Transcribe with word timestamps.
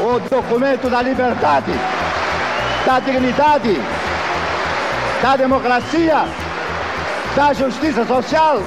O 0.00 0.20
documento 0.20 0.88
da 0.88 1.02
liberdade, 1.02 1.72
da 2.86 3.00
dignidade, 3.00 3.76
da 5.20 5.36
democracia, 5.36 6.24
da 7.34 7.52
justiça 7.52 8.06
social 8.06 8.60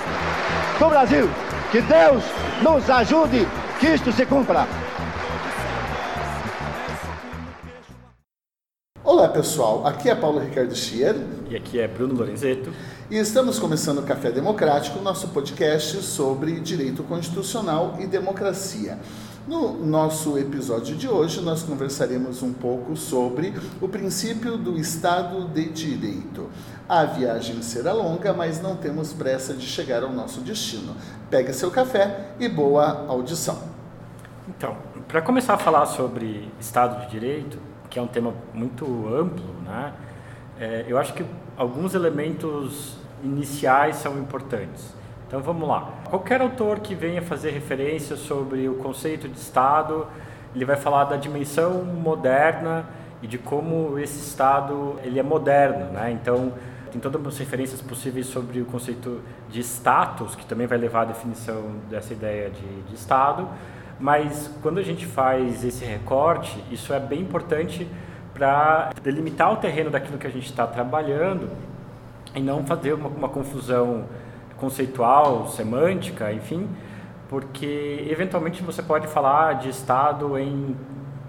do 0.78 0.90
Brasil. 0.90 1.30
Que 1.72 1.82
Deus 1.82 2.24
nos 2.62 2.90
ajude 2.90 3.48
que 3.80 3.88
isto 3.88 4.12
se 4.12 4.26
cumpra. 4.26 4.68
Olá 9.04 9.30
pessoal, 9.30 9.88
aqui 9.88 10.10
é 10.10 10.16
Paulo 10.16 10.40
Ricardo 10.40 10.76
Schier 10.76 11.16
E 11.50 11.56
aqui 11.56 11.80
é 11.80 11.88
Bruno 11.88 12.14
Lorenzeto. 12.14 12.72
e 13.10 13.18
estamos 13.18 13.58
começando 13.58 14.00
o 14.00 14.04
Café 14.04 14.32
Democrático, 14.32 15.00
nosso 15.00 15.30
podcast 15.30 16.02
sobre 16.04 16.60
direito 16.60 17.04
constitucional 17.04 17.98
e 18.00 18.06
democracia. 18.06 19.00
No 19.48 19.74
nosso 19.84 20.38
episódio 20.38 20.96
de 20.96 21.08
hoje, 21.08 21.42
nós 21.42 21.64
conversaremos 21.64 22.44
um 22.44 22.54
pouco 22.54 22.96
sobre 22.96 23.54
o 23.82 23.88
princípio 23.88 24.56
do 24.56 24.78
Estado 24.78 25.48
de 25.48 25.68
Direito. 25.70 26.48
A 26.88 27.06
viagem 27.06 27.62
será 27.64 27.92
longa, 27.92 28.34
mas 28.34 28.62
não 28.62 28.76
temos 28.76 29.14
pressa 29.14 29.56
de 29.56 29.66
chegar 29.66 30.04
ao 30.04 30.12
nosso 30.12 30.42
destino. 30.42 30.96
Pega 31.30 31.54
seu 31.54 31.72
café 31.72 32.34
e 32.40 32.48
boa 32.48 33.06
audição. 33.08 33.58
Então, 34.48 34.78
para 35.08 35.24
começar 35.24 35.56
a 35.56 35.58
falar 35.58 35.88
sobre 35.88 36.52
Estado 36.60 37.04
de 37.06 37.12
Direito, 37.12 37.58
que 37.90 37.98
é 37.98 38.02
um 38.02 38.08
tema 38.08 38.36
muito 38.54 38.86
amplo, 39.08 39.56
né? 39.66 39.94
é, 40.60 40.86
eu 40.88 41.00
acho 41.00 41.16
que 41.16 41.26
alguns 41.58 41.96
elementos 41.96 42.96
iniciais 43.24 43.96
são 43.96 44.20
importantes. 44.20 45.01
Então 45.32 45.40
vamos 45.40 45.66
lá. 45.66 45.94
Qualquer 46.10 46.42
autor 46.42 46.82
que 46.82 46.94
venha 46.94 47.22
fazer 47.22 47.52
referência 47.52 48.18
sobre 48.18 48.68
o 48.68 48.76
conceito 48.76 49.30
de 49.30 49.40
Estado, 49.40 50.06
ele 50.54 50.66
vai 50.66 50.76
falar 50.76 51.06
da 51.06 51.16
dimensão 51.16 51.86
moderna 51.86 52.86
e 53.22 53.28
de 53.28 53.38
como 53.38 53.98
esse 53.98 54.20
Estado 54.20 55.00
ele 55.02 55.18
é 55.18 55.24
moderno, 55.24 55.86
né? 55.94 56.12
Então 56.12 56.52
tem 56.92 57.00
todas 57.00 57.26
as 57.26 57.38
referências 57.38 57.82
possíveis 57.82 58.26
sobre 58.26 58.60
o 58.60 58.66
conceito 58.66 59.22
de 59.50 59.62
status, 59.62 60.36
que 60.36 60.46
também 60.46 60.68
vai 60.68 60.78
levar 60.78 61.04
à 61.04 61.06
definição 61.06 61.76
dessa 61.90 62.12
ideia 62.12 62.50
de, 62.50 62.82
de 62.82 62.94
Estado. 62.94 63.48
Mas 63.98 64.54
quando 64.62 64.80
a 64.80 64.84
gente 64.84 65.06
faz 65.06 65.64
esse 65.64 65.86
recorte, 65.86 66.62
isso 66.70 66.92
é 66.94 67.00
bem 67.00 67.22
importante 67.22 67.88
para 68.34 68.90
delimitar 69.02 69.54
o 69.54 69.56
terreno 69.56 69.92
daquilo 69.92 70.18
que 70.18 70.28
a 70.28 70.32
gente 70.32 70.48
está 70.48 70.68
trabalhando 70.68 71.50
e 72.36 72.42
não 72.42 72.66
fazer 72.66 72.92
uma, 72.92 73.08
uma 73.08 73.30
confusão 73.30 74.04
conceitual, 74.62 75.48
semântica, 75.48 76.32
enfim, 76.32 76.70
porque 77.28 78.08
eventualmente 78.08 78.62
você 78.62 78.84
pode 78.84 79.08
falar 79.08 79.54
de 79.54 79.70
Estado 79.70 80.38
em 80.38 80.76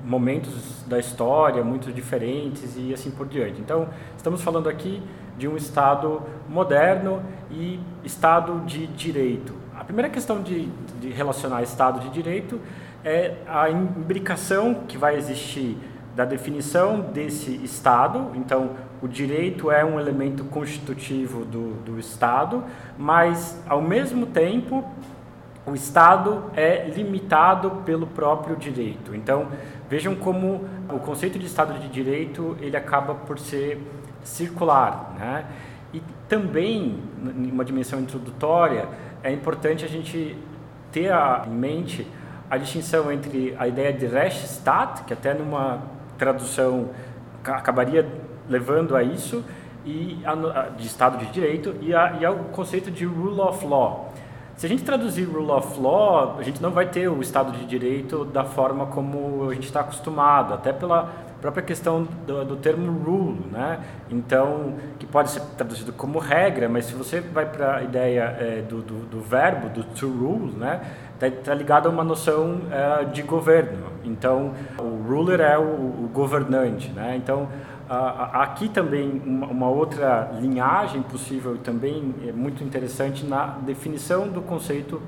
momentos 0.05 0.85
da 0.87 0.99
história 0.99 1.65
muito 1.65 1.91
diferentes 1.93 2.77
e 2.77 2.93
assim 2.93 3.11
por 3.11 3.27
diante. 3.27 3.61
Então, 3.61 3.89
estamos 4.17 4.43
falando 4.43 4.69
aqui 4.69 5.03
de 5.39 5.49
um 5.49 5.57
Estado 5.57 6.21
moderno 6.49 7.23
e 7.51 7.81
Estado 8.05 8.61
de 8.67 8.87
direito. 8.89 9.55
A 9.79 9.85
primeira 9.85 10.11
questão 10.11 10.43
de, 10.43 10.67
de 11.01 11.09
relacionar 11.09 11.63
Estado 11.63 12.01
de 12.01 12.11
direito 12.11 12.61
é 13.05 13.37
a 13.49 13.71
imbricação 13.71 14.75
que 14.87 14.99
vai 14.99 15.17
existir 15.17 15.79
da 16.15 16.25
definição 16.25 17.01
desse 17.01 17.55
Estado. 17.65 18.33
Então, 18.35 18.71
o 19.03 19.09
direito 19.09 19.71
é 19.71 19.85
um 19.85 19.99
elemento 19.99 20.45
constitutivo 20.45 21.45
do, 21.45 21.75
do 21.85 21.99
Estado, 21.99 22.63
mas, 22.97 23.61
ao 23.69 23.83
mesmo 23.83 24.27
tempo, 24.27 24.85
o 25.67 25.75
Estado 25.75 26.45
é 26.57 26.89
limitado 26.89 27.83
pelo 27.85 28.07
próprio 28.07 28.57
direito. 28.57 29.15
Então, 29.15 29.49
vejam 29.91 30.15
como 30.15 30.65
o 30.89 30.99
conceito 31.01 31.39
de 31.39 31.47
Estado 31.47 31.79
de 31.81 31.89
Direito 31.89 32.57
ele 32.61 32.77
acaba 32.77 33.15
por 33.15 33.39
ser 33.39 33.81
circular, 34.23 35.15
né? 35.19 35.45
E 35.93 36.01
também, 36.29 37.01
em 37.37 37.51
uma 37.51 37.65
dimensão 37.65 38.01
introdutória, 38.01 38.89
é 39.23 39.31
importante 39.33 39.85
a 39.85 39.89
gente 39.89 40.37
ter 40.91 41.13
a, 41.13 41.45
em 41.47 41.51
mente 41.51 42.07
a 42.51 42.57
distinção 42.57 43.11
entre 43.11 43.55
a 43.59 43.67
ideia 43.67 43.93
de 43.93 44.07
Rechtsstaat, 44.07 45.05
que 45.05 45.13
até 45.13 45.35
numa 45.35 45.83
tradução 46.19 46.91
ca- 47.43 47.57
acabaria 47.57 48.07
levando 48.53 48.95
a 48.95 49.03
isso, 49.03 49.43
e 49.85 50.21
a, 50.25 50.69
de 50.77 50.87
Estado 50.87 51.19
de 51.19 51.27
Direito, 51.33 51.75
e, 51.81 51.95
a, 51.95 52.19
e 52.21 52.25
ao 52.25 52.37
conceito 52.53 52.91
de 52.91 53.05
Rule 53.05 53.41
of 53.41 53.67
Law. 53.67 54.13
Se 54.57 54.67
a 54.67 54.69
gente 54.69 54.85
traduzir 54.85 55.25
Rule 55.25 55.51
of 55.51 55.81
Law, 55.81 56.37
a 56.39 56.43
gente 56.43 56.63
não 56.63 56.71
vai 56.71 56.87
ter 56.87 57.09
o 57.09 57.21
Estado 57.21 57.53
de 57.53 57.65
Direito 57.65 58.25
da 58.25 58.45
forma 58.45 58.87
como 58.87 59.49
a 59.51 59.55
gente 59.55 59.65
está 59.65 59.81
acostumado, 59.81 60.55
até 60.55 60.73
pela 60.73 61.11
própria 61.41 61.65
questão 61.65 62.07
do, 62.25 62.45
do 62.45 62.57
termo 62.57 62.93
rule, 63.03 63.45
né? 63.51 63.81
Então, 64.09 64.75
que 65.01 65.05
pode 65.05 65.31
ser 65.31 65.41
traduzido 65.57 65.93
como 65.93 66.21
regra, 66.21 66.69
mas 66.69 66.85
se 66.85 66.95
você 66.95 67.21
vai 67.21 67.45
para 67.45 67.79
a 67.79 67.83
ideia 67.83 68.37
eh, 68.39 68.63
do, 68.63 68.81
do, 68.81 69.07
do 69.07 69.21
verbo, 69.21 69.69
do 69.69 69.83
to 69.83 70.09
rule, 70.09 70.53
né? 70.53 70.81
Está 71.21 71.55
ligado 71.55 71.87
a 71.87 71.91
uma 71.91 72.05
noção 72.05 72.61
eh, 72.71 73.05
de 73.07 73.23
governo. 73.23 73.87
Então, 74.05 74.53
o 74.79 75.03
ruler 75.09 75.41
é 75.41 75.59
o, 75.59 75.63
o 75.63 76.11
governante, 76.13 76.91
né? 76.91 77.17
Então, 77.17 77.49
aqui 78.33 78.69
também 78.69 79.21
uma, 79.25 79.69
outra 79.69 80.31
linhagem 80.41 81.03
possível 81.03 81.59
também 81.59 82.15
é 82.27 82.33
muito 82.33 82.65
interessante 82.65 83.25
na 83.25 83.47
definição 83.47 84.29
do 84.29 84.41
conceito 84.41 85.03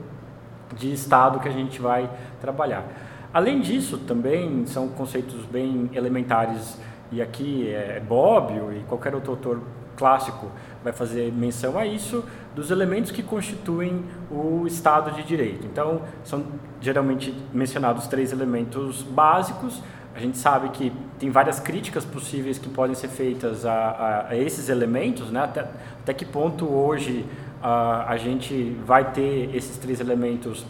de 0.76 0.92
Estado 0.92 1.40
que 1.40 1.48
a 1.48 1.52
gente 1.52 1.80
vai 1.80 2.10
trabalhar. 2.40 2.84
Além 3.32 3.60
disso, 3.60 3.98
também 3.98 4.66
são 4.66 4.88
conceitos 4.88 5.44
bem 5.46 5.90
elementares, 5.94 6.78
e 7.10 7.22
aqui 7.22 7.68
é 7.68 8.00
Bobbio 8.00 8.72
e 8.72 8.80
qualquer 8.84 9.14
outro 9.14 9.32
autor 9.32 9.60
clássico 9.96 10.50
vai 10.82 10.92
fazer 10.92 11.32
menção 11.32 11.78
a 11.78 11.86
isso, 11.86 12.24
dos 12.54 12.70
elementos 12.70 13.10
que 13.10 13.22
constituem 13.22 14.04
o 14.30 14.66
Estado 14.66 15.10
de 15.12 15.22
Direito. 15.22 15.66
Então, 15.66 16.02
são 16.22 16.44
geralmente 16.80 17.34
mencionados 17.52 18.06
três 18.06 18.32
elementos 18.32 19.02
básicos. 19.02 19.82
A 20.14 20.20
gente 20.20 20.38
sabe 20.38 20.69
que 20.69 20.92
tem 21.19 21.30
várias 21.30 21.58
críticas 21.58 22.04
possíveis 22.04 22.56
que 22.58 22.69
podem 22.69 22.94
ser 22.94 23.08
feitas 23.08 23.66
a, 23.66 23.72
a- 23.72 24.26
a 24.30 24.36
esses 24.36 24.69
elementos, 24.69 25.30
né? 25.30 25.41
até, 25.42 25.60
até 26.02 26.14
que 26.14 26.25
ponto 26.25 26.66
hoje 26.72 27.25
a, 27.62 28.10
a 28.12 28.16
gente 28.16 28.76
vai 28.86 29.10
ter 29.10 29.54
esses 29.54 29.76
três 29.76 29.98
elementos 30.00 30.64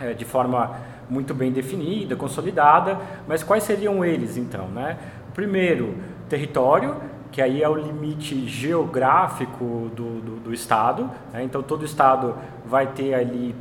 eh, 0.00 0.12
de 0.14 0.24
forma 0.24 0.72
muito 1.08 1.32
bem 1.34 1.52
definida, 1.52 2.16
consolidada, 2.16 2.98
mas 3.28 3.42
quais 3.44 3.62
seriam 3.62 4.04
eles 4.04 4.36
então? 4.36 4.66
Né? 4.68 4.96
Primeiro, 5.34 5.94
território, 6.28 6.96
que 7.30 7.40
aí 7.42 7.62
é 7.62 7.68
o 7.68 7.76
limite 7.76 8.46
geográfico 8.48 9.90
do, 9.94 10.20
do, 10.20 10.36
do 10.40 10.54
Estado, 10.54 11.08
né? 11.32 11.44
então 11.44 11.62
todo 11.62 11.84
Estado 11.84 12.34
vai 12.64 12.86
ter 12.88 13.14
ali 13.14 13.54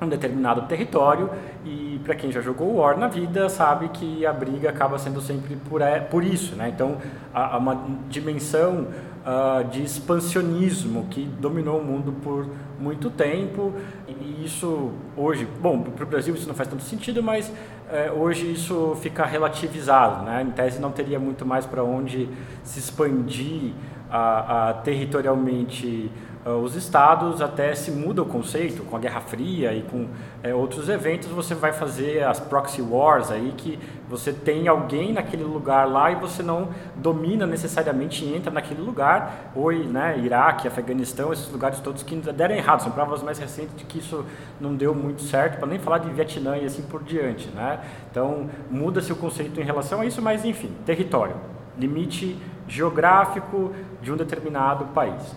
um 0.00 0.08
determinado 0.08 0.62
território 0.62 1.30
e 1.64 2.00
para 2.04 2.14
quem 2.14 2.30
já 2.30 2.40
jogou 2.40 2.76
War 2.76 2.98
na 2.98 3.08
vida 3.08 3.48
sabe 3.48 3.88
que 3.88 4.26
a 4.26 4.32
briga 4.32 4.68
acaba 4.68 4.98
sendo 4.98 5.20
sempre 5.20 5.56
por, 5.56 5.80
é, 5.80 6.00
por 6.00 6.22
isso, 6.22 6.54
né? 6.54 6.68
Então 6.68 6.98
há 7.32 7.56
uma 7.56 7.80
dimensão 8.08 8.88
ah, 9.28 9.64
de 9.68 9.82
expansionismo 9.82 11.06
que 11.10 11.24
dominou 11.24 11.80
o 11.80 11.84
mundo 11.84 12.12
por 12.22 12.46
muito 12.78 13.10
tempo 13.10 13.72
e 14.06 14.44
isso 14.44 14.92
hoje, 15.16 15.48
bom, 15.60 15.80
para 15.80 16.04
o 16.04 16.06
Brasil 16.06 16.32
isso 16.32 16.46
não 16.46 16.54
faz 16.54 16.68
tanto 16.68 16.84
sentido, 16.84 17.20
mas 17.24 17.52
eh, 17.90 18.12
hoje 18.14 18.52
isso 18.52 18.96
fica 19.00 19.26
relativizado, 19.26 20.24
né? 20.24 20.42
Em 20.42 20.50
tese 20.52 20.80
não 20.80 20.92
teria 20.92 21.18
muito 21.18 21.44
mais 21.44 21.66
para 21.66 21.82
onde 21.82 22.28
se 22.62 22.78
expandir 22.78 23.72
a, 24.08 24.68
a 24.68 24.74
territorialmente 24.74 26.08
uh, 26.08 26.35
os 26.52 26.76
estados 26.76 27.42
até 27.42 27.74
se 27.74 27.90
muda 27.90 28.22
o 28.22 28.24
conceito 28.24 28.84
com 28.84 28.96
a 28.96 29.00
Guerra 29.00 29.20
Fria 29.20 29.74
e 29.74 29.82
com 29.82 30.06
é, 30.44 30.54
outros 30.54 30.88
eventos 30.88 31.28
você 31.28 31.56
vai 31.56 31.72
fazer 31.72 32.22
as 32.22 32.38
proxy 32.38 32.80
wars 32.80 33.32
aí 33.32 33.52
que 33.56 33.76
você 34.08 34.32
tem 34.32 34.68
alguém 34.68 35.12
naquele 35.12 35.42
lugar 35.42 35.88
lá 35.88 36.12
e 36.12 36.14
você 36.14 36.44
não 36.44 36.68
domina 36.94 37.46
necessariamente 37.46 38.24
e 38.24 38.36
entra 38.36 38.52
naquele 38.52 38.80
lugar. 38.80 39.50
Oi 39.56 39.86
né 39.86 40.20
Iraque 40.20 40.68
Afeganistão 40.68 41.32
esses 41.32 41.50
lugares 41.50 41.80
todos 41.80 42.04
que 42.04 42.14
deram 42.14 42.54
errado. 42.54 42.82
São 42.82 42.92
provas 42.92 43.24
mais 43.24 43.40
recentes 43.40 43.74
de 43.76 43.84
que 43.84 43.98
isso 43.98 44.24
não 44.60 44.72
deu 44.72 44.94
muito 44.94 45.22
certo 45.22 45.58
para 45.58 45.66
nem 45.66 45.80
falar 45.80 45.98
de 45.98 46.10
Vietnã 46.10 46.56
e 46.56 46.64
assim 46.64 46.82
por 46.82 47.02
diante 47.02 47.48
né? 47.48 47.80
Então 48.08 48.48
muda-se 48.70 49.12
o 49.12 49.16
conceito 49.16 49.60
em 49.60 49.64
relação 49.64 50.00
a 50.00 50.06
isso 50.06 50.22
mas 50.22 50.44
enfim 50.44 50.70
território 50.84 51.34
limite 51.76 52.38
geográfico 52.68 53.72
de 54.00 54.12
um 54.12 54.16
determinado 54.16 54.84
país 54.86 55.34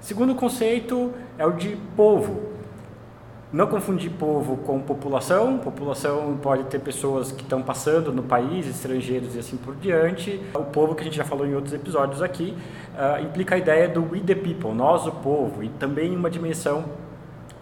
Segundo 0.00 0.34
conceito 0.34 1.12
é 1.36 1.44
o 1.46 1.52
de 1.52 1.76
povo. 1.96 2.58
Não 3.50 3.66
confundir 3.66 4.10
povo 4.10 4.58
com 4.58 4.78
população. 4.80 5.58
População 5.58 6.38
pode 6.40 6.64
ter 6.64 6.78
pessoas 6.78 7.32
que 7.32 7.42
estão 7.42 7.62
passando 7.62 8.12
no 8.12 8.22
país, 8.22 8.66
estrangeiros 8.66 9.34
e 9.34 9.38
assim 9.38 9.56
por 9.56 9.74
diante. 9.76 10.40
O 10.54 10.64
povo, 10.64 10.94
que 10.94 11.00
a 11.00 11.04
gente 11.04 11.16
já 11.16 11.24
falou 11.24 11.46
em 11.46 11.54
outros 11.54 11.72
episódios 11.72 12.20
aqui, 12.20 12.54
uh, 12.94 13.22
implica 13.22 13.54
a 13.54 13.58
ideia 13.58 13.88
do 13.88 14.02
we 14.02 14.20
the 14.20 14.34
people, 14.34 14.74
nós 14.74 15.06
o 15.06 15.12
povo, 15.12 15.64
e 15.64 15.70
também 15.70 16.14
uma 16.14 16.30
dimensão 16.30 16.84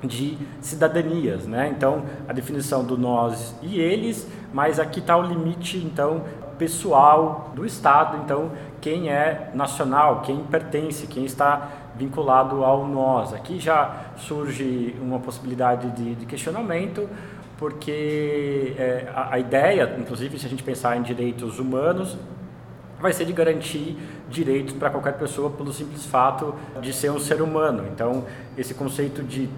de 0.02 0.36
cidadanias, 0.60 1.46
né? 1.46 1.72
Então, 1.74 2.04
a 2.28 2.32
definição 2.32 2.84
do 2.84 2.98
nós 2.98 3.54
e 3.62 3.80
eles, 3.80 4.28
mas 4.52 4.78
aqui 4.78 5.00
está 5.00 5.16
o 5.16 5.22
limite, 5.22 5.78
então, 5.78 6.24
pessoal 6.58 7.52
do 7.54 7.64
Estado. 7.64 8.18
Então, 8.24 8.50
quem 8.80 9.08
é 9.08 9.50
nacional, 9.54 10.22
quem 10.22 10.40
pertence, 10.44 11.06
quem 11.06 11.24
está 11.24 11.85
vinculado 11.98 12.64
ao 12.64 12.86
nós. 12.86 13.32
Aqui 13.32 13.58
já 13.58 13.94
surge 14.16 14.94
uma 15.00 15.18
possibilidade 15.18 15.90
de, 15.90 16.14
de 16.14 16.26
questionamento, 16.26 17.08
porque 17.58 18.74
é, 18.78 19.08
a, 19.14 19.34
a 19.34 19.38
ideia, 19.38 19.96
inclusive 19.98 20.38
se 20.38 20.46
a 20.46 20.48
gente 20.48 20.62
pensar 20.62 20.96
em 20.96 21.02
direitos 21.02 21.58
humanos, 21.58 22.16
vai 23.00 23.12
ser 23.12 23.24
de 23.24 23.32
garantir 23.32 23.96
direitos 24.28 24.74
para 24.74 24.90
qualquer 24.90 25.14
pessoa 25.18 25.50
pelo 25.50 25.72
simples 25.72 26.06
fato 26.06 26.54
de 26.80 26.92
ser 26.92 27.10
um 27.10 27.18
ser 27.18 27.42
humano. 27.42 27.84
Então, 27.92 28.24
esse 28.56 28.74
conceito 28.74 29.22
de 29.22 29.48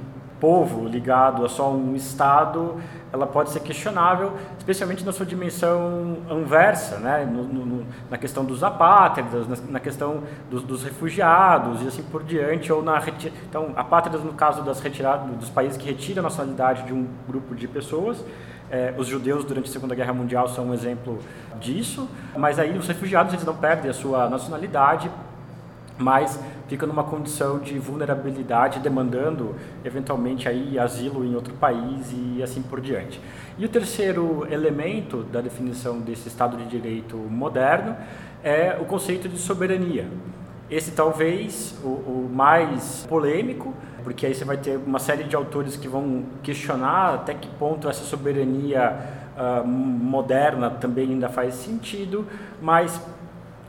povo 0.41 0.89
ligado 0.89 1.45
a 1.45 1.49
só 1.49 1.71
um 1.71 1.95
Estado, 1.95 2.77
ela 3.13 3.27
pode 3.27 3.51
ser 3.51 3.61
questionável, 3.61 4.33
especialmente 4.59 5.05
na 5.05 5.13
sua 5.13 5.25
dimensão 5.25 6.19
inversa, 6.31 6.99
né? 6.99 7.25
No, 7.25 7.45
no, 7.45 7.87
na 8.11 8.19
questão 8.19 8.45
dos 8.45 8.63
apátridas, 8.63 9.49
na, 9.49 9.57
na 9.73 9.81
questão 9.81 10.23
dos, 10.51 10.63
dos, 10.63 10.83
refugiados 10.83 11.83
e 11.83 11.89
assim 11.89 12.03
por 12.03 12.23
diante, 12.23 12.73
ou 12.73 12.83
na 12.83 13.03
então 13.49 13.73
apátridas 13.77 14.23
no 14.23 14.33
caso 14.33 14.63
das 14.63 14.81
retiradas 14.81 15.29
dos 15.37 15.51
países 15.51 15.77
que 15.77 15.87
retiram 15.87 16.21
a 16.21 16.25
nacionalidade 16.25 16.83
de 16.85 16.93
um 16.93 17.09
grupo 17.27 17.55
de 17.55 17.67
pessoas. 17.67 18.25
É, 18.71 18.93
os 18.99 19.07
judeus 19.07 19.47
durante 19.47 19.71
a 19.71 19.73
Segunda 19.73 19.95
Guerra 19.95 20.13
Mundial 20.13 20.47
são 20.49 20.67
um 20.67 20.75
exemplo 20.75 21.19
disso, 21.59 22.07
mas 22.37 22.59
aí 22.59 22.77
os 22.77 22.87
refugiados 22.87 23.33
eles 23.33 23.45
não 23.45 23.57
perdem 23.57 23.91
a 23.91 23.95
sua 23.95 24.29
nacionalidade, 24.29 25.11
mas 25.99 26.41
fica 26.69 26.87
numa 26.87 27.05
condição 27.05 27.59
de 27.59 27.79
vulnerabilidade, 27.79 28.79
demandando 28.79 29.55
eventualmente 29.85 30.49
aí 30.49 30.79
asilo 30.79 31.25
em 31.25 31.35
outro 31.35 31.55
país 31.55 32.13
e 32.13 32.43
assim 32.43 32.63
por 32.63 32.81
diante. 32.81 33.21
E 33.59 33.65
o 33.65 33.69
terceiro 33.69 34.47
elemento 34.51 35.25
da 35.25 35.41
definição 35.41 35.99
desse 35.99 36.29
Estado 36.29 36.57
de 36.57 36.67
Direito 36.67 37.17
moderno 37.17 37.97
é 38.43 38.79
o 38.81 38.85
conceito 38.85 39.29
de 39.29 39.39
soberania. 39.39 40.07
Esse 40.71 40.91
talvez 40.91 41.79
o, 41.83 41.89
o 41.89 42.31
mais 42.33 43.07
polêmico, 43.09 43.75
porque 44.05 44.27
aí 44.27 44.35
você 44.35 44.45
vai 44.45 44.59
ter 44.59 44.77
uma 44.77 44.99
série 44.99 45.25
de 45.25 45.35
autores 45.35 45.77
que 45.77 45.89
vão 45.89 46.25
questionar 46.43 47.15
até 47.15 47.33
que 47.33 47.49
ponto 47.49 47.89
essa 47.89 48.05
soberania 48.05 48.95
uh, 49.39 49.67
moderna 49.67 50.69
também 50.69 51.11
ainda 51.11 51.29
faz 51.29 51.55
sentido, 51.55 52.27
mas 52.61 53.01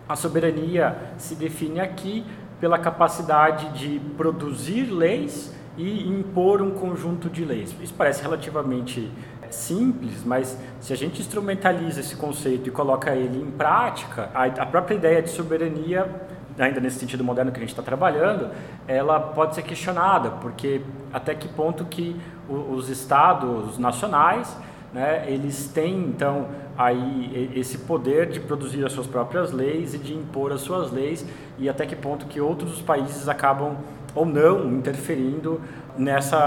a 0.09 0.15
soberania 0.15 0.97
se 1.19 1.35
define 1.35 1.79
aqui 1.79 2.25
pela 2.59 2.79
capacidade 2.79 3.77
de 3.77 3.99
produzir 4.17 4.85
leis 4.85 5.55
e 5.77 6.09
impor 6.09 6.61
um 6.61 6.71
conjunto 6.71 7.29
de 7.29 7.45
leis. 7.45 7.75
Isso 7.79 7.93
parece 7.93 8.23
relativamente 8.23 9.09
simples, 9.51 10.23
mas 10.25 10.57
se 10.79 10.91
a 10.91 10.95
gente 10.95 11.21
instrumentaliza 11.21 11.99
esse 11.99 12.15
conceito 12.15 12.67
e 12.67 12.71
coloca 12.71 13.15
ele 13.15 13.39
em 13.39 13.51
prática, 13.51 14.29
a, 14.33 14.65
própria 14.65 14.95
ideia 14.95 15.21
de 15.21 15.29
soberania, 15.29 16.09
ainda 16.57 16.79
nesse 16.79 16.99
sentido 16.99 17.23
moderno 17.23 17.51
que 17.51 17.57
a 17.57 17.61
gente 17.61 17.69
está 17.69 17.81
trabalhando, 17.81 18.49
ela 18.87 19.19
pode 19.19 19.55
ser 19.55 19.61
questionada, 19.61 20.31
porque 20.31 20.81
até 21.13 21.33
que 21.33 21.47
ponto 21.47 21.85
que 21.85 22.19
os 22.47 22.89
estados 22.89 23.77
nacionais 23.77 24.55
né, 24.93 25.25
eles 25.27 25.67
têm 25.67 25.99
então 25.99 26.47
aí 26.77 27.51
esse 27.55 27.79
poder 27.79 28.27
de 28.29 28.39
produzir 28.39 28.85
as 28.85 28.91
suas 28.91 29.05
próprias 29.05 29.51
leis 29.51 29.93
e 29.93 29.97
de 29.97 30.13
impor 30.13 30.51
as 30.51 30.61
suas 30.61 30.91
leis 30.91 31.25
e 31.57 31.69
até 31.69 31.85
que 31.85 31.95
ponto 31.95 32.25
que 32.25 32.41
outros 32.41 32.81
países 32.81 33.27
acabam 33.27 33.77
ou 34.15 34.25
não 34.25 34.71
interferindo 34.71 35.61
nessa 35.97 36.37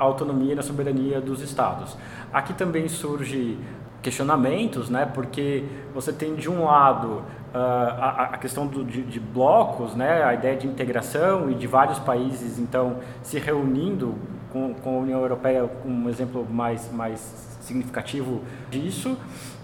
autonomia 0.00 0.54
na 0.54 0.62
soberania 0.62 1.20
dos 1.20 1.42
estados. 1.42 1.96
Aqui 2.32 2.54
também 2.54 2.88
surge 2.88 3.58
questionamentos, 4.00 4.88
né, 4.88 5.04
porque 5.12 5.64
você 5.94 6.12
tem 6.12 6.34
de 6.34 6.48
um 6.48 6.64
lado 6.64 7.22
Uh, 7.50 7.58
a, 7.58 8.28
a, 8.34 8.38
questão 8.38 8.64
do, 8.64 8.84
de, 8.84 9.02
de, 9.02 9.18
blocos, 9.18 9.96
né, 9.96 10.22
a 10.22 10.34
ideia 10.34 10.56
de 10.56 10.68
integração 10.68 11.50
e 11.50 11.54
de 11.56 11.66
vários 11.66 11.98
países 11.98 12.60
então 12.60 12.98
se 13.24 13.40
reunindo 13.40 14.14
com, 14.52 14.72
com 14.72 14.98
a 14.98 15.00
União 15.00 15.20
Europeia, 15.20 15.68
um 15.84 16.08
exemplo 16.08 16.46
mais, 16.48 16.92
mais 16.92 17.49
significativo 17.70 18.42
disso, 18.70 19.16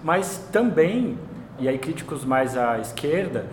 mas 0.03 0.49
também, 0.53 1.19
e 1.59 1.69
aí 1.69 1.79
críticos 1.79 2.25
mais 2.25 2.57
à 2.57 2.79
esquerda, 2.79 3.47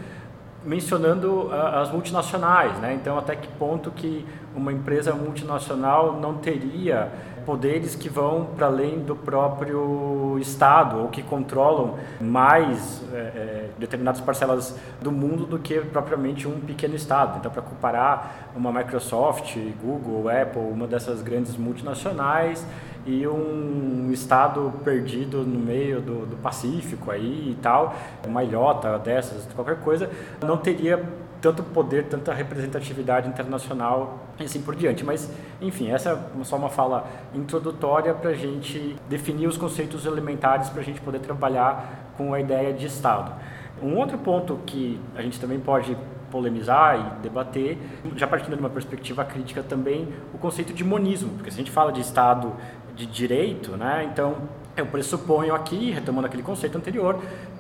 mencionando 0.65 1.51
as 1.51 1.91
multinacionais, 1.91 2.77
né? 2.79 2.93
Então, 2.93 3.17
até 3.17 3.35
que 3.35 3.49
ponto 3.59 3.91
que 3.91 4.25
uma 4.55 4.71
empresa 4.71 5.13
multinacional 5.13 6.13
não 6.19 6.35
teria 6.35 7.11
poderes 7.45 7.93
que 7.93 8.07
vão 8.07 8.45
para 8.55 8.67
além 8.67 8.99
do 8.99 9.17
próprio 9.17 10.37
Estado 10.39 10.99
ou 11.01 11.09
que 11.09 11.21
controlam 11.21 11.95
mais 12.21 13.03
é, 13.13 13.69
determinadas 13.77 14.21
parcelas 14.21 14.79
do 15.01 15.11
mundo 15.11 15.45
do 15.45 15.59
que 15.59 15.81
propriamente 15.81 16.47
um 16.47 16.61
pequeno 16.61 16.95
Estado. 16.95 17.39
Então, 17.39 17.51
para 17.51 17.61
comparar 17.61 18.51
uma 18.55 18.71
Microsoft, 18.71 19.57
Google, 19.83 20.29
Apple, 20.29 20.61
uma 20.61 20.87
dessas 20.87 21.21
grandes 21.21 21.57
multinacionais 21.57 22.65
e 23.05 23.27
um 23.27 24.09
estado 24.11 24.73
perdido 24.83 25.43
no 25.43 25.59
meio 25.59 26.01
do, 26.01 26.25
do 26.25 26.35
Pacífico 26.37 27.11
aí 27.11 27.51
e 27.51 27.57
tal, 27.61 27.95
uma 28.25 28.43
ilhota 28.43 28.97
dessas, 28.97 29.47
qualquer 29.53 29.79
coisa, 29.79 30.09
não 30.41 30.57
teria 30.57 31.03
tanto 31.41 31.61
poder, 31.61 32.05
tanta 32.05 32.33
representatividade 32.33 33.27
internacional 33.27 34.19
e 34.39 34.43
assim 34.43 34.61
por 34.61 34.75
diante. 34.75 35.03
Mas, 35.03 35.29
enfim, 35.61 35.91
essa 35.91 36.11
é 36.11 36.43
só 36.45 36.55
uma 36.55 36.69
fala 36.69 37.05
introdutória 37.35 38.13
para 38.13 38.29
a 38.29 38.33
gente 38.33 38.95
definir 39.09 39.47
os 39.47 39.57
conceitos 39.57 40.05
elementares 40.05 40.69
para 40.69 40.79
a 40.79 40.83
gente 40.85 41.01
poder 41.01 41.19
trabalhar 41.19 42.13
com 42.15 42.33
a 42.33 42.39
ideia 42.39 42.71
de 42.71 42.85
Estado. 42.85 43.33
Um 43.81 43.97
outro 43.97 44.17
ponto 44.17 44.59
que 44.65 44.97
a 45.13 45.21
gente 45.21 45.37
também 45.37 45.59
pode 45.59 45.97
polemizar 46.31 46.97
e 46.97 47.21
debater, 47.21 47.77
já 48.15 48.25
partindo 48.25 48.55
de 48.55 48.59
uma 48.59 48.69
perspectiva 48.69 49.23
crítica 49.23 49.61
também, 49.61 50.07
o 50.33 50.37
conceito 50.37 50.73
de 50.73 50.83
monismo, 50.83 51.29
porque 51.35 51.51
se 51.51 51.57
a 51.57 51.63
gente 51.63 51.69
fala 51.69 51.91
de 51.91 52.01
Estado 52.01 52.53
de 52.95 53.05
direito, 53.05 53.71
né? 53.77 54.09
Então, 54.11 54.49
eu 54.75 54.85
pressuponho 54.85 55.53
aqui, 55.53 55.91
retomando 55.91 56.27
aquele 56.27 56.43
conceito 56.43 56.77
anterior, 56.77 57.19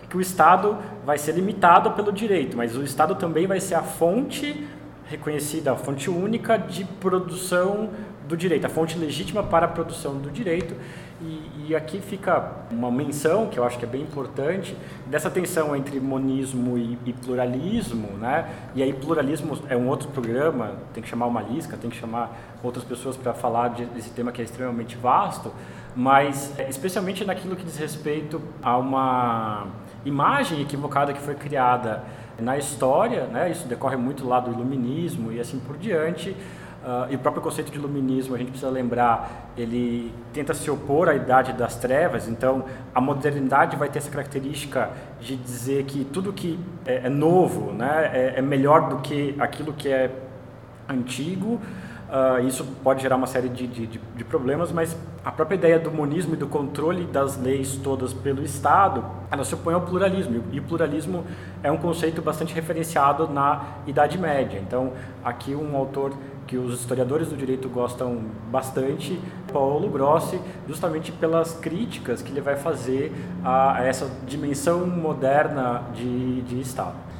que 0.09 0.17
o 0.17 0.21
Estado 0.21 0.77
vai 1.05 1.17
ser 1.17 1.33
limitado 1.33 1.91
pelo 1.91 2.11
direito, 2.11 2.55
mas 2.55 2.75
o 2.77 2.83
Estado 2.83 3.15
também 3.15 3.47
vai 3.47 3.59
ser 3.59 3.75
a 3.75 3.81
fonte 3.81 4.67
reconhecida, 5.05 5.71
a 5.71 5.75
fonte 5.75 6.09
única 6.09 6.57
de 6.57 6.85
produção 6.85 7.89
do 8.27 8.37
direito, 8.37 8.65
a 8.65 8.69
fonte 8.69 8.97
legítima 8.97 9.43
para 9.43 9.65
a 9.65 9.69
produção 9.69 10.17
do 10.17 10.31
direito. 10.31 10.75
E, 11.21 11.41
e, 11.67 11.75
aqui 11.75 11.99
fica 12.01 12.51
uma 12.71 12.91
menção, 12.91 13.47
que 13.47 13.57
eu 13.57 13.63
acho 13.63 13.77
que 13.77 13.85
é 13.85 13.87
bem 13.87 14.01
importante, 14.01 14.75
dessa 15.05 15.29
tensão 15.29 15.75
entre 15.75 15.99
monismo 15.99 16.77
e, 16.77 16.97
e, 17.05 17.13
pluralismo, 17.13 18.17
né? 18.17 18.49
E 18.75 18.83
aí 18.83 18.93
pluralismo 18.93 19.57
é 19.69 19.75
um 19.75 19.87
outro 19.87 20.09
programa, 20.09 20.73
tem 20.93 21.01
que 21.01 21.09
chamar 21.09 21.27
uma 21.27 21.41
lisca, 21.41 21.77
tem 21.77 21.89
que 21.89 21.97
chamar 21.97 22.31
outras 22.61 22.83
pessoas 22.83 23.15
para 23.15 23.33
falar 23.33 23.69
de, 23.69 23.85
desse 23.85 24.09
tema 24.09 24.31
que 24.31 24.41
é 24.41 24.45
extremamente 24.45 24.95
vasto, 24.95 25.51
mas 25.95 26.57
é, 26.57 26.69
especialmente 26.69 27.23
naquilo 27.23 27.55
que 27.55 27.63
diz 27.63 27.77
respeito 27.77 28.41
a 28.61 28.77
uma 28.77 29.67
imagem 30.05 30.61
equivocada 30.61 31.13
que 31.13 31.21
foi 31.21 31.35
criada 31.35 32.03
na 32.39 32.57
história, 32.57 33.25
né? 33.27 33.51
Isso 33.51 33.67
decorre 33.67 33.95
muito 33.95 34.27
lá 34.27 34.39
do 34.39 34.51
iluminismo 34.51 35.31
e 35.31 35.39
assim 35.39 35.59
por 35.59 35.77
diante, 35.77 36.35
Uh, 36.83 37.13
e 37.13 37.15
o 37.15 37.19
próprio 37.19 37.41
conceito 37.41 37.71
de 37.71 37.77
iluminismo, 37.77 38.35
a 38.35 38.37
gente 38.37 38.49
precisa 38.49 38.69
lembrar, 38.69 39.51
ele 39.55 40.13
tenta 40.33 40.53
se 40.53 40.69
opor 40.69 41.07
à 41.07 41.15
idade 41.15 41.53
das 41.53 41.77
trevas, 41.77 42.27
então 42.27 42.65
a 42.93 42.99
modernidade 42.99 43.77
vai 43.77 43.87
ter 43.87 43.99
essa 43.99 44.11
característica 44.11 44.89
de 45.21 45.37
dizer 45.37 45.85
que 45.85 46.03
tudo 46.03 46.33
que 46.33 46.59
é, 46.85 47.05
é 47.05 47.09
novo 47.09 47.71
né, 47.71 48.11
é, 48.13 48.33
é, 48.35 48.41
melhor 48.41 48.89
do 48.89 48.97
que 48.97 49.33
aquilo 49.39 49.71
que 49.71 49.87
é 49.87 50.11
antigo, 50.89 51.61
Uh, 52.13 52.47
isso 52.47 52.63
pode 52.83 53.01
gerar 53.01 53.15
uma 53.15 53.25
série 53.25 53.49
de, 53.49 53.65
de, 53.65 53.87
de, 53.87 54.23
problemas, 54.23 54.71
mas 54.71 54.95
a 55.25 55.31
própria 55.31 55.55
ideia 55.55 55.79
do 55.79 55.89
monismo 55.89 56.35
e 56.35 56.37
do 56.37 56.45
controle 56.45 57.05
das 57.05 57.41
leis 57.41 57.75
todas 57.83 58.13
pelo 58.13 58.43
Estado, 58.43 59.03
ela 59.31 59.43
se 59.43 59.55
opõe 59.55 59.73
ao 59.73 59.81
pluralismo. 59.81 60.43
E 60.51 60.59
o 60.59 60.61
pluralismo 60.61 61.25
é 61.63 61.71
um 61.71 61.77
conceito 61.77 62.21
bastante 62.21 62.53
referenciado 62.53 63.27
na 63.27 63.63
Idade 63.87 64.19
Média. 64.19 64.59
Então, 64.59 64.93
aqui 65.25 65.55
um 65.55 65.75
autor 65.75 66.13
que 66.45 66.55
os 66.55 66.79
historiadores 66.79 67.29
do 67.29 67.35
direito 67.35 67.67
gostam 67.67 68.25
bastante, 68.51 69.19
Paulo 69.51 69.89
Grossi, 69.89 70.39
justamente 70.67 71.11
pelas 71.11 71.53
críticas 71.53 72.21
que 72.21 72.31
ele 72.31 72.41
vai 72.41 72.55
fazer 72.55 73.11
a, 73.43 73.83
essa 73.83 74.07
dimensão 74.27 74.85
moderna 74.85 75.81
de, 75.95 76.43
de 76.43 76.61
Estado. 76.61 77.12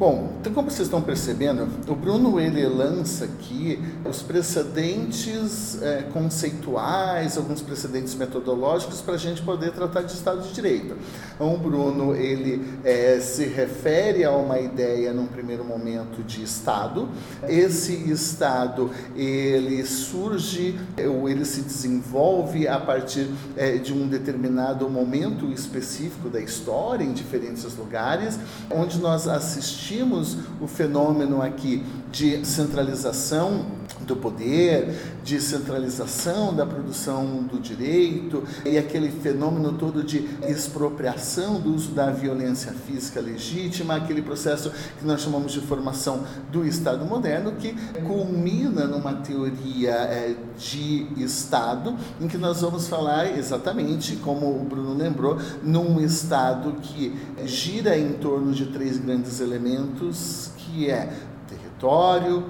Bom, 0.00 0.32
então 0.40 0.50
como 0.54 0.70
vocês 0.70 0.86
estão 0.86 1.02
percebendo, 1.02 1.68
o 1.86 1.94
Bruno 1.94 2.40
ele 2.40 2.66
lança 2.66 3.26
aqui 3.26 3.78
os 4.02 4.22
precedentes 4.22 5.78
é, 5.82 6.04
conceituais, 6.10 7.36
alguns 7.36 7.60
precedentes 7.60 8.14
metodológicos 8.14 9.02
para 9.02 9.12
a 9.12 9.18
gente 9.18 9.42
poder 9.42 9.72
tratar 9.72 10.00
de 10.00 10.12
Estado 10.12 10.40
de 10.40 10.54
Direito. 10.54 10.96
Então, 11.34 11.54
o 11.54 11.58
Bruno 11.58 12.16
ele 12.16 12.66
é, 12.82 13.20
se 13.20 13.44
refere 13.44 14.24
a 14.24 14.30
uma 14.30 14.58
ideia 14.58 15.12
num 15.12 15.26
primeiro 15.26 15.66
momento 15.66 16.22
de 16.22 16.42
Estado. 16.42 17.06
Esse 17.46 17.92
Estado 18.10 18.90
ele 19.14 19.84
surge 19.84 20.80
ou 21.10 21.28
ele 21.28 21.44
se 21.44 21.60
desenvolve 21.60 22.66
a 22.66 22.80
partir 22.80 23.28
é, 23.54 23.76
de 23.76 23.92
um 23.92 24.08
determinado 24.08 24.88
momento 24.88 25.52
específico 25.52 26.30
da 26.30 26.40
história 26.40 27.04
em 27.04 27.12
diferentes 27.12 27.64
lugares, 27.76 28.38
onde 28.70 28.98
nós 28.98 29.28
assistimos 29.28 29.89
assistimos 29.90 30.36
o 30.60 30.68
fenômeno 30.68 31.42
aqui 31.42 31.84
de 32.12 32.46
centralização 32.46 33.66
do 34.10 34.16
poder, 34.16 35.20
de 35.22 35.40
centralização 35.40 36.52
da 36.52 36.66
produção 36.66 37.44
do 37.44 37.60
direito 37.60 38.42
e 38.64 38.76
aquele 38.76 39.08
fenômeno 39.10 39.72
todo 39.74 40.02
de 40.02 40.28
expropriação 40.48 41.60
do 41.60 41.74
uso 41.74 41.92
da 41.92 42.10
violência 42.10 42.72
física 42.72 43.20
legítima, 43.20 43.96
aquele 43.96 44.20
processo 44.20 44.70
que 44.98 45.06
nós 45.06 45.20
chamamos 45.20 45.52
de 45.52 45.60
formação 45.60 46.24
do 46.50 46.66
Estado 46.66 47.04
moderno, 47.04 47.52
que 47.52 47.72
culmina 48.00 48.86
numa 48.86 49.14
teoria 49.14 49.92
é, 49.92 50.34
de 50.58 51.06
Estado, 51.16 51.96
em 52.20 52.26
que 52.26 52.36
nós 52.36 52.60
vamos 52.60 52.88
falar 52.88 53.38
exatamente, 53.38 54.16
como 54.16 54.46
o 54.46 54.64
Bruno 54.64 54.94
lembrou, 54.94 55.38
num 55.62 56.00
Estado 56.00 56.74
que 56.82 57.16
gira 57.44 57.96
em 57.96 58.14
torno 58.14 58.52
de 58.52 58.66
três 58.66 58.98
grandes 58.98 59.40
elementos, 59.40 60.50
que 60.56 60.90
é 60.90 61.12
território, 61.48 62.44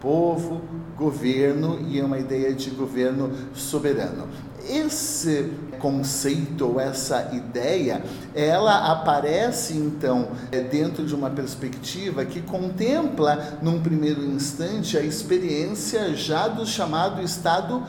povo, 0.00 0.60
governo 0.96 1.78
e 1.88 1.98
é 1.98 2.04
uma 2.04 2.18
ideia 2.18 2.52
de 2.52 2.70
governo 2.70 3.30
soberano. 3.54 4.28
Esse 4.68 5.52
conceito 5.78 6.66
ou 6.66 6.80
essa 6.80 7.30
ideia, 7.32 8.02
ela 8.34 8.90
aparece 8.90 9.74
então 9.74 10.28
é, 10.50 10.60
dentro 10.60 11.04
de 11.04 11.14
uma 11.14 11.30
perspectiva 11.30 12.24
que 12.24 12.42
contempla, 12.42 13.58
num 13.62 13.80
primeiro 13.80 14.24
instante, 14.24 14.98
a 14.98 15.02
experiência 15.02 16.14
já 16.14 16.48
do 16.48 16.66
chamado 16.66 17.22
Estado 17.22 17.82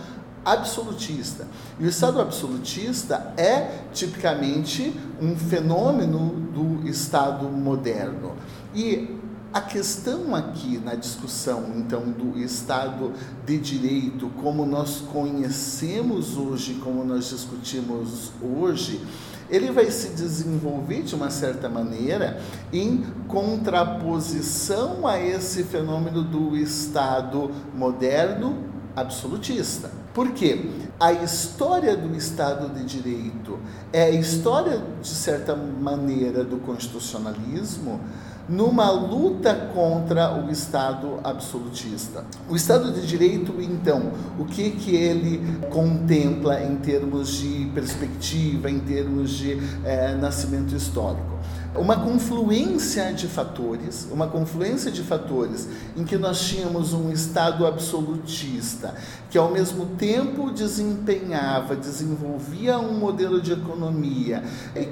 absolutista. 0.45 1.45
E 1.79 1.85
o 1.85 1.89
Estado 1.89 2.21
absolutista 2.21 3.33
é 3.35 3.81
tipicamente 3.91 4.93
um 5.21 5.35
fenômeno 5.35 6.29
do 6.53 6.87
Estado 6.87 7.49
moderno. 7.49 8.33
E 8.73 9.16
a 9.57 9.61
questão 9.61 10.35
aqui 10.35 10.77
na 10.77 10.93
discussão, 10.93 11.71
então, 11.77 12.11
do 12.11 12.37
Estado 12.37 13.11
de 13.43 13.57
Direito, 13.57 14.29
como 14.39 14.67
nós 14.67 15.01
conhecemos 15.11 16.37
hoje, 16.37 16.75
como 16.75 17.03
nós 17.03 17.29
discutimos 17.29 18.31
hoje, 18.39 19.01
ele 19.49 19.71
vai 19.71 19.89
se 19.89 20.09
desenvolver 20.09 21.01
de 21.01 21.15
uma 21.15 21.31
certa 21.31 21.67
maneira 21.67 22.39
em 22.71 23.03
contraposição 23.27 25.07
a 25.07 25.19
esse 25.19 25.63
fenômeno 25.63 26.23
do 26.23 26.55
Estado 26.55 27.49
moderno 27.73 28.63
absolutista. 28.95 29.89
Por 30.13 30.33
quê? 30.33 30.69
A 30.99 31.13
história 31.13 31.97
do 31.97 32.15
Estado 32.15 32.69
de 32.75 32.83
Direito 32.83 33.57
é 33.91 34.03
a 34.03 34.11
história, 34.11 34.83
de 35.01 35.07
certa 35.07 35.55
maneira, 35.55 36.43
do 36.43 36.57
constitucionalismo, 36.57 37.99
numa 38.48 38.89
luta 38.92 39.54
contra 39.74 40.34
o 40.34 40.50
Estado 40.50 41.20
absolutista. 41.24 42.24
O 42.50 42.56
Estado 42.56 42.92
de 42.92 43.06
Direito, 43.06 43.56
então, 43.60 44.12
o 44.39 44.46
que, 44.46 44.72
que 44.72 44.96
ele 44.96 45.60
contempla 45.70 46.63
em 46.63 46.75
termos 46.77 47.38
de 47.38 47.66
perspectiva, 47.74 48.70
em 48.70 48.80
termos 48.80 49.32
de 49.32 49.58
é, 49.84 50.16
nascimento 50.16 50.75
histórico? 50.75 51.37
Uma 51.77 51.98
confluência 51.98 53.13
de 53.13 53.27
fatores, 53.27 54.07
uma 54.12 54.27
confluência 54.27 54.91
de 54.91 55.03
fatores 55.03 55.67
em 55.96 56.03
que 56.03 56.17
nós 56.17 56.39
tínhamos 56.39 56.91
um 56.93 57.12
Estado 57.12 57.65
absolutista, 57.67 58.96
que 59.29 59.38
ao 59.38 59.51
mesmo 59.51 59.86
tempo 59.98 60.51
desempenhava, 60.51 61.75
desenvolvia 61.75 62.79
um 62.79 62.93
modelo 62.93 63.39
de 63.39 63.53
economia 63.53 64.43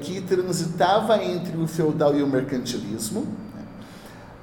que 0.02 0.22
transitava 0.22 1.24
entre 1.24 1.58
o 1.58 1.68
feudal 1.68 2.16
e 2.16 2.22
o 2.22 2.28
mercantilismo, 2.28 3.26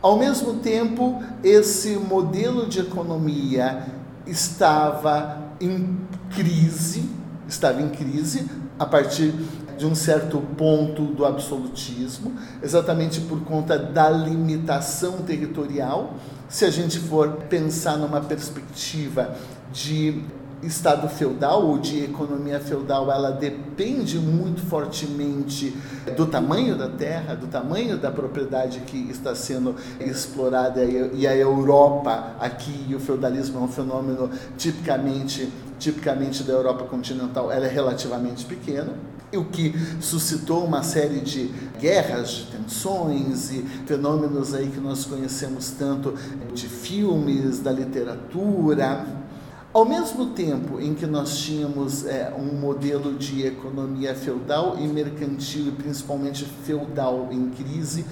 ao 0.03 0.19
mesmo 0.19 0.55
tempo, 0.55 1.23
esse 1.45 1.91
modelo 1.91 2.67
de 2.67 2.81
economia 2.81 3.87
estava 4.27 5.39
em 5.61 5.97
crise, 6.35 7.09
estava 7.47 7.81
em 7.81 7.89
crise 7.89 8.51
a 8.77 8.85
partir 8.85 9.33
de 9.83 9.87
um 9.87 9.97
certo 9.97 10.41
ponto 10.57 11.03
do 11.03 11.27
absolutismo, 11.27 12.33
exatamente 12.63 13.21
por 13.23 13.41
conta 13.41 13.77
da 13.77 14.09
limitação 14.09 15.23
territorial. 15.23 16.15
Se 16.49 16.65
a 16.65 16.71
gente 16.71 17.01
for 17.01 17.33
pensar 17.49 17.97
numa 17.97 18.21
perspectiva 18.21 19.35
de 19.73 20.23
Estado 20.63 21.09
feudal 21.09 21.67
ou 21.67 21.79
de 21.79 22.05
economia 22.05 22.61
feudal, 22.61 23.11
ela 23.11 23.33
depende 23.33 24.21
muito 24.21 24.61
fortemente 24.61 25.77
do 26.17 26.27
tamanho 26.27 26.79
da 26.79 26.89
terra, 26.89 27.35
do 27.35 27.49
tamanho 27.49 27.99
da 27.99 28.13
propriedade 28.13 28.79
que 28.87 29.11
está 29.11 29.35
sendo 29.35 29.75
explorada 29.99 30.85
e 30.85 31.27
a 31.27 31.35
Europa 31.35 32.37
aqui 32.39 32.87
e 32.89 32.95
o 32.95 33.01
feudalismo 33.01 33.59
é 33.59 33.63
um 33.63 33.69
fenômeno 33.69 34.31
tipicamente 34.57 35.51
tipicamente 35.77 36.45
da 36.45 36.53
Europa 36.53 36.85
continental, 36.85 37.51
ela 37.51 37.67
é 37.67 37.69
relativamente 37.69 38.45
pequena 38.45 38.93
o 39.37 39.45
que 39.45 39.75
suscitou 40.01 40.65
uma 40.65 40.83
série 40.83 41.21
de 41.21 41.51
guerras, 41.81 42.31
de 42.31 42.45
tensões 42.47 43.51
e 43.51 43.63
fenômenos 43.87 44.55
aí 44.55 44.69
que 44.69 44.81
nós 44.81 45.05
conhecemos 45.05 45.71
tanto 45.71 46.15
de 46.55 46.69
filmes, 46.69 47.59
da 47.59 47.73
literatura, 47.73 49.07
ao 49.73 49.87
mesmo 49.87 50.27
tempo 50.27 50.79
em 50.79 50.95
que 50.95 51.07
nós 51.07 51.39
tínhamos 51.39 52.05
é, 52.05 52.33
um 52.37 52.61
modelo 52.61 53.15
de 53.15 53.47
economia 53.47 54.15
feudal 54.15 54.77
e 54.79 54.87
mercantil, 54.87 55.69
e 55.69 55.73
principalmente 55.73 56.45
feudal 56.45 57.29
em 57.31 57.49
crise, 57.49 58.05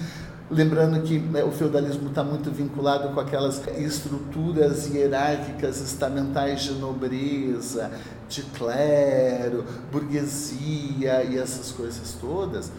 lembrando 0.49 1.01
que 1.01 1.19
né, 1.19 1.43
o 1.43 1.51
feudalismo 1.51 2.09
está 2.09 2.23
muito 2.23 2.49
vinculado 2.51 3.13
com 3.13 3.19
aquelas 3.19 3.61
estruturas 3.77 4.87
hierárquicas 4.87 5.79
estamentais 5.79 6.63
de 6.63 6.73
nobreza, 6.73 7.91
de 8.31 8.43
clero, 8.43 9.65
burguesia 9.91 11.23
e 11.23 11.37
essas 11.37 11.71
coisas 11.71 12.15
todas. 12.19 12.71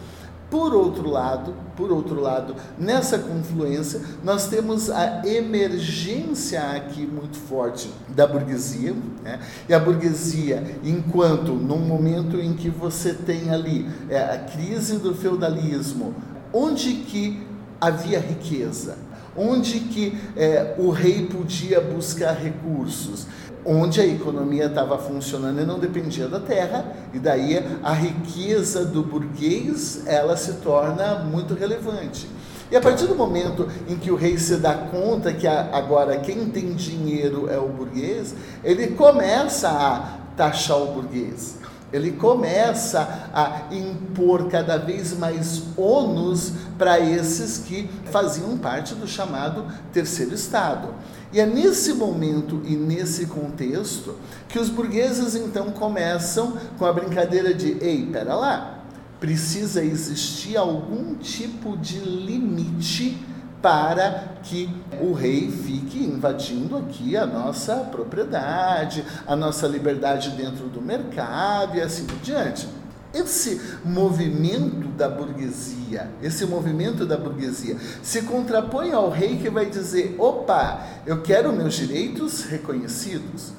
Por 0.49 0.73
outro 0.75 1.09
lado, 1.09 1.55
por 1.75 1.91
outro 1.91 2.19
lado, 2.19 2.55
nessa 2.77 3.17
confluência, 3.17 4.01
nós 4.23 4.47
temos 4.47 4.89
a 4.89 5.25
emergência 5.25 6.61
aqui 6.75 7.07
muito 7.07 7.37
forte 7.37 7.89
da 8.09 8.27
burguesia, 8.27 8.95
né? 9.23 9.39
e 9.67 9.73
a 9.73 9.79
burguesia, 9.79 10.77
enquanto 10.83 11.53
num 11.53 11.79
momento 11.79 12.39
em 12.39 12.53
que 12.53 12.69
você 12.69 13.13
tem 13.13 13.49
ali 13.49 13.89
é, 14.09 14.21
a 14.21 14.37
crise 14.39 14.97
do 14.97 15.15
feudalismo, 15.15 16.13
onde 16.53 16.93
que 16.97 17.47
havia 17.81 18.19
riqueza, 18.19 18.97
onde 19.35 19.79
que 19.79 20.17
é, 20.35 20.75
o 20.77 20.91
rei 20.91 21.25
podia 21.25 21.81
buscar 21.81 22.33
recursos, 22.33 23.25
onde 23.65 24.01
a 24.01 24.05
economia 24.05 24.65
estava 24.65 24.97
funcionando 24.97 25.61
e 25.61 25.65
não 25.65 25.79
dependia 25.79 26.27
da 26.27 26.39
terra, 26.39 26.85
e 27.13 27.19
daí 27.19 27.63
a 27.81 27.93
riqueza 27.93 28.85
do 28.85 29.03
burguês 29.03 30.03
ela 30.05 30.35
se 30.35 30.53
torna 30.55 31.19
muito 31.19 31.53
relevante. 31.53 32.27
E 32.71 32.75
a 32.75 32.81
partir 32.81 33.05
do 33.05 33.15
momento 33.15 33.67
em 33.87 33.95
que 33.95 34.09
o 34.09 34.15
rei 34.15 34.37
se 34.37 34.57
dá 34.57 34.73
conta 34.73 35.31
que 35.31 35.47
agora 35.47 36.17
quem 36.17 36.49
tem 36.49 36.73
dinheiro 36.73 37.47
é 37.49 37.57
o 37.57 37.67
burguês, 37.67 38.33
ele 38.63 38.87
começa 38.87 39.69
a 39.69 40.17
taxar 40.35 40.77
o 40.77 40.87
burguês. 40.87 41.57
Ele 41.91 42.13
começa 42.13 43.29
a 43.31 43.67
impor 43.71 44.47
cada 44.47 44.77
vez 44.77 45.15
mais 45.15 45.61
ônus 45.77 46.53
para 46.75 46.99
esses 46.99 47.59
que 47.59 47.87
faziam 48.05 48.57
parte 48.57 48.95
do 48.95 49.07
chamado 49.07 49.67
terceiro 49.91 50.33
estado. 50.33 50.87
E 51.33 51.39
é 51.39 51.47
nesse 51.47 51.95
momento 51.95 52.61
e 52.63 52.75
nesse 52.75 53.25
contexto 53.25 54.15
que 54.47 54.59
os 54.59 54.69
burgueses 54.69 55.35
então 55.35 55.71
começam 55.71 56.55
com 56.77 56.85
a 56.85 56.93
brincadeira 56.93 57.55
de: 57.55 57.75
ei, 57.81 58.05
pera 58.05 58.35
lá, 58.35 58.83
precisa 59.19 59.83
existir 59.83 60.55
algum 60.55 61.15
tipo 61.15 61.75
de 61.75 61.97
limite 61.97 63.17
para 63.63 64.35
que 64.43 64.69
o 65.01 65.13
rei 65.13 65.49
fique 65.49 66.03
invadindo 66.03 66.77
aqui 66.77 67.17
a 67.17 67.25
nossa 67.25 67.77
propriedade, 67.77 69.03
a 69.25 69.35
nossa 69.35 69.67
liberdade 69.67 70.31
dentro 70.31 70.67
do 70.67 70.81
mercado 70.81 71.77
e 71.77 71.81
assim 71.81 72.05
por 72.05 72.17
diante. 72.17 72.67
Esse 73.13 73.61
movimento 73.85 74.87
da 74.97 75.07
burguesia, 75.07 76.09
esse 76.21 76.45
movimento 76.45 77.05
da 77.05 77.15
burguesia 77.15 77.77
se 78.01 78.23
contrapõe 78.23 78.91
ao 78.91 79.09
rei 79.09 79.37
que 79.37 79.49
vai 79.49 79.67
dizer: 79.67 80.15
opa, 80.17 80.83
eu 81.05 81.21
quero 81.21 81.53
meus 81.53 81.75
direitos 81.75 82.43
reconhecidos. 82.43 83.53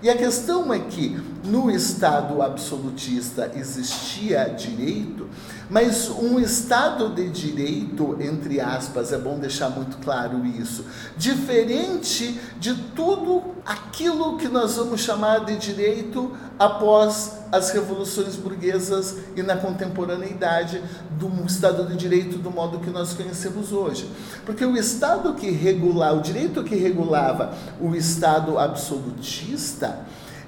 E 0.00 0.08
a 0.08 0.16
questão 0.16 0.72
é 0.72 0.78
que 0.78 1.20
no 1.44 1.68
Estado 1.70 2.40
absolutista 2.40 3.50
existia 3.56 4.44
direito, 4.44 5.28
mas 5.70 6.08
um 6.08 6.38
Estado 6.38 7.10
de 7.10 7.28
direito, 7.28 8.16
entre 8.20 8.60
aspas, 8.60 9.12
é 9.12 9.18
bom 9.18 9.38
deixar 9.38 9.68
muito 9.70 9.98
claro 9.98 10.44
isso, 10.46 10.84
diferente 11.16 12.40
de 12.58 12.74
tudo 12.74 13.42
aquilo 13.66 14.38
que 14.38 14.48
nós 14.48 14.76
vamos 14.76 15.00
chamar 15.00 15.44
de 15.44 15.56
direito 15.56 16.34
após 16.58 17.38
as 17.52 17.70
revoluções 17.70 18.36
burguesas 18.36 19.16
e 19.36 19.42
na 19.42 19.56
contemporaneidade 19.56 20.82
do 21.18 21.28
Estado 21.46 21.86
de 21.86 21.96
Direito 21.96 22.38
do 22.38 22.50
modo 22.50 22.78
que 22.78 22.90
nós 22.90 23.14
conhecemos 23.14 23.72
hoje. 23.72 24.10
Porque 24.44 24.64
o 24.64 24.76
Estado 24.76 25.34
que 25.34 25.50
regulava, 25.50 26.18
o 26.18 26.22
direito 26.22 26.62
que 26.64 26.76
regulava 26.76 27.54
o 27.80 27.94
Estado 27.94 28.58
absolutista, 28.58 30.00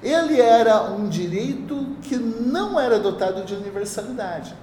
ele 0.03 0.39
era 0.39 0.91
um 0.91 1.07
direito 1.07 1.95
que 2.01 2.17
não 2.17 2.79
era 2.79 2.99
dotado 2.99 3.43
de 3.45 3.53
universalidade. 3.53 4.55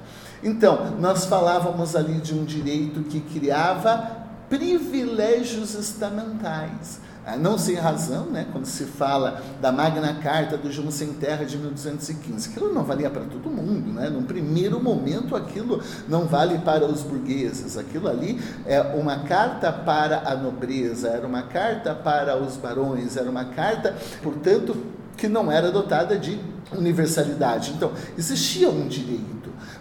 Então, 0.42 0.96
nós 1.00 1.24
falávamos 1.24 1.96
ali 1.96 2.14
de 2.20 2.34
um 2.34 2.44
direito 2.44 3.02
que 3.02 3.20
criava 3.20 4.18
privilégios 4.48 5.74
estamentais. 5.74 7.00
Ah, 7.30 7.36
não 7.36 7.58
sem 7.58 7.74
razão, 7.74 8.24
né, 8.24 8.46
quando 8.50 8.64
se 8.64 8.84
fala 8.84 9.42
da 9.60 9.70
Magna 9.70 10.14
Carta 10.14 10.56
do 10.56 10.72
João 10.72 10.90
Sem 10.90 11.12
Terra 11.12 11.44
de 11.44 11.58
1215. 11.58 12.48
Aquilo 12.48 12.72
não 12.72 12.82
valia 12.84 13.10
para 13.10 13.24
todo 13.24 13.50
mundo. 13.50 13.92
Né? 13.92 14.08
Num 14.08 14.22
primeiro 14.22 14.82
momento, 14.82 15.36
aquilo 15.36 15.82
não 16.08 16.24
vale 16.24 16.56
para 16.60 16.86
os 16.86 17.02
burgueses. 17.02 17.76
Aquilo 17.76 18.08
ali 18.08 18.40
é 18.64 18.80
uma 18.80 19.24
carta 19.24 19.70
para 19.70 20.22
a 20.24 20.34
nobreza, 20.34 21.08
era 21.08 21.26
uma 21.26 21.42
carta 21.42 21.94
para 21.94 22.34
os 22.40 22.56
barões, 22.56 23.14
era 23.14 23.28
uma 23.28 23.44
carta, 23.44 23.94
portanto, 24.22 24.74
que 25.14 25.28
não 25.28 25.52
era 25.52 25.70
dotada 25.70 26.16
de 26.16 26.40
universalidade. 26.72 27.72
Então, 27.72 27.92
existia 28.16 28.70
um 28.70 28.88
direito 28.88 29.37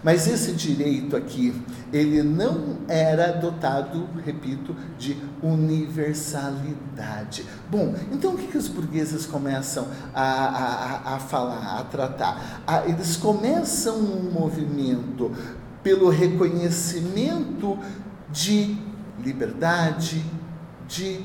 mas 0.08 0.26
esse 0.26 0.54
direito 0.54 1.18
aqui, 1.18 1.54
ele 1.92 2.24
não 2.24 2.78
era 2.88 3.34
dotado, 3.34 4.08
repito, 4.24 4.74
de 4.98 5.18
universalidade. 5.44 7.46
Bom, 7.70 7.94
então 8.10 8.34
o 8.34 8.38
que, 8.38 8.48
que 8.48 8.58
os 8.58 8.70
burgueses 8.70 9.26
começam 9.26 9.86
a, 10.16 10.24
a, 10.24 11.16
a 11.16 11.20
falar, 11.20 11.78
a 11.78 11.84
tratar? 11.84 12.64
eles 12.88 13.18
começam 13.18 13.98
um 13.98 14.32
movimento 14.32 15.30
pelo 15.84 16.10
reconhecimento 16.10 17.78
de 18.32 18.78
liberdade, 19.20 20.24
de 20.88 21.20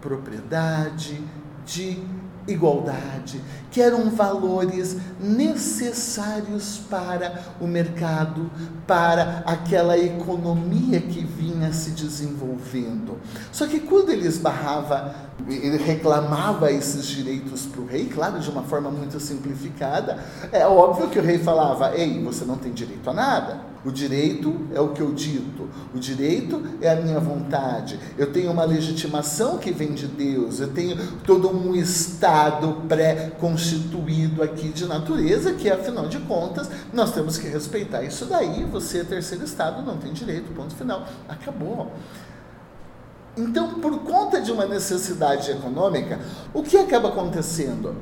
propriedade, 0.00 1.20
de 1.66 2.02
igualdade, 2.46 3.40
que 3.70 3.80
eram 3.80 4.10
valores 4.10 4.96
necessários 5.20 6.80
para 6.90 7.42
o 7.60 7.66
mercado, 7.66 8.50
para 8.86 9.42
aquela 9.46 9.96
economia 9.96 11.00
que 11.00 11.24
vinha 11.24 11.72
se 11.72 11.90
desenvolvendo. 11.90 13.18
Só 13.50 13.66
que 13.66 13.80
quando 13.80 14.10
ele 14.10 14.26
esbarrava, 14.26 15.14
ele 15.48 15.78
reclamava 15.78 16.70
esses 16.70 17.06
direitos 17.06 17.66
para 17.66 17.80
o 17.80 17.86
rei, 17.86 18.06
claro, 18.06 18.38
de 18.38 18.50
uma 18.50 18.62
forma 18.62 18.90
muito 18.90 19.18
simplificada, 19.18 20.18
é 20.50 20.66
óbvio 20.66 21.08
que 21.08 21.18
o 21.18 21.22
rei 21.22 21.38
falava: 21.38 21.96
Ei, 21.96 22.22
você 22.22 22.44
não 22.44 22.56
tem 22.56 22.72
direito 22.72 23.08
a 23.08 23.12
nada. 23.12 23.71
O 23.84 23.90
direito 23.90 24.68
é 24.72 24.80
o 24.80 24.90
que 24.90 25.00
eu 25.00 25.12
dito, 25.12 25.68
o 25.92 25.98
direito 25.98 26.62
é 26.80 26.92
a 26.92 26.96
minha 26.96 27.18
vontade. 27.18 27.98
Eu 28.16 28.32
tenho 28.32 28.52
uma 28.52 28.64
legitimação 28.64 29.58
que 29.58 29.72
vem 29.72 29.92
de 29.92 30.06
Deus, 30.06 30.60
eu 30.60 30.68
tenho 30.72 30.96
todo 31.24 31.50
um 31.50 31.74
estado 31.74 32.82
pré-constituído 32.88 34.40
aqui 34.40 34.68
de 34.68 34.86
natureza, 34.86 35.54
que 35.54 35.68
afinal 35.68 36.08
de 36.08 36.20
contas 36.20 36.70
nós 36.92 37.12
temos 37.12 37.36
que 37.36 37.48
respeitar 37.48 38.04
isso 38.04 38.26
daí. 38.26 38.64
Você 38.70 38.98
é 38.98 39.04
terceiro 39.04 39.44
estado, 39.44 39.82
não 39.82 39.96
tem 39.96 40.12
direito, 40.12 40.54
ponto 40.54 40.76
final. 40.76 41.04
Acabou. 41.28 41.90
Então, 43.36 43.80
por 43.80 43.98
conta 44.00 44.40
de 44.40 44.52
uma 44.52 44.66
necessidade 44.66 45.50
econômica, 45.50 46.20
o 46.54 46.62
que 46.62 46.76
acaba 46.76 47.08
acontecendo? 47.08 47.96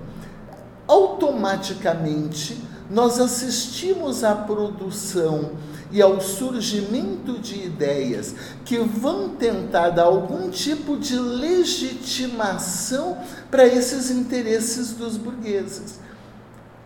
Automaticamente 0.87 2.69
nós 2.91 3.21
assistimos 3.21 4.25
à 4.25 4.35
produção 4.35 5.53
e 5.93 6.01
ao 6.01 6.21
surgimento 6.21 7.39
de 7.39 7.65
ideias 7.65 8.35
que 8.65 8.79
vão 8.79 9.31
tentar 9.31 9.91
dar 9.91 10.05
algum 10.05 10.51
tipo 10.51 10.97
de 10.97 11.19
legitimação 11.19 13.19
para 13.51 13.67
esses 13.67 14.11
interesses 14.11 14.93
dos 14.93 15.17
burgueses. 15.17 15.99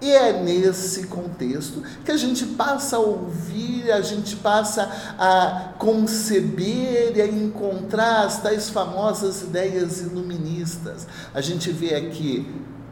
E 0.00 0.10
é 0.10 0.42
nesse 0.42 1.06
contexto 1.06 1.82
que 2.04 2.10
a 2.10 2.16
gente 2.16 2.44
passa 2.44 2.96
a 2.96 2.98
ouvir, 2.98 3.90
a 3.90 4.02
gente 4.02 4.36
passa 4.36 4.90
a 5.18 5.72
conceber 5.78 7.16
e 7.16 7.22
a 7.22 7.26
encontrar 7.26 8.26
as 8.26 8.42
tais 8.42 8.68
famosas 8.68 9.42
ideias 9.42 10.02
iluministas. 10.02 11.06
A 11.32 11.40
gente 11.40 11.70
vê 11.70 11.94
aqui 11.94 12.46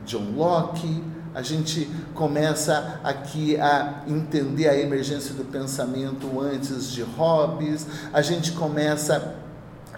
John 0.06 0.32
Locke, 0.34 1.02
a 1.34 1.42
gente 1.42 1.88
começa 2.14 3.00
aqui 3.02 3.56
a 3.56 4.02
entender 4.06 4.68
a 4.68 4.78
emergência 4.78 5.34
do 5.34 5.44
pensamento 5.44 6.40
antes 6.40 6.90
de 6.90 7.02
Hobbes, 7.02 7.86
a 8.12 8.20
gente 8.20 8.52
começa 8.52 9.36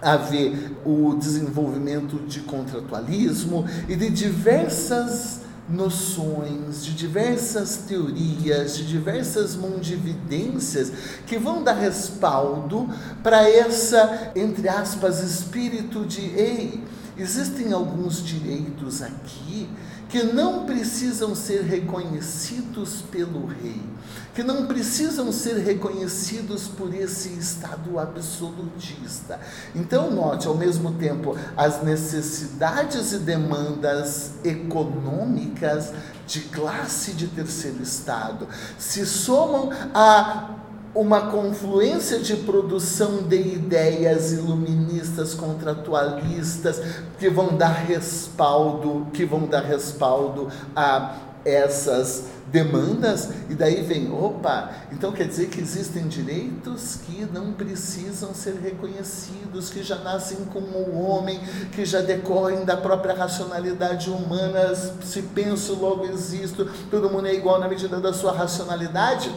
a 0.01 0.17
ver 0.17 0.77
o 0.85 1.15
desenvolvimento 1.15 2.19
de 2.27 2.41
contratualismo 2.41 3.65
e 3.87 3.95
de 3.95 4.09
diversas 4.09 5.41
noções, 5.67 6.85
de 6.85 6.93
diversas 6.93 7.77
teorias, 7.87 8.77
de 8.77 8.85
diversas 8.85 9.55
mundividências 9.55 10.91
que 11.25 11.37
vão 11.37 11.63
dar 11.63 11.73
respaldo 11.73 12.87
para 13.23 13.49
essa, 13.49 14.31
entre 14.35 14.69
aspas, 14.69 15.23
espírito 15.23 16.05
de 16.05 16.21
ei, 16.21 16.83
existem 17.17 17.73
alguns 17.73 18.23
direitos 18.23 19.01
aqui 19.01 19.67
que 20.15 20.23
não 20.23 20.65
precisam 20.65 21.35
ser 21.35 21.63
reconhecidos 21.63 23.01
pelo 23.11 23.47
rei, 23.47 23.81
que 24.33 24.43
não 24.43 24.65
precisam 24.65 25.29
ser 25.29 25.57
reconhecidos 25.57 26.69
por 26.69 26.95
esse 26.95 27.37
Estado 27.37 27.99
absolutista. 27.99 29.37
Então, 29.75 30.09
note, 30.09 30.47
ao 30.47 30.55
mesmo 30.55 30.93
tempo, 30.93 31.37
as 31.57 31.83
necessidades 31.83 33.11
e 33.11 33.17
demandas 33.17 34.35
econômicas 34.41 35.91
de 36.25 36.39
classe 36.43 37.11
de 37.11 37.27
terceiro 37.27 37.83
Estado 37.83 38.47
se 38.79 39.05
somam 39.05 39.69
a 39.93 40.64
uma 40.95 41.29
confluência 41.29 42.19
de 42.19 42.37
produção 42.37 43.23
de 43.23 43.35
ideias 43.35 44.31
iluministas, 44.31 45.33
contratualistas, 45.33 46.81
que 47.19 47.29
vão 47.29 47.57
dar 47.57 47.73
respaldo, 47.85 49.07
que 49.13 49.25
vão 49.25 49.45
dar 49.45 49.63
respaldo 49.63 50.47
a 50.73 51.17
essas 51.43 52.23
demandas, 52.47 53.29
e 53.49 53.53
daí 53.53 53.83
vem, 53.83 54.11
opa, 54.11 54.71
então 54.91 55.11
quer 55.11 55.27
dizer 55.27 55.47
que 55.47 55.59
existem 55.59 56.07
direitos 56.07 56.99
que 57.05 57.27
não 57.31 57.51
precisam 57.51 58.33
ser 58.33 58.55
reconhecidos, 58.55 59.69
que 59.69 59.83
já 59.83 59.97
nascem 59.97 60.37
como 60.53 60.77
o 60.77 61.01
homem, 61.01 61.39
que 61.73 61.83
já 61.83 62.01
decorrem 62.01 62.63
da 62.63 62.77
própria 62.77 63.13
racionalidade 63.13 64.09
humana, 64.09 64.73
se 64.73 65.21
penso, 65.21 65.75
logo 65.75 66.05
existo, 66.05 66.67
todo 66.89 67.09
mundo 67.09 67.27
é 67.27 67.33
igual 67.33 67.59
na 67.59 67.67
medida 67.67 67.99
da 67.99 68.13
sua 68.13 68.31
racionalidade. 68.31 69.29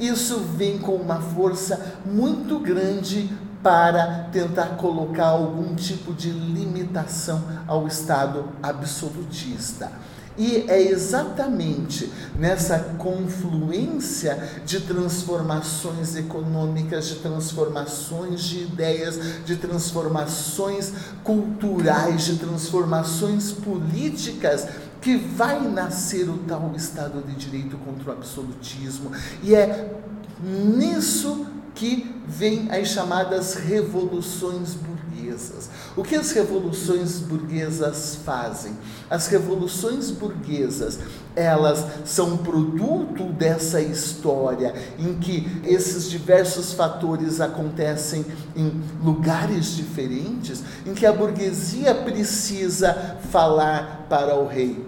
Isso 0.00 0.40
vem 0.56 0.78
com 0.78 0.94
uma 0.94 1.20
força 1.20 1.96
muito 2.04 2.58
grande 2.58 3.30
para 3.62 4.28
tentar 4.32 4.76
colocar 4.76 5.28
algum 5.28 5.74
tipo 5.74 6.14
de 6.14 6.30
limitação 6.30 7.42
ao 7.66 7.86
Estado 7.86 8.44
absolutista. 8.62 9.90
E 10.38 10.66
é 10.68 10.80
exatamente 10.80 12.12
nessa 12.38 12.78
confluência 12.96 14.38
de 14.64 14.78
transformações 14.82 16.14
econômicas, 16.14 17.08
de 17.08 17.16
transformações 17.16 18.42
de 18.44 18.62
ideias, 18.62 19.44
de 19.44 19.56
transformações 19.56 20.92
culturais, 21.24 22.24
de 22.24 22.36
transformações 22.36 23.50
políticas 23.50 24.68
que 25.08 25.16
vai 25.16 25.66
nascer 25.66 26.28
o 26.28 26.36
tal 26.46 26.70
Estado 26.76 27.22
de 27.26 27.34
Direito 27.34 27.78
contra 27.78 28.10
o 28.10 28.12
absolutismo. 28.12 29.10
E 29.42 29.54
é 29.54 29.98
nisso 30.38 31.46
que 31.74 32.14
vem 32.26 32.70
as 32.70 32.88
chamadas 32.88 33.54
revoluções 33.54 34.74
burguesas. 34.74 35.70
O 35.96 36.02
que 36.02 36.14
as 36.14 36.32
revoluções 36.32 37.20
burguesas 37.20 38.18
fazem? 38.22 38.76
As 39.08 39.28
revoluções 39.28 40.10
burguesas, 40.10 40.98
elas 41.34 41.86
são 42.04 42.36
produto 42.36 43.32
dessa 43.32 43.80
história 43.80 44.74
em 44.98 45.14
que 45.14 45.62
esses 45.64 46.10
diversos 46.10 46.74
fatores 46.74 47.40
acontecem 47.40 48.26
em 48.54 48.78
lugares 49.02 49.74
diferentes, 49.74 50.62
em 50.84 50.92
que 50.92 51.06
a 51.06 51.12
burguesia 51.14 51.94
precisa 51.94 53.16
falar 53.30 54.06
para 54.10 54.34
o 54.36 54.46
rei, 54.46 54.87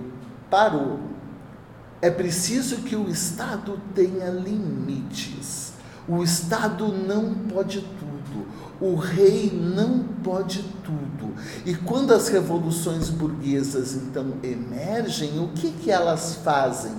parou. 0.51 0.99
É 2.03 2.11
preciso 2.11 2.79
que 2.79 2.97
o 2.97 3.09
Estado 3.09 3.81
tenha 3.95 4.31
limites. 4.31 5.73
O 6.09 6.23
Estado 6.23 6.89
não 6.89 7.35
pode 7.35 7.81
tudo. 7.81 8.47
O 8.81 8.97
rei 8.97 9.53
não 9.53 10.01
pode 10.25 10.63
tudo. 10.85 11.35
E 11.65 11.75
quando 11.75 12.13
as 12.13 12.29
revoluções 12.29 13.11
burguesas 13.11 13.95
então 13.95 14.35
emergem, 14.43 15.39
o 15.39 15.49
que, 15.49 15.71
que 15.71 15.91
elas 15.91 16.37
fazem? 16.37 16.93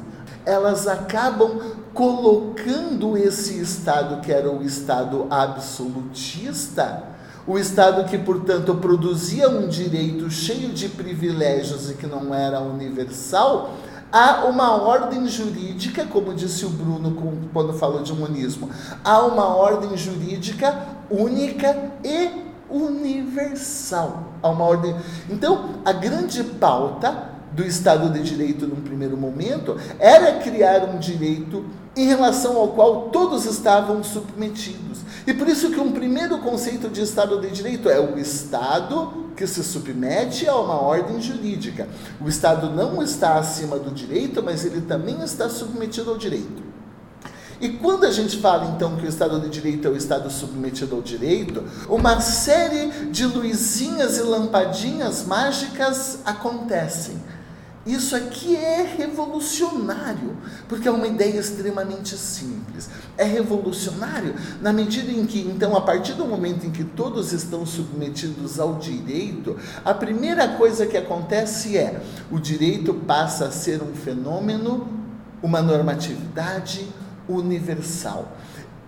Elas 0.46 0.88
acabam 0.88 1.60
colocando 1.94 3.18
esse 3.18 3.60
Estado, 3.60 4.22
que 4.22 4.32
era 4.32 4.50
o 4.52 4.64
Estado 4.64 5.28
absolutista, 5.30 7.11
o 7.48 7.58
Estado 7.58 8.06
que, 8.10 8.18
portanto, 8.18 8.76
produzia 8.76 9.50
um 9.50 9.68
direito 9.68 10.30
cheio 10.30 10.70
de 10.70 10.90
privilégios 10.90 11.90
e 11.90 11.96
que 11.96 12.06
não 12.06 12.34
era 12.34 12.60
universal, 12.60 13.72
há 14.12 14.46
uma 14.46 14.82
ordem 14.82 15.28
jurídica, 15.28 16.06
como 16.06 16.34
disse 16.34 16.66
o 16.66 16.70
Bruno 16.70 17.16
quando 17.54 17.74
falou 17.74 18.04
de 18.04 18.12
humanismo, 18.12 18.70
há 19.04 19.22
uma 19.26 19.56
ordem 19.56 19.96
jurídica 19.98 20.88
única 21.10 21.92
e 22.04 22.52
universal. 22.70 24.24
Há 24.42 24.50
uma 24.50 24.66
ordem. 24.66 24.96
Então, 25.30 25.82
a 25.84 25.92
grande 25.92 26.44
pauta 26.44 27.32
do 27.52 27.66
Estado 27.66 28.10
de 28.10 28.24
Direito 28.24 28.66
num 28.66 28.82
primeiro 28.82 29.18
momento 29.18 29.76
era 30.00 30.40
criar 30.40 30.86
um 30.86 30.98
direito 30.98 31.66
em 31.96 32.08
relação 32.08 32.56
ao 32.56 32.70
qual 32.70 33.10
todos 33.10 33.46
estavam 33.46 34.02
submetidos. 34.04 35.00
E 35.26 35.34
por 35.34 35.48
isso 35.48 35.70
que 35.72 35.80
um 35.80 35.92
primeiro 35.92 36.40
conceito 36.40 36.90
de 36.90 37.02
Estado 37.02 37.40
de 37.40 37.50
Direito 37.50 37.90
é 37.90 38.00
o 38.00 38.18
Estado 38.18 39.32
que 39.36 39.46
se 39.48 39.64
submete 39.64 40.48
a 40.48 40.56
uma 40.56 40.82
ordem 40.82 41.22
jurídica. 41.22 41.88
O 42.20 42.28
Estado 42.28 42.70
não 42.70 43.02
está 43.02 43.36
acima 43.36 43.78
do 43.78 43.92
direito, 43.92 44.42
mas 44.44 44.66
ele 44.66 44.82
também 44.82 45.22
está 45.24 45.50
submetido 45.50 46.12
ao 46.12 46.18
direito. 46.18 46.72
E 47.62 47.70
quando 47.70 48.06
a 48.06 48.12
gente 48.12 48.38
fala 48.38 48.74
então 48.76 48.96
que 48.96 49.06
o 49.06 49.08
Estado 49.08 49.40
de 49.40 49.48
Direito 49.48 49.88
é 49.88 49.92
o 49.92 49.96
Estado 49.96 50.32
submetido 50.32 50.96
ao 50.96 51.02
direito, 51.02 51.64
uma 51.88 52.20
série 52.20 52.88
de 53.12 53.24
luzinhas 53.28 54.18
e 54.18 54.24
lampadinhas 54.24 55.28
mágicas 55.28 56.18
acontecem. 56.26 57.22
Isso 57.86 58.16
aqui 58.16 58.56
é 58.56 58.84
revolucionário, 58.84 60.38
porque 60.70 60.88
é 60.88 60.92
uma 60.92 61.08
ideia 61.08 61.40
extremamente 61.40 62.16
simples. 62.16 62.90
É 63.18 63.24
revolucionário 63.24 64.36
na 64.62 64.72
medida 64.72 65.12
em 65.12 65.26
que, 65.26 65.40
então, 65.40 65.76
a 65.76 65.82
partir 65.82 66.14
do 66.14 66.26
momento 66.26 66.66
em 66.66 66.70
que 66.70 66.84
todos 66.84 67.34
estão 67.34 67.66
submetidos 67.66 68.60
ao 68.60 68.76
direito, 68.76 69.58
a 69.84 69.96
primeira 69.96 70.48
coisa 70.50 70.86
que 70.86 70.96
acontece 70.96 71.76
é 71.76 72.00
o 72.30 72.40
direito 72.40 72.94
passa 72.94 73.46
a 73.46 73.52
ser 73.52 73.82
um 73.82 73.96
fenômeno, 73.96 74.88
uma 75.42 75.60
normatividade 75.60 76.88
universal. 77.28 78.38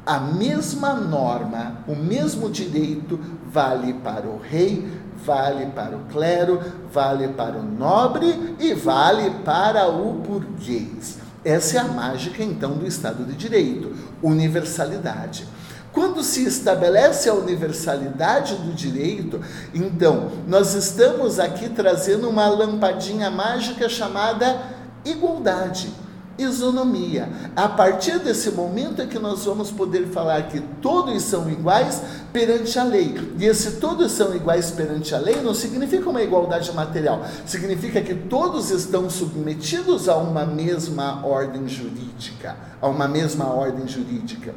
A 0.06 0.19
mesma 0.19 0.93
norma, 0.93 1.77
o 1.88 1.95
mesmo 1.95 2.49
direito 2.49 3.19
vale 3.49 3.93
para 3.93 4.27
o 4.27 4.38
rei, 4.38 4.86
vale 5.26 5.68
para 5.68 5.96
o 5.96 6.06
clero, 6.12 6.62
vale 6.92 7.30
para 7.30 7.58
o 7.58 7.64
nobre 7.64 8.56
e 8.60 8.74
vale 8.74 9.30
para 9.44 9.88
o 9.90 10.14
burguês. 10.14 11.18
Essa 11.44 11.78
é 11.78 11.80
a 11.82 11.86
mágica 11.86 12.44
então 12.44 12.74
do 12.74 12.88
Estado 12.88 13.26
de 13.26 13.34
Direito, 13.34 13.94
universalidade. 14.22 15.48
Quando 15.92 16.24
se 16.24 16.44
estabelece 16.44 17.30
a 17.30 17.34
universalidade 17.34 18.56
do 18.56 18.74
direito, 18.74 19.40
então 19.74 20.32
nós 20.48 20.74
estamos 20.74 21.40
aqui 21.40 21.70
trazendo 21.70 22.28
uma 22.28 22.48
lampadinha 22.48 23.30
mágica 23.30 23.88
chamada 23.88 24.60
igualdade 25.06 26.03
isonomia. 26.38 27.30
A 27.56 27.67
partir 27.69 28.19
desse 28.19 28.52
momento 28.52 29.02
é 29.02 29.06
que 29.06 29.19
nós 29.19 29.46
vamos 29.46 29.72
poder 29.72 30.08
falar 30.08 30.43
que 30.48 30.60
todos 30.82 31.22
são 31.24 31.50
iguais 31.50 32.02
perante 32.32 32.78
a 32.80 32.84
lei. 32.84 33.15
E 33.38 33.46
esse 33.46 33.74
todos 33.74 34.12
são 34.12 34.36
iguais 34.36 34.72
perante 34.72 35.13
a 35.13 35.19
lei 35.19 35.41
não 35.41 35.54
significa 35.54 36.10
uma 36.10 36.22
igualdade 36.22 36.72
material, 36.74 37.26
significa 37.46 38.02
que 38.02 38.15
todos 38.15 38.72
estão 38.72 39.10
submetidos 39.10 40.10
a 40.10 40.15
uma 40.17 40.46
mesma 40.46 41.26
ordem 41.26 41.67
jurídica, 41.67 42.56
a 42.82 42.88
uma 42.88 43.08
mesma 43.08 43.46
ordem 43.54 43.88
jurídica. 43.88 44.54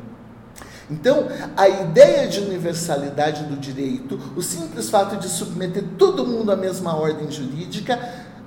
Então, 0.89 1.27
a 1.57 1.69
ideia 1.69 2.29
de 2.29 2.41
universalidade 2.41 3.45
do 3.45 3.57
direito, 3.57 4.21
o 4.37 4.43
simples 4.43 4.89
fato 4.89 5.17
de 5.17 5.29
submeter 5.29 5.83
todo 5.99 6.25
mundo 6.25 6.53
à 6.53 6.57
mesma 6.57 6.95
ordem 6.95 7.29
jurídica, 7.31 7.99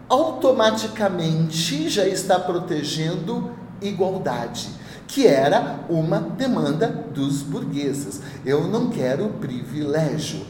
automaticamente 0.10 1.88
já 1.88 2.08
está 2.08 2.40
protegendo 2.40 3.52
igualdade, 3.82 4.70
que 5.08 5.28
era 5.28 5.80
uma 5.90 6.20
demanda 6.20 6.88
dos 6.88 7.42
burgueses. 7.44 8.20
Eu 8.46 8.68
não 8.68 8.90
quero 8.90 9.30
privilégio, 9.40 10.46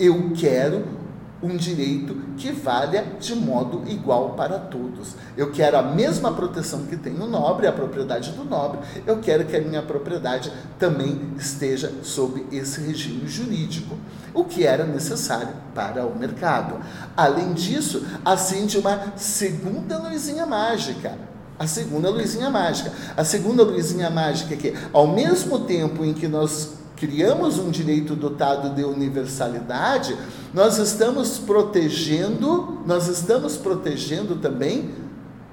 eu 0.00 0.32
quero 0.34 1.01
um 1.42 1.56
direito 1.56 2.14
que 2.36 2.52
valha 2.52 3.04
de 3.18 3.34
modo 3.34 3.82
igual 3.88 4.30
para 4.30 4.58
todos. 4.58 5.16
Eu 5.36 5.50
quero 5.50 5.76
a 5.76 5.82
mesma 5.82 6.32
proteção 6.32 6.86
que 6.86 6.96
tem 6.96 7.14
o 7.14 7.26
nobre, 7.26 7.66
a 7.66 7.72
propriedade 7.72 8.30
do 8.32 8.44
nobre, 8.44 8.80
eu 9.06 9.18
quero 9.18 9.44
que 9.44 9.56
a 9.56 9.60
minha 9.60 9.82
propriedade 9.82 10.52
também 10.78 11.20
esteja 11.36 11.92
sob 12.02 12.46
esse 12.52 12.80
regime 12.80 13.26
jurídico, 13.26 13.96
o 14.32 14.44
que 14.44 14.64
era 14.64 14.84
necessário 14.84 15.54
para 15.74 16.06
o 16.06 16.16
mercado. 16.18 16.78
Além 17.16 17.52
disso, 17.52 18.06
acende 18.24 18.78
uma 18.78 19.12
segunda 19.16 19.98
luzinha 19.98 20.46
mágica. 20.46 21.18
A 21.58 21.66
segunda 21.66 22.10
luzinha 22.10 22.50
mágica. 22.50 22.92
A 23.16 23.24
segunda 23.24 23.62
luzinha 23.62 24.10
mágica 24.10 24.54
é 24.54 24.56
que, 24.56 24.74
ao 24.92 25.06
mesmo 25.06 25.60
tempo 25.60 26.04
em 26.04 26.12
que 26.12 26.26
nós 26.26 26.81
criamos 27.02 27.58
um 27.58 27.68
direito 27.68 28.14
dotado 28.14 28.76
de 28.76 28.84
universalidade, 28.84 30.16
nós 30.54 30.78
estamos 30.78 31.36
protegendo, 31.36 32.78
nós 32.86 33.08
estamos 33.08 33.56
protegendo 33.56 34.36
também 34.36 34.88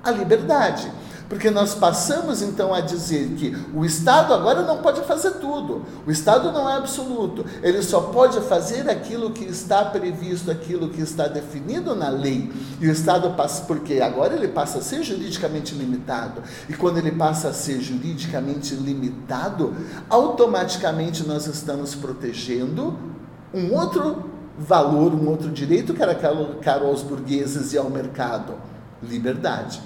a 0.03 0.12
liberdade. 0.12 0.91
Porque 1.30 1.52
nós 1.52 1.76
passamos 1.76 2.42
então 2.42 2.74
a 2.74 2.82
dizer 2.82 3.30
que 3.36 3.56
o 3.76 3.86
Estado 3.86 4.34
agora 4.34 4.63
não 4.63 4.80
pode 4.80 5.02
fazer 5.02 5.34
tudo. 5.34 5.86
O 6.06 6.10
Estado 6.10 6.52
não 6.52 6.68
é 6.68 6.76
absoluto. 6.76 7.46
Ele 7.62 7.84
só 7.84 8.02
pode 8.02 8.42
fazer 8.42 8.89
aquilo 8.89 9.30
que 9.30 9.46
está 9.46 9.86
previsto, 9.86 10.50
aquilo 10.50 10.89
que 10.89 11.02
está 11.02 11.28
definido 11.28 11.94
na 11.94 12.10
lei. 12.10 12.52
E 12.82 12.88
o 12.88 12.92
Estado 12.92 13.30
passa, 13.36 13.63
porque 13.65 14.02
agora 14.02 14.34
ele 14.34 14.48
passa 14.48 14.80
a 14.80 14.82
ser 14.82 15.04
juridicamente 15.04 15.76
limitado. 15.76 16.42
E 16.68 16.74
quando 16.74 16.98
ele 16.98 17.12
passa 17.12 17.50
a 17.50 17.54
ser 17.54 17.80
juridicamente 17.80 18.74
limitado, 18.74 19.76
automaticamente 20.10 21.24
nós 21.28 21.46
estamos 21.46 21.94
protegendo 21.94 22.98
um 23.54 23.76
outro 23.76 24.32
valor, 24.58 25.13
um 25.13 25.30
outro 25.30 25.52
direito 25.52 25.94
que 25.94 26.02
era 26.02 26.15
caro 26.15 26.88
aos 26.88 27.04
burgueses 27.04 27.72
e 27.74 27.78
ao 27.78 27.88
mercado: 27.88 28.54
liberdade. 29.04 29.80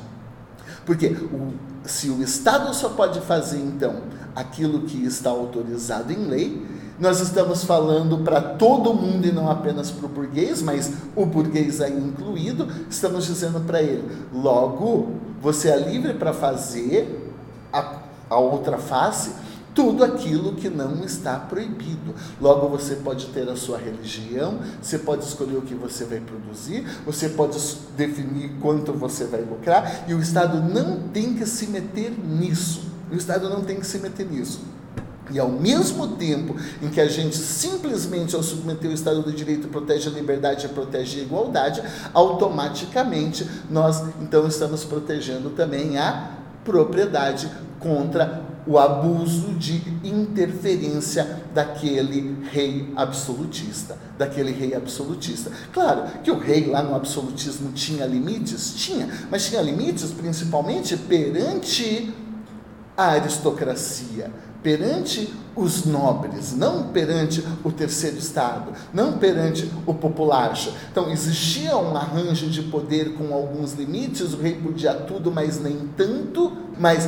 Porque 0.85 1.07
o, 1.07 1.53
se 1.85 2.09
o 2.09 2.21
Estado 2.21 2.73
só 2.73 2.89
pode 2.89 3.21
fazer, 3.21 3.59
então, 3.59 4.01
aquilo 4.35 4.81
que 4.81 5.05
está 5.05 5.29
autorizado 5.29 6.11
em 6.11 6.25
lei, 6.25 6.65
nós 6.99 7.19
estamos 7.19 7.63
falando 7.63 8.19
para 8.19 8.39
todo 8.39 8.93
mundo 8.93 9.25
e 9.25 9.31
não 9.31 9.49
apenas 9.49 9.89
para 9.89 10.05
o 10.05 10.09
burguês, 10.09 10.61
mas 10.61 10.91
o 11.15 11.25
burguês 11.25 11.81
aí 11.81 11.97
incluído, 11.97 12.67
estamos 12.89 13.25
dizendo 13.25 13.59
para 13.61 13.81
ele: 13.81 14.03
logo, 14.33 15.13
você 15.41 15.69
é 15.69 15.77
livre 15.77 16.13
para 16.13 16.33
fazer 16.33 17.31
a, 17.71 17.97
a 18.29 18.37
outra 18.37 18.77
face 18.77 19.31
tudo 19.73 20.03
aquilo 20.03 20.53
que 20.53 20.69
não 20.69 21.03
está 21.03 21.37
proibido. 21.37 22.13
Logo, 22.39 22.67
você 22.67 22.95
pode 22.95 23.27
ter 23.27 23.47
a 23.49 23.55
sua 23.55 23.77
religião, 23.77 24.59
você 24.81 24.97
pode 24.97 25.25
escolher 25.25 25.57
o 25.57 25.61
que 25.61 25.73
você 25.73 26.05
vai 26.05 26.19
produzir, 26.19 26.85
você 27.05 27.29
pode 27.29 27.57
definir 27.97 28.51
quanto 28.61 28.93
você 28.93 29.25
vai 29.25 29.41
lucrar, 29.41 30.05
e 30.07 30.13
o 30.13 30.19
Estado 30.19 30.61
não 30.61 31.09
tem 31.09 31.33
que 31.33 31.45
se 31.45 31.67
meter 31.67 32.11
nisso. 32.11 32.83
O 33.11 33.15
Estado 33.15 33.49
não 33.49 33.61
tem 33.61 33.79
que 33.79 33.85
se 33.85 33.99
meter 33.99 34.29
nisso. 34.29 34.61
E 35.31 35.39
ao 35.39 35.49
mesmo 35.49 36.09
tempo 36.09 36.55
em 36.81 36.89
que 36.89 36.99
a 36.99 37.07
gente 37.07 37.37
simplesmente, 37.37 38.35
ao 38.35 38.43
submeter 38.43 38.91
o 38.91 38.93
Estado 38.93 39.23
de 39.23 39.31
Direito, 39.31 39.67
protege 39.67 40.09
a 40.09 40.11
liberdade 40.11 40.65
e 40.65 40.69
protege 40.69 41.21
a 41.21 41.23
igualdade, 41.23 41.81
automaticamente 42.13 43.47
nós 43.69 44.03
então 44.21 44.45
estamos 44.47 44.83
protegendo 44.83 45.49
também 45.51 45.97
a 45.97 46.31
propriedade 46.63 47.49
contra 47.79 48.52
o 48.65 48.77
abuso 48.77 49.53
de 49.53 49.81
interferência 50.03 51.43
daquele 51.53 52.37
rei 52.51 52.91
absolutista, 52.95 53.97
daquele 54.17 54.51
rei 54.51 54.73
absolutista. 54.73 55.51
Claro 55.73 56.03
que 56.23 56.31
o 56.31 56.39
rei 56.39 56.67
lá 56.67 56.81
no 56.81 56.95
absolutismo 56.95 57.71
tinha 57.73 58.05
limites, 58.05 58.73
tinha, 58.75 59.09
mas 59.29 59.47
tinha 59.47 59.61
limites 59.61 60.11
principalmente 60.11 60.95
perante 60.95 62.13
a 62.95 63.11
aristocracia, 63.11 64.31
perante 64.61 65.33
os 65.55 65.85
nobres, 65.85 66.55
não 66.55 66.87
perante 66.87 67.43
o 67.63 67.71
terceiro 67.71 68.17
estado, 68.17 68.71
não 68.93 69.17
perante 69.17 69.69
o 69.85 69.93
populacho. 69.93 70.73
Então 70.89 71.11
existia 71.11 71.77
um 71.77 71.95
arranjo 71.95 72.47
de 72.47 72.63
poder 72.63 73.13
com 73.13 73.33
alguns 73.33 73.73
limites, 73.73 74.33
o 74.33 74.37
rei 74.37 74.55
podia 74.55 74.93
tudo, 74.93 75.31
mas 75.31 75.59
nem 75.59 75.89
tanto, 75.97 76.51
mas 76.79 77.07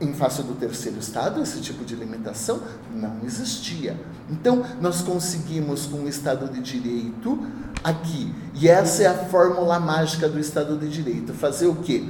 em 0.00 0.12
face 0.12 0.42
do 0.42 0.54
terceiro 0.54 0.98
estado, 0.98 1.40
esse 1.42 1.60
tipo 1.60 1.84
de 1.84 1.94
limitação 1.94 2.60
não 2.92 3.18
existia. 3.24 3.96
Então, 4.30 4.64
nós 4.80 5.02
conseguimos 5.02 5.86
o 5.92 6.08
Estado 6.08 6.48
de 6.52 6.60
Direito 6.60 7.46
aqui, 7.82 8.34
e 8.54 8.68
essa 8.68 9.02
é 9.02 9.06
a 9.06 9.14
fórmula 9.14 9.78
mágica 9.78 10.28
do 10.28 10.38
Estado 10.38 10.76
de 10.76 10.88
Direito, 10.88 11.32
fazer 11.32 11.66
o 11.66 11.76
quê? 11.76 12.04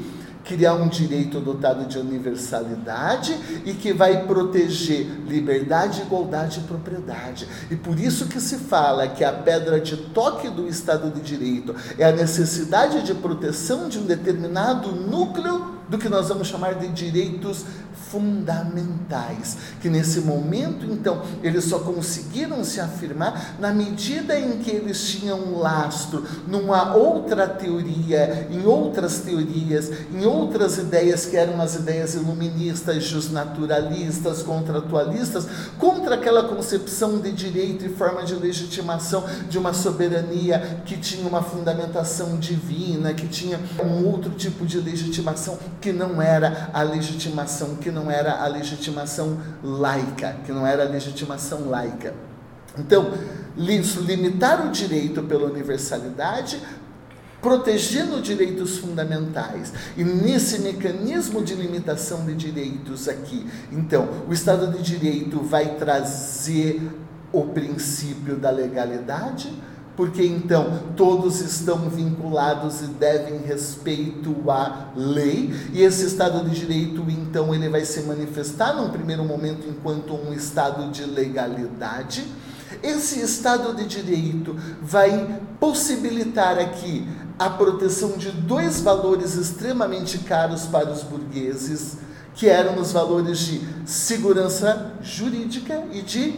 criar 0.44 0.74
um 0.74 0.88
direito 0.88 1.40
dotado 1.40 1.86
de 1.86 1.98
universalidade 1.98 3.34
e 3.64 3.72
que 3.72 3.92
vai 3.92 4.26
proteger 4.26 5.06
liberdade, 5.26 6.02
igualdade 6.02 6.60
e 6.60 6.64
propriedade. 6.64 7.48
E 7.70 7.76
por 7.76 7.98
isso 7.98 8.26
que 8.26 8.40
se 8.40 8.58
fala 8.58 9.08
que 9.08 9.24
a 9.24 9.32
pedra 9.32 9.80
de 9.80 9.96
toque 9.96 10.48
do 10.48 10.68
Estado 10.68 11.10
de 11.10 11.20
Direito 11.22 11.74
é 11.98 12.04
a 12.04 12.12
necessidade 12.12 13.02
de 13.02 13.14
proteção 13.14 13.88
de 13.88 13.98
um 13.98 14.04
determinado 14.04 14.92
núcleo 14.92 15.74
do 15.88 15.98
que 15.98 16.08
nós 16.08 16.28
vamos 16.28 16.48
chamar 16.48 16.74
de 16.74 16.88
direitos 16.88 17.64
fundamentais, 18.14 19.56
que 19.80 19.88
nesse 19.88 20.20
momento, 20.20 20.86
então, 20.86 21.22
eles 21.42 21.64
só 21.64 21.80
conseguiram 21.80 22.62
se 22.64 22.80
afirmar 22.80 23.56
na 23.58 23.72
medida 23.72 24.38
em 24.38 24.58
que 24.58 24.70
eles 24.70 25.08
tinham 25.08 25.38
um 25.38 25.58
lastro 25.58 26.24
numa 26.46 26.94
outra 26.94 27.48
teoria, 27.48 28.46
em 28.50 28.64
outras 28.64 29.18
teorias, 29.18 29.90
em 30.12 30.24
outras 30.24 30.78
ideias 30.78 31.26
que 31.26 31.36
eram 31.36 31.60
as 31.60 31.74
ideias 31.74 32.14
iluministas, 32.14 33.02
justnaturalistas, 33.02 34.42
contratualistas, 34.42 35.46
contra 35.78 36.14
aquela 36.14 36.44
concepção 36.44 37.18
de 37.18 37.32
direito 37.32 37.84
e 37.84 37.88
forma 37.88 38.22
de 38.22 38.34
legitimação 38.34 39.24
de 39.48 39.58
uma 39.58 39.72
soberania 39.72 40.82
que 40.84 40.96
tinha 40.96 41.26
uma 41.26 41.42
fundamentação 41.42 42.36
divina, 42.36 43.12
que 43.12 43.26
tinha 43.26 43.58
um 43.84 44.06
outro 44.06 44.30
tipo 44.30 44.64
de 44.64 44.78
legitimação 44.78 45.58
que 45.84 45.92
não 45.92 46.22
era 46.22 46.70
a 46.72 46.82
legitimação 46.82 47.76
que 47.76 47.90
não 47.90 48.10
era 48.10 48.42
a 48.42 48.46
legitimação 48.46 49.38
laica, 49.62 50.34
que 50.46 50.50
não 50.50 50.66
era 50.66 50.82
a 50.82 50.88
legitimação 50.88 51.68
laica. 51.68 52.14
Então, 52.78 53.12
limitar 53.54 54.66
o 54.66 54.70
direito 54.70 55.22
pela 55.24 55.44
universalidade, 55.44 56.58
protegendo 57.38 58.22
direitos 58.22 58.78
fundamentais. 58.78 59.74
E 59.94 60.02
nesse 60.02 60.60
mecanismo 60.60 61.44
de 61.44 61.54
limitação 61.54 62.24
de 62.24 62.34
direitos 62.34 63.06
aqui, 63.06 63.46
então, 63.70 64.08
o 64.26 64.32
Estado 64.32 64.72
de 64.72 64.82
Direito 64.82 65.42
vai 65.42 65.74
trazer 65.74 66.80
o 67.30 67.42
princípio 67.48 68.36
da 68.36 68.48
legalidade, 68.48 69.52
porque 69.96 70.24
então 70.24 70.80
todos 70.96 71.40
estão 71.40 71.88
vinculados 71.88 72.82
e 72.82 72.86
devem 72.86 73.40
respeito 73.40 74.34
à 74.50 74.88
lei, 74.96 75.54
e 75.72 75.82
esse 75.82 76.06
Estado 76.06 76.48
de 76.48 76.58
Direito, 76.58 77.04
então, 77.08 77.54
ele 77.54 77.68
vai 77.68 77.84
se 77.84 78.02
manifestar 78.02 78.74
num 78.74 78.90
primeiro 78.90 79.24
momento 79.24 79.68
enquanto 79.68 80.14
um 80.14 80.32
Estado 80.32 80.90
de 80.90 81.04
legalidade. 81.04 82.24
Esse 82.82 83.20
Estado 83.20 83.74
de 83.74 83.86
Direito 83.86 84.56
vai 84.82 85.40
possibilitar 85.58 86.58
aqui 86.58 87.06
a 87.38 87.50
proteção 87.50 88.16
de 88.16 88.30
dois 88.30 88.80
valores 88.80 89.34
extremamente 89.34 90.18
caros 90.18 90.66
para 90.66 90.90
os 90.90 91.02
burgueses, 91.02 91.98
que 92.34 92.48
eram 92.48 92.80
os 92.80 92.92
valores 92.92 93.38
de 93.38 93.60
segurança 93.86 94.92
jurídica 95.02 95.84
e 95.92 96.02
de 96.02 96.34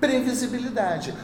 previsibilidade. 0.00 1.14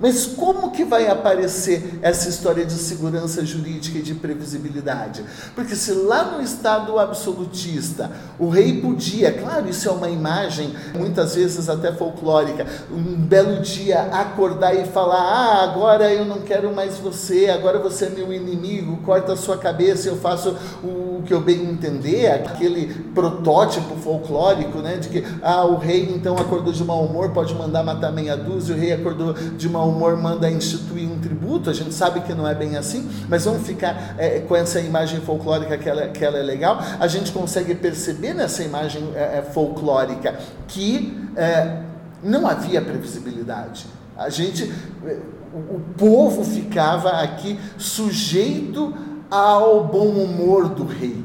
Mas 0.00 0.26
como 0.26 0.72
que 0.72 0.84
vai 0.84 1.06
aparecer 1.06 1.98
essa 2.02 2.28
história 2.28 2.64
de 2.64 2.72
segurança 2.72 3.44
jurídica 3.44 3.98
e 3.98 4.02
de 4.02 4.14
previsibilidade? 4.14 5.24
Porque 5.54 5.76
se 5.76 5.92
lá 5.92 6.32
no 6.32 6.42
estado 6.42 6.98
absolutista 6.98 8.10
o 8.38 8.48
rei 8.48 8.80
podia, 8.80 9.32
claro, 9.32 9.68
isso 9.68 9.88
é 9.88 9.92
uma 9.92 10.10
imagem 10.10 10.74
muitas 10.94 11.36
vezes 11.36 11.68
até 11.68 11.92
folclórica, 11.92 12.66
um 12.90 13.14
belo 13.14 13.60
dia 13.60 14.02
acordar 14.12 14.74
e 14.74 14.84
falar: 14.84 15.22
"Ah, 15.22 15.62
agora 15.62 16.12
eu 16.12 16.24
não 16.24 16.40
quero 16.40 16.74
mais 16.74 16.98
você, 16.98 17.48
agora 17.48 17.78
você 17.78 18.06
é 18.06 18.10
meu 18.10 18.32
inimigo, 18.32 18.98
corta 19.04 19.34
a 19.34 19.36
sua 19.36 19.56
cabeça, 19.56 20.08
eu 20.08 20.16
faço 20.16 20.56
o 20.82 21.13
que 21.24 21.32
eu 21.32 21.40
bem 21.40 21.62
entender", 21.62 22.30
aquele 22.30 22.94
protótipo 23.14 23.96
folclórico, 23.96 24.78
né, 24.78 24.96
de 24.96 25.08
que 25.08 25.24
ah, 25.42 25.64
o 25.64 25.76
rei 25.76 26.12
então 26.14 26.36
acordou 26.36 26.72
de 26.72 26.84
mau 26.84 27.04
humor, 27.04 27.30
pode 27.30 27.54
mandar 27.54 27.82
matar 27.82 28.12
meia 28.12 28.36
dúzia, 28.36 28.74
o 28.74 28.78
rei 28.78 28.92
acordou 28.92 29.32
de 29.32 29.68
mau 29.68 29.88
humor 29.88 30.16
manda 30.16 30.50
instituir 30.50 31.10
um 31.10 31.18
tributo, 31.18 31.70
a 31.70 31.72
gente 31.72 31.94
sabe 31.94 32.20
que 32.20 32.34
não 32.34 32.46
é 32.46 32.54
bem 32.54 32.76
assim, 32.76 33.08
mas 33.28 33.44
vamos 33.44 33.66
ficar 33.66 34.14
é, 34.18 34.40
com 34.40 34.54
essa 34.54 34.80
imagem 34.80 35.20
folclórica 35.20 35.76
que 35.76 35.88
ela, 35.88 36.08
que 36.08 36.24
ela 36.24 36.38
é 36.38 36.42
legal. 36.42 36.78
A 36.98 37.06
gente 37.06 37.32
consegue 37.32 37.74
perceber 37.74 38.34
nessa 38.34 38.62
imagem 38.62 39.02
é, 39.14 39.38
é 39.38 39.42
folclórica 39.42 40.34
que 40.68 41.18
é, 41.36 41.82
não 42.22 42.46
havia 42.46 42.80
previsibilidade. 42.80 43.86
A 44.16 44.28
gente, 44.28 44.72
é, 45.04 45.18
o 45.52 45.80
povo 45.96 46.44
ficava 46.44 47.10
aqui 47.22 47.58
sujeito 47.76 48.94
ao 49.30 49.84
bom 49.84 50.08
humor 50.08 50.68
do 50.68 50.84
rei, 50.84 51.24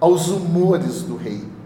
aos 0.00 0.28
humores 0.28 1.02
do 1.02 1.16
rei. 1.16 1.58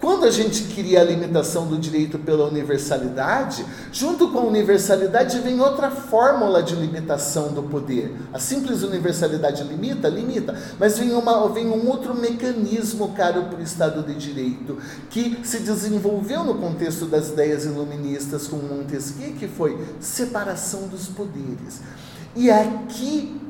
Quando 0.00 0.26
a 0.26 0.30
gente 0.30 0.62
cria 0.74 1.00
a 1.00 1.04
limitação 1.04 1.66
do 1.66 1.76
direito 1.76 2.20
pela 2.20 2.46
universalidade, 2.46 3.66
junto 3.92 4.30
com 4.30 4.38
a 4.38 4.44
universalidade 4.44 5.40
vem 5.40 5.60
outra 5.60 5.90
fórmula 5.90 6.62
de 6.62 6.76
limitação 6.76 7.48
do 7.48 7.64
poder. 7.64 8.14
A 8.32 8.38
simples 8.38 8.84
universalidade 8.84 9.64
limita? 9.64 10.08
Limita. 10.08 10.56
Mas 10.78 10.98
vem, 10.98 11.12
uma, 11.12 11.48
vem 11.48 11.66
um 11.66 11.88
outro 11.88 12.14
mecanismo 12.14 13.08
caro 13.08 13.44
para 13.44 13.58
o 13.58 13.62
Estado 13.62 14.04
de 14.04 14.14
Direito, 14.14 14.78
que 15.10 15.40
se 15.42 15.58
desenvolveu 15.60 16.44
no 16.44 16.54
contexto 16.54 17.06
das 17.06 17.30
ideias 17.30 17.64
iluministas 17.64 18.46
com 18.46 18.56
Montesquieu, 18.58 19.32
que 19.32 19.48
foi 19.48 19.84
separação 19.98 20.86
dos 20.86 21.08
poderes. 21.08 21.82
E 22.36 22.48
aqui 22.52 23.47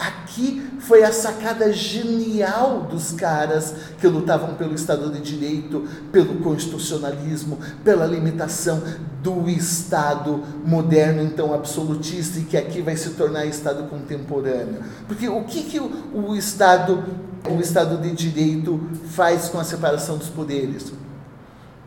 Aqui 0.00 0.66
foi 0.80 1.04
a 1.04 1.12
sacada 1.12 1.70
genial 1.74 2.84
dos 2.90 3.12
caras 3.12 3.74
que 4.00 4.06
lutavam 4.08 4.54
pelo 4.54 4.74
Estado 4.74 5.10
de 5.10 5.20
Direito, 5.20 5.86
pelo 6.10 6.36
constitucionalismo, 6.36 7.58
pela 7.84 8.06
limitação 8.06 8.82
do 9.22 9.46
Estado 9.50 10.42
moderno, 10.64 11.22
então 11.22 11.52
absolutista, 11.52 12.38
e 12.38 12.44
que 12.44 12.56
aqui 12.56 12.80
vai 12.80 12.96
se 12.96 13.10
tornar 13.10 13.44
Estado 13.44 13.90
contemporâneo. 13.90 14.82
Porque 15.06 15.28
o 15.28 15.44
que, 15.44 15.64
que 15.64 15.78
o, 15.78 15.90
o 16.14 16.34
Estado, 16.34 17.04
o 17.46 17.60
Estado 17.60 17.98
de 17.98 18.10
Direito 18.12 18.80
faz 19.10 19.50
com 19.50 19.60
a 19.60 19.64
separação 19.64 20.16
dos 20.16 20.28
poderes? 20.28 20.90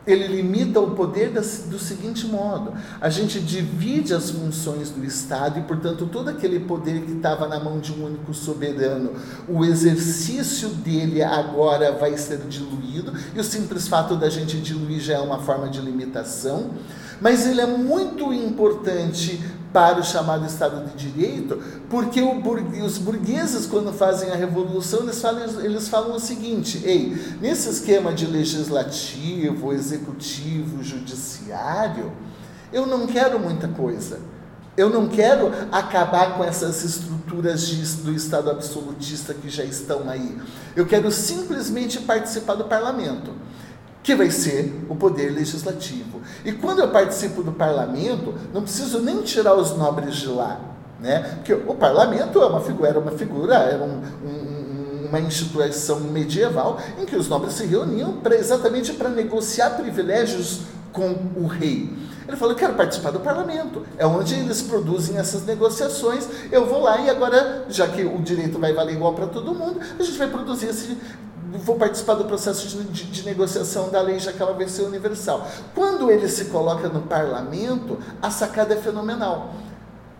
Ele 0.05 0.27
limita 0.27 0.79
o 0.79 0.91
poder 0.91 1.31
do 1.31 1.79
seguinte 1.79 2.25
modo: 2.27 2.73
a 2.99 3.09
gente 3.09 3.39
divide 3.39 4.13
as 4.13 4.29
funções 4.31 4.89
do 4.89 5.03
Estado 5.03 5.59
e, 5.59 5.61
portanto, 5.63 6.07
todo 6.11 6.29
aquele 6.29 6.59
poder 6.59 7.01
que 7.01 7.13
estava 7.13 7.47
na 7.47 7.59
mão 7.59 7.79
de 7.79 7.91
um 7.93 8.05
único 8.05 8.33
soberano, 8.33 9.11
o 9.47 9.63
exercício 9.63 10.69
dele 10.69 11.23
agora 11.23 11.91
vai 11.93 12.17
ser 12.17 12.39
diluído, 12.39 13.13
e 13.35 13.39
o 13.39 13.43
simples 13.43 13.87
fato 13.87 14.15
da 14.15 14.29
gente 14.29 14.59
diluir 14.59 14.99
já 14.99 15.15
é 15.15 15.19
uma 15.19 15.39
forma 15.39 15.69
de 15.69 15.79
limitação, 15.79 16.71
mas 17.21 17.47
ele 17.47 17.61
é 17.61 17.67
muito 17.67 18.33
importante 18.33 19.39
para 19.73 19.99
o 19.99 20.03
chamado 20.03 20.45
Estado 20.45 20.85
de 20.85 21.11
Direito, 21.11 21.59
porque 21.89 22.21
os 22.21 22.97
burgueses, 22.99 23.65
quando 23.65 23.91
fazem 23.91 24.29
a 24.29 24.35
revolução, 24.35 25.01
eles 25.01 25.19
falam, 25.19 25.43
eles 25.61 25.87
falam 25.89 26.15
o 26.15 26.19
seguinte: 26.19 26.81
ei, 26.85 27.17
nesse 27.41 27.67
esquema 27.67 28.13
de 28.13 28.27
legislativo, 28.27 29.73
executivo, 29.73 30.83
judiciário, 30.83 32.13
eu 32.71 32.85
não 32.85 33.07
quero 33.07 33.39
muita 33.39 33.67
coisa. 33.67 34.19
Eu 34.75 34.89
não 34.89 35.07
quero 35.07 35.51
acabar 35.71 36.35
com 36.35 36.43
essas 36.43 36.83
estruturas 36.83 37.67
de, 37.67 37.85
do 37.97 38.11
Estado 38.11 38.49
absolutista 38.49 39.31
que 39.31 39.47
já 39.47 39.63
estão 39.63 40.09
aí. 40.09 40.35
Eu 40.75 40.87
quero 40.87 41.11
simplesmente 41.11 41.99
participar 41.99 42.55
do 42.55 42.63
parlamento 42.63 43.31
que 44.03 44.13
vai 44.13 44.29
ser 44.29 44.85
o 44.89 44.95
poder 44.95 45.31
legislativo. 45.31 46.21
E 46.43 46.51
quando 46.51 46.79
eu 46.79 46.89
participo 46.89 47.41
do 47.41 47.53
parlamento, 47.53 48.33
não 48.53 48.61
preciso 48.61 48.99
nem 48.99 49.21
tirar 49.21 49.55
os 49.55 49.75
nobres 49.77 50.17
de 50.17 50.27
lá, 50.27 50.59
né? 50.99 51.37
Porque 51.37 51.53
o 51.53 51.73
parlamento 51.73 52.39
é 52.41 52.45
uma 52.45 52.59
figura, 52.59 52.89
era 52.89 52.99
uma 52.99 53.11
figura, 53.11 53.55
era 53.55 53.83
um, 53.83 54.01
um, 54.25 55.07
uma 55.07 55.19
instituição 55.21 56.01
medieval 56.01 56.79
em 57.01 57.05
que 57.05 57.15
os 57.15 57.29
nobres 57.29 57.53
se 57.53 57.65
reuniam 57.65 58.17
pra, 58.17 58.35
exatamente 58.35 58.91
para 58.93 59.09
negociar 59.09 59.71
privilégios 59.71 60.61
com 60.91 61.15
o 61.37 61.47
rei. 61.47 61.89
Ele 62.27 62.37
falou: 62.37 62.55
quero 62.55 62.73
participar 62.73 63.11
do 63.11 63.19
parlamento. 63.19 63.85
É 63.97 64.05
onde 64.05 64.35
eles 64.35 64.61
produzem 64.61 65.17
essas 65.17 65.45
negociações. 65.45 66.27
Eu 66.51 66.65
vou 66.65 66.81
lá 66.81 66.99
e 66.99 67.09
agora, 67.09 67.65
já 67.69 67.87
que 67.87 68.03
o 68.03 68.19
direito 68.19 68.59
vai 68.59 68.73
valer 68.73 68.95
igual 68.95 69.13
para 69.13 69.27
todo 69.27 69.53
mundo, 69.53 69.79
a 69.97 70.03
gente 70.03 70.17
vai 70.17 70.27
produzir 70.27 70.67
esse, 70.67 70.97
vou 71.59 71.75
participar 71.75 72.15
do 72.15 72.25
processo 72.25 72.67
de, 72.67 72.83
de, 72.85 73.03
de, 73.05 73.25
negociação 73.25 73.89
da 73.89 74.01
lei, 74.01 74.19
já 74.19 74.31
que 74.31 74.41
ela 74.41 74.53
vai 74.53 74.67
ser 74.67 74.83
universal. 74.83 75.47
Quando 75.75 76.09
ele 76.09 76.27
se 76.27 76.45
coloca 76.45 76.89
no 76.89 77.01
parlamento, 77.03 77.97
a 78.21 78.31
sacada 78.31 78.73
é 78.73 78.77
fenomenal. 78.77 79.53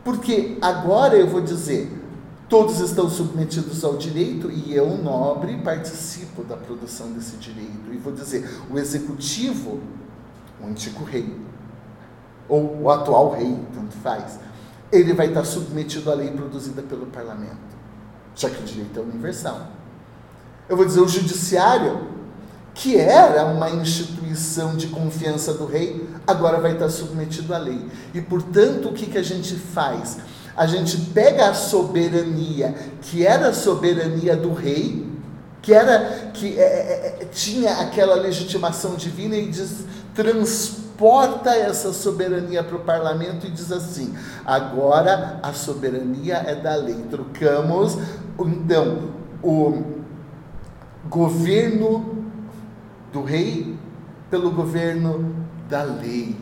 Porque 0.04 0.58
agora 0.62 1.15
eu 1.15 1.28
vou 1.28 1.41
dizer, 1.41 1.91
todos 2.50 2.80
estão 2.80 3.10
submetidos 3.10 3.84
ao 3.84 3.96
direito 3.96 4.52
e 4.52 4.76
eu, 4.76 4.98
nobre, 4.98 5.58
participo 5.60 6.43
da 6.43 6.58
produção 6.58 7.12
desse 7.12 7.38
direito. 7.38 7.91
E 7.91 7.98
vou 7.98 8.13
dizer, 8.13 8.48
o 8.69 8.78
executivo, 8.78 9.80
o 10.62 10.67
antigo 10.67 11.04
rei, 11.04 11.36
ou 12.48 12.82
o 12.82 12.89
atual 12.89 13.32
rei, 13.32 13.58
tanto 13.74 13.96
faz, 13.98 14.39
ele 14.91 15.13
vai 15.13 15.28
estar 15.28 15.46
submetido 15.46 16.12
à 16.12 16.13
lei 16.13 16.30
produzida 16.30 16.82
pelo 16.82 17.08
parlamento, 17.08 17.58
já 18.36 18.50
que 18.50 18.62
o 18.62 18.65
direito 18.65 19.00
é 19.00 19.02
universal 19.02 19.67
eu 20.67 20.78
vou 20.78 20.86
dizer, 20.86 21.02
o 21.02 21.08
judiciário, 21.08 22.08
que 22.73 22.97
era 22.97 23.45
uma 23.45 23.69
instituição 23.69 24.76
de 24.76 24.88
confiança 24.88 25.54
do 25.54 25.65
rei, 25.65 26.08
agora 26.26 26.60
vai 26.60 26.73
estar 26.73 26.89
submetido 26.89 27.54
à 27.54 27.58
lei. 27.58 27.86
E, 28.13 28.21
portanto, 28.21 28.89
o 28.89 28.93
que, 28.93 29.06
que 29.06 29.17
a 29.17 29.23
gente 29.23 29.56
faz? 29.56 30.17
A 30.56 30.65
gente 30.65 30.97
pega 31.12 31.49
a 31.49 31.54
soberania, 31.54 32.73
que 33.02 33.26
era 33.26 33.49
a 33.49 33.54
soberania 33.54 34.36
do 34.36 34.54
rei, 34.54 35.08
que 35.62 35.73
era 35.73 36.32
que 36.34 36.60
é, 36.60 36.63
é, 36.63 37.17
é 37.21 37.26
tinha 37.26 37.78
aquela 37.78 38.15
legitimação 38.15 38.95
divina 38.95 39.36
e 39.36 39.47
diz, 39.47 39.86
transporta 40.13 41.56
essa 41.56 41.93
soberania 41.93 42.63
para 42.63 42.76
o 42.76 42.82
parlamento 42.82 43.47
e 43.47 43.49
diz 43.49 43.71
assim: 43.71 44.13
agora 44.45 45.39
a 45.41 45.54
soberania 45.54 46.36
é 46.45 46.56
da 46.56 46.76
lei. 46.76 47.06
Trocamos, 47.10 47.97
então, 48.38 49.10
o 49.41 50.03
governo 51.10 52.24
do 53.12 53.24
rei 53.24 53.78
pelo 54.30 54.52
governo 54.52 55.36
da 55.70 55.84
lei, 55.84 56.36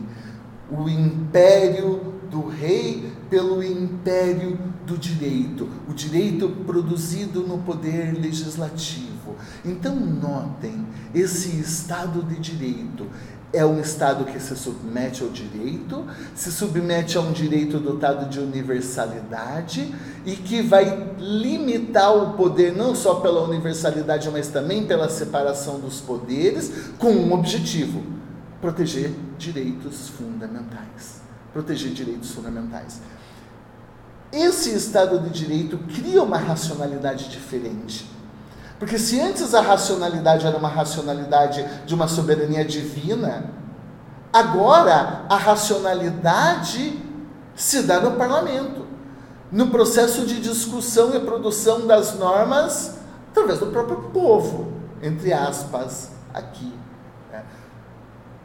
o 0.70 0.88
império 0.88 2.12
do 2.30 2.48
rei 2.48 3.12
pelo 3.28 3.62
império 3.62 4.58
do 4.86 4.96
direito, 4.96 5.68
o 5.88 5.92
direito 5.92 6.48
produzido 6.66 7.46
no 7.46 7.58
poder 7.58 8.12
legislativo. 8.18 9.36
Então, 9.64 9.94
notem, 9.94 10.86
esse 11.14 11.60
Estado 11.60 12.22
de 12.22 12.38
Direito 12.38 13.06
é 13.52 13.64
um 13.64 13.80
Estado 13.80 14.24
que 14.24 14.40
se 14.40 14.56
submete 14.56 15.22
ao 15.22 15.28
direito, 15.28 16.06
se 16.34 16.50
submete 16.50 17.18
a 17.18 17.20
um 17.20 17.32
direito 17.32 17.78
dotado 17.78 18.28
de 18.28 18.40
universalidade 18.40 19.94
e 20.24 20.34
que 20.34 20.62
vai 20.62 21.14
limitar 21.18 22.16
o 22.16 22.32
poder 22.32 22.72
não 22.72 22.94
só 22.94 23.16
pela 23.16 23.42
universalidade, 23.42 24.30
mas 24.30 24.48
também 24.48 24.86
pela 24.86 25.08
separação 25.08 25.78
dos 25.78 26.00
poderes, 26.00 26.72
com 26.98 27.10
um 27.10 27.32
objetivo: 27.32 28.02
proteger 28.60 29.12
direitos 29.38 30.08
fundamentais. 30.08 31.20
Proteger 31.52 31.92
direitos 31.92 32.30
fundamentais. 32.30 33.00
Esse 34.32 34.74
Estado 34.74 35.20
de 35.20 35.28
Direito 35.28 35.76
cria 35.94 36.22
uma 36.22 36.38
racionalidade 36.38 37.28
diferente. 37.28 38.06
Porque 38.82 38.98
se 38.98 39.20
antes 39.20 39.54
a 39.54 39.60
racionalidade 39.60 40.44
era 40.44 40.56
uma 40.56 40.68
racionalidade 40.68 41.64
de 41.86 41.94
uma 41.94 42.08
soberania 42.08 42.64
divina, 42.64 43.44
agora 44.32 45.24
a 45.28 45.36
racionalidade 45.36 47.00
se 47.54 47.84
dá 47.84 48.00
no 48.00 48.16
parlamento, 48.16 48.84
no 49.52 49.68
processo 49.68 50.26
de 50.26 50.40
discussão 50.40 51.14
e 51.14 51.20
produção 51.20 51.86
das 51.86 52.18
normas 52.18 52.96
através 53.30 53.60
do 53.60 53.66
próprio 53.66 54.10
povo, 54.12 54.72
entre 55.00 55.32
aspas, 55.32 56.10
aqui. 56.34 56.72
Né? 57.30 57.44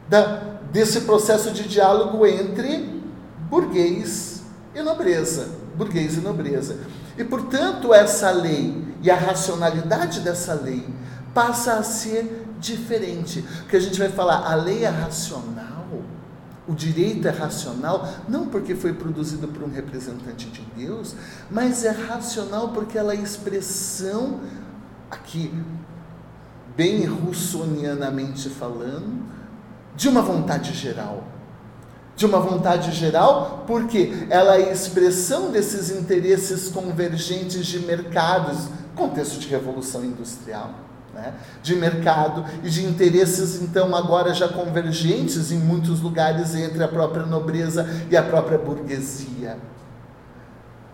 Da, 0.08 0.40
desse 0.70 1.00
processo 1.00 1.50
de 1.50 1.66
diálogo 1.66 2.24
entre 2.24 3.02
burguês 3.50 4.44
e 4.72 4.82
nobreza. 4.82 5.48
Burguês 5.74 6.16
e 6.16 6.20
nobreza. 6.20 6.78
E, 7.18 7.24
portanto, 7.24 7.92
essa 7.92 8.30
lei 8.30 8.86
e 9.02 9.10
a 9.10 9.16
racionalidade 9.16 10.20
dessa 10.20 10.54
lei 10.54 10.86
passa 11.34 11.74
a 11.74 11.82
ser 11.82 12.46
diferente. 12.60 13.42
Porque 13.60 13.76
a 13.76 13.80
gente 13.80 13.98
vai 13.98 14.08
falar, 14.08 14.50
a 14.50 14.54
lei 14.54 14.84
é 14.84 14.88
racional, 14.88 15.86
o 16.66 16.74
direito 16.74 17.26
é 17.26 17.30
racional, 17.30 18.08
não 18.28 18.46
porque 18.46 18.74
foi 18.74 18.92
produzido 18.92 19.48
por 19.48 19.64
um 19.64 19.70
representante 19.70 20.46
de 20.46 20.60
Deus, 20.76 21.16
mas 21.50 21.84
é 21.84 21.90
racional 21.90 22.68
porque 22.68 22.96
ela 22.96 23.12
é 23.12 23.16
expressão, 23.16 24.40
aqui, 25.10 25.52
bem 26.76 27.04
russonianamente 27.04 28.48
falando, 28.48 29.26
de 29.96 30.08
uma 30.08 30.22
vontade 30.22 30.72
geral 30.72 31.24
de 32.18 32.26
uma 32.26 32.40
vontade 32.40 32.90
geral, 32.90 33.62
porque 33.64 34.26
ela 34.28 34.56
é 34.56 34.72
expressão 34.72 35.52
desses 35.52 35.88
interesses 35.88 36.68
convergentes 36.68 37.64
de 37.64 37.78
mercados, 37.78 38.68
contexto 38.96 39.38
de 39.38 39.46
revolução 39.46 40.04
industrial, 40.04 40.74
né? 41.14 41.34
de 41.62 41.76
mercado 41.76 42.44
e 42.64 42.68
de 42.68 42.84
interesses, 42.84 43.62
então, 43.62 43.94
agora 43.94 44.34
já 44.34 44.48
convergentes 44.48 45.52
em 45.52 45.58
muitos 45.58 46.00
lugares 46.00 46.56
entre 46.56 46.82
a 46.82 46.88
própria 46.88 47.24
nobreza 47.24 47.88
e 48.10 48.16
a 48.16 48.22
própria 48.24 48.58
burguesia. 48.58 49.56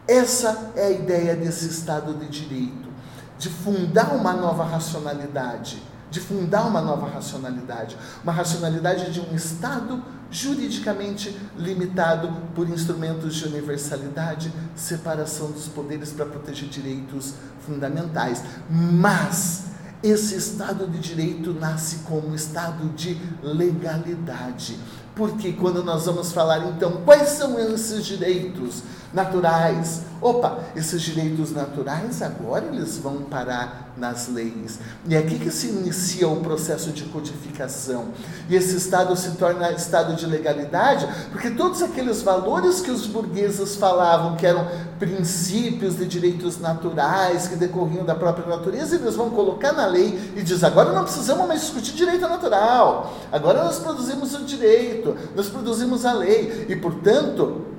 Essa 0.07 0.73
é 0.77 0.89
a 0.89 0.91
ideia 0.91 1.35
desse 1.35 1.67
Estado 1.67 2.13
de 2.13 2.29
Direito, 2.29 2.91
de 3.39 3.49
fundar 3.49 4.15
uma 4.15 4.35
nova 4.35 4.63
racionalidade 4.63 5.83
de 6.15 6.21
fundar 6.21 6.65
uma 6.65 6.81
nova 6.81 7.09
racionalidade, 7.09 7.97
uma 8.23 8.33
racionalidade 8.33 9.13
de 9.13 9.21
um 9.21 9.35
Estado 9.35 10.01
juridicamente 10.31 11.37
limitado 11.59 12.33
por 12.55 12.69
instrumentos 12.69 13.35
de 13.35 13.47
universalidade, 13.47 14.53
separação 14.77 15.51
dos 15.51 15.67
poderes 15.67 16.13
para 16.13 16.25
proteger 16.25 16.69
direitos 16.69 17.35
fundamentais. 17.67 18.45
Mas 18.71 19.65
esse 20.05 20.37
Estado 20.37 20.87
de 20.87 21.01
Direito 21.01 21.53
nasce 21.53 21.99
como 22.05 22.33
Estado 22.33 22.89
de 22.91 23.21
legalidade. 23.43 24.79
Porque 25.17 25.53
quando 25.53 25.83
nós 25.83 26.07
vamos 26.07 26.31
falar 26.31 26.65
então 26.69 27.03
quais 27.05 27.31
são 27.31 27.59
esses 27.59 28.05
direitos 28.05 28.83
naturais, 29.15 30.03
opa, 30.21 30.59
esses 30.75 31.01
direitos 31.01 31.53
naturais 31.53 32.21
agora 32.21 32.67
eles 32.67 32.99
vão 32.99 33.23
parar 33.23 33.93
nas 33.97 34.29
leis. 34.29 34.81
E 35.07 35.15
é 35.15 35.19
aqui 35.19 35.39
que 35.39 35.51
se 35.51 35.69
inicia 35.69 36.29
o 36.29 36.41
processo 36.41 36.91
de 36.91 37.05
codificação. 37.05 38.09
E 38.49 38.57
esse 38.57 38.77
Estado 38.77 39.15
se 39.17 39.33
torna 39.33 39.71
Estado 39.73 40.17
de 40.17 40.27
legalidade, 40.27 41.07
porque 41.31 41.51
todos 41.51 41.83
aqueles 41.83 42.23
valores 42.23 42.81
que 42.81 42.91
os 42.91 43.07
burgueses 43.07 43.77
falavam, 43.77 44.35
que 44.35 44.47
eram 44.47 44.67
princípios 44.99 45.97
de 45.97 46.07
direitos 46.07 46.59
naturais, 46.59 47.47
que 47.47 47.57
decorriam 47.57 48.05
da 48.05 48.15
própria 48.15 48.47
natureza, 48.47 48.97
eles 48.97 49.15
vão 49.15 49.31
colocar 49.31 49.73
na 49.73 49.87
lei 49.87 50.33
e 50.35 50.43
diz: 50.43 50.65
agora 50.65 50.93
não 50.93 51.05
precisamos 51.05 51.47
mais 51.47 51.61
discutir 51.61 51.93
direito 51.93 52.23
natural, 52.23 53.15
agora 53.31 53.63
nós 53.63 53.79
produzimos 53.79 54.35
o 54.35 54.43
direito, 54.45 55.17
nós 55.37 55.49
produzimos 55.49 56.05
a 56.05 56.13
lei. 56.13 56.67
E, 56.69 56.75
portanto, 56.77 57.74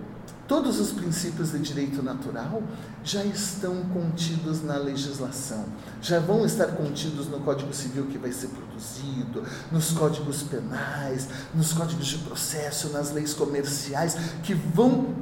Todos 0.48 0.80
os 0.80 0.92
princípios 0.92 1.54
de 1.54 1.60
direito 1.60 2.04
natural 2.04 2.62
já 3.04 3.24
estão 3.24 3.82
contidos 3.86 4.62
na 4.62 4.78
legislação, 4.78 5.66
já 6.00 6.20
vão 6.20 6.46
estar 6.46 6.68
contidos 6.68 7.28
no 7.28 7.40
Código 7.40 7.74
Civil 7.74 8.06
que 8.06 8.20
vai 8.20 8.32
ser 8.32 8.50
produzido, 8.50 9.44
nos 9.72 9.92
códigos 9.92 10.44
penais, 10.44 11.28
nos 11.54 11.74
códigos 11.74 12.06
de 12.06 12.20
processo, 12.20 12.90
nas 12.90 13.12
leis 13.12 13.34
comerciais, 13.34 14.16
que 14.44 14.54
vão 14.54 15.16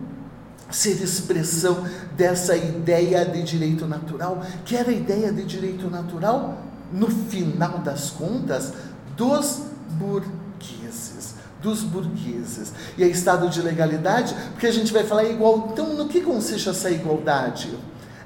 ser 0.69 1.01
expressão 1.01 1.85
dessa 2.17 2.57
ideia 2.57 3.23
de 3.23 3.43
direito 3.43 3.85
natural, 3.85 4.43
que 4.65 4.75
era 4.75 4.89
a 4.89 4.93
ideia 4.93 5.31
de 5.31 5.45
direito 5.45 5.89
natural, 5.89 6.61
no 6.91 7.07
final 7.07 7.79
das 7.79 8.09
contas, 8.09 8.73
dos 9.15 9.61
burgueses. 9.91 10.42
Dos 11.63 11.81
burgueses. 11.81 12.73
E 12.97 13.03
é 13.03 13.07
estado 13.07 13.49
de 13.49 13.61
legalidade, 13.61 14.35
porque 14.51 14.67
a 14.67 14.71
gente 14.71 14.93
vai 14.93 15.03
falar 15.03 15.23
igual. 15.23 15.69
Então, 15.71 15.93
no 15.93 16.07
que 16.07 16.21
consiste 16.21 16.69
essa 16.69 16.91
igualdade? 16.91 17.73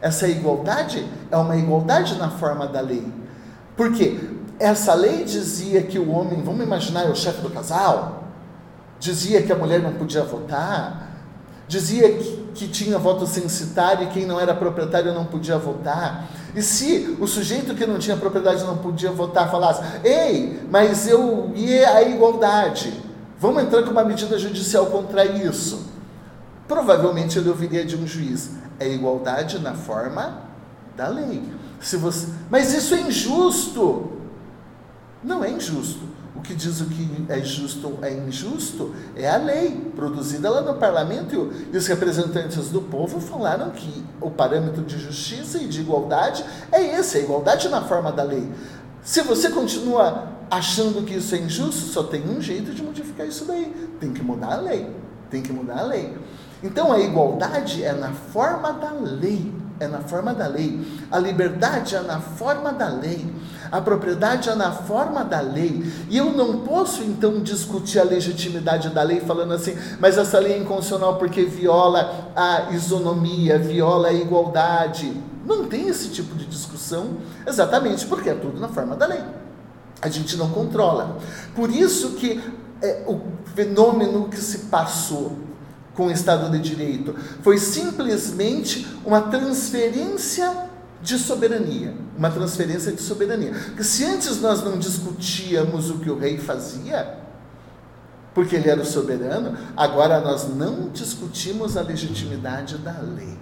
Essa 0.02 0.28
igualdade 0.28 1.08
é 1.32 1.38
uma 1.38 1.56
igualdade 1.56 2.16
na 2.16 2.30
forma 2.30 2.68
da 2.68 2.82
lei. 2.82 3.06
Por 3.76 3.94
quê? 3.94 4.20
Essa 4.60 4.94
lei 4.94 5.24
dizia 5.24 5.84
que 5.84 6.00
o 6.00 6.10
homem, 6.10 6.42
vamos 6.42 6.66
imaginar, 6.66 7.06
é 7.06 7.10
o 7.10 7.16
chefe 7.16 7.42
do 7.42 7.50
casal, 7.50 8.24
dizia 9.00 9.42
que 9.44 9.52
a 9.52 9.56
mulher 9.56 9.82
não 9.82 9.94
podia 9.94 10.24
votar, 10.24 11.16
dizia 11.68 12.12
que, 12.14 12.50
que 12.56 12.68
tinha 12.68 12.98
voto 12.98 13.28
censitário 13.28 14.08
e 14.08 14.08
quem 14.08 14.26
não 14.26 14.40
era 14.40 14.56
proprietário 14.56 15.14
não 15.14 15.26
podia 15.26 15.58
votar. 15.58 16.28
E 16.56 16.62
se 16.62 17.16
o 17.20 17.28
sujeito 17.28 17.76
que 17.76 17.86
não 17.86 18.00
tinha 18.00 18.18
propriedade 18.18 18.64
não 18.64 18.78
podia 18.78 19.12
votar 19.12 19.52
falasse: 19.52 19.82
Ei, 20.04 20.60
mas 20.72 21.08
eu 21.08 21.52
ia 21.56 21.92
a 21.92 22.02
igualdade, 22.02 22.92
vamos 23.40 23.64
entrar 23.64 23.84
com 23.84 23.92
uma 23.92 24.04
medida 24.04 24.38
judicial 24.38 24.88
contra 24.88 25.26
isso. 25.26 25.86
Provavelmente 26.68 27.40
ele 27.40 27.50
ouviria 27.50 27.86
de 27.86 27.96
um 27.96 28.06
juiz: 28.06 28.52
É 28.80 28.88
igualdade 28.88 29.60
na 29.60 29.74
forma 29.74 30.42
da 30.96 31.08
lei. 31.08 31.44
Se 31.80 31.96
você, 31.98 32.28
mas 32.50 32.74
isso 32.74 32.94
é 32.96 33.02
injusto. 33.02 34.12
Não 35.24 35.44
é 35.44 35.50
injusto. 35.50 36.18
O 36.38 36.42
que 36.42 36.54
diz 36.54 36.82
o 36.82 36.86
que 36.86 37.26
é 37.30 37.40
justo 37.42 37.98
é 38.00 38.14
injusto 38.14 38.94
é 39.16 39.28
a 39.28 39.38
lei 39.38 39.92
produzida 39.96 40.52
lá 40.52 40.62
no 40.62 40.76
parlamento 40.76 41.52
e 41.74 41.76
os 41.76 41.88
representantes 41.88 42.70
do 42.70 42.80
povo 42.80 43.20
falaram 43.20 43.72
que 43.72 44.06
o 44.22 44.30
parâmetro 44.30 44.84
de 44.84 45.00
justiça 45.00 45.58
e 45.58 45.68
de 45.68 45.82
igualdade 45.82 46.46
é 46.72 47.00
esse, 47.00 47.18
a 47.18 47.22
igualdade 47.22 47.68
na 47.70 47.82
forma 47.82 48.12
da 48.12 48.22
lei. 48.22 48.48
Se 49.02 49.24
você 49.24 49.50
continua 49.50 50.37
achando 50.50 51.06
que 51.06 51.16
isso 51.16 51.36
é 51.36 51.40
injusto, 51.40 51.92
só 51.92 52.04
tem 52.04 52.28
um 52.28 52.42
jeito 52.42 52.74
de 52.74 52.84
modificar 52.84 53.28
isso 53.28 53.46
daí. 53.46 53.74
Tem 54.00 54.12
que 54.14 54.24
mudar 54.24 54.54
a 54.54 54.62
lei. 54.62 54.90
Tem 55.30 55.42
que 55.42 55.52
mudar 55.52 55.80
a 55.80 55.84
lei. 55.84 56.18
Então 56.64 56.92
a 56.92 57.00
igualdade 57.00 57.84
é 57.84 57.94
na 57.94 58.12
forma 58.12 58.72
da 58.74 58.92
lei 58.92 59.54
é 59.80 59.88
na 59.88 60.00
forma 60.00 60.34
da 60.34 60.48
lei, 60.48 60.80
a 61.12 61.20
liberdade 61.20 61.96
é 61.96 62.02
na 62.02 62.20
forma 62.20 62.72
da 62.72 62.88
lei, 62.88 63.26
a 63.72 63.80
propriedade 63.80 64.50
é 64.50 64.56
na 64.56 64.72
forma 64.72 65.24
da 65.24 65.40
lei. 65.40 65.84
E 66.10 66.18
eu 66.18 66.32
não 66.32 66.60
posso 66.60 67.04
então 67.04 67.40
discutir 67.42 68.00
a 68.00 68.04
legitimidade 68.04 68.90
da 68.90 69.04
lei 69.04 69.20
falando 69.20 69.54
assim, 69.54 69.78
mas 70.00 70.18
essa 70.18 70.40
lei 70.40 70.54
é 70.54 70.58
inconstitucional 70.58 71.18
porque 71.18 71.44
viola 71.44 72.32
a 72.36 72.72
isonomia, 72.72 73.60
viola 73.60 74.10
a 74.10 74.14
igualdade. 74.14 75.22
Não 75.46 75.66
tem 75.66 75.88
esse 75.88 76.10
tipo 76.10 76.36
de 76.36 76.46
discussão, 76.46 77.18
exatamente 77.46 78.06
porque 78.06 78.30
é 78.30 78.36
tudo 78.36 78.60
na 78.60 78.68
forma 78.68 78.96
da 78.96 79.06
lei. 79.06 79.22
A 80.02 80.10
gente 80.10 80.38
não 80.38 80.50
controla. 80.50 81.20
Por 81.56 81.70
isso 81.70 82.12
que 82.12 82.42
é, 82.82 83.04
o 83.08 83.22
fenômeno 83.56 84.30
que 84.30 84.38
se 84.38 84.60
passou 84.66 85.38
com 85.98 86.08
o 86.08 86.12
Estado 86.12 86.50
de 86.52 86.60
Direito. 86.60 87.16
Foi 87.42 87.58
simplesmente 87.58 88.88
uma 89.04 89.22
transferência 89.22 90.70
de 91.02 91.18
soberania. 91.18 91.96
Uma 92.16 92.30
transferência 92.30 92.92
de 92.92 93.02
soberania. 93.02 93.52
Porque 93.52 93.84
se 93.84 94.06
antes 94.06 94.40
nós 94.40 94.64
não 94.64 94.78
discutíamos 94.78 95.90
o 95.90 95.98
que 95.98 96.10
o 96.10 96.18
rei 96.18 96.38
fazia, 96.38 97.18
porque 98.34 98.56
ele 98.56 98.70
era 98.70 98.82
o 98.82 98.86
soberano, 98.86 99.58
agora 99.76 100.22
nós 100.22 100.48
não 100.56 100.90
discutimos 100.90 101.76
a 101.76 101.82
legitimidade 101.82 102.78
da 102.78 103.00
lei. 103.00 103.36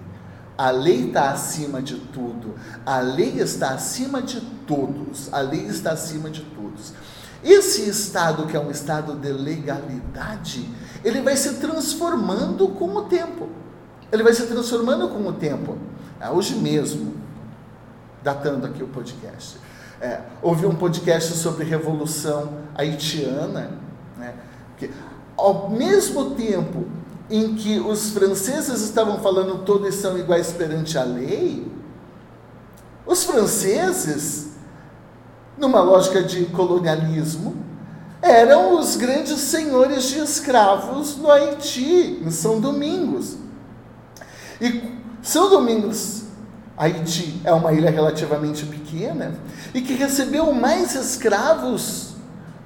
A 0.56 0.70
lei 0.70 1.08
está 1.08 1.30
acima 1.30 1.82
de 1.82 1.96
tudo. 1.96 2.54
A 2.84 3.00
lei 3.00 3.40
está 3.40 3.70
acima 3.70 4.22
de 4.22 4.40
todos. 4.66 5.32
A 5.32 5.40
lei 5.40 5.66
está 5.66 5.90
acima 5.92 6.30
de 6.30 6.42
todos. 6.42 6.92
Esse 7.44 7.88
estado, 7.88 8.46
que 8.46 8.56
é 8.56 8.60
um 8.60 8.70
estado 8.70 9.14
de 9.14 9.30
legalidade, 9.30 10.68
ele 11.04 11.20
vai 11.20 11.36
se 11.36 11.54
transformando 11.54 12.68
com 12.68 12.96
o 12.96 13.02
tempo. 13.04 13.48
Ele 14.10 14.22
vai 14.22 14.32
se 14.32 14.46
transformando 14.46 15.08
com 15.08 15.26
o 15.26 15.32
tempo. 15.32 15.76
É, 16.20 16.30
hoje 16.30 16.54
mesmo, 16.54 17.14
datando 18.22 18.66
aqui 18.66 18.82
o 18.82 18.88
podcast, 18.88 19.58
é, 20.00 20.20
houve 20.42 20.66
um 20.66 20.74
podcast 20.74 21.34
sobre 21.36 21.64
revolução 21.64 22.54
haitiana, 22.74 23.70
né, 24.16 24.34
que, 24.78 24.90
ao 25.36 25.70
mesmo 25.70 26.30
tempo 26.30 26.86
em 27.30 27.54
que 27.54 27.80
os 27.80 28.10
franceses 28.10 28.80
estavam 28.82 29.18
falando 29.18 29.64
todos 29.64 29.94
são 29.94 30.18
iguais 30.18 30.52
perante 30.52 30.96
a 30.96 31.04
lei, 31.04 31.66
os 33.06 33.22
franceses, 33.24 34.48
numa 35.56 35.80
lógica 35.80 36.22
de 36.22 36.44
colonialismo, 36.46 37.56
eram 38.20 38.78
os 38.78 38.96
grandes 38.96 39.38
senhores 39.38 40.04
de 40.04 40.18
escravos 40.18 41.16
no 41.16 41.30
Haiti, 41.30 42.20
em 42.24 42.30
São 42.30 42.60
Domingos. 42.60 43.36
E 44.60 44.82
São 45.22 45.48
Domingos, 45.48 46.24
Haiti, 46.76 47.40
é 47.44 47.52
uma 47.52 47.72
ilha 47.72 47.90
relativamente 47.90 48.66
pequena 48.66 49.38
e 49.72 49.80
que 49.80 49.94
recebeu 49.94 50.52
mais 50.52 50.94
escravos 50.94 52.16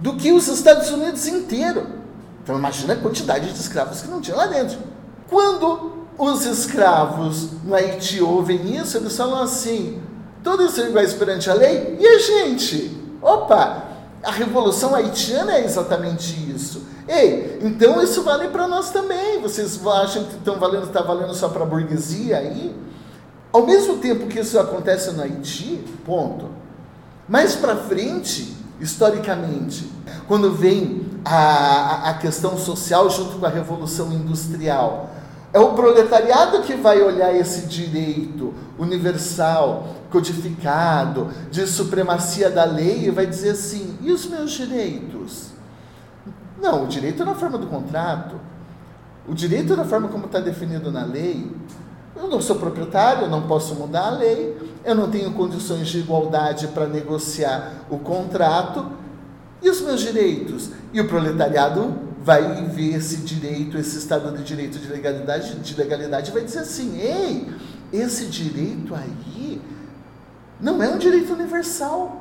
do 0.00 0.16
que 0.16 0.32
os 0.32 0.48
Estados 0.48 0.90
Unidos 0.90 1.26
inteiro. 1.26 1.99
Então 2.50 2.58
imagina 2.58 2.94
a 2.94 2.96
quantidade 2.96 3.52
de 3.52 3.60
escravos 3.60 4.02
que 4.02 4.08
não 4.08 4.20
tinha 4.20 4.36
lá 4.36 4.46
dentro. 4.46 4.76
Quando 5.28 5.92
os 6.18 6.44
escravos 6.44 7.50
no 7.62 7.72
Haiti 7.76 8.20
ouvem 8.20 8.76
isso, 8.76 8.96
eles 8.96 9.16
falam 9.16 9.40
assim: 9.40 10.02
todos 10.42 10.72
são 10.72 10.88
iguais 10.88 11.14
perante 11.14 11.48
a 11.48 11.54
lei? 11.54 11.96
E 12.00 12.04
a 12.04 12.18
gente? 12.18 13.00
Opa, 13.22 13.84
a 14.24 14.32
revolução 14.32 14.96
haitiana 14.96 15.52
é 15.52 15.64
exatamente 15.64 16.52
isso. 16.52 16.82
Ei, 17.06 17.60
então 17.62 18.02
isso 18.02 18.24
vale 18.24 18.48
para 18.48 18.66
nós 18.66 18.90
também. 18.90 19.40
Vocês 19.40 19.80
acham 19.86 20.24
que 20.24 20.34
estão 20.34 20.58
valendo, 20.58 20.86
está 20.86 21.02
valendo 21.02 21.34
só 21.34 21.48
para 21.50 21.62
a 21.62 21.66
burguesia 21.66 22.38
aí? 22.38 22.74
Ao 23.52 23.64
mesmo 23.64 23.98
tempo 23.98 24.26
que 24.26 24.40
isso 24.40 24.58
acontece 24.58 25.12
no 25.12 25.22
Haiti, 25.22 25.84
ponto. 26.04 26.46
Mais 27.28 27.54
para 27.54 27.76
frente, 27.76 28.56
historicamente, 28.80 29.88
quando 30.26 30.52
vem 30.52 31.09
a, 31.24 32.10
a 32.10 32.14
questão 32.14 32.56
social 32.56 33.08
junto 33.10 33.38
com 33.38 33.46
a 33.46 33.50
revolução 33.50 34.12
industrial, 34.12 35.10
é 35.52 35.58
o 35.58 35.74
proletariado 35.74 36.62
que 36.62 36.74
vai 36.74 37.02
olhar 37.02 37.34
esse 37.34 37.66
direito 37.66 38.54
universal, 38.78 39.96
codificado, 40.10 41.28
de 41.50 41.66
supremacia 41.66 42.48
da 42.48 42.64
lei 42.64 43.06
e 43.06 43.10
vai 43.10 43.26
dizer 43.26 43.50
assim: 43.50 43.98
e 44.00 44.12
os 44.12 44.26
meus 44.26 44.52
direitos? 44.52 45.50
Não, 46.60 46.84
o 46.84 46.86
direito 46.86 47.22
é 47.22 47.24
na 47.24 47.34
forma 47.34 47.58
do 47.58 47.66
contrato. 47.66 48.36
O 49.26 49.34
direito 49.34 49.72
é 49.72 49.76
na 49.76 49.84
forma 49.84 50.08
como 50.08 50.26
está 50.26 50.40
definido 50.40 50.90
na 50.92 51.04
lei. 51.04 51.50
Eu 52.14 52.28
não 52.28 52.40
sou 52.40 52.56
proprietário, 52.56 53.22
eu 53.22 53.28
não 53.28 53.42
posso 53.42 53.74
mudar 53.74 54.08
a 54.08 54.10
lei, 54.10 54.56
eu 54.84 54.94
não 54.94 55.10
tenho 55.10 55.32
condições 55.32 55.88
de 55.88 56.00
igualdade 56.00 56.68
para 56.68 56.86
negociar 56.86 57.72
o 57.88 57.98
contrato. 57.98 58.86
E 59.62 59.68
os 59.68 59.80
meus 59.80 60.00
direitos? 60.00 60.70
E 60.92 61.00
o 61.00 61.08
proletariado 61.08 61.94
vai 62.22 62.66
ver 62.66 62.96
esse 62.96 63.18
direito, 63.18 63.78
esse 63.78 63.98
estado 63.98 64.36
de 64.36 64.42
direito 64.42 64.78
de 64.78 64.88
legalidade, 64.88 65.54
de 65.56 65.76
legalidade, 65.76 66.30
vai 66.30 66.44
dizer 66.44 66.60
assim: 66.60 66.98
ei, 66.98 67.48
esse 67.92 68.26
direito 68.26 68.94
aí 68.94 69.60
não 70.60 70.82
é 70.82 70.88
um 70.88 70.98
direito 70.98 71.32
universal. 71.32 72.20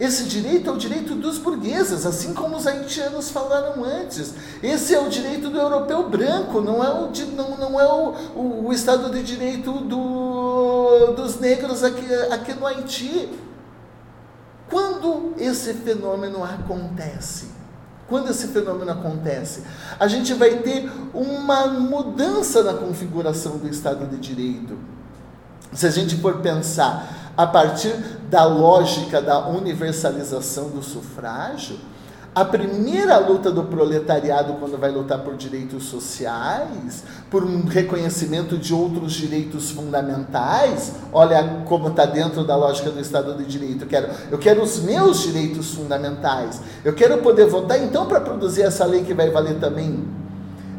Esse 0.00 0.24
direito 0.24 0.68
é 0.68 0.72
o 0.72 0.76
direito 0.76 1.14
dos 1.14 1.38
burgueses, 1.38 2.04
assim 2.04 2.34
como 2.34 2.56
os 2.56 2.66
haitianos 2.66 3.30
falaram 3.30 3.84
antes. 3.84 4.34
Esse 4.60 4.94
é 4.94 5.00
o 5.00 5.08
direito 5.08 5.48
do 5.48 5.58
europeu 5.58 6.08
branco, 6.08 6.60
não 6.60 6.82
é 6.82 6.90
o, 6.90 7.12
não, 7.36 7.56
não 7.56 7.80
é 7.80 7.86
o, 7.86 8.14
o, 8.34 8.66
o 8.66 8.72
Estado 8.72 9.10
de 9.10 9.22
Direito 9.22 9.70
do, 9.70 11.12
dos 11.12 11.38
negros 11.38 11.84
aqui, 11.84 12.12
aqui 12.32 12.54
no 12.54 12.66
Haiti. 12.66 13.28
Quando 14.72 15.34
esse 15.36 15.74
fenômeno 15.74 16.42
acontece? 16.42 17.50
Quando 18.08 18.30
esse 18.30 18.48
fenômeno 18.48 18.90
acontece, 18.90 19.62
a 20.00 20.08
gente 20.08 20.32
vai 20.32 20.60
ter 20.60 20.90
uma 21.12 21.66
mudança 21.66 22.62
na 22.62 22.72
configuração 22.72 23.58
do 23.58 23.68
Estado 23.68 24.06
de 24.06 24.16
Direito. 24.16 24.78
Se 25.74 25.86
a 25.86 25.90
gente 25.90 26.16
for 26.16 26.38
pensar 26.38 27.32
a 27.36 27.46
partir 27.46 27.94
da 28.30 28.46
lógica 28.46 29.20
da 29.20 29.46
universalização 29.46 30.70
do 30.70 30.82
sufrágio, 30.82 31.78
a 32.34 32.46
primeira 32.46 33.18
luta 33.18 33.50
do 33.50 33.64
proletariado, 33.64 34.54
quando 34.54 34.78
vai 34.78 34.90
lutar 34.90 35.18
por 35.18 35.36
direitos 35.36 35.84
sociais, 35.84 37.04
por 37.30 37.44
um 37.44 37.66
reconhecimento 37.66 38.56
de 38.56 38.72
outros 38.72 39.12
direitos 39.12 39.70
fundamentais, 39.70 40.94
olha 41.12 41.62
como 41.66 41.88
está 41.88 42.06
dentro 42.06 42.42
da 42.42 42.56
lógica 42.56 42.90
do 42.90 42.98
Estado 42.98 43.34
de 43.34 43.44
Direito. 43.44 43.84
Eu 43.84 43.88
quero, 43.88 44.08
eu 44.30 44.38
quero 44.38 44.62
os 44.62 44.80
meus 44.80 45.20
direitos 45.20 45.74
fundamentais. 45.74 46.62
Eu 46.82 46.94
quero 46.94 47.18
poder 47.18 47.46
votar, 47.46 47.78
então, 47.78 48.06
para 48.06 48.20
produzir 48.20 48.62
essa 48.62 48.86
lei 48.86 49.04
que 49.04 49.12
vai 49.12 49.28
valer 49.28 49.58
também. 49.60 50.21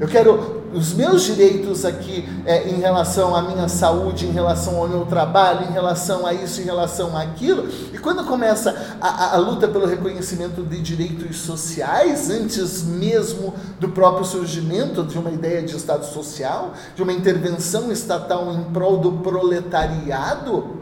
Eu 0.03 0.09
quero 0.09 0.63
os 0.73 0.93
meus 0.93 1.23
direitos 1.23 1.85
aqui 1.85 2.27
é, 2.45 2.67
em 2.67 2.81
relação 2.81 3.33
à 3.33 3.41
minha 3.41 3.69
saúde, 3.69 4.25
em 4.25 4.31
relação 4.31 4.75
ao 4.75 4.89
meu 4.89 5.05
trabalho, 5.05 5.69
em 5.69 5.71
relação 5.71 6.27
a 6.27 6.33
isso, 6.33 6.59
em 6.59 6.65
relação 6.65 7.15
àquilo. 7.15 7.69
E 7.93 7.97
quando 7.97 8.25
começa 8.25 8.97
a, 8.99 9.07
a, 9.07 9.33
a 9.35 9.37
luta 9.37 9.65
pelo 9.65 9.85
reconhecimento 9.85 10.61
de 10.61 10.81
direitos 10.81 11.37
sociais, 11.37 12.29
antes 12.29 12.83
mesmo 12.83 13.53
do 13.79 13.87
próprio 13.87 14.25
surgimento 14.25 15.05
de 15.05 15.17
uma 15.17 15.31
ideia 15.31 15.63
de 15.63 15.73
Estado 15.73 16.05
social, 16.05 16.73
de 16.97 17.01
uma 17.01 17.13
intervenção 17.13 17.89
estatal 17.89 18.53
em 18.53 18.63
prol 18.73 18.97
do 18.97 19.13
proletariado, 19.19 20.79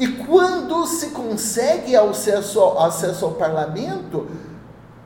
e 0.00 0.08
quando 0.08 0.86
se 0.86 1.10
consegue 1.10 1.94
acesso 1.94 2.58
ao, 2.60 2.82
acesso 2.82 3.26
ao 3.26 3.32
parlamento, 3.32 4.26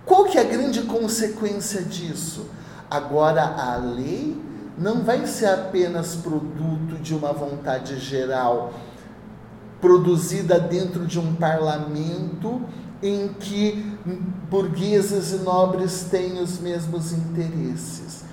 qual 0.04 0.26
que 0.26 0.38
é 0.38 0.42
a 0.42 0.44
grande 0.44 0.82
consequência 0.82 1.82
disso? 1.82 2.54
Agora 2.90 3.42
a 3.42 3.76
lei 3.76 4.40
não 4.78 5.02
vai 5.02 5.26
ser 5.26 5.46
apenas 5.46 6.14
produto 6.16 7.00
de 7.00 7.14
uma 7.14 7.32
vontade 7.32 7.98
geral 7.98 8.72
produzida 9.80 10.58
dentro 10.58 11.06
de 11.06 11.18
um 11.18 11.34
parlamento 11.34 12.62
em 13.02 13.28
que 13.28 13.98
burgueses 14.48 15.32
e 15.32 15.36
nobres 15.38 16.04
têm 16.10 16.40
os 16.40 16.58
mesmos 16.58 17.12
interesses. 17.12 18.24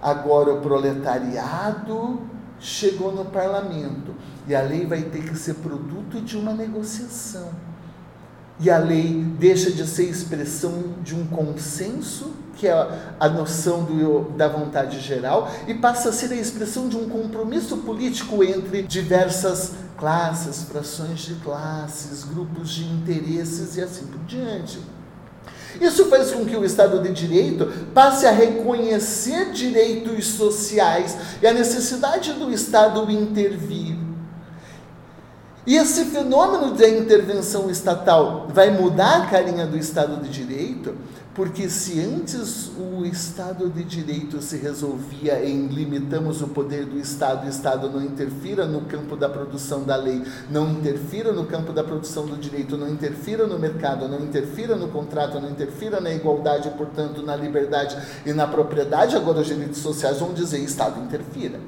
Agora 0.00 0.54
o 0.54 0.60
proletariado 0.60 2.20
chegou 2.58 3.12
no 3.12 3.26
parlamento 3.26 4.14
e 4.46 4.54
a 4.54 4.62
lei 4.62 4.86
vai 4.86 5.02
ter 5.02 5.22
que 5.22 5.36
ser 5.36 5.54
produto 5.54 6.20
de 6.20 6.36
uma 6.36 6.52
negociação. 6.52 7.69
E 8.60 8.68
a 8.68 8.78
lei 8.78 9.24
deixa 9.38 9.70
de 9.70 9.86
ser 9.86 10.04
expressão 10.04 10.94
de 11.02 11.14
um 11.14 11.26
consenso 11.26 12.30
que 12.60 12.68
é 12.68 12.88
a 13.18 13.28
noção 13.30 13.84
do, 13.84 14.32
da 14.36 14.46
vontade 14.46 15.00
geral, 15.00 15.50
e 15.66 15.72
passa 15.72 16.10
a 16.10 16.12
ser 16.12 16.30
a 16.30 16.36
expressão 16.36 16.90
de 16.90 16.96
um 16.96 17.08
compromisso 17.08 17.78
político 17.78 18.44
entre 18.44 18.82
diversas 18.82 19.72
classes, 19.96 20.64
frações 20.64 21.20
de 21.20 21.36
classes, 21.36 22.22
grupos 22.22 22.68
de 22.68 22.84
interesses 22.84 23.78
e 23.78 23.80
assim 23.80 24.06
por 24.06 24.20
diante. 24.26 24.78
Isso 25.80 26.06
faz 26.06 26.32
com 26.32 26.44
que 26.44 26.56
o 26.56 26.64
Estado 26.64 27.00
de 27.02 27.12
Direito 27.12 27.66
passe 27.94 28.26
a 28.26 28.30
reconhecer 28.30 29.52
direitos 29.52 30.26
sociais 30.26 31.16
e 31.40 31.46
a 31.46 31.54
necessidade 31.54 32.34
do 32.34 32.52
Estado 32.52 33.10
intervir. 33.10 33.96
E 35.66 35.76
esse 35.76 36.06
fenômeno 36.06 36.74
da 36.74 36.88
intervenção 36.88 37.70
estatal 37.70 38.48
vai 38.48 38.70
mudar 38.70 39.22
a 39.22 39.26
carinha 39.26 39.66
do 39.66 39.76
Estado 39.76 40.16
de 40.22 40.30
Direito 40.30 40.94
porque 41.34 41.68
se 41.68 42.00
antes 42.00 42.70
o 42.76 43.04
Estado 43.06 43.68
de 43.68 43.84
Direito 43.84 44.42
se 44.42 44.56
resolvia 44.56 45.44
em 45.44 45.68
limitamos 45.68 46.42
o 46.42 46.48
poder 46.48 46.84
do 46.84 46.98
Estado, 46.98 47.46
o 47.46 47.48
Estado 47.48 47.88
não 47.88 48.02
interfira 48.02 48.66
no 48.66 48.82
campo 48.82 49.16
da 49.16 49.28
produção 49.28 49.84
da 49.84 49.96
lei, 49.96 50.22
não 50.50 50.70
interfira 50.70 51.32
no 51.32 51.46
campo 51.46 51.72
da 51.72 51.84
produção 51.84 52.26
do 52.26 52.36
direito, 52.36 52.76
não 52.76 52.88
interfira 52.88 53.46
no 53.46 53.58
mercado, 53.58 54.08
não 54.08 54.20
interfira 54.20 54.74
no 54.74 54.88
contrato, 54.88 55.40
não 55.40 55.48
interfira 55.48 56.00
na 56.00 56.12
igualdade, 56.12 56.68
portanto, 56.76 57.22
na 57.22 57.36
liberdade 57.36 57.96
e 58.26 58.32
na 58.32 58.46
propriedade, 58.46 59.16
agora 59.16 59.40
os 59.40 59.46
direitos 59.46 59.78
sociais 59.78 60.18
vão 60.18 60.34
dizer 60.34 60.58
Estado 60.58 61.00
interfira. 61.00 61.60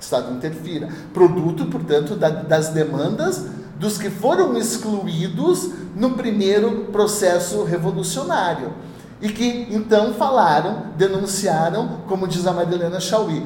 Estado 0.00 0.32
interfira. 0.32 0.88
Produto, 1.12 1.66
portanto, 1.66 2.16
da, 2.16 2.28
das 2.28 2.68
demandas 2.68 3.46
dos 3.78 3.96
que 3.96 4.10
foram 4.10 4.56
excluídos 4.56 5.70
no 5.96 6.10
primeiro 6.10 6.86
processo 6.92 7.64
revolucionário 7.64 8.74
e 9.22 9.28
que 9.28 9.68
então 9.70 10.14
falaram, 10.14 10.86
denunciaram, 10.96 12.00
como 12.06 12.28
diz 12.28 12.46
a 12.46 12.52
Marilena 12.52 13.00
Chauí, 13.00 13.44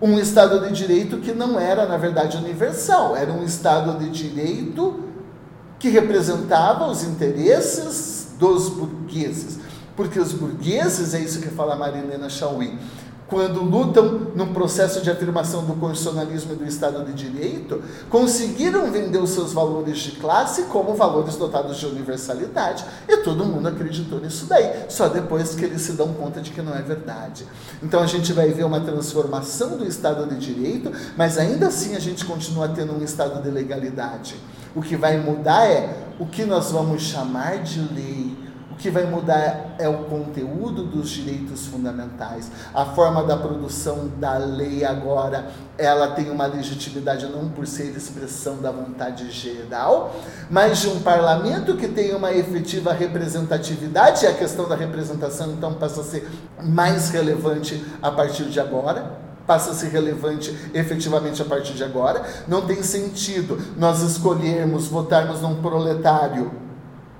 um 0.00 0.18
Estado 0.18 0.60
de 0.66 0.72
Direito 0.72 1.18
que 1.18 1.32
não 1.32 1.58
era, 1.58 1.86
na 1.86 1.96
verdade, 1.96 2.36
universal, 2.36 3.16
era 3.16 3.32
um 3.32 3.44
Estado 3.44 3.98
de 3.98 4.10
Direito 4.10 5.04
que 5.78 5.88
representava 5.88 6.86
os 6.86 7.04
interesses 7.04 8.34
dos 8.38 8.68
burgueses. 8.68 9.60
Porque 9.96 10.18
os 10.18 10.32
burgueses, 10.32 11.14
é 11.14 11.20
isso 11.20 11.40
que 11.40 11.48
fala 11.48 11.74
a 11.74 11.76
Marilena 11.76 12.28
Chauí, 12.28 12.78
quando 13.32 13.62
lutam 13.62 14.26
num 14.34 14.52
processo 14.52 15.00
de 15.00 15.10
afirmação 15.10 15.64
do 15.64 15.72
constitucionalismo 15.72 16.52
e 16.52 16.56
do 16.56 16.66
Estado 16.66 17.02
de 17.02 17.14
Direito, 17.14 17.82
conseguiram 18.10 18.92
vender 18.92 19.16
os 19.16 19.30
seus 19.30 19.54
valores 19.54 20.00
de 20.00 20.10
classe 20.12 20.64
como 20.64 20.94
valores 20.94 21.36
dotados 21.36 21.78
de 21.78 21.86
universalidade. 21.86 22.84
E 23.08 23.16
todo 23.16 23.46
mundo 23.46 23.68
acreditou 23.68 24.20
nisso 24.20 24.44
daí, 24.44 24.84
só 24.90 25.08
depois 25.08 25.54
que 25.54 25.64
eles 25.64 25.80
se 25.80 25.92
dão 25.92 26.12
conta 26.12 26.42
de 26.42 26.50
que 26.50 26.60
não 26.60 26.74
é 26.74 26.82
verdade. 26.82 27.46
Então 27.82 28.02
a 28.02 28.06
gente 28.06 28.34
vai 28.34 28.50
ver 28.50 28.64
uma 28.64 28.80
transformação 28.80 29.78
do 29.78 29.86
Estado 29.86 30.26
de 30.26 30.36
Direito, 30.36 30.92
mas 31.16 31.38
ainda 31.38 31.68
assim 31.68 31.96
a 31.96 32.00
gente 32.00 32.26
continua 32.26 32.68
tendo 32.68 32.92
um 32.92 33.02
Estado 33.02 33.42
de 33.42 33.48
legalidade. 33.48 34.36
O 34.76 34.82
que 34.82 34.94
vai 34.94 35.16
mudar 35.16 35.66
é 35.66 35.88
o 36.18 36.26
que 36.26 36.44
nós 36.44 36.70
vamos 36.70 37.00
chamar 37.00 37.62
de 37.62 37.80
lei 37.94 38.41
que 38.82 38.90
vai 38.90 39.04
mudar 39.04 39.76
é 39.78 39.88
o 39.88 39.98
conteúdo 40.04 40.82
dos 40.82 41.08
direitos 41.08 41.66
fundamentais. 41.68 42.50
A 42.74 42.84
forma 42.84 43.22
da 43.22 43.36
produção 43.36 44.10
da 44.18 44.36
lei 44.36 44.84
agora, 44.84 45.52
ela 45.78 46.08
tem 46.08 46.30
uma 46.30 46.46
legitimidade 46.46 47.26
não 47.26 47.48
por 47.48 47.64
ser 47.64 47.96
expressão 47.96 48.56
da 48.56 48.72
vontade 48.72 49.30
geral, 49.30 50.16
mas 50.50 50.80
de 50.80 50.88
um 50.88 51.00
parlamento 51.00 51.76
que 51.76 51.86
tem 51.86 52.12
uma 52.12 52.32
efetiva 52.32 52.92
representatividade, 52.92 54.24
e 54.24 54.28
a 54.28 54.34
questão 54.34 54.68
da 54.68 54.74
representação 54.74 55.52
então 55.52 55.74
passa 55.74 56.00
a 56.00 56.04
ser 56.04 56.28
mais 56.60 57.08
relevante 57.10 57.82
a 58.02 58.10
partir 58.10 58.44
de 58.46 58.58
agora 58.58 59.22
passa 59.44 59.72
a 59.72 59.74
ser 59.74 59.88
relevante 59.88 60.56
efetivamente 60.72 61.42
a 61.42 61.44
partir 61.44 61.72
de 61.72 61.82
agora. 61.82 62.22
Não 62.46 62.62
tem 62.62 62.80
sentido 62.80 63.58
nós 63.76 64.00
escolhermos 64.00 64.86
votarmos 64.86 65.40
num 65.42 65.60
proletário 65.60 66.61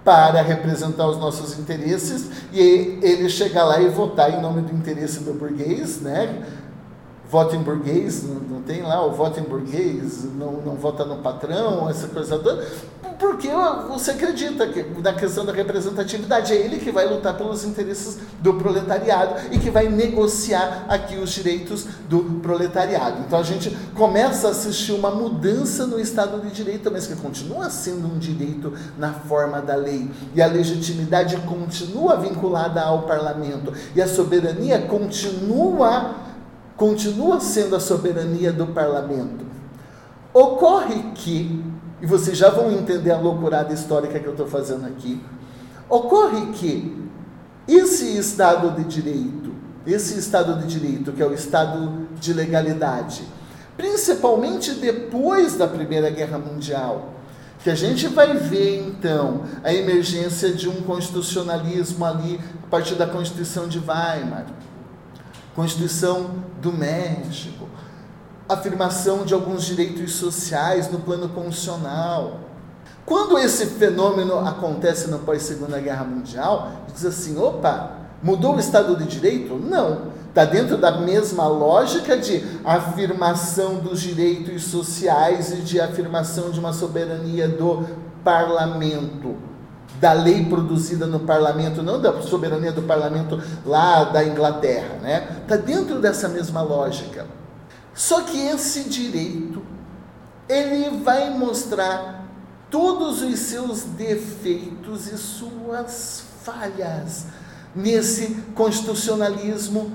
para 0.04 0.42
representar 0.42 1.06
os 1.06 1.18
nossos 1.18 1.58
interesses 1.58 2.28
e 2.52 2.98
ele 3.02 3.28
chegar 3.28 3.64
lá 3.64 3.80
e 3.80 3.88
votar 3.88 4.32
em 4.32 4.40
nome 4.40 4.62
do 4.62 4.74
interesse 4.74 5.20
do 5.20 5.32
burguês, 5.32 6.00
né? 6.00 6.44
Voto 7.30 7.56
em 7.56 7.62
burguês, 7.62 8.24
não, 8.24 8.34
não 8.56 8.62
tem 8.62 8.82
lá 8.82 9.06
o 9.06 9.12
voto 9.12 9.40
em 9.40 9.44
burguês, 9.44 10.24
não, 10.34 10.52
não 10.64 10.74
vota 10.74 11.04
no 11.04 11.18
patrão, 11.18 11.88
essa 11.88 12.08
coisa 12.08 12.38
toda 12.38 12.66
porque 13.22 13.48
você 13.88 14.10
acredita 14.10 14.66
que, 14.66 14.82
na 15.00 15.12
questão 15.12 15.44
da 15.44 15.52
representatividade. 15.52 16.52
É 16.52 16.56
ele 16.56 16.80
que 16.80 16.90
vai 16.90 17.06
lutar 17.06 17.36
pelos 17.36 17.64
interesses 17.64 18.18
do 18.40 18.54
proletariado 18.54 19.36
e 19.52 19.60
que 19.60 19.70
vai 19.70 19.88
negociar 19.88 20.86
aqui 20.88 21.14
os 21.14 21.30
direitos 21.30 21.86
do 22.08 22.40
proletariado. 22.40 23.20
Então 23.20 23.38
a 23.38 23.44
gente 23.44 23.70
começa 23.94 24.48
a 24.48 24.50
assistir 24.50 24.90
uma 24.90 25.12
mudança 25.12 25.86
no 25.86 26.00
Estado 26.00 26.40
de 26.40 26.50
Direito, 26.50 26.90
mas 26.90 27.06
que 27.06 27.14
continua 27.14 27.70
sendo 27.70 28.12
um 28.12 28.18
direito 28.18 28.72
na 28.98 29.12
forma 29.12 29.62
da 29.62 29.76
lei. 29.76 30.10
E 30.34 30.42
a 30.42 30.48
legitimidade 30.48 31.36
continua 31.42 32.16
vinculada 32.16 32.82
ao 32.82 33.02
parlamento. 33.02 33.72
E 33.94 34.02
a 34.02 34.08
soberania 34.08 34.80
continua, 34.82 36.16
continua 36.76 37.38
sendo 37.38 37.76
a 37.76 37.80
soberania 37.80 38.52
do 38.52 38.66
parlamento. 38.66 39.46
Ocorre 40.34 41.12
que 41.14 41.71
e 42.02 42.06
vocês 42.06 42.36
já 42.36 42.50
vão 42.50 42.72
entender 42.72 43.12
a 43.12 43.18
loucurada 43.18 43.72
histórica 43.72 44.18
que 44.18 44.26
eu 44.26 44.32
estou 44.32 44.48
fazendo 44.48 44.84
aqui. 44.86 45.22
Ocorre 45.88 46.46
que 46.52 47.00
esse 47.68 48.18
Estado 48.18 48.72
de 48.72 48.84
Direito, 48.84 49.52
esse 49.86 50.18
Estado 50.18 50.58
de 50.58 50.66
Direito, 50.66 51.12
que 51.12 51.22
é 51.22 51.26
o 51.26 51.32
Estado 51.32 52.08
de 52.20 52.32
legalidade, 52.32 53.22
principalmente 53.76 54.72
depois 54.72 55.54
da 55.56 55.68
Primeira 55.68 56.10
Guerra 56.10 56.38
Mundial, 56.38 57.10
que 57.62 57.70
a 57.70 57.74
gente 57.76 58.08
vai 58.08 58.36
ver 58.36 58.84
então 58.84 59.44
a 59.62 59.72
emergência 59.72 60.52
de 60.52 60.68
um 60.68 60.82
constitucionalismo 60.82 62.04
ali 62.04 62.40
a 62.64 62.66
partir 62.66 62.96
da 62.96 63.06
Constituição 63.06 63.68
de 63.68 63.78
Weimar, 63.78 64.46
Constituição 65.54 66.32
do 66.60 66.72
México, 66.72 67.68
afirmação 68.52 69.24
de 69.24 69.34
alguns 69.34 69.64
direitos 69.64 70.14
sociais 70.14 70.90
no 70.90 71.00
plano 71.00 71.28
constitucional. 71.28 72.40
Quando 73.04 73.38
esse 73.38 73.66
fenômeno 73.66 74.38
acontece 74.38 75.10
no 75.10 75.18
pós-segunda 75.20 75.80
guerra 75.80 76.04
mundial, 76.04 76.70
diz 76.92 77.04
assim: 77.04 77.38
opa, 77.38 77.92
mudou 78.22 78.56
o 78.56 78.60
Estado 78.60 78.96
de 78.96 79.04
Direito? 79.04 79.54
Não. 79.54 80.12
Está 80.28 80.46
dentro 80.46 80.78
da 80.78 80.98
mesma 80.98 81.46
lógica 81.46 82.16
de 82.16 82.42
afirmação 82.64 83.74
dos 83.74 84.00
direitos 84.00 84.64
sociais 84.64 85.52
e 85.52 85.56
de 85.56 85.78
afirmação 85.78 86.50
de 86.50 86.58
uma 86.58 86.72
soberania 86.72 87.46
do 87.46 87.86
parlamento, 88.24 89.36
da 90.00 90.14
lei 90.14 90.46
produzida 90.46 91.06
no 91.06 91.20
parlamento, 91.20 91.82
não 91.82 92.00
da 92.00 92.22
soberania 92.22 92.72
do 92.72 92.82
parlamento 92.82 93.38
lá 93.66 94.04
da 94.04 94.24
Inglaterra, 94.24 94.96
né? 95.02 95.42
Está 95.42 95.56
dentro 95.56 96.00
dessa 96.00 96.30
mesma 96.30 96.62
lógica. 96.62 97.26
Só 97.94 98.22
que 98.22 98.38
esse 98.38 98.84
direito, 98.84 99.62
ele 100.48 101.02
vai 101.02 101.30
mostrar 101.30 102.26
todos 102.70 103.22
os 103.22 103.38
seus 103.38 103.82
defeitos 103.82 105.06
e 105.06 105.18
suas 105.18 106.24
falhas 106.42 107.26
nesse 107.74 108.34
constitucionalismo 108.54 109.92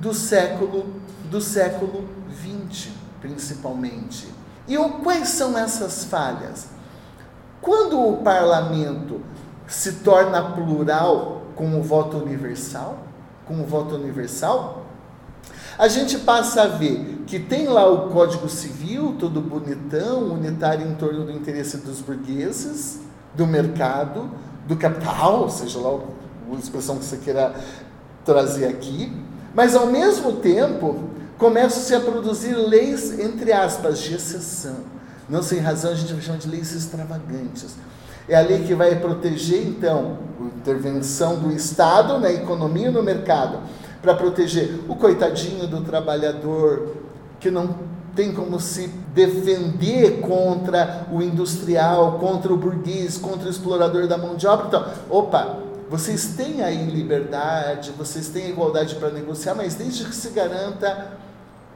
do 0.00 0.14
século 0.14 0.86
do 1.30 1.40
século 1.40 2.08
20, 2.28 2.92
principalmente. 3.20 4.28
E 4.66 4.76
quais 5.02 5.28
são 5.28 5.58
essas 5.58 6.04
falhas? 6.04 6.68
Quando 7.60 8.00
o 8.00 8.18
parlamento 8.18 9.20
se 9.66 9.92
torna 9.94 10.52
plural 10.52 11.42
com 11.54 11.78
o 11.78 11.82
voto 11.82 12.16
universal, 12.18 12.98
com 13.46 13.60
o 13.60 13.66
voto 13.66 13.94
universal, 13.96 14.86
a 15.78 15.86
gente 15.86 16.18
passa 16.18 16.62
a 16.62 16.66
ver 16.66 17.22
que 17.26 17.38
tem 17.38 17.68
lá 17.68 17.86
o 17.86 18.08
Código 18.08 18.48
Civil, 18.48 19.14
todo 19.18 19.40
bonitão, 19.40 20.32
unitário 20.32 20.86
em 20.86 20.94
torno 20.94 21.24
do 21.24 21.30
interesse 21.30 21.76
dos 21.76 22.00
burgueses, 22.00 23.00
do 23.34 23.46
mercado, 23.46 24.28
do 24.66 24.76
capital, 24.76 25.48
seja 25.48 25.78
lá 25.78 26.00
a 26.50 26.58
expressão 26.58 26.98
que 26.98 27.04
você 27.04 27.18
queira 27.18 27.54
trazer 28.24 28.66
aqui, 28.66 29.12
mas 29.54 29.76
ao 29.76 29.86
mesmo 29.86 30.32
tempo 30.32 31.04
começam-se 31.38 31.94
a 31.94 32.00
produzir 32.00 32.54
leis, 32.54 33.18
entre 33.20 33.52
aspas, 33.52 34.00
de 34.00 34.14
exceção. 34.14 34.76
Não 35.28 35.42
sem 35.42 35.60
razão 35.60 35.92
a 35.92 35.94
gente 35.94 36.12
vai 36.12 36.22
chamar 36.22 36.38
de 36.38 36.48
leis 36.48 36.72
extravagantes. 36.72 37.76
É 38.28 38.34
a 38.36 38.40
lei 38.40 38.64
que 38.64 38.74
vai 38.74 38.96
proteger, 38.96 39.66
então, 39.66 40.18
a 40.40 40.44
intervenção 40.44 41.38
do 41.38 41.52
Estado 41.52 42.18
na 42.18 42.32
economia 42.32 42.88
e 42.88 42.90
no 42.90 43.02
mercado 43.02 43.60
para 44.00 44.14
proteger 44.14 44.80
o 44.88 44.94
coitadinho 44.94 45.66
do 45.66 45.80
trabalhador 45.82 46.96
que 47.40 47.50
não 47.50 47.74
tem 48.14 48.32
como 48.32 48.58
se 48.58 48.88
defender 49.14 50.20
contra 50.20 51.06
o 51.12 51.22
industrial, 51.22 52.18
contra 52.18 52.52
o 52.52 52.56
burguês, 52.56 53.16
contra 53.16 53.46
o 53.46 53.50
explorador 53.50 54.08
da 54.08 54.18
mão 54.18 54.34
de 54.34 54.46
obra. 54.46 54.66
Então, 54.66 54.86
opa, 55.08 55.58
vocês 55.88 56.34
têm 56.36 56.62
aí 56.62 56.84
liberdade, 56.86 57.92
vocês 57.96 58.28
têm 58.28 58.50
igualdade 58.50 58.96
para 58.96 59.10
negociar, 59.10 59.54
mas 59.54 59.74
desde 59.74 60.04
que 60.04 60.14
se 60.14 60.30
garanta 60.30 61.12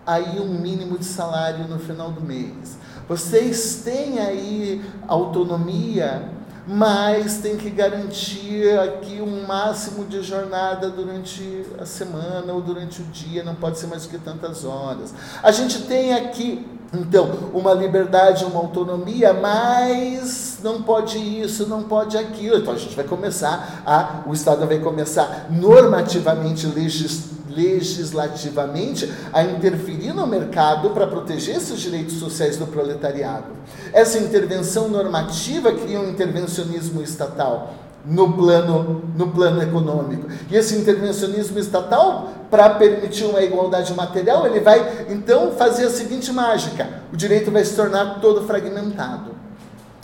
aí 0.07 0.41
um 0.41 0.49
mínimo 0.49 0.99
de 0.99 1.05
salário 1.05 1.67
no 1.69 1.79
final 1.79 2.11
do 2.11 2.21
mês. 2.21 2.77
Vocês 3.09 3.83
têm 3.85 4.19
aí 4.19 4.83
autonomia 5.07 6.29
mas 6.67 7.39
tem 7.39 7.57
que 7.57 7.69
garantir 7.69 8.79
aqui 8.79 9.21
um 9.21 9.47
máximo 9.47 10.05
de 10.05 10.23
jornada 10.23 10.89
durante 10.89 11.67
a 11.81 11.85
semana 11.85 12.53
ou 12.53 12.61
durante 12.61 13.03
o 13.03 13.05
dia, 13.07 13.43
não 13.43 13.55
pode 13.55 13.79
ser 13.79 13.89
mais 13.89 14.05
do 14.05 14.11
que 14.11 14.19
tantas 14.19 14.65
horas. 14.65 15.13
A 15.43 15.51
gente 15.51 15.83
tem 15.83 16.15
aqui, 16.15 16.65
então, 16.95 17.51
uma 17.53 17.73
liberdade, 17.73 18.45
uma 18.45 18.61
autonomia, 18.61 19.33
mas 19.33 20.59
não 20.63 20.83
pode 20.83 21.19
isso, 21.19 21.67
não 21.67 21.83
pode 21.83 22.17
aquilo. 22.17 22.59
Então 22.59 22.75
a 22.75 22.79
gente 22.79 22.95
vai 22.95 23.05
começar 23.05 23.83
a, 23.85 24.23
o 24.27 24.33
Estado 24.33 24.67
vai 24.67 24.79
começar 24.79 25.49
normativamente 25.51 26.67
legislar 26.67 27.42
legislativamente 27.55 29.13
a 29.33 29.43
interferir 29.43 30.13
no 30.13 30.27
mercado 30.27 30.91
para 30.91 31.07
proteger 31.07 31.57
esses 31.57 31.81
direitos 31.81 32.15
sociais 32.15 32.57
do 32.57 32.67
proletariado. 32.67 33.47
Essa 33.93 34.19
intervenção 34.19 34.89
normativa 34.89 35.73
cria 35.73 36.01
um 36.01 36.09
intervencionismo 36.09 37.03
estatal 37.03 37.75
no 38.05 38.33
plano, 38.33 39.03
no 39.17 39.29
plano 39.29 39.63
econômico. 39.63 40.27
E 40.51 40.57
esse 40.57 40.75
intervencionismo 40.77 41.59
estatal, 41.59 42.33
para 42.51 42.71
permitir 42.71 43.25
uma 43.25 43.43
igualdade 43.43 43.95
material, 43.95 44.47
ele 44.47 44.61
vai 44.61 45.07
então 45.09 45.53
fazer 45.53 45.87
a 45.87 45.91
seguinte 45.91 46.33
mágica: 46.33 46.89
o 47.13 47.17
direito 47.17 47.51
vai 47.51 47.65
se 47.65 47.77
tornar 47.77 48.21
todo 48.21 48.43
fragmentado 48.47 49.42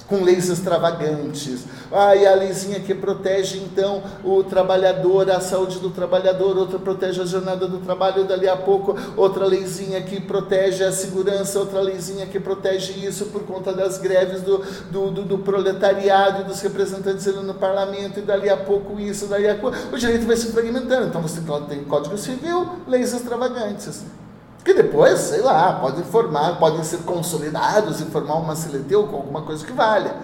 com 0.08 0.24
leis 0.24 0.48
extravagantes. 0.48 1.66
Ah, 1.92 2.16
e 2.16 2.26
a 2.26 2.34
leizinha 2.34 2.80
que 2.80 2.94
protege 2.94 3.58
então 3.58 4.02
o 4.24 4.42
trabalhador, 4.42 5.30
a 5.30 5.40
saúde 5.40 5.78
do 5.78 5.90
trabalhador, 5.90 6.56
outra 6.56 6.78
protege 6.78 7.20
a 7.20 7.26
jornada 7.26 7.68
do 7.68 7.78
trabalho, 7.78 8.24
dali 8.24 8.48
a 8.48 8.56
pouco 8.56 8.96
outra 9.16 9.44
leizinha 9.44 10.00
que 10.00 10.20
protege 10.20 10.82
a 10.84 10.92
segurança, 10.92 11.58
outra 11.58 11.80
leizinha 11.80 12.26
que 12.26 12.40
protege 12.40 13.06
isso 13.06 13.26
por 13.26 13.42
conta 13.42 13.72
das 13.72 13.98
greves 13.98 14.42
do, 14.42 14.58
do, 14.90 15.10
do, 15.10 15.22
do 15.24 15.38
proletariado 15.38 16.42
e 16.42 16.44
dos 16.44 16.60
representantes 16.60 17.26
no 17.26 17.54
parlamento, 17.54 18.18
e 18.18 18.22
dali 18.22 18.48
a 18.48 18.56
pouco 18.56 18.98
isso, 18.98 19.26
dali 19.26 19.48
a 19.48 19.54
pouco. 19.54 19.76
O 19.92 19.98
direito 19.98 20.26
vai 20.26 20.36
se 20.36 20.50
fragmentando. 20.52 21.08
Então 21.08 21.20
você 21.20 21.40
tem 21.68 21.84
Código 21.84 22.16
Civil, 22.16 22.66
leis 22.86 23.12
extravagantes 23.12 24.04
que 24.68 24.74
depois, 24.74 25.18
sei 25.20 25.40
lá, 25.40 25.80
podem 25.80 26.04
formar, 26.04 26.58
podem 26.58 26.84
ser 26.84 26.98
consolidados 26.98 28.02
e 28.02 28.04
formar 28.04 28.34
uma 28.34 28.54
CLT 28.54 28.94
ou 28.96 29.08
com 29.08 29.16
alguma 29.16 29.40
coisa 29.40 29.64
que 29.64 29.72
valha. 29.72 30.14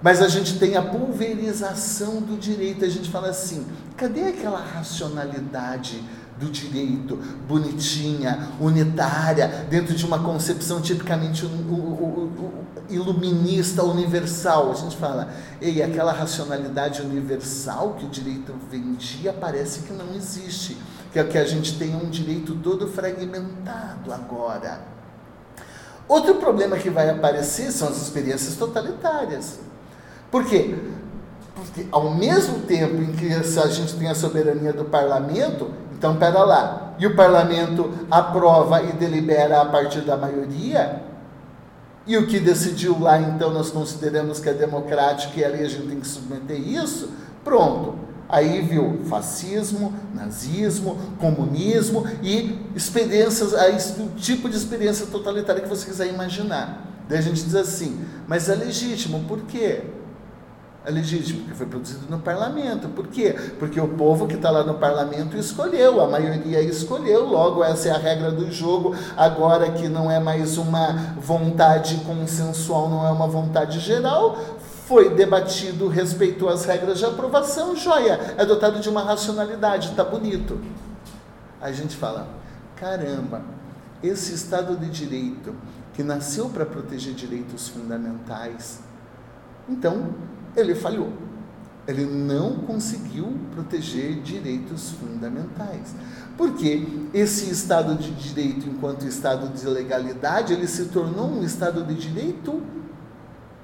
Mas 0.00 0.22
a 0.22 0.28
gente 0.28 0.58
tem 0.58 0.76
a 0.76 0.82
pulverização 0.82 2.22
do 2.22 2.38
direito, 2.38 2.86
a 2.86 2.88
gente 2.88 3.10
fala 3.10 3.28
assim: 3.28 3.66
cadê 3.94 4.28
aquela 4.28 4.58
racionalidade 4.58 6.02
do 6.38 6.46
direito, 6.46 7.16
bonitinha, 7.46 8.48
unitária, 8.58 9.66
dentro 9.68 9.94
de 9.94 10.06
uma 10.06 10.20
concepção 10.20 10.80
tipicamente 10.80 11.44
iluminista, 12.88 13.82
universal? 13.82 14.70
A 14.70 14.74
gente 14.74 14.96
fala, 14.96 15.28
ei, 15.60 15.82
aquela 15.82 16.12
racionalidade 16.12 17.02
universal 17.02 17.94
que 17.98 18.06
o 18.06 18.08
direito 18.08 18.54
vendia 18.70 19.34
parece 19.34 19.80
que 19.80 19.92
não 19.92 20.14
existe 20.14 20.78
que 21.16 21.20
é 21.20 21.24
que 21.24 21.38
a 21.38 21.44
gente 21.46 21.78
tem 21.78 21.96
um 21.96 22.10
direito 22.10 22.54
todo 22.56 22.86
fragmentado 22.88 24.12
agora. 24.12 24.80
Outro 26.06 26.34
problema 26.34 26.76
que 26.76 26.90
vai 26.90 27.08
aparecer 27.08 27.72
são 27.72 27.88
as 27.88 27.96
experiências 27.96 28.54
totalitárias. 28.56 29.58
Por 30.30 30.44
quê? 30.44 30.76
Porque 31.54 31.86
ao 31.90 32.14
mesmo 32.14 32.60
tempo 32.60 32.96
em 32.96 33.12
que 33.12 33.32
a 33.32 33.66
gente 33.66 33.94
tem 33.94 34.08
a 34.08 34.14
soberania 34.14 34.74
do 34.74 34.84
parlamento, 34.84 35.70
então 35.96 36.16
pera 36.16 36.44
lá, 36.44 36.94
e 36.98 37.06
o 37.06 37.16
parlamento 37.16 37.90
aprova 38.10 38.82
e 38.82 38.92
delibera 38.92 39.62
a 39.62 39.64
partir 39.64 40.02
da 40.02 40.18
maioria, 40.18 41.02
e 42.06 42.18
o 42.18 42.26
que 42.26 42.38
decidiu 42.38 43.00
lá, 43.00 43.18
então 43.18 43.50
nós 43.50 43.70
consideramos 43.70 44.38
que 44.38 44.50
é 44.50 44.52
democrático 44.52 45.38
e 45.38 45.44
ali 45.44 45.64
a 45.64 45.68
gente 45.68 45.88
tem 45.88 45.98
que 45.98 46.06
submeter 46.06 46.60
isso, 46.60 47.10
pronto. 47.42 48.05
Aí 48.28 48.60
viu 48.60 49.00
fascismo, 49.08 49.92
nazismo, 50.14 50.98
comunismo 51.20 52.04
e 52.22 52.58
experiências, 52.74 53.52
o 53.98 54.08
tipo 54.16 54.48
de 54.48 54.56
experiência 54.56 55.06
totalitária 55.06 55.62
que 55.62 55.68
você 55.68 55.86
quiser 55.86 56.08
imaginar. 56.08 56.84
Daí 57.08 57.18
a 57.18 57.22
gente 57.22 57.42
diz 57.42 57.54
assim, 57.54 58.04
mas 58.26 58.48
é 58.48 58.54
legítimo, 58.56 59.20
por 59.28 59.42
quê? 59.42 59.82
É 60.84 60.90
legítimo, 60.90 61.40
porque 61.40 61.54
foi 61.54 61.66
produzido 61.66 62.06
no 62.08 62.20
parlamento. 62.20 62.88
Por 62.88 63.08
quê? 63.08 63.34
Porque 63.58 63.80
o 63.80 63.88
povo 63.88 64.28
que 64.28 64.34
está 64.34 64.50
lá 64.50 64.62
no 64.62 64.74
parlamento 64.74 65.36
escolheu, 65.36 66.00
a 66.00 66.08
maioria 66.08 66.60
escolheu, 66.62 67.26
logo 67.26 67.62
essa 67.64 67.88
é 67.88 67.90
a 67.90 67.98
regra 67.98 68.30
do 68.30 68.50
jogo, 68.52 68.94
agora 69.16 69.70
que 69.72 69.88
não 69.88 70.08
é 70.08 70.20
mais 70.20 70.58
uma 70.58 71.14
vontade 71.20 71.96
consensual, 72.06 72.88
não 72.88 73.04
é 73.04 73.10
uma 73.10 73.26
vontade 73.26 73.80
geral, 73.80 74.38
foi 74.86 75.10
debatido, 75.10 75.88
respeitou 75.88 76.48
as 76.48 76.64
regras 76.64 76.98
de 76.98 77.04
aprovação, 77.04 77.74
joia, 77.74 78.34
é 78.38 78.46
dotado 78.46 78.78
de 78.78 78.88
uma 78.88 79.02
racionalidade, 79.02 79.92
tá 79.96 80.04
bonito. 80.04 80.60
Aí 81.60 81.72
a 81.72 81.74
gente 81.74 81.96
fala, 81.96 82.28
caramba, 82.76 83.42
esse 84.00 84.32
Estado 84.32 84.76
de 84.76 84.88
Direito, 84.88 85.54
que 85.92 86.04
nasceu 86.04 86.48
para 86.48 86.64
proteger 86.64 87.14
direitos 87.14 87.68
fundamentais, 87.68 88.80
então 89.68 90.14
ele 90.54 90.74
falhou. 90.74 91.12
Ele 91.88 92.04
não 92.04 92.58
conseguiu 92.58 93.32
proteger 93.54 94.20
direitos 94.20 94.90
fundamentais. 94.90 95.94
Porque 96.36 96.86
esse 97.14 97.50
Estado 97.50 97.94
de 97.94 98.10
Direito, 98.12 98.68
enquanto 98.68 99.06
Estado 99.06 99.48
de 99.48 99.66
legalidade, 99.66 100.52
ele 100.52 100.66
se 100.66 100.86
tornou 100.86 101.28
um 101.28 101.44
Estado 101.44 101.84
de 101.84 101.94
Direito 101.94 102.60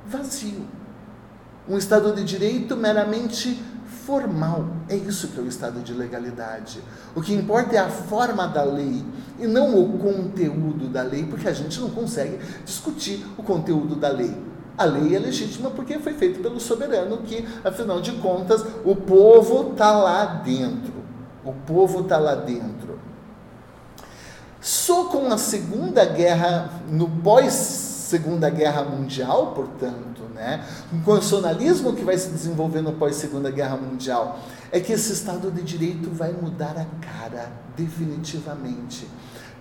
vazio 0.06 0.81
um 1.68 1.78
Estado 1.78 2.14
de 2.14 2.24
Direito 2.24 2.76
meramente 2.76 3.62
formal. 4.04 4.66
É 4.88 4.96
isso 4.96 5.28
que 5.28 5.38
é 5.38 5.42
o 5.42 5.46
Estado 5.46 5.80
de 5.80 5.92
legalidade. 5.92 6.80
O 7.14 7.20
que 7.20 7.32
importa 7.32 7.76
é 7.76 7.78
a 7.78 7.88
forma 7.88 8.46
da 8.46 8.64
lei 8.64 9.04
e 9.38 9.46
não 9.46 9.78
o 9.78 9.98
conteúdo 9.98 10.88
da 10.88 11.02
lei, 11.02 11.24
porque 11.24 11.48
a 11.48 11.52
gente 11.52 11.80
não 11.80 11.90
consegue 11.90 12.38
discutir 12.64 13.24
o 13.36 13.42
conteúdo 13.42 13.94
da 13.94 14.08
lei. 14.08 14.34
A 14.76 14.84
lei 14.84 15.14
é 15.14 15.18
legítima 15.18 15.70
porque 15.70 15.98
foi 15.98 16.14
feita 16.14 16.40
pelo 16.40 16.58
soberano, 16.58 17.18
que, 17.18 17.46
afinal 17.64 18.00
de 18.00 18.12
contas, 18.12 18.64
o 18.84 18.96
povo 18.96 19.72
está 19.72 19.92
lá 19.92 20.24
dentro. 20.24 20.94
O 21.44 21.52
povo 21.52 22.00
está 22.00 22.18
lá 22.18 22.34
dentro. 22.34 22.98
Só 24.60 25.04
com 25.04 25.26
a 25.32 25.38
Segunda 25.38 26.04
Guerra, 26.04 26.70
no 26.88 27.08
pós-Segunda 27.08 28.48
Guerra 28.48 28.84
Mundial, 28.84 29.52
portanto, 29.54 30.11
né? 30.42 30.64
Um 30.92 31.00
constitucionalismo 31.00 31.94
que 31.94 32.02
vai 32.02 32.18
se 32.18 32.28
desenvolver 32.28 32.82
no 32.82 32.94
pós-segunda 32.94 33.48
guerra 33.48 33.76
mundial 33.76 34.40
é 34.72 34.80
que 34.80 34.92
esse 34.92 35.12
Estado 35.12 35.52
de 35.52 35.62
Direito 35.62 36.10
vai 36.10 36.32
mudar 36.32 36.76
a 36.76 36.84
cara 37.00 37.52
definitivamente. 37.76 39.06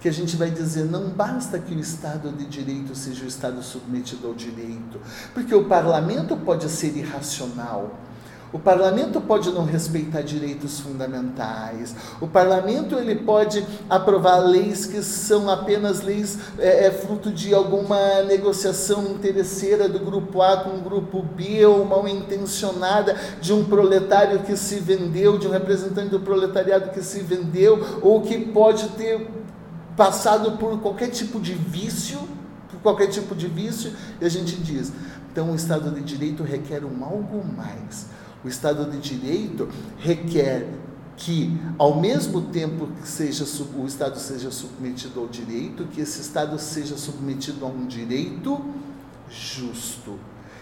Que 0.01 0.09
a 0.09 0.11
gente 0.11 0.35
vai 0.35 0.49
dizer, 0.49 0.85
não 0.85 1.09
basta 1.09 1.59
que 1.59 1.75
o 1.75 1.79
Estado 1.79 2.31
de 2.31 2.45
Direito 2.45 2.95
seja 2.95 3.23
o 3.23 3.27
Estado 3.27 3.61
submetido 3.61 4.27
ao 4.27 4.33
direito, 4.33 4.99
porque 5.35 5.53
o 5.53 5.65
parlamento 5.65 6.35
pode 6.37 6.67
ser 6.67 6.97
irracional, 6.97 7.91
O 8.53 8.59
parlamento 8.59 9.21
pode 9.21 9.49
não 9.49 9.63
respeitar 9.63 10.21
direitos 10.21 10.81
fundamentais. 10.81 11.95
O 12.19 12.27
parlamento 12.27 12.95
ele 12.95 13.15
pode 13.15 13.65
aprovar 13.89 14.39
leis 14.39 14.85
que 14.85 15.01
são 15.01 15.49
apenas 15.49 16.01
leis 16.01 16.37
é, 16.59 16.87
é, 16.87 16.91
fruto 16.91 17.31
de 17.31 17.53
alguma 17.53 18.23
negociação 18.23 19.05
interesseira 19.05 19.87
do 19.87 19.99
grupo 19.99 20.41
A 20.41 20.57
com 20.57 20.71
o 20.71 20.81
grupo 20.81 21.21
B 21.21 21.65
ou 21.65 21.85
mal 21.85 22.05
intencionada 22.05 23.15
de 23.39 23.53
um 23.53 23.63
proletário 23.63 24.39
que 24.39 24.57
se 24.57 24.81
vendeu, 24.81 25.37
de 25.37 25.47
um 25.47 25.51
representante 25.51 26.09
do 26.09 26.19
proletariado 26.19 26.89
que 26.89 27.01
se 27.01 27.21
vendeu 27.21 27.99
ou 28.01 28.21
que 28.21 28.37
pode 28.37 28.89
ter 28.89 29.29
passado 29.95 30.57
por 30.57 30.77
qualquer 30.81 31.09
tipo 31.09 31.39
de 31.39 31.53
vício, 31.53 32.19
por 32.69 32.81
qualquer 32.81 33.07
tipo 33.07 33.33
de 33.33 33.47
vício, 33.47 33.93
e 34.19 34.25
a 34.25 34.29
gente 34.29 34.57
diz, 34.57 34.91
então 35.31 35.51
o 35.51 35.55
Estado 35.55 35.89
de 35.91 36.01
Direito 36.01 36.43
requer 36.43 36.83
um 36.83 37.05
algo 37.05 37.45
mais 37.55 38.07
o 38.43 38.47
Estado 38.47 38.89
de 38.89 38.97
Direito 38.97 39.69
requer 39.99 40.67
que, 41.17 41.55
ao 41.77 41.99
mesmo 41.99 42.41
tempo 42.41 42.87
que 42.99 43.07
seja, 43.07 43.45
o 43.75 43.85
Estado 43.85 44.17
seja 44.17 44.49
submetido 44.49 45.19
ao 45.19 45.27
direito, 45.27 45.85
que 45.85 46.01
esse 46.01 46.21
Estado 46.21 46.57
seja 46.57 46.97
submetido 46.97 47.65
a 47.65 47.69
um 47.69 47.85
direito 47.85 48.59
justo. 49.29 50.17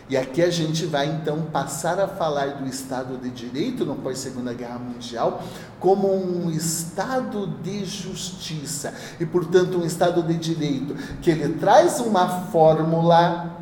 E 0.10 0.18
aqui 0.18 0.42
a 0.42 0.50
gente 0.50 0.88
vai 0.88 1.06
então 1.06 1.44
passar 1.52 2.00
a 2.00 2.08
falar 2.08 2.56
do 2.56 2.68
Estado 2.68 3.16
de 3.20 3.30
Direito 3.30 3.86
no 3.86 3.96
pós-Segunda 3.96 4.52
Guerra 4.56 4.80
Mundial 4.80 5.44
como 5.80 6.12
um 6.12 6.50
Estado 6.50 7.46
de 7.62 7.86
justiça 7.86 8.92
e, 9.20 9.26
portanto, 9.26 9.78
um 9.78 9.86
Estado 9.86 10.24
de 10.24 10.36
Direito 10.36 10.96
que 11.22 11.30
ele 11.30 11.60
traz 11.60 12.00
uma 12.00 12.28
fórmula 12.46 13.60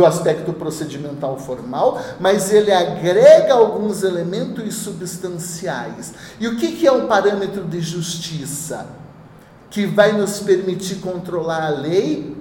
do 0.00 0.06
aspecto 0.06 0.54
procedimental 0.54 1.38
formal, 1.38 2.00
mas 2.18 2.50
ele 2.50 2.72
agrega 2.72 3.52
alguns 3.52 4.02
elementos 4.02 4.76
substanciais. 4.76 6.14
E 6.40 6.48
o 6.48 6.56
que, 6.56 6.72
que 6.72 6.86
é 6.86 6.92
um 6.92 7.06
parâmetro 7.06 7.64
de 7.64 7.82
justiça? 7.82 8.86
Que 9.68 9.84
vai 9.84 10.12
nos 10.12 10.40
permitir 10.40 10.96
controlar 10.96 11.66
a 11.66 11.68
lei. 11.68 12.34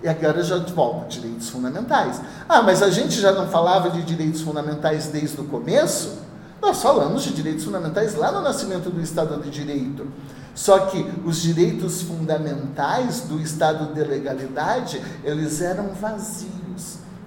E 0.00 0.08
agora 0.08 0.44
já 0.44 0.58
volta, 0.58 1.08
direitos 1.08 1.50
fundamentais. 1.50 2.20
Ah, 2.48 2.62
mas 2.62 2.84
a 2.84 2.90
gente 2.90 3.20
já 3.20 3.32
não 3.32 3.48
falava 3.48 3.90
de 3.90 4.02
direitos 4.04 4.42
fundamentais 4.42 5.08
desde 5.08 5.40
o 5.40 5.44
começo? 5.44 6.18
Nós 6.62 6.80
falamos 6.80 7.24
de 7.24 7.34
direitos 7.34 7.64
fundamentais 7.64 8.14
lá 8.14 8.30
no 8.30 8.42
nascimento 8.42 8.90
do 8.90 9.00
Estado 9.00 9.42
de 9.42 9.50
Direito. 9.50 10.06
Só 10.54 10.86
que 10.86 11.04
os 11.24 11.42
direitos 11.42 12.02
fundamentais 12.02 13.22
do 13.22 13.40
Estado 13.40 13.92
de 13.92 14.04
legalidade, 14.04 15.02
eles 15.24 15.60
eram 15.60 15.88
vazios. 15.88 16.65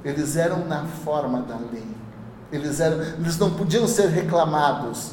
Eles 0.09 0.35
eram 0.35 0.65
na 0.65 0.85
forma 0.85 1.41
da 1.41 1.55
lei. 1.55 1.87
Eles, 2.51 2.79
eram, 2.79 3.01
eles 3.01 3.37
não 3.37 3.51
podiam 3.51 3.87
ser 3.87 4.07
reclamados 4.07 5.11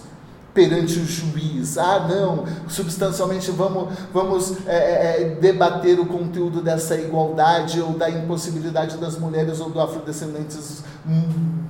perante 0.57 0.99
o 0.99 1.05
juiz. 1.05 1.76
Ah, 1.76 2.09
não, 2.09 2.47
substancialmente 2.66 3.51
vamos, 3.51 3.94
vamos 4.11 4.66
é, 4.66 4.74
é, 4.74 5.22
é, 5.22 5.24
debater 5.34 6.01
o 6.01 6.07
conteúdo 6.07 6.62
dessa 6.62 6.97
igualdade 6.97 7.78
ou 7.78 7.92
da 7.92 8.09
impossibilidade 8.09 8.97
das 8.97 9.18
mulheres 9.18 9.61
ou 9.61 9.68
do 9.68 9.78
afrodescendentes 9.78 10.82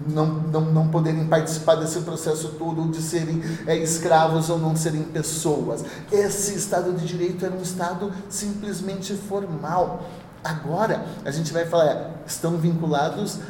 não, 0.06 0.26
não, 0.26 0.60
não 0.60 0.88
poderem 0.88 1.26
participar 1.26 1.74
desse 1.74 2.00
processo 2.00 2.50
todo, 2.58 2.82
ou 2.82 2.88
de 2.88 3.02
serem 3.02 3.42
é, 3.66 3.76
escravos 3.76 4.48
ou 4.48 4.56
não 4.56 4.76
serem 4.76 5.02
pessoas. 5.02 5.84
Esse 6.12 6.54
Estado 6.54 6.92
de 6.92 7.04
Direito 7.04 7.44
era 7.44 7.54
um 7.54 7.62
Estado 7.62 8.12
simplesmente 8.28 9.14
formal. 9.14 10.08
Agora, 10.44 11.04
a 11.24 11.30
gente 11.30 11.52
vai 11.52 11.64
falar, 11.64 12.10
estão 12.26 12.56
vinculados 12.56 13.40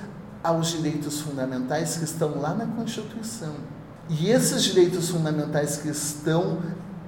aos 0.43 0.68
direitos 0.68 1.20
fundamentais 1.20 1.97
que 1.97 2.05
estão 2.05 2.41
lá 2.41 2.55
na 2.55 2.66
Constituição. 2.66 3.55
E 4.09 4.30
esses 4.30 4.62
direitos 4.62 5.11
fundamentais 5.11 5.78
que 5.78 5.89
estão 5.89 6.59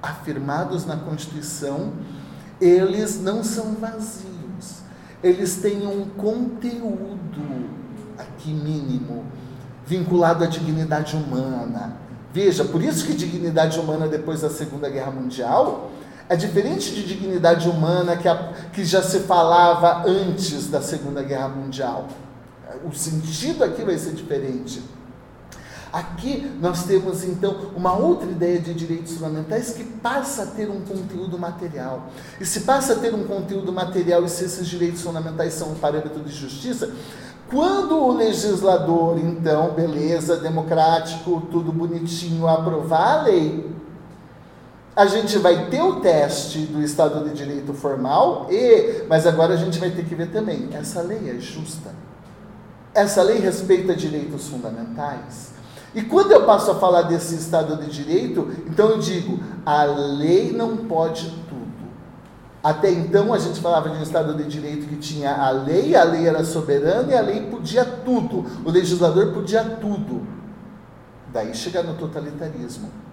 afirmados 0.01 0.85
na 0.85 0.97
Constituição, 0.97 1.93
eles 2.59 3.21
não 3.21 3.43
são 3.43 3.75
vazios. 3.75 4.83
Eles 5.23 5.55
têm 5.57 5.87
um 5.87 6.05
conteúdo 6.09 7.69
aqui 8.17 8.51
mínimo 8.51 9.25
vinculado 9.85 10.43
à 10.43 10.47
dignidade 10.47 11.15
humana. 11.15 11.97
Veja, 12.33 12.63
por 12.63 12.81
isso 12.83 13.05
que 13.07 13.13
dignidade 13.13 13.79
humana 13.79 14.07
depois 14.07 14.41
da 14.41 14.49
Segunda 14.49 14.89
Guerra 14.89 15.11
Mundial 15.11 15.89
é 16.29 16.35
diferente 16.35 16.93
de 16.93 17.03
dignidade 17.03 17.67
humana 17.67 18.15
que, 18.15 18.27
a, 18.27 18.53
que 18.71 18.85
já 18.85 19.01
se 19.01 19.21
falava 19.21 20.07
antes 20.07 20.69
da 20.69 20.79
Segunda 20.79 21.23
Guerra 21.23 21.49
Mundial. 21.49 22.07
O 22.85 22.93
sentido 22.93 23.63
aqui 23.63 23.81
vai 23.81 23.97
ser 23.97 24.13
diferente. 24.13 24.79
Aqui 25.91 26.55
nós 26.61 26.83
temos 26.83 27.23
então 27.23 27.71
uma 27.75 27.93
outra 27.97 28.29
ideia 28.29 28.59
de 28.59 28.75
direitos 28.75 29.13
fundamentais 29.13 29.71
que 29.71 29.83
passa 29.83 30.43
a 30.43 30.45
ter 30.45 30.69
um 30.69 30.81
conteúdo 30.81 31.39
material. 31.39 32.09
E 32.39 32.45
se 32.45 32.59
passa 32.59 32.93
a 32.93 32.95
ter 32.97 33.11
um 33.11 33.23
conteúdo 33.23 33.73
material 33.73 34.23
e 34.23 34.29
se 34.29 34.45
esses 34.45 34.67
direitos 34.67 35.01
fundamentais 35.01 35.53
são 35.53 35.71
um 35.71 35.75
parâmetro 35.75 36.23
de 36.23 36.31
justiça, 36.31 36.91
quando 37.49 37.97
o 37.97 38.15
legislador, 38.15 39.17
então, 39.17 39.71
beleza, 39.71 40.37
democrático, 40.37 41.41
tudo 41.49 41.71
bonitinho, 41.71 42.47
aprovar 42.47 43.21
a 43.21 43.23
lei, 43.23 43.78
a 44.99 45.05
gente 45.05 45.37
vai 45.37 45.67
ter 45.69 45.81
o 45.81 46.01
teste 46.01 46.59
do 46.59 46.83
Estado 46.83 47.23
de 47.23 47.33
Direito 47.33 47.73
formal, 47.73 48.47
e, 48.51 49.05
mas 49.07 49.25
agora 49.25 49.53
a 49.53 49.55
gente 49.55 49.79
vai 49.79 49.91
ter 49.91 50.03
que 50.03 50.13
ver 50.13 50.29
também, 50.29 50.67
essa 50.73 51.01
lei 51.01 51.29
é 51.29 51.39
justa? 51.39 51.95
Essa 52.93 53.23
lei 53.23 53.39
respeita 53.39 53.95
direitos 53.95 54.49
fundamentais? 54.49 55.53
E 55.95 56.01
quando 56.01 56.33
eu 56.33 56.45
passo 56.45 56.71
a 56.71 56.75
falar 56.75 57.03
desse 57.03 57.35
Estado 57.35 57.77
de 57.77 57.89
Direito, 57.89 58.51
então 58.67 58.89
eu 58.89 58.99
digo, 58.99 59.39
a 59.65 59.85
lei 59.85 60.51
não 60.51 60.75
pode 60.75 61.29
tudo. 61.47 61.87
Até 62.61 62.91
então 62.91 63.33
a 63.33 63.37
gente 63.37 63.61
falava 63.61 63.89
de 63.89 63.99
um 63.99 64.03
Estado 64.03 64.33
de 64.33 64.43
Direito 64.49 64.85
que 64.85 64.97
tinha 64.97 65.33
a 65.33 65.49
lei, 65.49 65.95
a 65.95 66.03
lei 66.03 66.27
era 66.27 66.43
soberana 66.43 67.09
e 67.09 67.17
a 67.17 67.21
lei 67.21 67.39
podia 67.49 67.85
tudo, 67.85 68.45
o 68.65 68.69
legislador 68.69 69.31
podia 69.31 69.63
tudo. 69.63 70.27
Daí 71.31 71.55
chega 71.55 71.81
no 71.81 71.93
totalitarismo. 71.93 73.08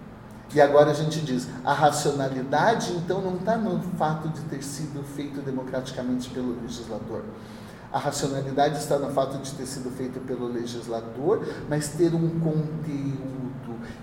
E 0.53 0.61
agora 0.61 0.91
a 0.91 0.93
gente 0.93 1.19
diz, 1.21 1.47
a 1.63 1.73
racionalidade 1.73 2.93
então 2.93 3.21
não 3.21 3.35
está 3.35 3.57
no 3.57 3.79
fato 3.97 4.29
de 4.29 4.41
ter 4.41 4.63
sido 4.63 5.03
feito 5.03 5.41
democraticamente 5.41 6.29
pelo 6.29 6.61
legislador. 6.61 7.23
A 7.91 7.99
racionalidade 7.99 8.77
está 8.77 8.97
no 8.97 9.09
fato 9.11 9.37
de 9.37 9.51
ter 9.51 9.65
sido 9.65 9.89
feito 9.91 10.19
pelo 10.21 10.47
legislador, 10.47 11.45
mas 11.69 11.89
ter 11.89 12.13
um 12.13 12.39
conteúdo. 12.39 13.47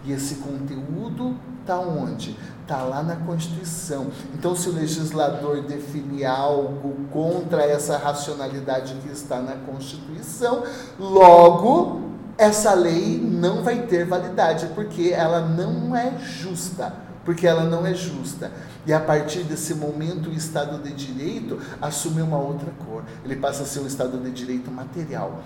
E 0.05 0.13
esse 0.13 0.37
conteúdo 0.37 1.37
está 1.61 1.79
onde? 1.79 2.37
Está 2.63 2.83
lá 2.83 3.03
na 3.03 3.17
Constituição. 3.17 4.07
Então, 4.35 4.57
se 4.57 4.69
o 4.69 4.73
legislador 4.73 5.63
definir 5.63 6.25
algo 6.25 6.95
contra 7.11 7.63
essa 7.63 7.99
racionalidade 7.99 8.95
que 9.03 9.11
está 9.11 9.41
na 9.41 9.57
Constituição, 9.57 10.63
logo 10.99 12.04
essa 12.37 12.75
lei 12.75 13.21
não 13.21 13.63
vai 13.63 13.83
ter 13.83 14.05
validade, 14.05 14.67
porque 14.75 15.13
ela 15.15 15.41
não 15.41 15.97
é 15.97 16.19
justa. 16.19 16.93
Porque 17.25 17.47
ela 17.47 17.65
não 17.65 17.87
é 17.87 17.95
justa. 17.95 18.51
E 18.87 18.93
a 18.93 19.01
partir 19.01 19.45
desse 19.45 19.75
momento, 19.75 20.29
o 20.29 20.33
Estado 20.33 20.79
de 20.83 20.93
Direito 20.93 21.59
assume 21.81 22.21
uma 22.21 22.37
outra 22.37 22.71
cor. 22.87 23.03
Ele 23.25 23.37
passa 23.37 23.63
a 23.63 23.67
ser 23.67 23.81
um 23.81 23.87
Estado 23.87 24.19
de 24.19 24.31
Direito 24.31 24.71
material. 24.71 25.43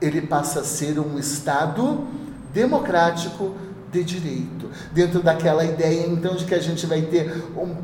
Ele 0.00 0.22
passa 0.22 0.60
a 0.60 0.64
ser 0.64 0.98
um 0.98 1.18
Estado 1.18 2.06
democrático 2.54 3.54
de 3.92 4.04
direito. 4.04 4.70
Dentro 4.92 5.22
daquela 5.22 5.64
ideia, 5.64 6.06
então, 6.06 6.36
de 6.36 6.44
que 6.44 6.54
a 6.54 6.60
gente 6.60 6.86
vai 6.86 7.02
ter. 7.02 7.44
Um, 7.56 7.74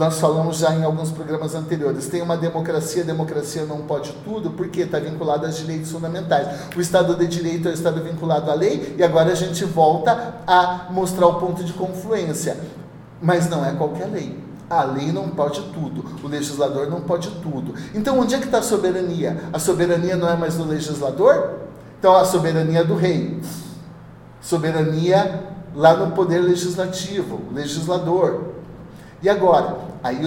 nós 0.00 0.18
falamos 0.18 0.56
já 0.56 0.74
em 0.74 0.82
alguns 0.82 1.10
programas 1.10 1.54
anteriores, 1.54 2.06
tem 2.06 2.22
uma 2.22 2.34
democracia, 2.34 3.02
a 3.02 3.06
democracia 3.06 3.66
não 3.66 3.82
pode 3.82 4.10
tudo, 4.24 4.48
porque 4.48 4.80
está 4.80 4.98
vinculada 4.98 5.46
aos 5.46 5.58
direitos 5.58 5.92
fundamentais. 5.92 6.48
O 6.74 6.80
Estado 6.80 7.14
de 7.16 7.26
Direito 7.26 7.68
é 7.68 7.70
o 7.70 7.74
Estado 7.74 8.02
vinculado 8.02 8.50
à 8.50 8.54
lei, 8.54 8.96
e 8.96 9.02
agora 9.04 9.30
a 9.30 9.34
gente 9.34 9.62
volta 9.62 10.36
a 10.46 10.86
mostrar 10.90 11.26
o 11.26 11.34
ponto 11.34 11.62
de 11.62 11.74
confluência. 11.74 12.56
Mas 13.20 13.50
não 13.50 13.62
é 13.62 13.72
qualquer 13.72 14.06
lei. 14.06 14.42
A 14.70 14.84
lei 14.84 15.12
não 15.12 15.28
pode 15.28 15.60
tudo, 15.64 16.02
o 16.24 16.28
legislador 16.28 16.88
não 16.88 17.02
pode 17.02 17.28
tudo. 17.42 17.74
Então, 17.94 18.18
onde 18.18 18.34
é 18.34 18.38
que 18.38 18.46
está 18.46 18.60
a 18.60 18.62
soberania? 18.62 19.50
A 19.52 19.58
soberania 19.58 20.16
não 20.16 20.30
é 20.30 20.34
mais 20.34 20.56
do 20.56 20.64
legislador? 20.64 21.56
Então, 21.98 22.16
a 22.16 22.24
soberania 22.24 22.80
é 22.80 22.84
do 22.84 22.94
rei. 22.94 23.38
Soberania 24.40 25.44
lá 25.74 25.94
no 25.94 26.12
poder 26.12 26.38
legislativo, 26.38 27.42
legislador. 27.52 28.49
E 29.22 29.28
agora? 29.28 29.76
Aí 30.02 30.18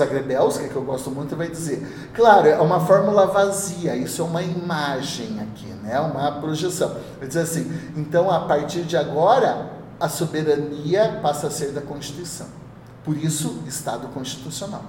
agrebels, 0.00 0.58
que, 0.58 0.64
é 0.66 0.68
que 0.68 0.76
eu 0.76 0.82
gosto 0.82 1.10
muito, 1.10 1.34
vai 1.34 1.48
dizer, 1.48 2.10
claro, 2.14 2.46
é 2.46 2.60
uma 2.60 2.80
fórmula 2.80 3.26
vazia, 3.26 3.96
isso 3.96 4.20
é 4.20 4.24
uma 4.24 4.42
imagem 4.42 5.40
aqui, 5.40 5.68
né? 5.82 5.98
uma 6.00 6.32
projeção. 6.32 6.94
Vai 7.18 7.26
dizer 7.26 7.40
assim, 7.40 7.72
então 7.96 8.30
a 8.30 8.40
partir 8.40 8.82
de 8.82 8.96
agora, 8.96 9.70
a 9.98 10.08
soberania 10.08 11.20
passa 11.22 11.46
a 11.46 11.50
ser 11.50 11.72
da 11.72 11.80
Constituição. 11.80 12.46
Por 13.04 13.16
isso, 13.16 13.62
Estado 13.66 14.08
constitucional. 14.08 14.82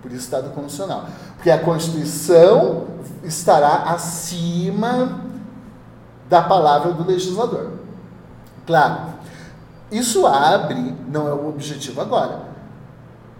Por 0.00 0.12
isso, 0.12 0.24
Estado 0.24 0.50
constitucional. 0.50 1.06
Porque 1.34 1.50
a 1.50 1.58
Constituição 1.58 2.86
estará 3.24 3.90
acima 3.90 5.20
da 6.28 6.42
palavra 6.42 6.92
do 6.92 7.04
legislador. 7.04 7.72
Claro, 8.64 9.14
isso 9.90 10.24
abre, 10.26 10.94
não 11.08 11.26
é 11.26 11.32
o 11.32 11.48
objetivo 11.48 12.00
agora, 12.00 12.51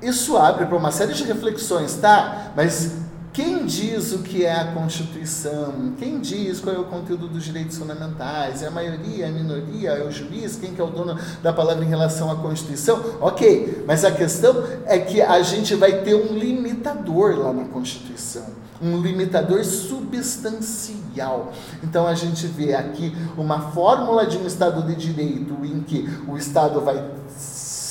isso 0.03 0.37
abre 0.37 0.67
para 0.67 0.77
uma 0.77 0.91
série 0.91 1.15
de 1.15 1.25
reflexões, 1.25 1.95
tá? 1.95 2.53
Mas 2.57 2.93
quem 3.33 3.65
diz 3.65 4.13
o 4.13 4.19
que 4.19 4.45
é 4.45 4.53
a 4.53 4.73
Constituição? 4.73 5.95
Quem 5.99 6.21
diz 6.21 6.61
qual 6.61 6.77
é 6.77 6.79
o 6.79 6.85
conteúdo 6.85 7.29
dos 7.29 7.43
direitos 7.43 7.79
fundamentais? 7.79 8.63
É 8.63 8.67
a 8.67 8.71
maioria, 8.71 9.25
é 9.25 9.29
a 9.29 9.33
minoria, 9.33 9.91
é 9.93 10.07
o 10.07 10.11
juiz? 10.11 10.57
Quem 10.57 10.75
que 10.75 10.81
é 10.81 10.85
o 10.85 10.91
dono 10.91 11.19
da 11.43 11.51
palavra 11.51 11.83
em 11.83 11.89
relação 11.89 12.31
à 12.31 12.37
Constituição? 12.37 13.03
Ok, 13.23 13.85
mas 13.87 14.05
a 14.05 14.11
questão 14.11 14.63
é 14.85 14.99
que 14.99 15.23
a 15.23 15.41
gente 15.41 15.75
vai 15.75 16.03
ter 16.03 16.15
um 16.15 16.37
limitador 16.37 17.39
lá 17.39 17.55
na 17.55 17.65
Constituição, 17.65 18.45
um 18.83 19.01
limitador 19.01 19.65
substancial. 19.65 21.53
Então 21.83 22.07
a 22.07 22.15
gente 22.15 22.47
vê 22.47 22.75
aqui 22.75 23.17
uma 23.39 23.71
fórmula 23.71 24.27
de 24.27 24.37
um 24.37 24.47
Estado 24.47 24.83
de 24.83 24.95
Direito 24.95 25.57
em 25.65 25.81
que 25.81 26.07
o 26.29 26.37
Estado 26.37 26.83
vai 26.83 27.03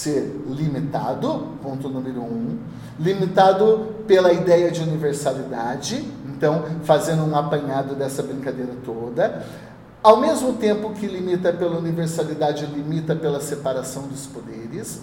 ser 0.01 0.41
limitado, 0.47 1.49
ponto 1.61 1.87
número 1.87 2.21
um 2.21 2.57
limitado 2.99 3.95
pela 4.07 4.33
ideia 4.33 4.71
de 4.71 4.81
universalidade, 4.81 6.03
então 6.25 6.65
fazendo 6.83 7.23
um 7.23 7.35
apanhado 7.35 7.93
dessa 7.93 8.23
brincadeira 8.23 8.73
toda. 8.83 9.45
Ao 10.01 10.19
mesmo 10.19 10.53
tempo 10.53 10.91
que 10.93 11.05
limita 11.05 11.53
pela 11.53 11.77
universalidade, 11.77 12.65
limita 12.65 13.15
pela 13.15 13.39
separação 13.39 14.07
dos 14.07 14.25
poderes. 14.25 15.01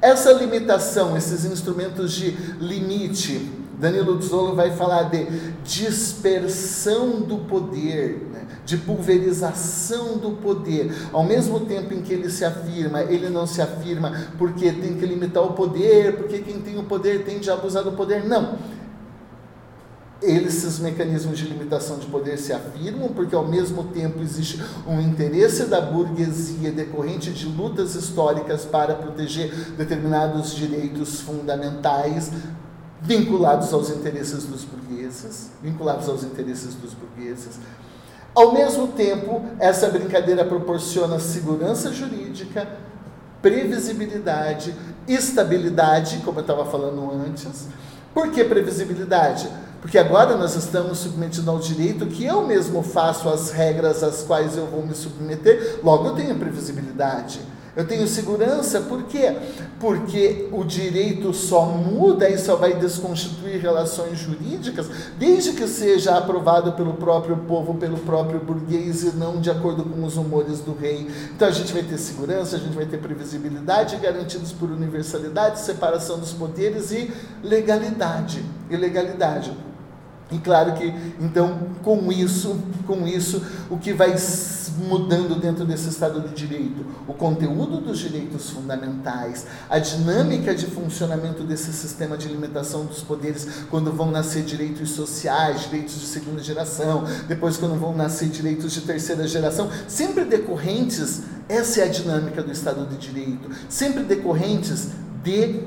Essa 0.00 0.32
limitação, 0.32 1.16
esses 1.16 1.44
instrumentos 1.44 2.12
de 2.12 2.30
limite, 2.60 3.50
Danilo 3.78 4.22
Zolo 4.22 4.54
vai 4.54 4.70
falar 4.70 5.04
de 5.04 5.26
dispersão 5.64 7.22
do 7.22 7.38
poder? 7.38 8.35
De 8.64 8.76
pulverização 8.76 10.18
do 10.18 10.32
poder. 10.32 10.92
Ao 11.12 11.24
mesmo 11.24 11.60
tempo 11.60 11.94
em 11.94 12.02
que 12.02 12.12
ele 12.12 12.30
se 12.30 12.44
afirma, 12.44 13.02
ele 13.02 13.28
não 13.28 13.46
se 13.46 13.60
afirma 13.62 14.12
porque 14.38 14.72
tem 14.72 14.94
que 14.94 15.06
limitar 15.06 15.42
o 15.42 15.52
poder, 15.52 16.16
porque 16.16 16.38
quem 16.38 16.60
tem 16.60 16.78
o 16.78 16.84
poder 16.84 17.24
tende 17.24 17.50
a 17.50 17.54
abusar 17.54 17.84
do 17.84 17.92
poder. 17.92 18.24
Não. 18.24 18.58
Esses 20.22 20.78
mecanismos 20.78 21.36
de 21.36 21.44
limitação 21.44 21.98
de 21.98 22.06
poder 22.06 22.38
se 22.38 22.50
afirmam 22.50 23.08
porque, 23.08 23.34
ao 23.34 23.46
mesmo 23.46 23.84
tempo, 23.84 24.22
existe 24.22 24.62
um 24.86 24.98
interesse 24.98 25.66
da 25.66 25.78
burguesia 25.78 26.72
decorrente 26.72 27.30
de 27.30 27.44
lutas 27.46 27.94
históricas 27.94 28.64
para 28.64 28.94
proteger 28.94 29.52
determinados 29.76 30.54
direitos 30.54 31.20
fundamentais 31.20 32.32
vinculados 33.02 33.72
aos 33.72 33.90
interesses 33.90 34.44
dos 34.44 34.64
burgueses, 34.64 35.50
vinculados 35.62 36.08
aos 36.08 36.24
interesses 36.24 36.74
dos 36.74 36.92
burgueses. 36.94 37.58
Ao 38.36 38.52
mesmo 38.52 38.88
tempo, 38.88 39.42
essa 39.58 39.88
brincadeira 39.88 40.44
proporciona 40.44 41.18
segurança 41.18 41.90
jurídica, 41.90 42.68
previsibilidade, 43.40 44.74
estabilidade, 45.08 46.20
como 46.22 46.40
eu 46.40 46.42
estava 46.42 46.66
falando 46.66 47.10
antes. 47.26 47.66
Por 48.12 48.30
que 48.30 48.44
previsibilidade? 48.44 49.48
Porque 49.80 49.96
agora 49.96 50.36
nós 50.36 50.54
estamos 50.54 50.98
submetidos 50.98 51.48
ao 51.48 51.58
direito 51.58 52.08
que 52.08 52.26
eu 52.26 52.46
mesmo 52.46 52.82
faço 52.82 53.26
as 53.30 53.50
regras 53.52 54.02
às 54.02 54.22
quais 54.22 54.54
eu 54.54 54.66
vou 54.66 54.86
me 54.86 54.94
submeter, 54.94 55.80
logo 55.82 56.08
eu 56.08 56.14
tenho 56.14 56.34
previsibilidade. 56.34 57.40
Eu 57.76 57.86
tenho 57.86 58.08
segurança, 58.08 58.80
por 58.80 59.02
quê? 59.02 59.36
Porque 59.78 60.48
o 60.50 60.64
direito 60.64 61.34
só 61.34 61.66
muda 61.66 62.26
e 62.26 62.38
só 62.38 62.56
vai 62.56 62.72
desconstituir 62.72 63.60
relações 63.60 64.18
jurídicas 64.18 64.88
desde 65.18 65.52
que 65.52 65.68
seja 65.68 66.16
aprovado 66.16 66.72
pelo 66.72 66.94
próprio 66.94 67.36
povo, 67.36 67.74
pelo 67.74 67.98
próprio 67.98 68.40
burguês 68.40 69.02
e 69.02 69.14
não 69.14 69.38
de 69.38 69.50
acordo 69.50 69.84
com 69.84 70.02
os 70.04 70.16
humores 70.16 70.60
do 70.60 70.74
rei. 70.74 71.06
Então 71.34 71.46
a 71.46 71.50
gente 71.50 71.70
vai 71.70 71.82
ter 71.82 71.98
segurança, 71.98 72.56
a 72.56 72.58
gente 72.58 72.74
vai 72.74 72.86
ter 72.86 72.96
previsibilidade 72.96 73.96
garantidos 73.96 74.52
por 74.52 74.70
universalidade, 74.70 75.60
separação 75.60 76.18
dos 76.18 76.32
poderes 76.32 76.90
e 76.92 77.12
legalidade. 77.42 78.42
E 78.70 78.76
legalidade. 78.76 79.52
E 80.30 80.38
claro 80.38 80.72
que, 80.74 80.92
então, 81.20 81.56
com 81.84 82.10
isso, 82.10 82.58
com 82.84 83.06
isso, 83.06 83.40
o 83.70 83.78
que 83.78 83.92
vai 83.92 84.12
mudando 84.76 85.40
dentro 85.40 85.64
desse 85.64 85.88
Estado 85.88 86.20
de 86.20 86.34
Direito? 86.34 86.84
O 87.06 87.14
conteúdo 87.14 87.80
dos 87.80 88.00
direitos 88.00 88.50
fundamentais, 88.50 89.46
a 89.70 89.78
dinâmica 89.78 90.52
de 90.52 90.66
funcionamento 90.66 91.44
desse 91.44 91.72
sistema 91.72 92.18
de 92.18 92.26
limitação 92.26 92.86
dos 92.86 93.02
poderes, 93.02 93.46
quando 93.70 93.92
vão 93.92 94.10
nascer 94.10 94.42
direitos 94.42 94.90
sociais, 94.90 95.62
direitos 95.62 95.94
de 96.00 96.06
segunda 96.06 96.42
geração, 96.42 97.04
depois 97.28 97.56
quando 97.56 97.78
vão 97.78 97.94
nascer 97.94 98.28
direitos 98.28 98.72
de 98.72 98.80
terceira 98.80 99.28
geração, 99.28 99.70
sempre 99.86 100.24
decorrentes, 100.24 101.22
essa 101.48 101.82
é 101.82 101.84
a 101.84 101.88
dinâmica 101.88 102.42
do 102.42 102.50
Estado 102.50 102.84
de 102.86 102.96
Direito, 102.96 103.48
sempre 103.68 104.02
decorrentes 104.02 104.88
de 105.22 105.62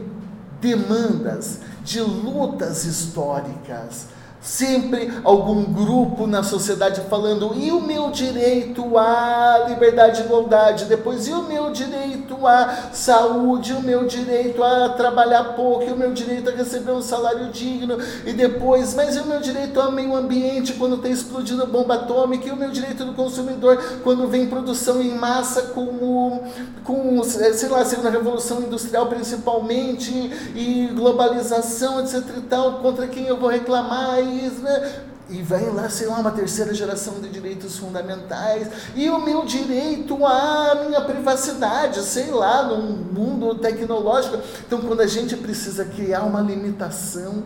demandas, 0.60 1.60
de 1.82 2.02
lutas 2.02 2.84
históricas 2.84 4.19
Sempre 4.42 5.12
algum 5.26 5.66
grupo 5.66 6.26
na 6.26 6.44
sociedade 6.44 7.02
falando, 7.10 7.52
e 7.56 7.74
o 7.74 7.82
meu 7.82 8.10
direito 8.10 8.98
à 8.98 9.66
liberdade 9.68 10.22
e 10.22 10.26
igualdade, 10.26 10.86
depois, 10.86 11.28
e 11.28 11.34
o 11.34 11.44
meu 11.44 11.72
direito 11.72 12.48
à 12.48 12.90
saúde, 12.94 13.74
e 13.74 13.76
o 13.76 13.82
meu 13.82 14.08
direito 14.08 14.64
a 14.64 14.88
trabalhar 14.90 15.44
pouco, 15.56 15.84
e 15.84 15.92
o 15.92 15.98
meu 15.98 16.14
direito 16.14 16.50
a 16.50 16.54
receber 16.54 16.94
um 16.94 17.02
salário 17.02 17.50
digno, 17.50 17.98
e 18.26 18.32
depois, 18.32 18.96
mas 18.96 19.18
e 19.18 19.20
o 19.20 19.26
meu 19.26 19.42
direito 19.42 19.78
ao 19.78 19.92
meio 19.92 20.16
ambiente 20.16 20.72
quando 20.74 20.96
está 20.96 21.10
explodindo 21.10 21.68
bomba 21.68 21.96
atômica, 21.96 22.48
e 22.48 22.52
o 22.52 22.56
meu 22.56 22.70
direito 22.70 23.04
do 23.04 23.14
consumidor 23.14 23.78
quando 24.06 24.26
vem 24.30 24.48
produção 24.48 25.02
em 25.02 25.16
massa 25.16 25.64
com, 25.64 25.82
o, 25.82 26.44
com 26.86 27.22
sei 27.24 27.68
lá, 27.68 27.84
segunda 27.84 28.10
revolução 28.10 28.62
industrial 28.62 29.08
principalmente, 29.08 30.12
e 30.56 30.90
globalização, 30.96 32.00
etc 32.00 32.24
e 32.38 32.42
tal, 32.44 32.80
contra 32.80 33.06
quem 33.06 33.26
eu 33.26 33.36
vou 33.36 33.50
reclamar, 33.50 34.29
né? 34.30 35.04
E 35.30 35.44
vem 35.44 35.70
lá, 35.70 35.88
sei 35.90 36.08
lá, 36.08 36.18
uma 36.18 36.32
terceira 36.32 36.74
geração 36.74 37.20
de 37.20 37.30
direitos 37.30 37.78
fundamentais. 37.78 38.68
E 38.96 39.10
o 39.10 39.24
meu 39.24 39.46
direito 39.46 40.26
à 40.26 40.84
minha 40.88 41.02
privacidade, 41.02 42.02
sei 42.02 42.32
lá, 42.32 42.64
num 42.64 42.98
mundo 42.98 43.54
tecnológico. 43.56 44.40
Então, 44.66 44.82
quando 44.82 45.02
a 45.02 45.08
gente 45.08 45.38
precisa 45.38 45.86
criar 45.86 46.22
uma 46.24 46.42
limitação, 46.42 47.44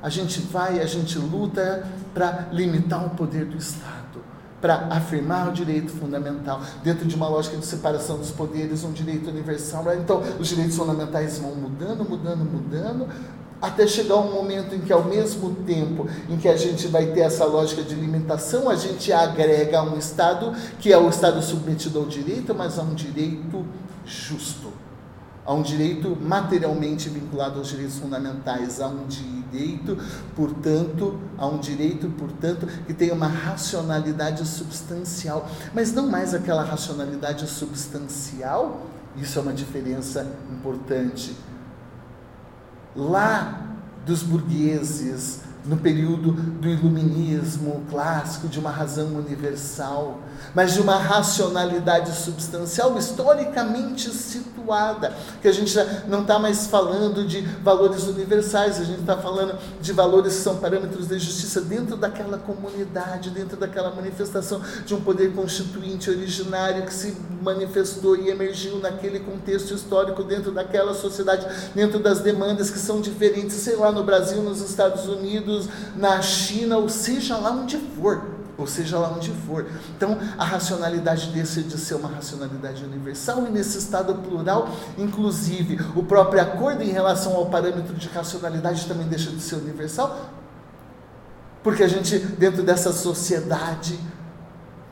a 0.00 0.08
gente 0.08 0.40
vai, 0.40 0.80
a 0.80 0.86
gente 0.86 1.18
luta 1.18 1.84
para 2.14 2.48
limitar 2.52 3.04
o 3.04 3.10
poder 3.10 3.46
do 3.46 3.56
Estado 3.56 3.98
para 4.60 4.88
afirmar 4.90 5.48
o 5.48 5.52
direito 5.52 5.92
fundamental 5.92 6.60
dentro 6.82 7.06
de 7.06 7.14
uma 7.14 7.28
lógica 7.28 7.56
de 7.56 7.64
separação 7.64 8.18
dos 8.18 8.30
poderes, 8.30 8.82
um 8.84 8.92
direito 8.92 9.30
universal. 9.30 9.84
Então, 9.94 10.22
os 10.38 10.48
direitos 10.48 10.76
fundamentais 10.76 11.38
vão 11.38 11.54
mudando, 11.54 12.04
mudando, 12.04 12.44
mudando, 12.44 13.08
até 13.60 13.86
chegar 13.86 14.16
um 14.16 14.32
momento 14.32 14.74
em 14.74 14.80
que, 14.80 14.92
ao 14.92 15.04
mesmo 15.04 15.54
tempo 15.66 16.06
em 16.28 16.36
que 16.36 16.48
a 16.48 16.56
gente 16.56 16.86
vai 16.88 17.06
ter 17.06 17.20
essa 17.20 17.44
lógica 17.44 17.82
de 17.82 17.94
limitação, 17.94 18.68
a 18.68 18.76
gente 18.76 19.12
agrega 19.12 19.82
um 19.82 19.98
Estado 19.98 20.52
que 20.78 20.92
é 20.92 20.98
o 20.98 21.08
Estado 21.08 21.42
submetido 21.42 21.98
ao 21.98 22.06
direito, 22.06 22.54
mas 22.54 22.78
a 22.78 22.82
um 22.82 22.94
direito 22.94 23.64
justo, 24.06 24.72
a 25.44 25.52
um 25.52 25.62
direito 25.62 26.16
materialmente 26.20 27.08
vinculado 27.08 27.58
aos 27.58 27.68
direitos 27.68 27.98
fundamentais, 27.98 28.80
a 28.80 28.86
um 28.86 29.06
direito, 29.06 29.98
portanto, 30.36 31.18
a 31.36 31.46
um 31.46 31.58
direito, 31.58 32.08
portanto, 32.10 32.66
que 32.86 32.94
tem 32.94 33.10
uma 33.10 33.26
racionalidade 33.26 34.46
substancial, 34.46 35.48
mas 35.74 35.92
não 35.92 36.06
mais 36.06 36.32
aquela 36.32 36.62
racionalidade 36.62 37.46
substancial. 37.46 38.86
Isso 39.16 39.38
é 39.38 39.42
uma 39.42 39.52
diferença 39.52 40.24
importante 40.52 41.34
lá 42.98 43.62
dos 44.04 44.22
burgueses, 44.22 45.42
no 45.64 45.76
período 45.76 46.32
do 46.32 46.68
iluminismo 46.68 47.82
clássico, 47.88 48.48
de 48.48 48.58
uma 48.58 48.70
razão 48.70 49.08
universal, 49.14 50.20
mas 50.54 50.74
de 50.74 50.80
uma 50.80 50.96
racionalidade 50.96 52.14
substancial 52.14 52.96
historicamente 52.98 54.10
situada, 54.10 55.12
que 55.40 55.48
a 55.48 55.52
gente 55.52 55.74
não 56.06 56.22
está 56.22 56.38
mais 56.38 56.66
falando 56.66 57.26
de 57.26 57.40
valores 57.40 58.04
universais, 58.04 58.80
a 58.80 58.84
gente 58.84 59.00
está 59.00 59.16
falando 59.16 59.58
de 59.80 59.92
valores 59.92 60.36
que 60.36 60.42
são 60.42 60.56
parâmetros 60.56 61.06
de 61.06 61.18
justiça 61.18 61.60
dentro 61.60 61.96
daquela 61.96 62.38
comunidade, 62.38 63.30
dentro 63.30 63.56
daquela 63.56 63.90
manifestação 63.94 64.60
de 64.84 64.94
um 64.94 65.00
poder 65.00 65.32
constituinte 65.34 66.10
originário 66.10 66.84
que 66.84 66.92
se 66.92 67.16
manifestou 67.42 68.16
e 68.16 68.28
emergiu 68.28 68.78
naquele 68.78 69.20
contexto 69.20 69.74
histórico, 69.74 70.22
dentro 70.22 70.52
daquela 70.52 70.94
sociedade, 70.94 71.46
dentro 71.74 71.98
das 71.98 72.20
demandas 72.20 72.70
que 72.70 72.78
são 72.78 73.00
diferentes, 73.00 73.56
sei 73.56 73.76
lá, 73.76 73.92
no 73.92 74.04
Brasil, 74.04 74.42
nos 74.42 74.60
Estados 74.60 75.06
Unidos, 75.06 75.68
na 75.96 76.20
China, 76.20 76.78
ou 76.78 76.88
seja 76.88 77.36
lá 77.36 77.50
onde 77.50 77.76
for 77.76 78.37
ou 78.58 78.66
seja 78.66 78.98
lá 78.98 79.14
onde 79.16 79.30
for. 79.30 79.66
Então, 79.96 80.18
a 80.36 80.44
racionalidade 80.44 81.30
deixa 81.30 81.62
de 81.62 81.78
ser 81.78 81.94
uma 81.94 82.08
racionalidade 82.08 82.84
universal 82.84 83.46
e 83.46 83.50
nesse 83.50 83.78
estado 83.78 84.16
plural, 84.16 84.68
inclusive, 84.98 85.78
o 85.94 86.02
próprio 86.02 86.42
acordo 86.42 86.82
em 86.82 86.90
relação 86.90 87.36
ao 87.36 87.46
parâmetro 87.46 87.94
de 87.94 88.08
racionalidade 88.08 88.86
também 88.86 89.06
deixa 89.06 89.30
de 89.30 89.40
ser 89.40 89.54
universal, 89.54 90.30
porque 91.62 91.84
a 91.84 91.88
gente, 91.88 92.18
dentro 92.18 92.64
dessa 92.64 92.92
sociedade, 92.92 93.98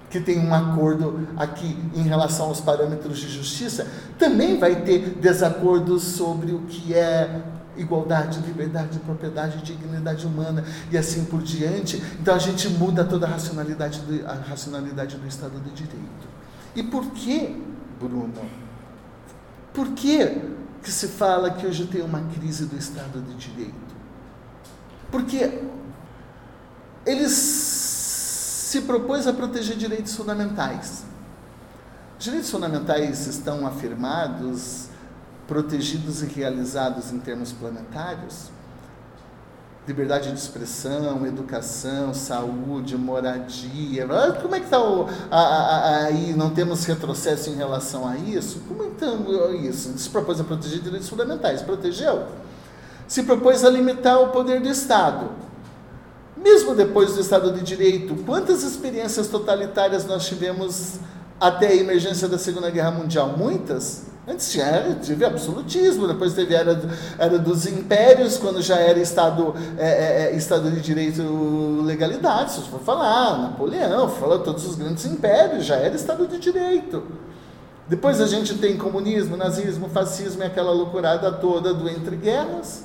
que 0.09 0.21
tem 0.21 0.39
um 0.39 0.55
acordo 0.55 1.29
aqui 1.37 1.77
em 1.93 2.03
relação 2.03 2.47
aos 2.47 2.61
parâmetros 2.61 3.19
de 3.19 3.29
justiça, 3.29 3.87
também 4.17 4.59
vai 4.59 4.83
ter 4.83 5.19
desacordos 5.21 6.05
sobre 6.05 6.53
o 6.53 6.61
que 6.61 6.95
é 6.95 7.43
igualdade, 7.77 8.41
liberdade, 8.41 8.99
propriedade, 9.01 9.63
dignidade 9.63 10.27
humana 10.27 10.65
e 10.91 10.99
assim 10.99 11.25
por 11.25 11.43
diante. 11.43 12.03
Então 12.21 12.35
a 12.35 12.39
gente 12.39 12.69
muda 12.69 13.05
toda 13.05 13.27
a 13.27 13.31
racionalidade 13.31 14.01
do, 14.01 14.27
a 14.27 14.35
racionalidade 14.35 15.17
do 15.17 15.27
Estado 15.27 15.61
de 15.61 15.71
Direito. 15.71 16.29
E 16.75 16.83
por 16.83 17.11
que, 17.13 17.63
Bruno? 18.01 18.33
Por 19.73 19.89
que, 19.89 20.41
que 20.83 20.91
se 20.91 21.09
fala 21.09 21.51
que 21.51 21.67
hoje 21.67 21.87
tem 21.87 22.03
uma 22.03 22.21
crise 22.35 22.67
do 22.67 22.77
Estado 22.77 23.21
de 23.21 23.35
Direito? 23.35 23.97
Porque 25.11 25.63
eles 27.05 27.33
se 27.33 28.81
propôs 28.83 29.27
a 29.27 29.33
proteger 29.33 29.77
direitos 29.77 30.15
fundamentais. 30.15 31.05
Os 32.19 32.25
direitos 32.25 32.51
fundamentais 32.51 33.27
estão 33.27 33.67
afirmados 33.67 34.86
protegidos 35.47 36.23
e 36.23 36.27
realizados 36.27 37.13
em 37.13 37.19
termos 37.19 37.53
planetários? 37.53 38.51
Liberdade 39.87 40.33
de 40.33 40.39
expressão, 40.39 41.25
educação, 41.25 42.13
saúde, 42.13 42.97
moradia. 42.97 44.05
Como 44.43 44.55
é 44.57 44.59
que 44.59 44.65
está 44.65 44.79
aí? 46.09 46.35
Não 46.37 46.51
temos 46.51 46.85
retrocesso 46.85 47.51
em 47.51 47.55
relação 47.55 48.07
a 48.07 48.17
isso? 48.17 48.63
Como 48.67 48.83
então 48.83 49.55
isso? 49.55 49.97
Se 49.97 50.11
propôs 50.11 50.41
a 50.41 50.45
proteger 50.45 50.81
direitos 50.81 51.09
fundamentais, 51.09 51.63
protegeu? 51.63 52.27
Se 53.07 53.23
propôs 53.23 53.65
a 53.65 53.71
limitar 53.71 54.21
o 54.21 54.31
poder 54.31 54.61
do 54.61 54.69
Estado. 54.69 55.31
Mesmo 56.37 56.75
depois 56.75 57.15
do 57.15 57.21
Estado 57.21 57.53
de 57.53 57.63
Direito, 57.63 58.17
quantas 58.25 58.65
experiências 58.65 59.29
totalitárias 59.29 60.05
nós 60.05 60.27
tivemos 60.27 60.99
até 61.39 61.69
a 61.69 61.77
emergência 61.77 62.27
da 62.27 62.39
Segunda 62.39 62.71
Guerra 62.71 62.91
Mundial? 62.91 63.37
Muitas? 63.37 64.07
Antes 64.29 64.51
tinha, 64.51 64.99
tive 65.01 65.25
absolutismo, 65.25 66.09
depois 66.09 66.35
teve 66.35 66.53
era, 66.53 66.77
era 67.17 67.39
dos 67.39 67.65
impérios, 67.65 68.37
quando 68.37 68.61
já 68.61 68.75
era 68.75 68.99
Estado, 68.99 69.55
é, 69.79 69.87
é, 69.87 70.33
é 70.33 70.37
estado 70.37 70.69
de 70.69 70.81
Direito 70.81 71.23
legalidade, 71.85 72.55
se 72.55 72.63
for 72.63 72.81
falar, 72.81 73.39
Napoleão, 73.39 74.09
falar 74.09 74.41
todos 74.41 74.67
os 74.67 74.75
grandes 74.75 75.07
impérios, 75.07 75.65
já 75.65 75.77
era 75.77 75.95
Estado 75.95 76.27
de 76.27 76.39
Direito. 76.39 77.05
Depois 77.89 78.21
a 78.21 78.27
gente 78.27 78.59
tem 78.59 78.77
comunismo, 78.77 79.37
nazismo, 79.37 79.89
fascismo 79.89 80.43
e 80.43 80.47
aquela 80.47 80.73
loucurada 80.73 81.31
toda 81.31 81.73
do 81.73 81.89
entre 81.89 82.17
guerras. 82.17 82.83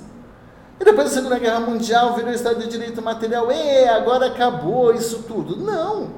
E 0.80 0.86
depois 0.86 1.10
da 1.10 1.16
Segunda 1.16 1.40
Guerra 1.40 1.60
Mundial 1.60 2.16
virou 2.16 2.32
Estado 2.32 2.60
de 2.60 2.68
Direito 2.68 3.02
Material, 3.02 3.52
e 3.52 3.88
agora 3.88 4.28
acabou 4.28 4.94
isso 4.94 5.24
tudo. 5.28 5.58
Não, 5.58 6.10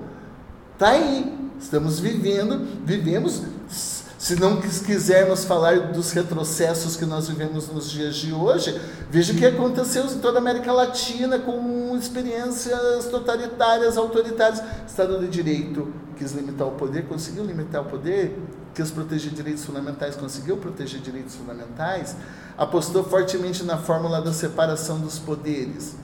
tá 0.78 0.90
aí. 0.90 1.34
Estamos 1.58 1.98
vivendo, 1.98 2.68
vivemos 2.84 3.42
se 4.24 4.40
não 4.40 4.62
quisermos 4.62 5.44
falar 5.44 5.92
dos 5.92 6.14
retrocessos 6.14 6.96
que 6.96 7.06
nós 7.06 7.28
vivemos 7.28 7.68
nos 7.68 7.92
dias 7.92 8.16
de 8.16 8.32
hoje, 8.32 8.80
veja 9.10 9.34
o 9.34 9.36
que 9.36 9.46
aconteceu 9.46 10.06
em 10.06 10.20
toda 10.20 10.38
a 10.38 10.42
América 10.42 10.72
Latina 10.72 11.38
com 11.40 11.94
experiências 11.98 13.08
totalitárias, 13.12 13.98
autoritárias. 13.98 14.64
Estado 14.88 15.20
de 15.20 15.28
Direito 15.28 15.94
quis 16.16 16.32
limitar 16.32 16.66
o 16.66 16.72
poder, 16.72 17.06
conseguiu 17.06 17.44
limitar 17.44 17.82
o 17.82 17.86
poder, 17.86 18.40
quis 18.74 18.90
proteger 18.92 19.34
direitos 19.34 19.66
fundamentais, 19.66 20.16
conseguiu 20.16 20.56
proteger 20.56 21.02
direitos 21.02 21.36
fundamentais, 21.36 22.16
apostou 22.58 23.04
fortemente 23.04 23.66
na 23.66 23.78
fórmula 23.78 24.22
da 24.22 24.32
separação 24.32 25.02
dos 25.02 25.20
poderes 25.20 25.98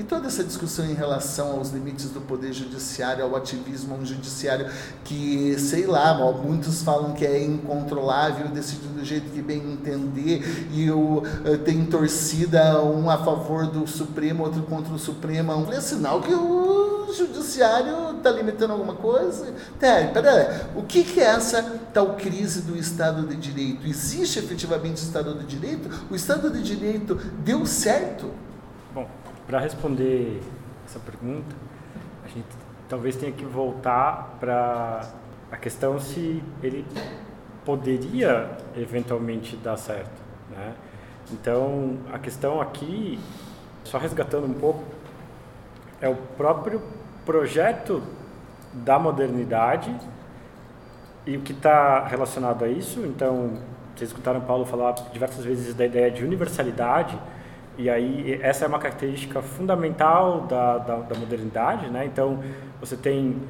e 0.00 0.02
toda 0.02 0.28
essa 0.28 0.42
discussão 0.42 0.86
em 0.86 0.94
relação 0.94 1.58
aos 1.58 1.68
limites 1.68 2.08
do 2.08 2.22
poder 2.22 2.54
judiciário, 2.54 3.22
ao 3.22 3.36
ativismo, 3.36 3.96
um 3.96 4.06
judiciário 4.06 4.66
que, 5.04 5.58
sei 5.58 5.86
lá, 5.86 6.14
muitos 6.32 6.82
falam 6.82 7.12
que 7.12 7.26
é 7.26 7.44
incontrolável, 7.44 8.48
decide 8.48 8.86
do 8.88 9.04
jeito 9.04 9.30
que 9.30 9.42
bem 9.42 9.58
entender, 9.58 10.68
e 10.72 10.90
o, 10.90 11.22
eh, 11.44 11.58
tem 11.58 11.84
torcida 11.84 12.82
um 12.82 13.10
a 13.10 13.18
favor 13.18 13.66
do 13.66 13.86
Supremo, 13.86 14.44
outro 14.44 14.62
contra 14.62 14.94
o 14.94 14.98
Supremo. 14.98 15.68
É 15.70 15.80
sinal 15.82 16.22
que 16.22 16.32
o 16.32 17.12
judiciário 17.12 18.16
está 18.16 18.30
limitando 18.30 18.72
alguma 18.72 18.94
coisa. 18.94 19.52
Tá, 19.78 20.08
pera, 20.14 20.70
o 20.74 20.82
que, 20.82 21.04
que 21.04 21.20
é 21.20 21.24
essa 21.24 21.62
tal 21.92 22.14
crise 22.14 22.62
do 22.62 22.74
Estado 22.74 23.26
de 23.26 23.36
Direito? 23.36 23.86
Existe 23.86 24.38
efetivamente 24.38 25.02
o 25.02 25.04
Estado 25.04 25.34
de 25.34 25.44
Direito? 25.44 25.90
O 26.10 26.14
Estado 26.14 26.48
de 26.48 26.62
Direito 26.62 27.16
deu 27.44 27.66
certo? 27.66 28.30
Para 29.50 29.58
responder 29.58 30.40
essa 30.86 31.00
pergunta, 31.00 31.56
a 32.24 32.28
gente 32.28 32.46
talvez 32.88 33.16
tenha 33.16 33.32
que 33.32 33.44
voltar 33.44 34.36
para 34.38 35.10
a 35.50 35.56
questão 35.56 35.98
se 35.98 36.40
ele 36.62 36.86
poderia 37.64 38.48
eventualmente 38.76 39.56
dar 39.56 39.76
certo, 39.76 40.22
né? 40.52 40.72
Então, 41.32 41.98
a 42.12 42.18
questão 42.20 42.60
aqui, 42.60 43.18
só 43.82 43.98
resgatando 43.98 44.46
um 44.46 44.54
pouco, 44.54 44.84
é 46.00 46.08
o 46.08 46.14
próprio 46.14 46.80
projeto 47.26 48.00
da 48.72 49.00
modernidade 49.00 49.92
e 51.26 51.36
o 51.36 51.40
que 51.40 51.50
está 51.50 52.06
relacionado 52.06 52.64
a 52.64 52.68
isso. 52.68 53.00
Então, 53.00 53.58
vocês 53.96 54.10
escutaram 54.10 54.40
Paulo 54.42 54.64
falar 54.64 54.92
diversas 55.12 55.44
vezes 55.44 55.74
da 55.74 55.84
ideia 55.84 56.08
de 56.08 56.24
universalidade, 56.24 57.18
e 57.78 57.88
aí 57.88 58.38
essa 58.42 58.64
é 58.64 58.68
uma 58.68 58.78
característica 58.78 59.40
fundamental 59.40 60.42
da, 60.42 60.78
da, 60.78 60.96
da 60.96 61.18
modernidade, 61.18 61.88
né? 61.88 62.04
Então 62.04 62.40
você 62.80 62.96
tem 62.96 63.40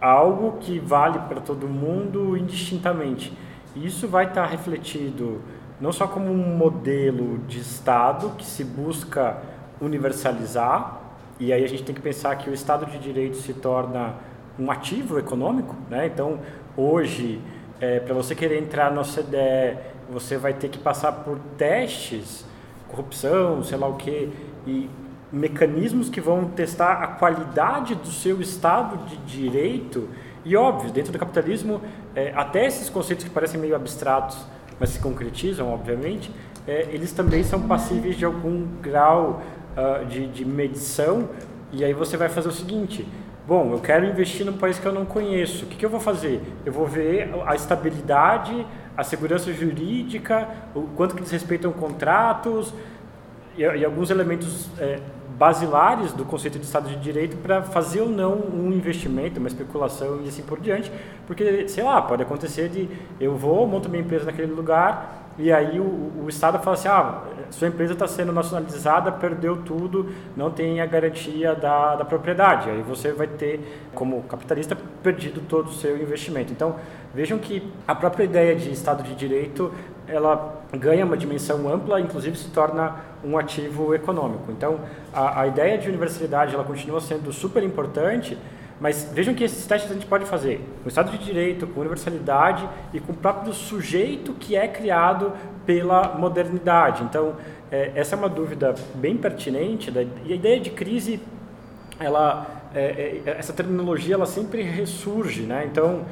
algo 0.00 0.58
que 0.58 0.78
vale 0.78 1.18
para 1.20 1.40
todo 1.40 1.68
mundo 1.68 2.36
indistintamente. 2.36 3.32
E 3.74 3.86
isso 3.86 4.08
vai 4.08 4.26
estar 4.26 4.42
tá 4.42 4.46
refletido 4.48 5.40
não 5.80 5.92
só 5.92 6.06
como 6.06 6.30
um 6.30 6.56
modelo 6.56 7.38
de 7.46 7.60
Estado 7.60 8.30
que 8.36 8.44
se 8.44 8.64
busca 8.64 9.38
universalizar, 9.80 11.00
e 11.38 11.52
aí 11.52 11.64
a 11.64 11.68
gente 11.68 11.84
tem 11.84 11.94
que 11.94 12.00
pensar 12.00 12.34
que 12.36 12.50
o 12.50 12.54
Estado 12.54 12.84
de 12.86 12.98
Direito 12.98 13.36
se 13.36 13.54
torna 13.54 14.14
um 14.58 14.70
ativo 14.72 15.18
econômico, 15.20 15.76
né? 15.88 16.06
Então, 16.06 16.40
hoje, 16.76 17.40
é, 17.80 18.00
para 18.00 18.12
você 18.12 18.34
querer 18.34 18.58
entrar 18.60 18.90
na 18.90 19.02
OCDE, 19.02 19.78
você 20.10 20.36
vai 20.36 20.52
ter 20.52 20.68
que 20.68 20.78
passar 20.78 21.12
por 21.12 21.38
testes 21.56 22.44
corrupção, 22.88 23.62
sei 23.62 23.78
lá 23.78 23.86
o 23.86 23.94
que, 23.94 24.30
e 24.66 24.90
mecanismos 25.30 26.08
que 26.08 26.20
vão 26.20 26.46
testar 26.46 27.02
a 27.02 27.06
qualidade 27.06 27.94
do 27.94 28.08
seu 28.08 28.40
estado 28.40 29.04
de 29.06 29.16
direito. 29.18 30.08
E 30.44 30.56
óbvio, 30.56 30.90
dentro 30.90 31.12
do 31.12 31.18
capitalismo, 31.18 31.80
é, 32.14 32.32
até 32.34 32.66
esses 32.66 32.88
conceitos 32.88 33.24
que 33.24 33.30
parecem 33.30 33.60
meio 33.60 33.76
abstratos, 33.76 34.38
mas 34.80 34.90
se 34.90 34.98
concretizam, 35.00 35.72
obviamente, 35.72 36.30
é, 36.66 36.88
eles 36.90 37.12
também 37.12 37.42
são 37.42 37.62
passíveis 37.62 38.16
de 38.16 38.24
algum 38.24 38.66
grau 38.80 39.42
uh, 39.76 40.04
de, 40.06 40.26
de 40.26 40.44
medição. 40.44 41.28
E 41.72 41.84
aí 41.84 41.92
você 41.92 42.16
vai 42.16 42.28
fazer 42.28 42.48
o 42.48 42.52
seguinte: 42.52 43.06
bom, 43.46 43.72
eu 43.72 43.80
quero 43.80 44.04
investir 44.06 44.44
num 44.44 44.56
país 44.56 44.78
que 44.78 44.86
eu 44.86 44.92
não 44.92 45.04
conheço. 45.04 45.64
O 45.64 45.68
que, 45.68 45.76
que 45.76 45.86
eu 45.86 45.90
vou 45.90 46.00
fazer? 46.00 46.42
Eu 46.64 46.72
vou 46.72 46.86
ver 46.86 47.30
a 47.46 47.54
estabilidade 47.54 48.66
a 48.98 49.04
segurança 49.04 49.52
jurídica, 49.52 50.48
o 50.74 50.82
quanto 50.96 51.14
que 51.14 51.20
eles 51.20 51.30
respeitam 51.30 51.70
contratos 51.72 52.74
e, 53.56 53.62
e 53.62 53.84
alguns 53.84 54.10
elementos 54.10 54.68
é, 54.76 54.98
basilares 55.38 56.12
do 56.12 56.24
conceito 56.24 56.58
de 56.58 56.64
Estado 56.64 56.88
de 56.88 56.96
Direito 56.96 57.36
para 57.36 57.62
fazer 57.62 58.00
ou 58.00 58.08
não 58.08 58.32
um 58.34 58.72
investimento, 58.72 59.38
uma 59.38 59.46
especulação 59.46 60.20
e 60.24 60.28
assim 60.28 60.42
por 60.42 60.58
diante, 60.58 60.90
porque, 61.28 61.68
sei 61.68 61.84
lá, 61.84 62.02
pode 62.02 62.24
acontecer 62.24 62.68
de 62.68 62.88
eu 63.20 63.36
vou, 63.36 63.68
monto 63.68 63.88
minha 63.88 64.02
empresa 64.02 64.24
naquele 64.24 64.52
lugar 64.52 65.27
e 65.38 65.52
aí 65.52 65.78
o, 65.78 66.24
o 66.24 66.28
Estado 66.28 66.58
fala 66.58 66.74
assim, 66.74 66.88
ah, 66.88 67.22
sua 67.50 67.68
empresa 67.68 67.92
está 67.92 68.06
sendo 68.08 68.32
nacionalizada, 68.32 69.12
perdeu 69.12 69.58
tudo, 69.62 70.12
não 70.36 70.50
tem 70.50 70.80
a 70.80 70.86
garantia 70.86 71.54
da, 71.54 71.96
da 71.96 72.04
propriedade. 72.04 72.68
Aí 72.68 72.82
você 72.82 73.12
vai 73.12 73.26
ter, 73.26 73.88
como 73.94 74.22
capitalista, 74.24 74.76
perdido 75.02 75.40
todo 75.48 75.68
o 75.68 75.72
seu 75.72 75.96
investimento. 75.96 76.52
Então, 76.52 76.76
vejam 77.14 77.38
que 77.38 77.72
a 77.86 77.94
própria 77.94 78.24
ideia 78.24 78.56
de 78.56 78.70
Estado 78.72 79.02
de 79.02 79.14
Direito, 79.14 79.72
ela 80.06 80.60
ganha 80.72 81.04
uma 81.04 81.16
dimensão 81.16 81.68
ampla, 81.72 82.00
inclusive 82.00 82.36
se 82.36 82.50
torna 82.50 82.96
um 83.24 83.38
ativo 83.38 83.94
econômico. 83.94 84.50
Então, 84.50 84.80
a, 85.12 85.42
a 85.42 85.46
ideia 85.46 85.78
de 85.78 85.88
universalidade, 85.88 86.54
ela 86.54 86.64
continua 86.64 87.00
sendo 87.00 87.32
super 87.32 87.62
importante, 87.62 88.36
mas 88.80 89.10
vejam 89.12 89.34
que 89.34 89.42
esses 89.42 89.66
testes 89.66 89.90
a 89.90 89.94
gente 89.94 90.06
pode 90.06 90.24
fazer 90.24 90.58
com 90.82 90.86
o 90.86 90.88
Estado 90.88 91.10
de 91.10 91.18
Direito, 91.18 91.66
com 91.66 91.80
universalidade 91.80 92.68
e 92.92 93.00
com 93.00 93.12
o 93.12 93.16
próprio 93.16 93.52
sujeito 93.52 94.32
que 94.34 94.54
é 94.54 94.68
criado 94.68 95.32
pela 95.66 96.14
modernidade. 96.16 97.02
Então, 97.02 97.34
é, 97.70 97.92
essa 97.94 98.14
é 98.14 98.18
uma 98.18 98.28
dúvida 98.28 98.74
bem 98.94 99.16
pertinente. 99.16 99.90
Da, 99.90 100.02
e 100.02 100.32
a 100.32 100.36
ideia 100.36 100.60
de 100.60 100.70
crise, 100.70 101.20
ela, 101.98 102.46
é, 102.74 103.20
é, 103.26 103.36
essa 103.38 103.52
terminologia, 103.52 104.14
ela 104.14 104.26
sempre 104.26 104.62
ressurge. 104.62 105.42
Né? 105.42 105.68
Então, 105.70 106.04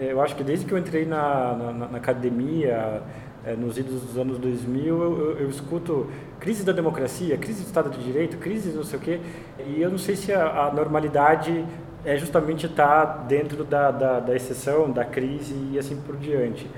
é, 0.00 0.12
eu 0.12 0.20
acho 0.22 0.34
que 0.34 0.42
desde 0.42 0.64
que 0.64 0.72
eu 0.72 0.78
entrei 0.78 1.04
na, 1.04 1.54
na, 1.54 1.72
na 1.88 1.98
academia, 1.98 3.02
é, 3.44 3.54
nos 3.54 3.76
idos 3.76 4.00
dos 4.00 4.16
anos 4.16 4.38
2000, 4.38 4.86
eu, 4.86 5.02
eu, 5.02 5.38
eu, 5.40 5.50
escuto 5.50 6.10
crise 6.40 6.64
da 6.64 6.72
democracia, 6.72 7.36
crise 7.36 7.62
do 7.62 7.66
Estado 7.66 7.90
de 7.90 8.02
Direito, 8.02 8.38
crise 8.38 8.70
não 8.70 8.82
sei 8.82 8.98
o 8.98 9.02
quê, 9.02 9.20
e 9.66 9.82
eu 9.82 9.90
não 9.90 9.98
sei 9.98 10.16
se 10.16 10.32
a, 10.32 10.68
a 10.68 10.72
normalidade 10.72 11.64
é 12.04 12.16
justamente 12.16 12.66
estar 12.66 13.06
tá 13.06 13.22
dentro 13.24 13.64
da, 13.64 13.90
da, 13.90 14.20
da 14.20 14.36
exceção, 14.36 14.90
da 14.90 15.04
crise 15.04 15.54
e 15.72 15.78
assim 15.78 15.96
por 15.96 16.16
diante. 16.16 16.68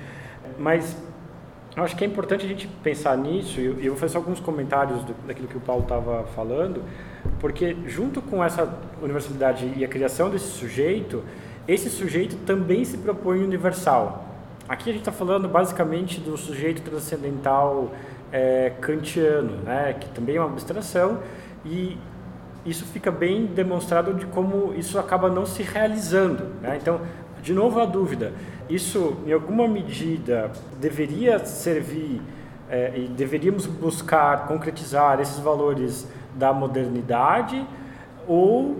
Mas 0.59 0.97
eu 1.77 1.83
acho 1.85 1.95
que 1.95 2.05
é 2.05 2.07
importante 2.07 2.47
a 2.47 2.49
gente 2.49 2.67
pensar 2.83 3.19
nisso, 3.19 3.61
e 3.61 3.85
eu 3.85 3.93
vou 3.93 3.97
fazer 3.97 4.17
alguns 4.17 4.41
comentários 4.41 5.05
do, 5.05 5.13
daquilo 5.27 5.47
que 5.47 5.59
o 5.59 5.61
Paulo 5.61 5.83
estava 5.83 6.25
falando, 6.35 6.83
porque 7.39 7.77
junto 7.87 8.23
com 8.23 8.43
essa 8.43 8.67
universalidade 9.03 9.71
e 9.77 9.85
a 9.85 9.89
criação 9.89 10.31
desse 10.31 10.47
sujeito, 10.47 11.23
esse 11.69 11.91
sujeito 11.91 12.37
também 12.47 12.83
se 12.83 12.97
propõe 12.97 13.43
universal. 13.45 14.25
Aqui 14.67 14.89
a 14.89 14.93
gente 14.93 15.03
está 15.03 15.13
falando 15.13 15.49
basicamente 15.49 16.19
do 16.19 16.37
sujeito 16.39 16.81
transcendental 16.81 17.93
é, 18.33 18.73
kantiano, 18.81 19.59
né, 19.63 19.95
que 20.01 20.09
também 20.09 20.37
é 20.37 20.41
uma 20.41 20.49
abstração, 20.49 21.21
e 21.65 21.99
isso 22.67 22.85
fica 22.85 23.11
bem 23.11 23.47
demonstrado 23.47 24.13
de 24.15 24.27
como 24.27 24.75
isso 24.75 24.99
acaba 24.99 25.31
não 25.31 25.47
se 25.47 25.63
realizando. 25.63 26.47
Né? 26.61 26.79
Então, 26.81 27.01
de 27.41 27.53
novo 27.53 27.81
a 27.81 27.85
dúvida, 27.85 28.33
isso 28.69 29.17
em 29.25 29.33
alguma 29.33 29.69
medida 29.69 30.51
deveria 30.81 31.39
servir 31.45 32.21
é, 32.69 32.93
e 32.97 33.09
deveríamos 33.09 33.67
buscar 33.67 34.49
concretizar 34.49 35.21
esses 35.21 35.39
valores 35.39 36.09
da 36.35 36.53
modernidade 36.53 37.65
ou 38.27 38.77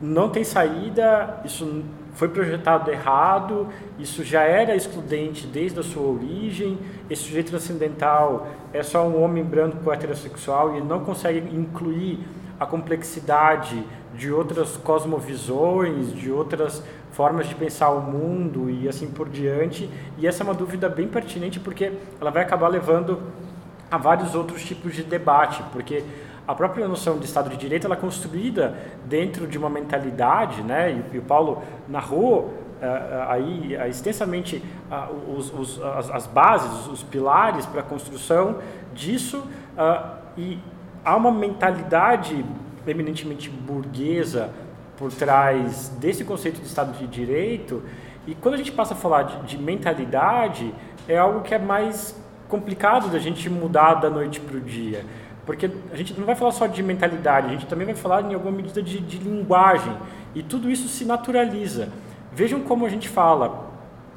não 0.00 0.28
tem 0.28 0.42
saída, 0.42 1.40
isso 1.44 1.84
foi 2.14 2.28
projetado 2.28 2.90
errado, 2.90 3.68
isso 3.98 4.24
já 4.24 4.42
era 4.42 4.74
excludente 4.74 5.46
desde 5.46 5.78
a 5.78 5.82
sua 5.82 6.02
origem, 6.02 6.78
esse 7.08 7.22
sujeito 7.22 7.50
transcendental 7.50 8.48
é 8.72 8.82
só 8.82 9.06
um 9.06 9.22
homem 9.22 9.44
branco 9.44 9.92
heterossexual 9.92 10.76
e 10.76 10.80
não 10.80 11.00
consegue 11.00 11.38
incluir 11.54 12.18
a 12.60 12.66
complexidade 12.66 13.82
de 14.14 14.30
outras 14.30 14.76
cosmovisões, 14.76 16.12
de 16.12 16.30
outras 16.30 16.84
formas 17.12 17.48
de 17.48 17.54
pensar 17.54 17.88
o 17.88 18.02
mundo 18.02 18.68
e 18.68 18.86
assim 18.86 19.10
por 19.10 19.30
diante. 19.30 19.88
E 20.18 20.26
essa 20.26 20.42
é 20.42 20.44
uma 20.44 20.52
dúvida 20.52 20.86
bem 20.86 21.08
pertinente 21.08 21.58
porque 21.58 21.90
ela 22.20 22.30
vai 22.30 22.42
acabar 22.42 22.68
levando 22.68 23.22
a 23.90 23.96
vários 23.96 24.34
outros 24.34 24.62
tipos 24.62 24.94
de 24.94 25.02
debate, 25.02 25.62
porque 25.72 26.04
a 26.46 26.54
própria 26.54 26.86
noção 26.86 27.18
de 27.18 27.24
Estado 27.24 27.48
de 27.48 27.56
Direito 27.56 27.86
ela 27.86 27.94
é 27.94 27.98
construída 27.98 28.76
dentro 29.06 29.46
de 29.46 29.56
uma 29.56 29.70
mentalidade, 29.70 30.62
né? 30.62 30.92
E, 30.92 31.16
e 31.16 31.18
o 31.18 31.22
Paulo 31.22 31.62
narrou 31.88 32.40
uh, 32.80 33.28
aí 33.28 33.76
uh, 33.76 33.86
extensamente 33.86 34.62
uh, 34.90 35.32
os, 35.34 35.52
os, 35.52 35.82
as, 35.82 36.10
as, 36.10 36.26
bases, 36.26 36.86
os 36.88 37.02
pilares 37.02 37.64
para 37.66 37.80
a 37.80 37.84
construção 37.84 38.58
disso 38.94 39.42
e 40.36 40.58
há 41.04 41.16
uma 41.16 41.30
mentalidade 41.30 42.44
eminentemente 42.86 43.48
burguesa 43.50 44.50
por 44.96 45.12
trás 45.12 45.88
desse 46.00 46.24
conceito 46.24 46.60
de 46.60 46.66
Estado 46.66 46.96
de 46.98 47.06
Direito 47.06 47.82
e 48.26 48.34
quando 48.34 48.54
a 48.54 48.58
gente 48.58 48.72
passa 48.72 48.94
a 48.94 48.96
falar 48.96 49.22
de, 49.22 49.56
de 49.56 49.58
mentalidade 49.58 50.74
é 51.08 51.18
algo 51.18 51.40
que 51.42 51.54
é 51.54 51.58
mais 51.58 52.14
complicado 52.48 53.08
da 53.08 53.18
gente 53.18 53.48
mudar 53.48 53.94
da 53.94 54.10
noite 54.10 54.40
para 54.40 54.56
o 54.56 54.60
dia 54.60 55.04
porque 55.50 55.68
a 55.92 55.96
gente 55.96 56.18
não 56.18 56.26
vai 56.26 56.36
falar 56.36 56.52
só 56.52 56.68
de 56.68 56.80
mentalidade, 56.80 57.48
a 57.48 57.50
gente 57.50 57.66
também 57.66 57.84
vai 57.84 57.96
falar 57.96 58.22
em 58.22 58.34
alguma 58.34 58.52
medida 58.52 58.80
de, 58.80 59.00
de 59.00 59.18
linguagem. 59.18 59.92
E 60.32 60.44
tudo 60.44 60.70
isso 60.70 60.86
se 60.86 61.04
naturaliza. 61.04 61.88
Vejam 62.32 62.60
como 62.60 62.86
a 62.86 62.88
gente 62.88 63.08
fala 63.08 63.68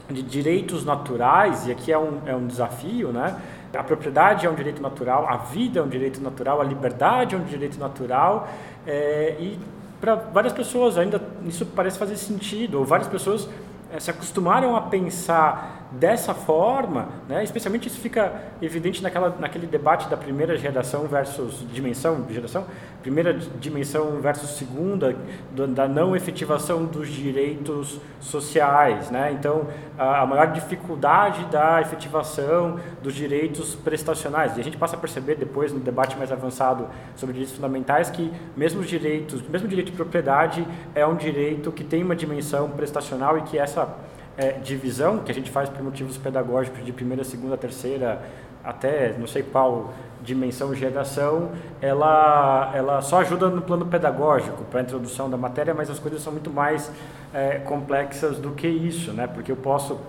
de 0.08 0.22
direitos 0.22 0.86
naturais, 0.86 1.66
e 1.66 1.72
aqui 1.72 1.92
é 1.92 1.98
um, 1.98 2.20
é 2.26 2.36
um 2.36 2.46
desafio, 2.46 3.12
né? 3.12 3.36
A 3.76 3.84
propriedade 3.84 4.46
é 4.46 4.50
um 4.50 4.54
direito 4.54 4.82
natural, 4.82 5.28
a 5.28 5.38
vida 5.38 5.80
é 5.80 5.84
um 5.84 5.88
direito 5.88 6.22
natural, 6.22 6.62
a 6.62 6.64
liberdade 6.64 7.34
é 7.34 7.38
um 7.38 7.44
direito 7.44 7.80
natural, 7.80 8.48
é, 8.86 9.36
e 9.40 9.60
para 10.00 10.16
várias 10.16 10.54
pessoas 10.54 10.98
ainda 10.98 11.22
isso 11.46 11.66
parece 11.66 11.98
fazer 11.98 12.18
sentido, 12.18 12.78
ou 12.80 12.86
várias 12.86 13.08
pessoas 13.08 13.50
é, 13.92 14.00
se 14.00 14.12
acostumaram 14.12 14.76
a 14.76 14.82
pensar 14.82 15.83
dessa 15.94 16.34
forma, 16.34 17.10
né, 17.30 17.44
especialmente 17.44 17.88
isso 17.88 18.00
fica 18.00 18.34
evidente 18.62 19.04
naquela, 19.04 19.30
naquele 19.40 19.68
debate 19.68 20.10
da 20.10 20.18
primeira 20.18 20.58
geração 20.58 21.08
versus 21.08 21.64
dimensão, 21.72 22.26
geração, 22.30 22.66
primeira 23.02 23.34
dimensão 23.34 24.20
versus 24.20 24.52
segunda, 24.52 25.16
do, 25.52 25.68
da 25.68 25.88
não 25.88 26.16
efetivação 26.16 26.86
dos 26.86 27.10
direitos 27.10 28.00
sociais. 28.20 29.12
Né? 29.12 29.36
Então, 29.38 29.68
a, 29.98 30.22
a, 30.22 30.26
maior 30.26 30.48
dificuldade 30.48 31.46
da 31.46 31.80
efetivação 31.82 32.80
dos 33.02 33.14
direitos 33.14 33.76
prestacionais. 33.76 34.58
E 34.58 34.62
a 34.62 34.64
gente 34.64 34.78
passa 34.78 34.96
a 34.96 35.00
perceber 35.00 35.36
depois, 35.36 35.72
no 35.72 35.80
debate 35.80 36.18
mais 36.18 36.32
avançado 36.32 36.88
sobre 37.16 37.34
direitos 37.34 37.56
fundamentais, 37.56 38.10
que 38.10 38.34
mesmo 38.58 38.82
os 38.82 38.88
direitos, 38.88 39.48
mesmo 39.48 39.68
o 39.68 39.70
direito 39.70 39.92
de 39.92 39.98
propriedade 39.98 40.68
é 40.96 41.06
um 41.06 41.16
direito 41.16 41.72
que 41.72 41.84
tem 41.84 42.04
uma 42.04 42.16
dimensão 42.16 42.70
prestacional 42.72 43.38
e 43.38 43.42
que 43.44 43.60
essa 43.60 43.96
é, 44.38 44.54
divisão 44.54 45.20
que 45.20 45.32
a 45.32 45.36
gente 45.36 45.52
faz 45.52 45.70
por 45.70 45.82
motivos 45.84 46.18
pedagógicos 46.18 46.84
de 46.84 46.92
primeira, 46.92 47.24
segunda, 47.24 47.58
terceira, 47.58 48.22
até 48.64 49.14
não 49.18 49.28
sei 49.28 49.44
qual 49.44 49.94
dimensão 50.24 50.74
geração, 50.74 51.52
ela, 51.82 52.72
ela 52.74 53.02
só 53.02 53.20
ajuda 53.20 53.50
no 53.50 53.62
plano 53.62 53.86
pedagógico 53.86 54.64
para 54.64 54.80
a 54.80 54.84
introdução 54.84 55.30
da 55.30 55.36
matéria, 55.36 55.74
mas 55.74 55.90
as 55.90 56.00
coisas 56.00 56.22
são 56.22 56.32
muito 56.32 56.50
mais 56.50 56.90
é, 57.34 57.60
complexas 57.60 58.38
do 58.38 58.52
que 58.52 58.68
isso, 58.68 59.12
né? 59.12 59.28
Porque 59.28 59.52
eu 59.52 59.58
posso 59.58 60.00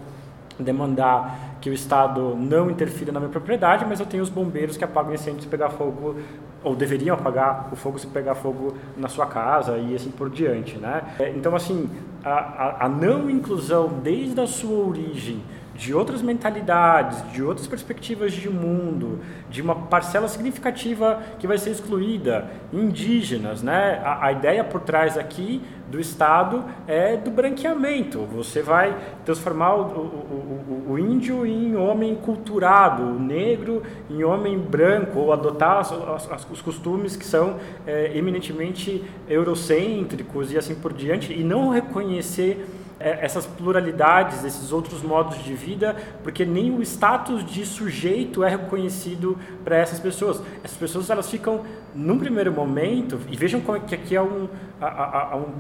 demandar 0.59 1.57
que 1.61 1.69
o 1.69 1.73
Estado 1.73 2.37
não 2.37 2.71
interfira 2.71 3.11
na 3.11 3.19
minha 3.19 3.33
propriedade, 3.33 3.85
mas 3.85 3.99
eu 3.99 4.07
tenho 4.07 4.23
os 4.23 4.29
bombeiros 4.29 4.77
que 4.77 4.85
apagam 4.85 5.13
incêndio 5.13 5.43
se 5.43 5.49
pegar 5.49 5.71
fogo, 5.71 6.17
ou 6.65 6.75
deveriam 6.75 7.15
apagar 7.15 7.69
o 7.71 7.77
fogo 7.77 7.99
se 7.99 8.07
pegar 8.07 8.35
fogo 8.35 8.75
na 8.97 9.09
sua 9.09 9.27
casa 9.27 9.77
e 9.77 9.95
assim 9.95 10.11
por 10.11 10.31
diante, 10.31 10.79
né? 10.79 11.15
É, 11.19 11.31
então, 11.31 11.55
assim, 11.55 11.89
a, 12.25 12.31
a, 12.31 12.87
a 12.87 12.89
não 12.89 13.31
inclusão 13.31 14.01
desde 14.03 14.41
a 14.41 14.47
sua 14.47 14.87
origem 14.87 15.43
de 15.75 15.93
outras 15.93 16.23
mentalidades, 16.23 17.33
de 17.33 17.43
outras 17.43 17.67
perspectivas 17.67 18.33
de 18.33 18.49
mundo, 18.49 19.19
de 19.51 19.61
uma 19.61 19.75
parcela 19.75 20.29
significativa 20.29 21.21
que 21.39 21.47
vai 21.47 21.59
ser 21.59 21.71
excluída, 21.71 22.49
indígenas, 22.73 23.63
né? 23.63 24.01
A, 24.05 24.27
a, 24.27 24.33
ideia 24.33 24.63
por 24.63 24.81
trás 24.81 25.19
aqui 25.19 25.61
do 25.91 26.01
Estado 26.01 26.65
é 26.87 27.17
do 27.17 27.31
branqueamento. 27.31 28.21
Você 28.27 28.63
vai 28.63 28.97
transformar 29.25 29.75
o, 29.75 29.83
o, 29.83 30.87
o, 30.89 30.93
o 30.93 30.99
índio 30.99 31.45
em 31.45 31.75
homem 31.77 32.15
culturado, 32.15 33.03
o 33.03 33.19
negro 33.19 33.83
em 34.09 34.23
homem 34.23 34.59
branco, 34.59 35.19
ou 35.19 35.33
adotar 35.33 35.79
as, 35.79 35.93
as, 36.31 36.51
os 36.51 36.63
costumes 36.63 37.17
que 37.17 37.25
são 37.25 37.57
é, 37.87 38.17
eminentemente 38.17 39.05
eurocêntricos 39.29 40.53
e 40.53 40.59
assim 40.59 40.75
por 40.77 40.93
diante, 40.93 41.33
e 41.33 41.43
não 41.43 41.69
reconhecer 41.69 42.65
essas 42.99 43.45
pluralidades, 43.47 44.45
esses 44.45 44.73
outros 44.73 45.03
modos 45.03 45.43
de 45.43 45.55
vida, 45.55 45.97
porque 46.23 46.45
nem 46.45 46.71
o 46.71 46.83
status 46.83 47.45
de 47.45 47.67
sujeito 47.67 48.43
é 48.45 48.49
reconhecido 48.49 49.37
para 49.65 49.77
essas 49.77 49.99
pessoas. 49.99 50.41
Essas 50.63 50.77
pessoas 50.77 51.11
elas 51.11 51.31
ficam, 51.31 51.63
num 51.95 52.19
primeiro 52.19 52.53
momento, 52.53 53.21
e 53.29 53.37
vejam 53.37 53.63
é 53.75 53.81
que 53.81 53.95
aqui 53.95 54.17
há 54.17 54.23
um, 54.23 54.49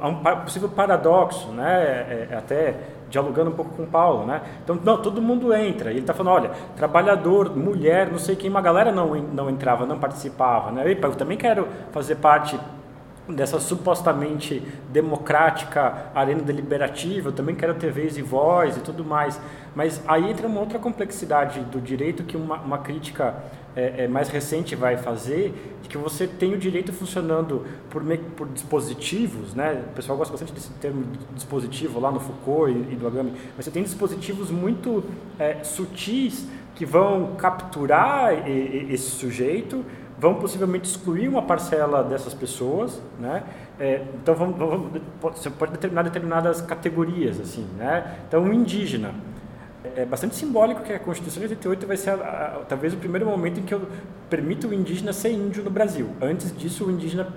um, 0.03 0.43
possível 0.43 0.69
paradoxo, 0.69 1.49
né? 1.49 1.83
É, 1.83 2.29
é, 2.31 2.37
até 2.37 2.75
dialogando 3.11 3.51
um 3.51 3.55
pouco 3.55 3.77
com 3.77 3.85
o 3.85 3.87
Paulo, 3.87 4.27
né? 4.27 4.41
Então, 4.63 4.79
não, 4.83 5.01
todo 5.01 5.23
mundo 5.23 5.55
entra. 5.55 5.91
E 5.91 5.95
ele 5.95 6.01
está 6.01 6.13
falando, 6.13 6.35
olha, 6.35 6.51
trabalhador, 6.77 7.57
mulher, 7.57 8.11
não 8.11 8.19
sei 8.19 8.35
quem, 8.35 8.51
uma 8.51 8.61
galera 8.61 8.91
não, 8.91 9.15
não 9.15 9.49
entrava, 9.49 9.87
não 9.87 9.99
participava, 9.99 10.73
né? 10.73 10.85
Eu 10.91 11.13
também 11.13 11.39
quero 11.39 11.69
fazer 11.93 12.17
parte 12.17 12.59
dessa 13.29 13.59
supostamente 13.59 14.63
democrática 14.91 16.11
arena 16.15 16.43
deliberativa, 16.43 17.29
eu 17.29 17.33
também 17.33 17.55
quero 17.55 17.75
ter 17.75 17.91
vez 17.91 18.17
e 18.19 18.23
voz 18.23 18.77
e 18.77 18.81
tudo 18.81 19.05
mais. 19.05 19.41
Mas 19.75 20.01
aí 20.07 20.31
entra 20.31 20.47
uma 20.47 20.61
outra 20.61 20.79
complexidade 20.79 21.61
do 21.61 21.81
direito 21.81 22.23
que 22.23 22.37
uma, 22.37 22.57
uma 22.61 22.79
crítica 22.79 23.35
é, 23.75 24.05
é, 24.05 24.09
mais 24.09 24.29
recente 24.29 24.77
vai 24.77 24.97
fazer, 24.97 25.77
de 25.83 25.89
que 25.89 25.99
você 25.99 26.27
tem 26.27 26.55
o 26.55 26.59
direito 26.59 26.93
funcionando 26.93 27.67
por, 27.91 28.03
por 28.37 28.49
dispositivos, 28.49 29.55
né? 29.55 29.83
o 29.91 29.95
pessoal 29.95 30.17
gosta 30.17 30.33
bastante 30.33 30.53
desse 30.53 30.71
termo 30.75 31.05
dispositivo 31.35 31.99
lá 31.99 32.11
no 32.13 32.21
Foucault 32.21 32.71
e, 32.71 32.93
e 32.93 32.97
do 32.97 33.07
Agami, 33.07 33.33
mas 33.57 33.65
você 33.65 33.71
tem 33.71 33.83
dispositivos 33.83 34.51
muito 34.51 35.03
é, 35.39 35.65
sutis 35.65 36.47
que 36.75 36.85
vão 36.85 37.35
capturar 37.37 38.49
esse 38.49 39.11
sujeito, 39.11 39.85
vão 40.19 40.35
possivelmente 40.35 40.89
excluir 40.89 41.29
uma 41.29 41.43
parcela 41.43 42.03
dessas 42.03 42.35
pessoas, 42.35 43.01
né? 43.19 43.43
É, 43.79 44.03
então 44.15 44.35
vamos, 44.35 44.57
vamos, 44.57 45.01
você 45.21 45.51
pode 45.51 45.73
determinar 45.73 46.03
determinadas 46.03 46.61
categorias, 46.61 47.41
assim, 47.41 47.67
né? 47.77 48.19
Então 48.29 48.43
um 48.43 48.53
indígena 48.53 49.15
é 49.97 50.05
bastante 50.05 50.35
simbólico 50.35 50.83
que 50.83 50.93
a 50.93 50.99
Constituição 50.99 51.41
de 51.41 51.49
88 51.49 51.87
vai 51.87 51.97
ser 51.97 52.11
a, 52.11 52.15
a, 52.15 52.49
talvez 52.67 52.95
o 52.95 52.97
primeiro 52.97 53.27
momento 53.27 53.61
em 53.61 53.63
que 53.63 53.75
eu 53.75 53.83
permito 54.31 54.69
o 54.69 54.75
indígena 54.75 55.13
ser 55.13 55.31
índio 55.31 55.63
no 55.63 55.71
Brasil. 55.71 56.09
Antes 56.23 56.57
disso, 56.57 56.87
o 56.87 56.91
indígena 56.91 57.29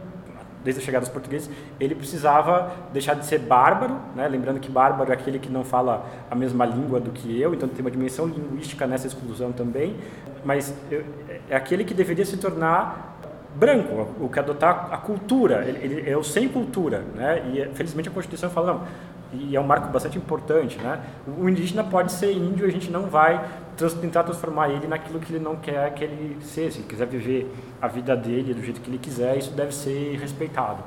desde 0.68 0.82
a 0.82 0.86
chegada 0.86 1.06
dos 1.06 1.14
portugueses, 1.14 1.50
ele 1.80 1.96
precisava 1.96 2.74
deixar 2.92 3.14
de 3.14 3.26
ser 3.26 3.40
bárbaro, 3.40 3.96
né? 4.14 4.28
lembrando 4.28 4.60
que 4.60 4.70
bárbaro 4.70 5.12
é 5.12 5.14
aquele 5.14 5.40
que 5.40 5.50
não 5.50 5.64
fala 5.64 6.06
a 6.30 6.36
mesma 6.36 6.66
língua 6.66 7.00
do 7.00 7.12
que 7.12 7.40
eu, 7.40 7.54
então 7.54 7.70
tem 7.70 7.80
uma 7.80 7.90
dimensão 7.90 8.26
linguística 8.26 8.86
nessa 8.86 9.08
exclusão 9.08 9.54
também, 9.54 9.96
mas 10.44 10.74
eu, 10.92 11.06
é 11.50 11.56
aquele 11.56 11.86
que 11.86 11.94
deveria 11.94 12.26
se 12.26 12.36
tornar 12.36 13.18
branco, 13.56 14.10
o 14.20 14.28
que 14.28 14.40
adotar 14.40 14.90
a 14.92 14.98
cultura, 14.98 15.64
ele, 15.66 15.80
ele 16.00 16.10
é 16.10 16.18
o 16.18 16.24
sem 16.24 16.50
cultura, 16.50 17.04
né? 17.16 17.42
E 17.54 17.74
felizmente 17.74 18.10
a 18.10 18.12
Constituição 18.12 18.50
fala, 18.50 18.74
não, 18.74 18.82
e 19.34 19.56
é 19.56 19.60
um 19.60 19.64
marco 19.64 19.90
bastante 19.90 20.18
importante, 20.18 20.78
né? 20.78 21.02
O 21.38 21.48
indígena 21.50 21.84
pode 21.84 22.12
ser 22.12 22.32
índio, 22.32 22.66
a 22.66 22.70
gente 22.70 22.90
não 22.90 23.04
vai 23.04 23.44
trans, 23.76 23.94
tentar 23.94 24.24
transformar 24.24 24.70
ele 24.70 24.88
naquilo 24.88 25.20
que 25.20 25.34
ele 25.34 25.44
não 25.44 25.56
quer 25.56 25.94
que 25.94 26.04
ele 26.04 26.38
seja. 26.42 26.72
Se 26.72 26.80
ele 26.80 26.88
quiser 26.88 27.08
viver 27.08 27.54
a 27.82 27.88
vida 27.88 28.16
dele 28.16 28.54
do 28.54 28.64
jeito 28.64 28.82
que 28.82 28.90
ele 28.90 28.98
quiser, 28.98 29.38
isso 29.38 29.52
deve 29.52 29.74
ser 29.74 30.18
respeitado. 30.18 30.84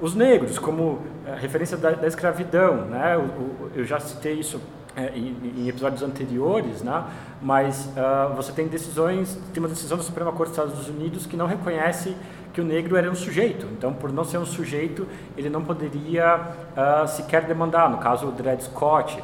Os 0.00 0.14
negros, 0.14 0.58
como 0.58 1.02
é, 1.26 1.34
referência 1.36 1.76
da, 1.76 1.90
da 1.90 2.06
escravidão, 2.06 2.86
né? 2.86 3.16
O, 3.16 3.20
o, 3.20 3.70
eu 3.74 3.84
já 3.84 4.00
citei 4.00 4.34
isso 4.34 4.60
é, 4.96 5.12
em, 5.14 5.36
em, 5.56 5.68
episódios 5.68 6.02
anteriores, 6.02 6.82
né? 6.82 7.04
mas 7.42 7.90
uh, 7.96 8.34
você 8.34 8.52
tem 8.52 8.68
decisões, 8.68 9.38
tem 9.52 9.60
uma 9.62 9.68
decisão 9.68 9.96
da 9.96 10.04
Suprema 10.04 10.32
Corte 10.32 10.50
dos 10.50 10.58
Estados 10.58 10.88
Unidos 10.88 11.26
que 11.26 11.36
não 11.36 11.46
reconhece 11.46 12.16
que 12.54 12.60
o 12.60 12.64
negro 12.64 12.96
era 12.96 13.10
um 13.10 13.14
sujeito. 13.14 13.66
Então, 13.76 13.92
por 13.92 14.12
não 14.12 14.24
ser 14.24 14.38
um 14.38 14.46
sujeito, 14.46 15.06
ele 15.36 15.50
não 15.50 15.64
poderia 15.64 16.36
uh, 16.36 17.08
sequer 17.08 17.42
demandar. 17.44 17.90
No 17.90 17.98
caso, 17.98 18.28
o 18.28 18.32
Dred 18.32 18.62
Scott. 18.62 19.22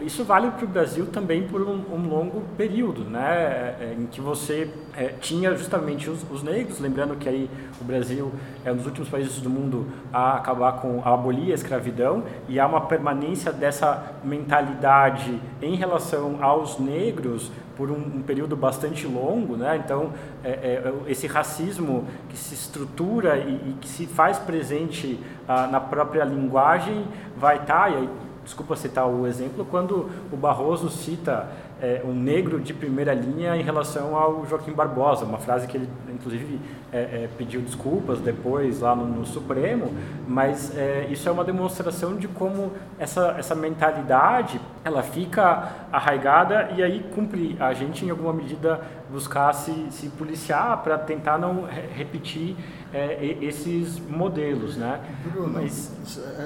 Isso 0.00 0.22
vale 0.22 0.48
para 0.52 0.64
o 0.64 0.68
Brasil 0.68 1.06
também 1.06 1.48
por 1.48 1.60
um, 1.60 1.82
um 1.92 2.08
longo 2.08 2.42
período, 2.56 3.02
né, 3.02 3.20
é, 3.20 3.76
é, 3.80 3.96
em 3.98 4.06
que 4.06 4.20
você 4.20 4.70
é, 4.96 5.06
tinha 5.20 5.56
justamente 5.56 6.08
os, 6.08 6.24
os, 6.30 6.40
negros, 6.40 6.78
lembrando 6.78 7.16
que 7.16 7.28
aí 7.28 7.50
o 7.80 7.84
Brasil 7.84 8.32
é 8.64 8.70
um 8.70 8.76
dos 8.76 8.86
últimos 8.86 9.08
países 9.08 9.40
do 9.40 9.50
mundo 9.50 9.88
a 10.12 10.36
acabar 10.36 10.74
com 10.74 11.02
a 11.04 11.12
abolir 11.12 11.50
a 11.50 11.54
escravidão 11.56 12.22
e 12.48 12.60
há 12.60 12.66
uma 12.68 12.82
permanência 12.82 13.52
dessa 13.52 14.14
mentalidade 14.22 15.42
em 15.60 15.74
relação 15.74 16.38
aos 16.40 16.78
negros 16.78 17.50
por 17.82 17.90
um, 17.90 17.96
um 17.96 18.22
período 18.22 18.54
bastante 18.54 19.08
longo, 19.08 19.56
né? 19.56 19.82
Então 19.84 20.12
é, 20.44 20.50
é, 20.50 20.92
esse 21.08 21.26
racismo 21.26 22.06
que 22.28 22.36
se 22.36 22.54
estrutura 22.54 23.38
e, 23.38 23.70
e 23.70 23.76
que 23.80 23.88
se 23.88 24.06
faz 24.06 24.38
presente 24.38 25.18
ah, 25.48 25.66
na 25.66 25.80
própria 25.80 26.22
linguagem 26.22 27.04
vai 27.36 27.56
estar 27.56 27.90
tá, 27.90 28.06
desculpa 28.44 28.76
citar 28.76 29.08
o 29.08 29.26
exemplo, 29.26 29.66
quando 29.68 30.08
o 30.30 30.36
Barroso 30.36 30.90
cita 30.90 31.48
é, 31.82 32.00
um 32.04 32.14
negro 32.14 32.60
de 32.60 32.72
primeira 32.72 33.12
linha 33.12 33.56
em 33.56 33.62
relação 33.62 34.16
ao 34.16 34.46
Joaquim 34.46 34.70
Barbosa, 34.70 35.24
uma 35.24 35.38
frase 35.38 35.66
que 35.66 35.76
ele, 35.76 35.88
inclusive, 36.14 36.60
é, 36.92 36.98
é, 36.98 37.28
pediu 37.36 37.60
desculpas 37.60 38.20
depois 38.20 38.80
lá 38.80 38.94
no, 38.94 39.04
no 39.04 39.26
Supremo, 39.26 39.92
mas 40.28 40.76
é, 40.76 41.08
isso 41.10 41.28
é 41.28 41.32
uma 41.32 41.42
demonstração 41.42 42.16
de 42.16 42.28
como 42.28 42.70
essa, 43.00 43.34
essa 43.36 43.56
mentalidade 43.56 44.60
ela 44.84 45.02
fica 45.02 45.72
arraigada 45.90 46.70
e 46.76 46.82
aí 46.84 47.04
cumpre 47.14 47.56
a 47.58 47.72
gente, 47.72 48.04
em 48.04 48.10
alguma 48.10 48.32
medida, 48.32 48.80
buscar 49.10 49.52
se, 49.52 49.72
se 49.90 50.08
policiar 50.10 50.82
para 50.84 50.96
tentar 50.96 51.36
não 51.36 51.66
repetir 51.94 52.56
é, 52.94 53.36
esses 53.40 53.98
modelos, 53.98 54.76
né? 54.76 55.00
Bruno, 55.24 55.52
mas... 55.52 55.92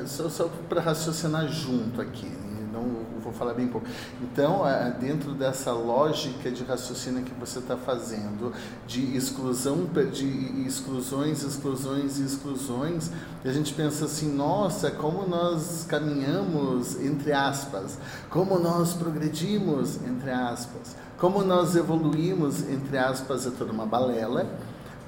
só, 0.07 0.31
só 0.31 0.49
para 0.67 0.81
raciocinar 0.81 1.47
junto 1.49 2.01
aqui, 2.01 2.31
não 2.73 3.06
vou 3.27 3.33
falar 3.33 3.55
bem 3.55 3.67
pouco. 3.67 3.87
Então, 4.23 4.67
é, 4.67 4.91
dentro 4.91 5.33
dessa 5.33 5.73
lógica 5.73 6.51
de 6.51 6.63
raciocínio 6.65 7.25
que 7.25 7.35
você 7.35 7.59
está 7.59 7.77
fazendo, 7.77 8.53
de 8.87 9.17
exclusão, 9.17 9.89
de 10.13 10.65
exclusões, 10.67 11.43
exclusões 11.43 12.19
e 12.19 12.25
exclusões, 12.25 13.11
a 13.45 13.53
gente 13.53 13.75
pensa 13.75 14.05
assim, 14.05 14.33
nossa, 14.33 14.91
como 14.91 15.27
nós 15.29 15.85
caminhamos, 15.89 17.01
entre 17.01 17.33
aspas, 17.33 17.99
como 18.31 18.59
nós 18.59 18.95
progredimos, 18.95 19.97
entre 20.05 20.31
aspas, 20.31 20.97
como 21.19 21.43
nós 21.43 21.75
evoluímos, 21.75 22.69
entre 22.69 22.97
aspas, 22.97 23.47
é 23.47 23.51
toda 23.51 23.73
uma 23.73 23.87
balela, 23.87 24.47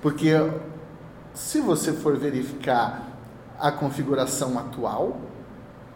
porque 0.03 0.33
se 1.35 1.61
você 1.61 1.93
for 1.93 2.17
verificar 2.17 3.09
a 3.59 3.71
configuração 3.71 4.59
atual, 4.59 5.21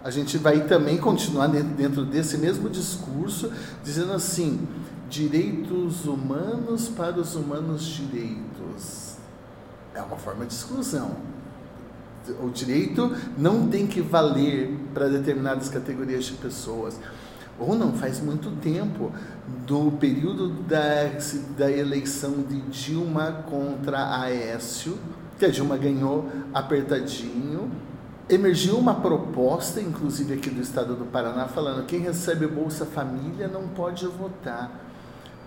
a 0.05 0.11
gente 0.11 0.37
vai 0.37 0.67
também 0.67 0.99
continuar 0.99 1.47
dentro 1.49 2.05
desse 2.05 2.37
mesmo 2.37 2.69
discurso, 2.69 3.53
dizendo 3.85 4.13
assim: 4.13 4.67
direitos 5.09 6.05
humanos 6.07 6.89
para 6.89 7.21
os 7.21 7.35
humanos 7.35 7.85
direitos. 7.85 9.17
É 9.95 10.01
uma 10.01 10.17
forma 10.17 10.45
de 10.47 10.55
exclusão. 10.55 11.17
O 12.43 12.49
direito 12.51 13.15
não 13.37 13.69
tem 13.69 13.87
que 13.87 14.01
valer 14.01 14.75
para 14.95 15.09
determinadas 15.09 15.69
categorias 15.69 16.25
de 16.25 16.33
pessoas. 16.33 16.99
Ou 17.59 17.75
não 17.75 17.93
faz 17.93 18.21
muito 18.21 18.51
tempo, 18.61 19.13
do 19.67 19.93
período 19.93 20.49
da, 20.63 21.11
da 21.59 21.71
eleição 21.71 22.43
de 22.43 22.61
Dilma 22.63 23.45
contra 23.49 24.21
Aécio, 24.23 24.99
que 25.39 25.45
a 25.45 25.49
Dilma 25.49 25.77
ganhou 25.77 26.29
apertadinho, 26.55 27.71
emergiu 28.29 28.77
uma 28.77 28.95
proposta, 28.95 29.81
inclusive 29.81 30.35
aqui 30.35 30.51
do 30.51 30.61
estado 30.61 30.95
do 30.95 31.05
Paraná, 31.05 31.49
falando 31.49 31.85
quem 31.87 32.01
recebe 32.01 32.47
Bolsa 32.47 32.87
Família 32.87 33.49
não 33.49 33.69
pode 33.69 34.07
votar, 34.07 34.81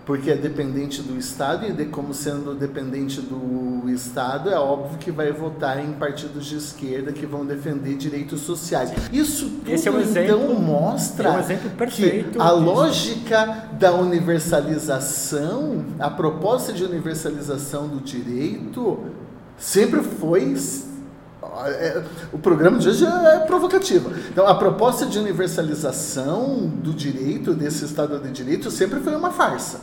porque 0.04 0.30
é 0.30 0.36
dependente 0.36 1.02
do 1.02 1.18
estado 1.18 1.66
e 1.66 1.72
de, 1.72 1.86
como 1.86 2.14
sendo 2.14 2.54
dependente 2.54 3.20
do 3.20 3.90
estado, 3.90 4.48
é 4.48 4.58
óbvio 4.58 4.98
que 4.98 5.10
vai 5.10 5.32
votar 5.32 5.84
em 5.84 5.92
partidos 5.94 6.46
de 6.46 6.56
esquerda 6.56 7.10
que 7.10 7.26
vão 7.26 7.44
defender 7.44 7.96
direitos 7.96 8.42
sociais. 8.42 8.92
Isso 9.12 9.46
tudo 9.48 9.72
Esse 9.72 9.88
é 9.88 9.90
um 9.90 9.98
exemplo, 9.98 10.44
então 10.44 10.54
mostra 10.60 11.28
é 11.28 11.32
um 11.32 11.40
exemplo 11.40 11.70
perfeito 11.70 12.30
que 12.30 12.40
a 12.40 12.50
lógica 12.52 13.68
da 13.72 13.92
universalização, 13.94 15.84
a 15.98 16.08
proposta 16.08 16.72
de 16.72 16.84
universalização 16.84 17.88
do 17.88 18.00
direito 18.00 19.00
sempre 19.56 20.02
foi 20.04 20.54
é, 21.66 22.02
o 22.32 22.38
programa 22.38 22.78
de 22.78 22.88
hoje 22.88 23.04
é 23.04 23.40
provocativo. 23.40 24.10
Então, 24.30 24.46
a 24.46 24.54
proposta 24.54 25.06
de 25.06 25.18
universalização 25.18 26.68
do 26.68 26.92
direito, 26.92 27.54
desse 27.54 27.84
Estado 27.84 28.18
de 28.18 28.30
Direito, 28.30 28.70
sempre 28.70 29.00
foi 29.00 29.14
uma 29.14 29.30
farsa. 29.30 29.80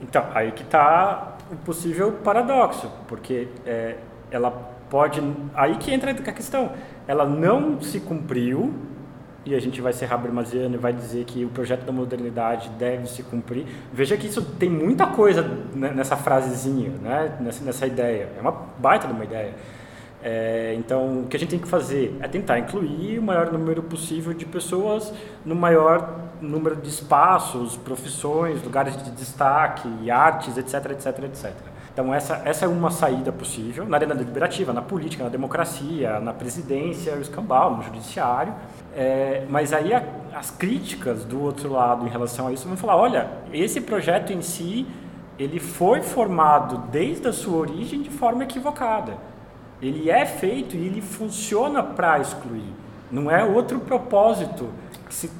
Então, 0.00 0.24
aí 0.34 0.52
que 0.52 0.62
está 0.62 1.36
o 1.50 1.56
possível 1.56 2.12
paradoxo, 2.12 2.90
porque 3.08 3.48
é, 3.66 3.96
ela 4.30 4.50
pode. 4.88 5.22
Aí 5.54 5.76
que 5.76 5.92
entra 5.92 6.10
a 6.10 6.32
questão. 6.32 6.72
Ela 7.06 7.26
não 7.26 7.80
se 7.80 7.98
cumpriu, 8.00 8.72
e 9.44 9.54
a 9.54 9.60
gente 9.60 9.80
vai 9.80 9.92
ser 9.92 10.12
Habermasiano 10.12 10.74
e 10.74 10.78
vai 10.78 10.92
dizer 10.92 11.24
que 11.24 11.44
o 11.44 11.48
projeto 11.48 11.84
da 11.84 11.92
modernidade 11.92 12.68
deve 12.78 13.08
se 13.08 13.22
cumprir. 13.22 13.66
Veja 13.92 14.16
que 14.16 14.26
isso 14.26 14.42
tem 14.42 14.68
muita 14.68 15.06
coisa 15.06 15.42
nessa 15.74 16.16
frasezinha, 16.16 16.90
né? 17.02 17.36
nessa, 17.40 17.64
nessa 17.64 17.86
ideia. 17.86 18.28
É 18.36 18.40
uma 18.40 18.52
baita 18.78 19.06
de 19.06 19.14
uma 19.14 19.24
ideia. 19.24 19.54
É, 20.22 20.74
então, 20.76 21.22
o 21.22 21.26
que 21.26 21.36
a 21.36 21.40
gente 21.40 21.50
tem 21.50 21.58
que 21.58 21.68
fazer 21.68 22.16
é 22.20 22.28
tentar 22.28 22.58
incluir 22.58 23.18
o 23.18 23.22
maior 23.22 23.50
número 23.50 23.82
possível 23.82 24.34
de 24.34 24.44
pessoas 24.44 25.12
no 25.44 25.54
maior 25.54 26.30
número 26.42 26.76
de 26.76 26.88
espaços, 26.88 27.76
profissões, 27.76 28.62
lugares 28.62 28.96
de 29.02 29.10
destaque, 29.12 30.10
artes, 30.10 30.56
etc, 30.58 30.90
etc, 30.90 31.24
etc. 31.24 31.52
Então, 31.92 32.14
essa, 32.14 32.42
essa 32.44 32.66
é 32.66 32.68
uma 32.68 32.90
saída 32.90 33.32
possível 33.32 33.86
na 33.86 33.96
arena 33.96 34.14
deliberativa, 34.14 34.72
na 34.72 34.82
política, 34.82 35.24
na 35.24 35.30
democracia, 35.30 36.20
na 36.20 36.32
presidência, 36.32 37.14
no 37.14 37.22
escambau, 37.22 37.76
no 37.76 37.82
judiciário. 37.82 38.54
É, 38.94 39.44
mas 39.48 39.72
aí 39.72 39.92
a, 39.92 40.02
as 40.34 40.50
críticas 40.50 41.24
do 41.24 41.42
outro 41.42 41.72
lado 41.72 42.06
em 42.06 42.10
relação 42.10 42.46
a 42.46 42.52
isso 42.52 42.68
vão 42.68 42.76
falar, 42.76 42.96
olha, 42.96 43.28
esse 43.52 43.80
projeto 43.80 44.32
em 44.32 44.42
si, 44.42 44.86
ele 45.38 45.58
foi 45.58 46.02
formado 46.02 46.78
desde 46.90 47.26
a 47.26 47.32
sua 47.32 47.58
origem 47.58 48.02
de 48.02 48.10
forma 48.10 48.44
equivocada 48.44 49.29
ele 49.80 50.10
é 50.10 50.26
feito 50.26 50.76
e 50.76 50.86
ele 50.86 51.00
funciona 51.00 51.82
para 51.82 52.18
excluir. 52.18 52.72
Não 53.10 53.30
é 53.30 53.44
outro 53.44 53.80
propósito 53.80 54.68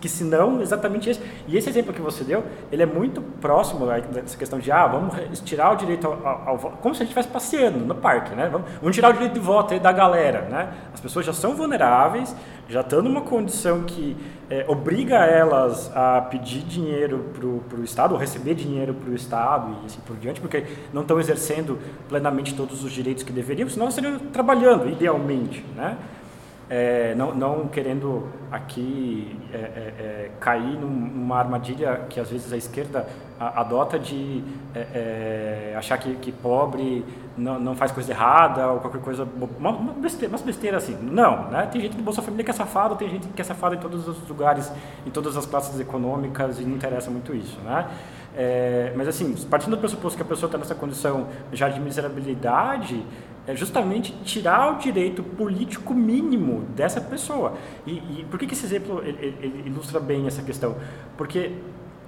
que 0.01 0.09
se 0.09 0.25
não 0.25 0.61
exatamente 0.61 1.09
esse. 1.09 1.21
E 1.47 1.57
esse 1.57 1.69
exemplo 1.69 1.93
que 1.93 2.01
você 2.01 2.25
deu, 2.25 2.45
ele 2.73 2.83
é 2.83 2.87
muito 2.87 3.21
próximo 3.21 3.87
dessa 3.87 4.37
questão 4.37 4.59
de, 4.59 4.73
ah, 4.73 4.87
vamos 4.87 5.41
tirar 5.41 5.73
o 5.73 5.77
direito 5.77 6.07
ao, 6.07 6.27
ao, 6.27 6.59
como 6.59 6.95
se 6.95 7.03
a 7.03 7.07
gente 7.07 7.17
estivesse 7.17 7.29
passeando 7.29 7.79
no 7.79 7.95
parque, 7.95 8.35
né? 8.35 8.49
Vamos, 8.51 8.69
vamos, 8.81 8.95
tirar 8.95 9.11
o 9.11 9.12
direito 9.12 9.35
de 9.35 9.41
voto 9.41 9.79
da 9.79 9.93
galera, 9.93 10.43
né? 10.43 10.73
As 10.93 11.01
pessoas 11.01 11.25
já 11.25 11.33
são 11.33 11.55
vulneráveis, 11.55 12.35
já 12.71 12.83
estão 12.83 13.03
numa 13.03 13.21
condição 13.21 13.83
que 13.83 14.17
é, 14.49 14.65
obriga 14.69 15.17
elas 15.17 15.91
a 15.95 16.21
pedir 16.21 16.61
dinheiro 16.61 17.27
para 17.69 17.81
o 17.81 17.85
Estado, 17.85 18.15
ou 18.15 18.19
receber 18.19 18.55
dinheiro 18.55 18.95
para 18.95 19.11
o 19.11 19.15
Estado 19.15 19.77
e 19.83 19.87
assim 19.87 20.01
por 20.07 20.17
diante, 20.17 20.41
porque 20.41 20.65
não 20.93 21.03
estão 21.03 21.19
exercendo 21.19 21.79
plenamente 22.09 22.55
todos 22.55 22.85
os 22.85 22.93
direitos 22.93 23.25
que 23.25 23.33
deveriam, 23.33 23.69
senão 23.69 23.89
estariam 23.89 24.19
trabalhando, 24.19 24.89
idealmente, 24.89 25.65
né? 25.77 25.99
É, 26.73 27.17
não, 27.17 27.35
não, 27.35 27.67
querendo 27.67 28.29
aqui 28.53 29.37
é, 29.53 29.57
é, 29.57 29.61
é 29.61 30.31
cair 30.39 30.79
numa 30.79 31.37
armadilha 31.37 32.03
que 32.09 32.21
às 32.21 32.31
vezes 32.31 32.53
a 32.53 32.57
esquerda 32.57 33.09
adota 33.41 33.99
de 33.99 34.45
é, 34.73 34.79
é, 35.73 35.75
achar 35.77 35.99
que, 35.99 36.15
que 36.15 36.31
pobre 36.31 37.05
não, 37.36 37.59
não, 37.59 37.74
faz 37.74 37.93
coisa 37.93 38.12
errada 38.12 38.66
ou 38.69 38.81
qualquer 38.81 39.01
coisa, 39.01 39.27
uma, 39.59 39.70
uma 39.70 39.93
besteira, 39.93 40.28
umas 40.28 40.43
besteiras 40.43 40.85
assim. 40.85 40.97
Não, 41.02 41.51
né? 41.51 41.69
Tem 41.70 41.81
gente 41.81 41.97
do 41.97 42.02
Bolsa 42.02 42.23
Família 42.23 42.44
que 42.44 42.51
é 42.51 42.55
safado, 42.55 42.97
tem 42.97 43.09
gente 43.09 43.28
que 43.28 43.40
é 43.40 43.44
safado 43.44 43.74
em 43.74 43.78
todos 43.78 44.07
os 44.07 44.28
lugares, 44.28 44.70
em 45.07 45.11
todas 45.11 45.36
as 45.36 45.47
classes 45.47 45.78
econômicas 45.81 46.61
e 46.61 46.65
não 46.65 46.77
interessa 46.77 47.11
muito 47.11 47.35
isso, 47.35 47.59
né? 47.61 47.89
É, 48.36 48.93
mas 48.97 49.09
assim, 49.09 49.35
partindo 49.48 49.73
do 49.73 49.78
pressuposto 49.78 50.16
que 50.16 50.23
a 50.23 50.27
pessoa 50.27 50.48
está 50.48 50.59
nessa 50.59 50.74
condição 50.74 51.27
já 51.52 51.69
de 51.69 51.81
miserabilidade, 51.81 53.05
é 53.47 53.55
justamente 53.57 54.12
tirar 54.23 54.74
o 54.74 54.78
direito 54.78 55.23
político 55.23 55.94
mínimo 55.94 56.62
dessa 56.77 57.01
pessoa. 57.01 57.55
E, 57.86 57.93
e 57.93 58.27
por 58.31 58.39
que, 58.39 58.47
que 58.47 58.55
esse 58.55 58.66
exemplo 58.66 59.02
ele, 59.05 59.36
ele 59.40 59.62
ilustra 59.66 59.98
bem 59.98 60.27
essa 60.27 60.43
questão? 60.43 60.77
Porque 61.16 61.52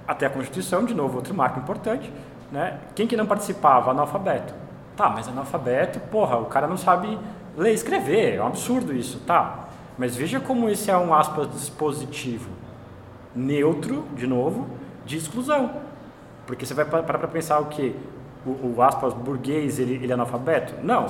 até 0.07 0.25
a 0.25 0.29
Constituição, 0.29 0.85
de 0.85 0.93
novo, 0.93 1.17
outro 1.17 1.33
marco 1.33 1.59
importante, 1.59 2.11
né? 2.51 2.79
quem 2.95 3.07
que 3.07 3.17
não 3.17 3.25
participava? 3.25 3.91
Analfabeto. 3.91 4.53
Tá, 4.95 5.09
mas 5.09 5.27
analfabeto, 5.27 5.99
porra, 5.99 6.37
o 6.37 6.45
cara 6.45 6.67
não 6.67 6.77
sabe 6.77 7.17
ler 7.57 7.71
e 7.71 7.73
escrever, 7.73 8.35
é 8.35 8.41
um 8.41 8.47
absurdo 8.47 8.93
isso, 8.93 9.19
tá. 9.21 9.67
Mas 9.97 10.15
veja 10.15 10.39
como 10.39 10.69
esse 10.69 10.89
é 10.89 10.97
um 10.97 11.13
aspas 11.13 11.51
dispositivo 11.51 12.49
neutro, 13.35 14.05
de 14.15 14.27
novo, 14.27 14.67
de 15.05 15.17
exclusão. 15.17 15.71
Porque 16.45 16.65
você 16.65 16.73
vai 16.73 16.85
parar 16.85 17.03
para 17.03 17.27
pensar 17.27 17.59
o 17.59 17.65
que? 17.65 17.95
O, 18.45 18.75
o, 18.75 18.81
aspas 18.81 19.13
burguês, 19.13 19.79
ele, 19.79 19.95
ele 19.95 20.11
é 20.11 20.13
analfabeto? 20.13 20.73
Não. 20.83 21.05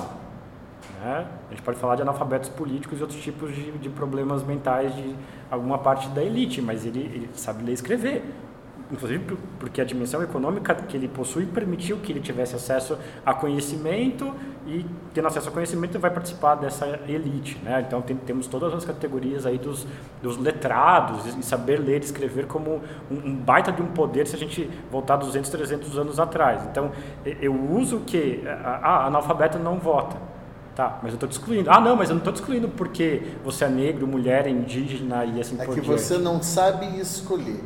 Né? 1.00 1.26
A 1.48 1.50
gente 1.50 1.62
pode 1.62 1.78
falar 1.78 1.96
de 1.96 2.02
analfabetos 2.02 2.48
políticos 2.48 2.98
e 2.98 3.02
outros 3.02 3.20
tipos 3.20 3.54
de, 3.54 3.72
de 3.72 3.88
problemas 3.88 4.42
mentais 4.44 4.94
de 4.94 5.14
alguma 5.50 5.78
parte 5.78 6.08
da 6.08 6.22
elite, 6.22 6.62
mas 6.62 6.86
ele, 6.86 7.00
ele 7.00 7.30
sabe 7.34 7.64
ler 7.64 7.72
e 7.72 7.74
escrever 7.74 8.22
inclusive 8.94 9.36
porque 9.58 9.80
a 9.80 9.84
dimensão 9.84 10.22
econômica 10.22 10.74
que 10.74 10.96
ele 10.96 11.08
possui 11.08 11.44
permitiu 11.46 11.98
que 11.98 12.12
ele 12.12 12.20
tivesse 12.20 12.54
acesso 12.54 12.96
a 13.24 13.34
conhecimento 13.34 14.32
e 14.66 14.86
tendo 15.12 15.28
acesso 15.28 15.48
a 15.48 15.52
conhecimento 15.52 15.98
vai 15.98 16.10
participar 16.10 16.54
dessa 16.54 16.86
elite, 17.06 17.58
né? 17.62 17.84
Então 17.86 18.00
tem, 18.00 18.16
temos 18.16 18.46
todas 18.46 18.72
as 18.72 18.84
categorias 18.84 19.44
aí 19.44 19.58
dos, 19.58 19.86
dos 20.22 20.38
letrados 20.38 21.26
e 21.26 21.42
saber 21.42 21.78
ler 21.78 22.00
e 22.00 22.04
escrever 22.04 22.46
como 22.46 22.80
um, 23.10 23.14
um, 23.14 23.34
baita 23.34 23.70
de 23.70 23.82
um 23.82 23.86
poder 23.86 24.26
se 24.26 24.36
a 24.36 24.38
gente 24.38 24.70
voltar 24.90 25.16
200, 25.16 25.50
300 25.50 25.98
anos 25.98 26.18
atrás. 26.18 26.64
Então 26.70 26.92
eu 27.24 27.54
uso 27.54 28.00
que 28.00 28.42
ah, 28.46 29.06
analfabeto 29.06 29.58
não 29.58 29.78
vota. 29.78 30.16
Tá, 30.74 30.98
mas 31.00 31.12
eu 31.12 31.14
estou 31.14 31.28
te 31.28 31.32
excluindo. 31.32 31.70
Ah, 31.70 31.80
não, 31.80 31.94
mas 31.94 32.08
eu 32.08 32.16
não 32.16 32.20
estou 32.20 32.32
te 32.32 32.36
excluindo 32.36 32.68
porque 32.68 33.22
você 33.44 33.64
é 33.64 33.68
negro, 33.68 34.08
mulher, 34.08 34.48
indígena 34.48 35.24
e 35.24 35.40
assim 35.40 35.54
é 35.54 35.64
por 35.64 35.74
diante. 35.74 35.88
É 35.88 35.94
que 35.94 36.00
você 36.00 36.18
não 36.18 36.42
sabe 36.42 36.98
escolher. 36.98 37.60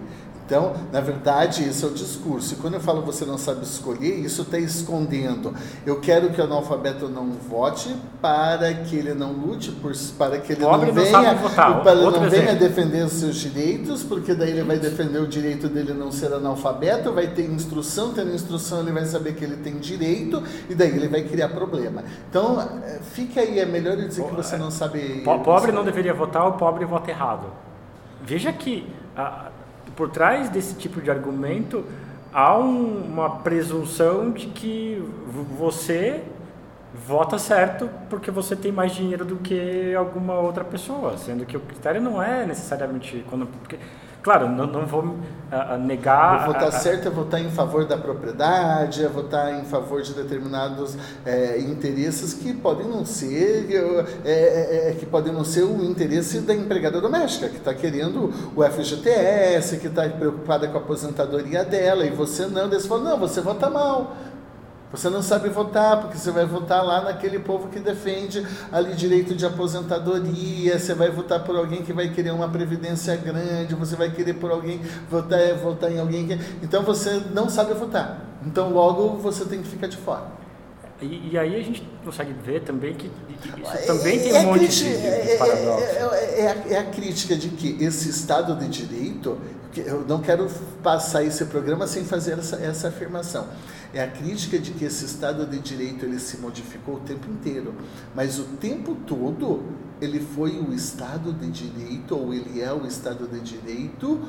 Então, 0.49 0.73
na 0.91 1.03
verdade, 1.03 1.63
esse 1.69 1.85
é 1.85 1.87
o 1.87 1.91
discurso. 1.91 2.55
E 2.55 2.57
quando 2.57 2.73
eu 2.73 2.81
falo 2.81 3.03
você 3.03 3.27
não 3.27 3.37
sabe 3.37 3.65
escolher, 3.65 4.15
isso 4.19 4.41
está 4.41 4.59
escondendo. 4.59 5.55
Eu 5.85 6.01
quero 6.01 6.31
que 6.31 6.41
o 6.41 6.45
analfabeto 6.45 7.07
não 7.07 7.33
vote 7.33 7.95
para 8.23 8.73
que 8.73 8.97
ele 8.97 9.13
não 9.13 9.31
lute, 9.31 9.71
por, 9.73 9.93
para 10.17 10.39
que 10.39 10.55
ele 10.55 10.63
Pobre 10.63 10.87
não 10.87 10.95
venha, 10.95 11.35
não 11.35 11.81
para 11.83 11.93
ele 11.93 12.11
não 12.11 12.31
venha 12.31 12.55
defender 12.55 13.05
os 13.05 13.13
seus 13.13 13.37
direitos, 13.37 14.03
porque 14.03 14.33
daí 14.33 14.53
ele 14.53 14.63
vai 14.63 14.79
defender 14.79 15.19
o 15.19 15.27
direito 15.27 15.69
dele 15.69 15.93
não 15.93 16.11
ser 16.11 16.33
analfabeto, 16.33 17.13
vai 17.13 17.27
ter 17.27 17.45
instrução, 17.45 18.15
tendo 18.15 18.35
instrução 18.35 18.81
ele 18.81 18.93
vai 18.93 19.05
saber 19.05 19.35
que 19.35 19.45
ele 19.45 19.57
tem 19.57 19.77
direito, 19.77 20.43
e 20.71 20.75
daí 20.75 20.97
ele 20.97 21.09
vai 21.09 21.25
criar 21.25 21.51
problema. 21.51 22.03
Então, 22.31 22.59
eh, 22.87 23.01
fica 23.03 23.43
aí, 23.43 23.59
é 23.59 23.67
melhor 23.67 23.99
eu 23.99 24.09
dizer 24.09 24.25
que 24.25 24.35
você 24.35 24.57
não 24.57 24.71
sabe. 24.71 25.21
Pobre 25.45 25.73
não 25.73 25.85
deveria 25.85 26.15
votar, 26.15 26.49
o 26.49 26.53
pobre 26.53 26.87
vota 26.87 27.11
errado. 27.11 27.53
Veja 28.25 28.51
que 28.51 28.87
por 29.99 30.09
trás 30.09 30.49
desse 30.49 30.77
tipo 30.77 31.01
de 31.01 31.11
argumento 31.11 31.85
há 32.33 32.57
um, 32.57 33.03
uma 33.03 33.39
presunção 33.39 34.31
de 34.31 34.47
que 34.47 35.03
você 35.59 36.23
vota 37.05 37.37
certo 37.37 37.91
porque 38.09 38.31
você 38.31 38.55
tem 38.55 38.71
mais 38.71 38.95
dinheiro 38.95 39.25
do 39.25 39.37
que 39.39 39.93
alguma 39.97 40.35
outra 40.35 40.63
pessoa, 40.63 41.19
sendo 41.19 41.45
que 41.45 41.57
o 41.57 41.61
critério 41.61 42.01
não 42.01 42.23
é 42.23 42.47
necessariamente 42.47 43.25
quando 43.29 43.47
porque 43.47 43.77
Claro, 44.23 44.49
não, 44.49 44.67
não 44.67 44.85
vou 44.85 45.03
uh, 45.03 45.79
negar. 45.79 46.41
Eu 46.41 46.53
votar 46.53 46.69
a, 46.69 46.73
certo 46.73 47.09
é 47.09 47.11
votar 47.11 47.41
em 47.41 47.51
favor 47.51 47.85
da 47.87 47.97
propriedade, 47.97 49.05
é 49.05 49.09
votar 49.09 49.61
em 49.61 49.65
favor 49.65 50.03
de 50.03 50.13
determinados 50.13 50.97
é, 51.25 51.59
interesses 51.61 52.35
que 52.35 52.53
podem 52.53 52.87
não 52.87 53.05
ser 53.05 53.69
é, 54.25 54.31
é, 54.31 54.91
é 54.91 54.97
que 54.99 55.07
podem 55.07 55.33
não 55.33 55.45
ser 55.45 55.63
o 55.63 55.85
interesse 55.85 56.41
da 56.41 56.55
empregada 56.55 57.01
doméstica, 57.01 57.49
que 57.49 57.59
está 57.59 57.73
querendo 57.73 58.33
o 58.57 58.63
FGTS, 58.63 59.79
que 59.79 59.87
está 59.87 60.09
preocupada 60.09 60.67
com 60.67 60.79
a 60.79 60.81
aposentadoria 60.81 61.65
dela, 61.65 62.05
e 62.05 62.11
você 62.11 62.47
não, 62.47 62.69
daí 62.69 62.81
você 62.81 62.89
fala, 62.89 63.11
não, 63.11 63.19
você 63.19 63.41
vota 63.41 63.71
mal. 63.71 64.17
Você 64.91 65.11
não 65.11 65.23
sabe 65.23 65.51
votar, 65.51 66.01
porque 66.01 66.17
você 66.17 66.31
vai 66.31 66.47
votar 66.47 66.83
lá 66.83 67.03
naquele 67.03 67.39
povo 67.39 67.69
que 67.69 67.79
defende 67.79 68.47
ali 68.73 68.95
direito 68.95 69.35
de 69.35 69.45
aposentadoria, 69.45 70.79
você 70.79 70.95
vai 70.95 71.11
votar 71.11 71.45
por 71.45 71.57
alguém 71.57 71.83
que 71.83 71.93
vai 71.93 72.09
querer 72.09 72.31
uma 72.31 72.49
previdência 72.49 73.15
grande, 73.17 73.75
você 73.75 73.95
vai 73.97 74.11
querer 74.11 74.35
por 74.35 74.51
alguém 74.51 74.81
votar, 75.11 75.55
votar 75.57 75.93
em 75.93 76.01
alguém 76.01 76.27
que. 76.27 76.39
Então 76.63 76.83
você 76.83 77.23
não 77.35 77.51
sabe 77.51 77.75
votar. 77.75 78.25
Então 78.47 78.73
logo 78.73 79.19
você 79.19 79.45
tem 79.45 79.61
que 79.61 79.69
ficar 79.69 79.89
de 79.89 79.99
fora. 79.99 80.39
E, 81.03 81.33
e 81.33 81.39
aí 81.39 81.55
a 81.55 81.63
gente 81.63 81.87
consegue 82.03 82.33
ver 82.33 82.63
também 82.63 82.95
que, 82.95 83.07
isso 83.07 83.87
também 83.87 84.19
tem 84.19 84.33
um 84.33 84.37
é 84.37 84.43
monte 84.43 84.59
crítica, 84.61 84.91
de, 84.91 85.01
de 85.01 85.07
é, 85.07 85.35
é, 85.35 85.37
paradoxo. 85.37 85.85
É, 85.85 86.41
é, 86.41 86.49
a, 86.49 86.73
é 86.75 86.79
a 86.79 86.85
crítica 86.85 87.37
de 87.37 87.51
que 87.51 87.77
esse 87.85 88.09
Estado 88.09 88.57
de 88.57 88.67
Direito, 88.69 89.39
eu 89.77 90.05
não 90.09 90.21
quero 90.21 90.49
passar 90.83 91.23
esse 91.23 91.45
programa 91.45 91.87
sem 91.87 92.05
fazer 92.05 92.39
essa, 92.39 92.57
essa 92.57 92.89
afirmação 92.89 93.47
é 93.93 94.03
a 94.03 94.11
crítica 94.11 94.59
de 94.59 94.73
que 94.73 94.85
esse 94.85 95.05
Estado 95.05 95.47
de 95.47 95.59
Direito 95.59 96.05
ele 96.05 96.19
se 96.19 96.37
modificou 96.39 96.97
o 96.97 97.01
tempo 97.01 97.31
inteiro, 97.31 97.75
mas 98.15 98.39
o 98.39 98.45
tempo 98.45 98.97
todo 99.07 99.63
ele 100.01 100.21
foi 100.21 100.59
o 100.59 100.73
Estado 100.73 101.33
de 101.33 101.51
Direito, 101.51 102.17
ou 102.17 102.33
ele 102.33 102.61
é 102.61 102.73
o 102.73 102.87
Estado 102.87 103.27
de 103.27 103.41
Direito 103.41 104.21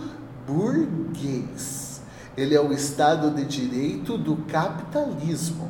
burguês. 0.47 2.01
Ele 2.35 2.55
é 2.55 2.61
o 2.61 2.71
Estado 2.71 3.29
de 3.31 3.45
Direito 3.45 4.17
do 4.17 4.37
capitalismo. 4.47 5.69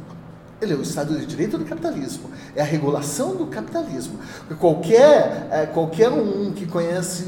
Ele 0.62 0.74
é 0.74 0.76
o 0.76 0.82
Estado 0.82 1.18
de 1.18 1.26
Direito 1.26 1.58
do 1.58 1.64
capitalismo, 1.64 2.30
é 2.54 2.62
a 2.62 2.66
regulação 2.66 3.36
do 3.36 3.48
capitalismo. 3.48 4.20
Qualquer, 4.60 5.48
é, 5.52 5.66
qualquer 5.66 6.10
um 6.10 6.52
que 6.52 6.66
conhece 6.66 7.26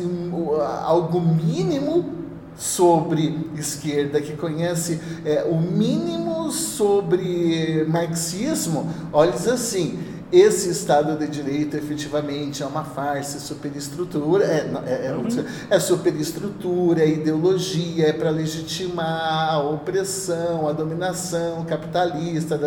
algo 0.83 1.21
mínimo 1.21 2.20
sobre 2.57 3.49
esquerda, 3.57 4.21
que 4.21 4.35
conhece 4.35 4.99
é, 5.25 5.43
o 5.43 5.59
mínimo 5.59 6.51
sobre 6.51 7.85
marxismo, 7.87 8.89
olha 9.11 9.31
diz 9.31 9.47
assim, 9.47 9.99
esse 10.31 10.69
Estado 10.69 11.17
de 11.17 11.27
Direito 11.27 11.75
efetivamente 11.75 12.63
é 12.63 12.65
uma 12.65 12.83
farsa, 12.83 13.37
é 13.37 13.39
superestrutura, 13.39 14.45
é, 14.45 14.71
é, 14.85 15.07
é, 15.07 15.13
uhum. 15.13 15.45
é 15.69 15.79
superestrutura, 15.79 17.01
é 17.01 17.09
ideologia, 17.09 18.07
é 18.07 18.13
para 18.13 18.29
legitimar 18.29 19.53
a 19.53 19.59
opressão, 19.59 20.69
a 20.69 20.71
dominação 20.71 21.65
capitalista. 21.65 22.59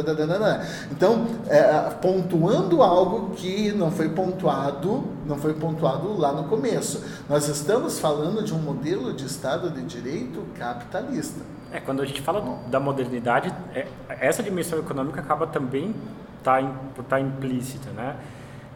Então, 0.91 1.27
é, 1.49 1.63
pontuando 2.03 2.83
algo 2.83 3.31
que 3.35 3.73
não 3.73 3.91
foi 3.91 4.11
pontuado, 4.11 5.05
não 5.27 5.37
foi 5.37 5.55
pontuado 5.55 6.19
lá 6.19 6.33
no 6.33 6.45
começo. 6.45 7.03
Nós 7.29 7.49
estamos 7.49 7.99
falando 7.99 8.45
de 8.45 8.53
um 8.53 8.59
modelo 8.59 9.15
de 9.15 9.25
Estado 9.25 9.71
de 9.71 9.83
Direito 9.83 10.43
capitalista. 10.59 11.41
É, 11.75 11.81
quando 11.81 12.01
a 12.01 12.05
gente 12.05 12.23
fala 12.23 12.61
da 12.69 12.79
modernidade, 12.79 13.53
é, 13.75 13.85
essa 14.09 14.45
dimensão 14.45 14.79
econômica 14.79 15.21
acaba 15.21 15.45
também 15.45 15.93
tá, 16.41 16.61
tá 17.09 17.21
implícita, 17.21 17.91
né? 17.91 18.15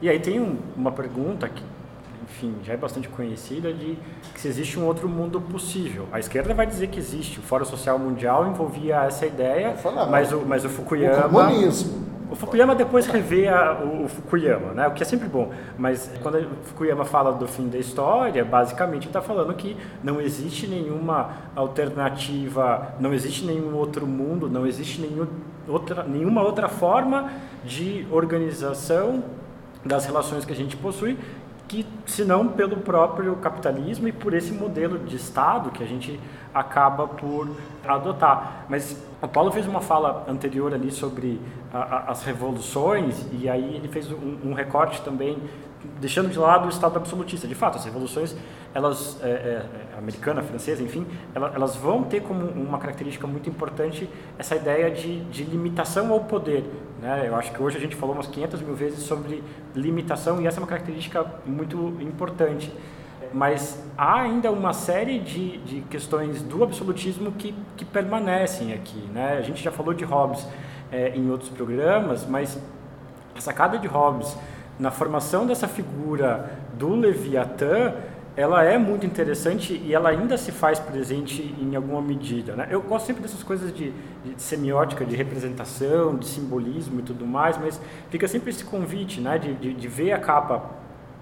E 0.02 0.08
aí 0.08 0.18
tem 0.18 0.40
um, 0.40 0.56
uma 0.76 0.90
pergunta 0.90 1.48
que, 1.48 1.62
enfim, 2.24 2.56
já 2.64 2.72
é 2.72 2.76
bastante 2.76 3.08
conhecida 3.08 3.72
de 3.72 3.96
que 4.34 4.40
se 4.40 4.48
existe 4.48 4.80
um 4.80 4.84
outro 4.84 5.08
mundo 5.08 5.40
possível. 5.40 6.08
A 6.10 6.18
esquerda 6.18 6.52
vai 6.52 6.66
dizer 6.66 6.88
que 6.88 6.98
existe. 6.98 7.38
O 7.38 7.42
Fórum 7.42 7.64
Social 7.64 8.00
Mundial 8.00 8.48
envolvia 8.48 9.04
essa 9.04 9.24
ideia, 9.24 9.76
falar, 9.76 10.06
mas 10.06 10.32
o, 10.32 10.40
mas 10.40 10.64
o 10.64 10.68
Fukuyama... 10.68 11.26
O 11.26 11.30
comunismo. 11.30 12.04
O 12.30 12.36
Fukuyama 12.36 12.74
depois 12.74 13.06
revê 13.06 13.48
a, 13.48 13.72
o, 13.72 14.04
o, 14.04 14.08
Fukuyama, 14.08 14.72
né? 14.74 14.86
o 14.86 14.92
que 14.92 15.02
é 15.02 15.06
sempre 15.06 15.28
bom. 15.28 15.50
Mas 15.78 16.10
quando 16.22 16.38
o 16.38 16.64
Fukuyama 16.64 17.04
fala 17.04 17.32
do 17.32 17.48
fim 17.48 17.68
da 17.68 17.78
história, 17.78 18.44
basicamente 18.44 19.06
está 19.06 19.22
falando 19.22 19.54
que 19.54 19.76
não 20.02 20.20
existe 20.20 20.66
nenhuma 20.66 21.30
alternativa, 21.56 22.94
não 23.00 23.14
existe 23.14 23.44
nenhum 23.46 23.74
outro 23.74 24.06
mundo, 24.06 24.48
não 24.48 24.66
existe 24.66 25.00
nenhum 25.00 25.26
outra, 25.66 26.02
nenhuma 26.02 26.42
outra 26.42 26.68
forma 26.68 27.30
de 27.64 28.06
organização 28.10 29.24
das 29.84 30.04
relações 30.04 30.44
que 30.44 30.52
a 30.52 30.56
gente 30.56 30.76
possui, 30.76 31.16
que 31.68 31.86
senão 32.06 32.48
pelo 32.48 32.78
próprio 32.78 33.36
capitalismo 33.36 34.08
e 34.08 34.12
por 34.12 34.32
esse 34.32 34.52
modelo 34.52 34.98
de 34.98 35.16
Estado 35.16 35.70
que 35.70 35.84
a 35.84 35.86
gente 35.86 36.18
acaba 36.54 37.06
por 37.06 37.54
adotar. 37.86 38.64
Mas 38.68 38.96
o 39.20 39.28
Paulo 39.28 39.52
fez 39.52 39.66
uma 39.66 39.82
fala 39.82 40.24
anterior 40.26 40.72
ali 40.72 40.90
sobre 40.90 41.38
a, 41.72 41.78
a, 41.78 41.98
as 42.10 42.24
revoluções 42.24 43.26
e 43.32 43.48
aí 43.48 43.76
ele 43.76 43.86
fez 43.86 44.10
um, 44.10 44.38
um 44.46 44.54
recorte 44.54 45.02
também 45.02 45.36
deixando 46.00 46.30
de 46.30 46.38
lado 46.38 46.66
o 46.66 46.68
Estado 46.68 46.96
absolutista. 46.96 47.46
De 47.46 47.54
fato, 47.54 47.76
as 47.76 47.84
revoluções, 47.84 48.34
elas, 48.74 49.18
é, 49.22 49.28
é, 49.28 49.66
americana, 49.98 50.42
francesa, 50.42 50.82
enfim, 50.82 51.06
elas, 51.34 51.54
elas, 51.54 51.76
vão 51.76 52.02
ter 52.02 52.22
como 52.22 52.44
uma 52.46 52.78
característica 52.78 53.26
muito 53.26 53.48
importante 53.48 54.08
essa 54.38 54.56
ideia 54.56 54.90
de, 54.90 55.20
de 55.24 55.44
limitação 55.44 56.12
ao 56.12 56.20
poder. 56.20 56.64
Né? 57.00 57.24
Eu 57.26 57.36
acho 57.36 57.52
que 57.52 57.62
hoje 57.62 57.76
a 57.76 57.80
gente 57.80 57.96
falou 57.96 58.14
umas 58.14 58.26
500 58.26 58.60
mil 58.62 58.74
vezes 58.74 59.00
sobre 59.00 59.42
limitação 59.74 60.40
e 60.40 60.46
essa 60.46 60.58
é 60.58 60.60
uma 60.60 60.68
característica 60.68 61.24
muito 61.46 61.96
importante. 62.00 62.72
Mas 63.32 63.82
há 63.96 64.22
ainda 64.22 64.50
uma 64.50 64.72
série 64.72 65.18
de, 65.18 65.58
de 65.58 65.80
questões 65.82 66.42
do 66.42 66.64
absolutismo 66.64 67.32
que, 67.32 67.54
que 67.76 67.84
permanecem 67.84 68.72
aqui. 68.72 69.00
Né? 69.12 69.36
A 69.38 69.42
gente 69.42 69.62
já 69.62 69.70
falou 69.70 69.92
de 69.92 70.04
Hobbes 70.04 70.46
é, 70.90 71.10
em 71.10 71.30
outros 71.30 71.50
programas, 71.50 72.26
mas 72.26 72.58
a 73.36 73.40
sacada 73.40 73.78
de 73.78 73.86
Hobbes 73.86 74.36
na 74.78 74.90
formação 74.90 75.46
dessa 75.46 75.66
figura 75.66 76.50
do 76.74 76.94
Leviatã, 76.94 77.94
ela 78.36 78.62
é 78.62 78.78
muito 78.78 79.04
interessante 79.04 79.82
e 79.84 79.92
ela 79.92 80.10
ainda 80.10 80.38
se 80.38 80.52
faz 80.52 80.78
presente 80.78 81.42
em 81.60 81.74
alguma 81.74 82.00
medida. 82.00 82.54
Né? 82.54 82.68
Eu 82.70 82.80
gosto 82.80 83.06
sempre 83.06 83.20
dessas 83.20 83.42
coisas 83.42 83.72
de, 83.72 83.92
de, 84.24 84.40
semiótica, 84.40 85.04
de 85.04 85.16
representação, 85.16 86.16
de 86.16 86.26
simbolismo 86.26 87.00
e 87.00 87.02
tudo 87.02 87.26
mais, 87.26 87.58
mas 87.58 87.80
fica 88.10 88.28
sempre 88.28 88.50
esse 88.50 88.64
convite 88.64 89.20
né? 89.20 89.38
de, 89.38 89.54
de, 89.54 89.74
de 89.74 89.88
ver 89.88 90.12
a 90.12 90.18
capa 90.20 90.70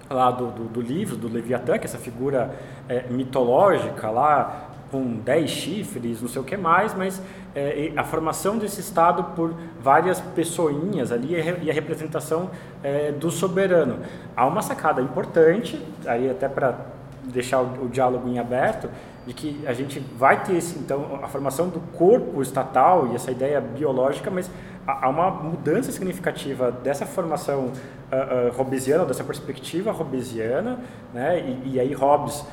lá 0.07 0.29
do, 0.29 0.51
do, 0.51 0.63
do, 0.65 0.79
livro, 0.79 1.15
do 1.15 1.27
Leviatã, 1.27 1.79
que 1.79 1.85
é 1.85 1.89
essa 1.89 1.97
figura 1.97 2.55
é, 2.87 3.07
mitológica 3.09 4.11
lá, 4.11 4.69
com 4.91 5.17
dez 5.17 5.49
chifres, 5.49 6.21
não 6.21 6.29
sei 6.29 6.41
o 6.41 6.45
que 6.45 6.55
mais, 6.55 6.93
mas 6.93 7.19
é, 7.57 7.91
a 7.95 8.03
formação 8.03 8.57
desse 8.57 8.79
Estado 8.79 9.23
por 9.35 9.53
várias 9.79 10.21
pessoinhas 10.21 11.11
ali 11.11 11.33
e 11.63 11.71
a 11.71 11.73
representação 11.73 12.51
é, 12.83 13.11
do 13.11 13.31
soberano. 13.31 13.99
Há 14.35 14.45
uma 14.45 14.61
sacada 14.61 15.01
importante, 15.01 15.83
aí 16.05 16.29
até 16.29 16.47
para 16.47 16.75
deixar 17.23 17.61
o, 17.61 17.85
o, 17.85 17.89
diálogo 17.89 18.29
em 18.29 18.37
aberto, 18.37 18.89
de 19.25 19.33
que 19.33 19.59
a 19.65 19.73
gente 19.73 19.99
vai 19.99 20.43
ter 20.43 20.55
esse, 20.55 20.77
então 20.77 21.19
a 21.23 21.27
formação 21.27 21.67
do 21.67 21.79
corpo 21.97 22.41
estatal 22.43 23.07
e 23.11 23.15
essa 23.15 23.31
ideia 23.31 23.59
biológica, 23.59 24.29
mas 24.29 24.49
há 24.85 25.09
uma 25.09 25.29
mudança 25.31 25.91
significativa 25.91 26.71
dessa 26.71 27.05
formação 27.05 27.65
uh, 27.65 28.49
uh, 28.49 28.57
hobbesiana, 28.57 29.03
dessa 29.03 29.23
perspectiva 29.23 29.91
hobbesiana, 29.91 30.79
né? 31.13 31.39
e, 31.65 31.73
e 31.73 31.79
aí 31.79 31.93
Hobbes 31.93 32.45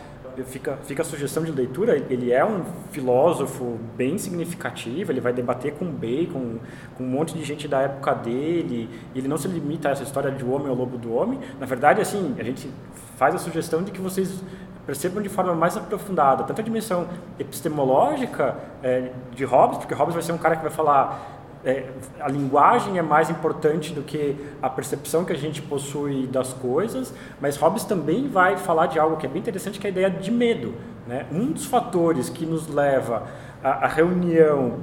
fica, 0.42 0.76
fica 0.84 1.02
a 1.02 1.04
sugestão 1.04 1.44
de 1.44 1.52
leitura, 1.52 1.96
ele 2.10 2.32
é 2.32 2.44
um 2.44 2.64
filósofo 2.90 3.78
bem 3.96 4.18
significativo, 4.18 5.12
ele 5.12 5.20
vai 5.20 5.32
debater 5.32 5.74
com 5.74 5.86
Bacon, 5.86 6.58
com 6.96 7.04
um 7.04 7.08
monte 7.08 7.34
de 7.34 7.44
gente 7.44 7.68
da 7.68 7.82
época 7.82 8.14
dele, 8.14 8.88
ele 9.14 9.28
não 9.28 9.36
se 9.36 9.46
limita 9.46 9.88
a 9.88 9.92
essa 9.92 10.02
história 10.02 10.30
de 10.30 10.44
homem 10.44 10.68
ao 10.68 10.74
lobo 10.74 10.98
do 10.98 11.14
homem, 11.14 11.38
na 11.60 11.66
verdade, 11.66 12.00
assim, 12.00 12.34
a 12.38 12.42
gente 12.42 12.70
faz 13.16 13.34
a 13.34 13.38
sugestão 13.38 13.82
de 13.82 13.92
que 13.92 14.00
vocês 14.00 14.42
percebam 14.86 15.22
de 15.22 15.28
forma 15.28 15.54
mais 15.54 15.76
aprofundada, 15.76 16.44
tanto 16.44 16.60
a 16.60 16.64
dimensão 16.64 17.06
epistemológica 17.38 18.56
é, 18.82 19.10
de 19.32 19.44
Hobbes, 19.44 19.78
porque 19.78 19.94
Hobbes 19.94 20.14
vai 20.14 20.22
ser 20.22 20.32
um 20.32 20.38
cara 20.38 20.56
que 20.56 20.62
vai 20.62 20.70
falar 20.70 21.43
é, 21.64 21.86
a 22.20 22.28
linguagem 22.28 22.98
é 22.98 23.02
mais 23.02 23.30
importante 23.30 23.92
do 23.92 24.02
que 24.02 24.36
a 24.60 24.68
percepção 24.68 25.24
que 25.24 25.32
a 25.32 25.36
gente 25.36 25.62
possui 25.62 26.26
das 26.26 26.52
coisas, 26.52 27.14
mas 27.40 27.56
Hobbes 27.56 27.84
também 27.84 28.28
vai 28.28 28.56
falar 28.56 28.86
de 28.86 28.98
algo 28.98 29.16
que 29.16 29.24
é 29.24 29.28
bem 29.28 29.40
interessante, 29.40 29.80
que 29.80 29.86
é 29.86 29.88
a 29.88 29.92
ideia 29.92 30.10
de 30.10 30.30
medo. 30.30 30.74
Né? 31.06 31.26
Um 31.32 31.52
dos 31.52 31.64
fatores 31.64 32.28
que 32.28 32.44
nos 32.44 32.68
leva 32.68 33.26
à, 33.62 33.86
reunião 33.88 34.80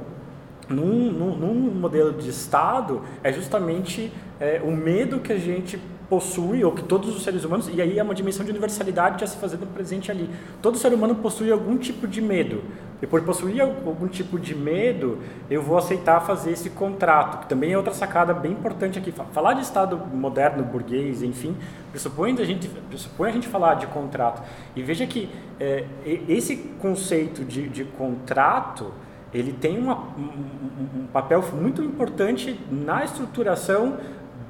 num, 0.68 1.12
num, 1.12 1.36
num, 1.36 1.72
modelo 1.72 2.14
de 2.14 2.30
Estado 2.30 3.02
é 3.24 3.32
justamente 3.32 4.12
é, 4.40 4.62
o 4.64 4.72
medo 4.72 5.20
que 5.20 5.34
a 5.34 5.38
gente 5.38 5.80
possui, 6.12 6.62
ou 6.62 6.74
que 6.74 6.84
todos 6.84 7.16
os 7.16 7.24
seres 7.24 7.46
humanos, 7.46 7.70
e 7.74 7.82
aí 7.82 7.98
é 7.98 8.04
uma 8.04 8.14
dimensão 8.14 8.44
de 8.44 8.52
universalidade 8.52 9.22
já 9.22 9.28
se 9.28 9.38
fazendo 9.38 9.66
presente 9.74 10.12
ali. 10.12 10.30
Todo 10.62 10.78
ser 10.78 10.94
humano 10.94 11.16
possui 11.16 11.50
algum 11.50 11.78
tipo 11.78 12.06
de 12.06 12.22
medo. 12.22 12.62
E 13.02 13.08
por 13.08 13.22
possuir 13.24 13.62
algum 13.62 14.10
tipo 14.10 14.38
de 14.38 14.54
medo, 14.54 15.20
eu 15.50 15.64
vou 15.64 15.78
aceitar 15.78 16.20
fazer 16.20 16.52
esse 16.52 16.70
contrato, 16.72 17.40
que 17.40 17.48
também 17.48 17.72
é 17.72 17.78
outra 17.78 17.94
sacada 17.94 18.34
bem 18.34 18.52
importante 18.52 19.00
aqui. 19.00 19.10
Falar 19.32 19.54
de 19.54 19.62
Estado 19.62 19.98
moderno, 20.14 20.66
burguês, 20.66 21.24
enfim, 21.24 21.56
pressupõe 21.92 22.36
a 22.38 22.44
gente, 22.44 22.68
pressupõe 22.90 23.30
a 23.30 23.32
gente 23.32 23.48
falar 23.48 23.76
de 23.76 23.88
contrato. 23.88 24.44
E 24.76 24.84
veja 24.84 25.08
que 25.08 25.30
é, 25.62 25.86
esse 26.28 26.58
conceito 26.82 27.46
de, 27.46 27.70
de 27.70 27.86
contrato, 27.86 28.92
ele 29.34 29.54
tem 29.54 29.80
uma, 29.80 29.96
um, 29.96 31.04
um 31.04 31.08
papel 31.14 31.42
muito 31.54 31.82
importante 31.82 32.60
na 32.70 33.06
estruturação 33.06 33.98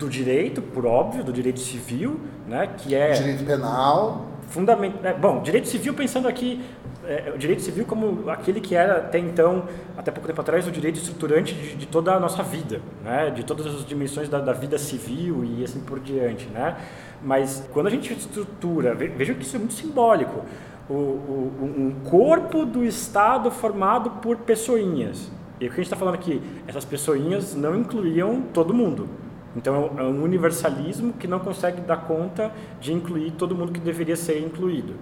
do 0.01 0.09
direito, 0.09 0.61
por 0.61 0.85
óbvio, 0.85 1.23
do 1.23 1.31
direito 1.31 1.59
civil, 1.59 2.19
né, 2.47 2.67
que 2.77 2.95
é 2.95 3.11
direito 3.11 3.45
penal, 3.45 4.27
fundamental. 4.47 4.99
É, 5.03 5.13
bom, 5.13 5.41
direito 5.41 5.67
civil 5.67 5.93
pensando 5.93 6.27
aqui 6.27 6.61
é, 7.05 7.31
o 7.33 7.37
direito 7.37 7.61
civil 7.61 7.85
como 7.85 8.29
aquele 8.29 8.59
que 8.59 8.75
era 8.75 8.97
até 8.97 9.19
então, 9.19 9.65
até 9.97 10.11
pouco 10.11 10.27
tempo 10.27 10.41
atrás, 10.41 10.67
o 10.67 10.71
direito 10.71 10.97
estruturante 10.97 11.53
de, 11.53 11.75
de 11.75 11.85
toda 11.85 12.13
a 12.13 12.19
nossa 12.19 12.41
vida, 12.41 12.81
né, 13.03 13.29
de 13.29 13.43
todas 13.43 13.65
as 13.67 13.85
dimensões 13.85 14.27
da, 14.27 14.39
da, 14.39 14.53
vida 14.53 14.77
civil 14.77 15.43
e 15.43 15.63
assim 15.63 15.79
por 15.79 15.99
diante, 15.99 16.47
né. 16.47 16.77
Mas 17.23 17.67
quando 17.71 17.87
a 17.87 17.89
gente 17.89 18.11
estrutura, 18.11 18.95
veja 18.95 19.33
que 19.35 19.43
isso 19.43 19.55
é 19.55 19.59
muito 19.59 19.75
simbólico, 19.75 20.43
o, 20.89 20.93
o, 20.93 21.73
um 21.77 22.09
corpo 22.09 22.65
do 22.65 22.83
Estado 22.83 23.51
formado 23.51 24.09
por 24.21 24.37
pessoinhas. 24.37 25.31
E 25.59 25.65
o 25.65 25.69
que 25.69 25.73
a 25.73 25.77
gente 25.77 25.85
está 25.85 25.95
falando 25.95 26.15
aqui, 26.15 26.41
essas 26.67 26.83
pessoinhas 26.83 27.55
não 27.55 27.77
incluíam 27.77 28.41
todo 28.51 28.73
mundo. 28.73 29.07
Então 29.55 29.91
é 29.97 30.03
um 30.03 30.23
universalismo 30.23 31.13
que 31.13 31.27
não 31.27 31.39
consegue 31.39 31.81
dar 31.81 31.97
conta 31.97 32.51
de 32.79 32.93
incluir 32.93 33.31
todo 33.31 33.55
mundo 33.55 33.71
que 33.71 33.79
deveria 33.79 34.15
ser 34.15 34.39
incluído. 34.39 34.95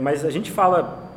Mas 0.00 0.24
a 0.24 0.30
gente 0.30 0.50
fala 0.50 1.10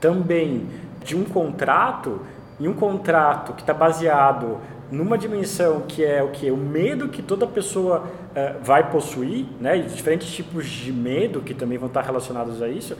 também 0.00 0.66
de 1.04 1.16
um 1.16 1.24
contrato, 1.24 2.20
e 2.58 2.68
um 2.68 2.74
contrato 2.74 3.54
que 3.54 3.62
está 3.62 3.72
baseado 3.72 4.58
numa 4.90 5.16
dimensão 5.16 5.82
que 5.86 6.04
é 6.04 6.22
o 6.22 6.28
que 6.28 6.50
o 6.50 6.56
medo 6.56 7.08
que 7.08 7.22
toda 7.22 7.46
pessoa 7.46 8.00
uh, 8.00 8.62
vai 8.62 8.90
possuir, 8.90 9.46
né, 9.60 9.78
e 9.78 9.82
diferentes 9.82 10.28
tipos 10.30 10.66
de 10.66 10.92
medo 10.92 11.40
que 11.40 11.54
também 11.54 11.78
vão 11.78 11.86
estar 11.86 12.02
relacionados 12.02 12.60
a 12.60 12.68
isso, 12.68 12.94
uh, 12.94 12.98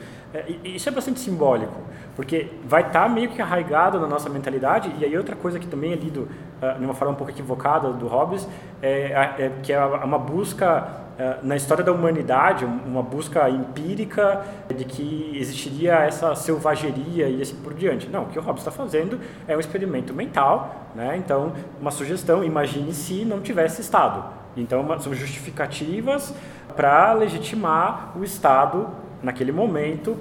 isso 0.63 0.87
é 0.87 0.91
bastante 0.91 1.19
simbólico, 1.19 1.77
porque 2.21 2.51
vai 2.63 2.83
estar 2.83 3.09
meio 3.09 3.29
que 3.29 3.41
arraigado 3.41 3.99
na 3.99 4.05
nossa 4.05 4.29
mentalidade. 4.29 4.93
E 4.99 5.03
aí 5.03 5.17
outra 5.17 5.35
coisa 5.35 5.57
que 5.57 5.65
também 5.65 5.91
é 5.91 5.95
lido 5.95 6.29
uh, 6.61 6.77
de 6.77 6.85
uma 6.85 6.93
forma 6.93 7.15
um 7.15 7.17
pouco 7.17 7.31
equivocada 7.31 7.91
do 7.91 8.05
Hobbes 8.07 8.47
é, 8.79 9.11
é 9.39 9.51
que 9.63 9.73
é 9.73 9.83
uma 9.83 10.19
busca 10.19 11.01
na 11.43 11.55
história 11.55 11.83
da 11.83 11.91
humanidade, 11.91 12.65
uma 12.65 13.03
busca 13.03 13.49
empírica 13.49 14.43
de 14.75 14.85
que 14.85 15.31
existiria 15.35 15.93
essa 15.99 16.33
selvageria 16.35 17.27
e 17.27 17.41
assim 17.41 17.55
por 17.57 17.73
diante. 17.73 18.09
Não, 18.09 18.23
o 18.23 18.25
que 18.27 18.39
o 18.39 18.41
Hobbes 18.41 18.61
está 18.61 18.71
fazendo 18.71 19.19
é 19.47 19.55
um 19.55 19.59
experimento 19.59 20.13
mental, 20.13 20.89
né? 20.95 21.15
então 21.17 21.53
uma 21.79 21.91
sugestão, 21.91 22.43
imagine 22.43 22.93
se 22.93 23.25
não 23.25 23.41
tivesse 23.41 23.81
Estado. 23.81 24.23
Então 24.55 24.85
são 24.99 25.13
justificativas 25.13 26.33
para 26.75 27.13
legitimar 27.13 28.13
o 28.17 28.23
Estado 28.23 28.89
naquele 29.21 29.51
momento 29.51 30.17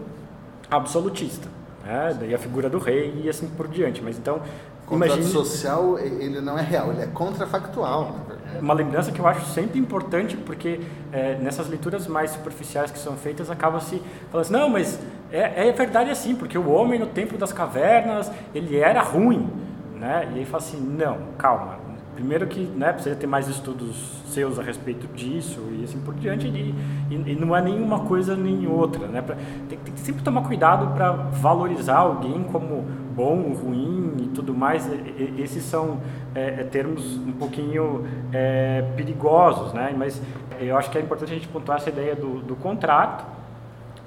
absolutista. 0.71 1.49
Né? 1.85 2.17
Daí 2.19 2.35
a 2.35 2.39
figura 2.39 2.69
do 2.69 2.79
rei 2.79 3.23
e 3.25 3.29
assim 3.29 3.49
por 3.49 3.69
diante. 3.69 4.03
Mas 4.03 4.19
então 4.19 4.43
o 4.85 4.87
contrato 4.87 5.13
imagine... 5.13 5.33
social 5.33 5.99
ele 5.99 6.41
não 6.41 6.59
é 6.59 6.63
real, 6.63 6.91
ele 6.93 7.03
é 7.03 7.07
contrafactual. 7.07 8.17
Uma 8.61 8.75
lembrança 8.75 9.13
que 9.13 9.21
eu 9.21 9.27
acho 9.27 9.47
sempre 9.47 9.79
importante, 9.79 10.37
porque 10.37 10.81
é, 11.13 11.37
nessas 11.37 11.69
leituras 11.69 12.07
mais 12.07 12.33
superficiais 12.33 12.91
que 12.91 12.99
são 12.99 13.17
feitas, 13.17 13.51
acaba 13.51 13.81
se 13.81 14.03
falando 14.31 14.45
assim, 14.45 14.53
não, 14.53 14.69
mas 14.69 14.99
é, 15.31 15.69
é 15.69 15.73
verdade 15.73 16.11
assim, 16.11 16.35
porque 16.35 16.59
o 16.59 16.69
homem 16.69 16.99
no 16.99 17.07
tempo 17.07 17.39
das 17.39 17.53
cavernas, 17.53 18.31
ele 18.55 18.77
era 18.77 19.01
ruim, 19.03 19.49
né? 19.95 20.29
E 20.35 20.41
aí 20.41 20.45
fala 20.45 20.63
assim, 20.63 20.81
não, 20.81 21.19
calma, 21.39 21.79
primeiro 22.21 22.47
que 22.47 22.61
né, 22.61 22.93
precisa 22.93 23.17
ter 23.17 23.27
mais 23.27 23.49
estudos 23.49 23.97
seus 24.27 24.59
a 24.59 24.63
respeito 24.63 25.07
disso 25.15 25.59
e 25.73 25.85
assim 25.85 25.99
por 26.01 26.15
diante, 26.15 26.47
e, 26.47 26.75
e, 27.11 27.33
e 27.33 27.35
não 27.35 27.57
é 27.57 27.63
nenhuma 27.63 28.01
coisa 28.01 28.37
nem 28.37 28.67
outra, 28.69 29.09
né? 29.09 29.23
Pra, 29.23 29.35
tem, 29.69 29.79
tem, 29.79 29.95
que 29.95 30.01
sempre 30.01 30.23
tomar 30.23 30.43
cuidado 30.43 30.95
para 30.95 31.13
valorizar 31.13 31.97
alguém 31.97 32.45
como 32.45 32.83
bom, 33.17 33.55
ruim 33.55 34.17
e 34.21 34.27
tudo 34.35 34.53
mais. 34.53 34.87
E, 34.87 35.41
esses 35.43 35.65
são 35.65 35.99
é, 36.35 36.61
é, 36.61 36.65
termos 36.65 37.17
um 37.17 37.33
pouquinho 37.33 38.07
é, 38.35 38.85
perigosos, 38.95 39.73
né? 39.73 39.95
Mas 39.97 40.21
eu 40.61 40.77
acho 40.77 40.91
que 40.91 40.99
é 40.99 41.01
importante 41.01 41.33
a 41.33 41.35
gente 41.35 41.49
pontuar 41.49 41.79
essa 41.79 41.89
ideia 41.89 42.15
do, 42.15 42.41
do 42.43 42.55
contrato. 42.55 43.25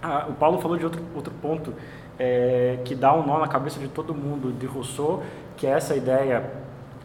Ah, 0.04 0.28
o 0.30 0.34
Paulo 0.34 0.60
falou 0.60 0.78
de 0.78 0.86
outro, 0.86 1.02
outro 1.16 1.34
ponto 1.42 1.74
é, 2.20 2.78
que 2.86 2.94
dá 2.94 3.12
um 3.12 3.26
nó 3.26 3.40
na 3.40 3.48
cabeça 3.48 3.80
de 3.80 3.88
todo 3.88 4.14
mundo, 4.14 4.54
de 4.54 4.68
Rousseau, 4.68 5.24
que 5.58 5.66
é 5.66 5.72
essa 5.72 5.96
ideia 5.96 6.63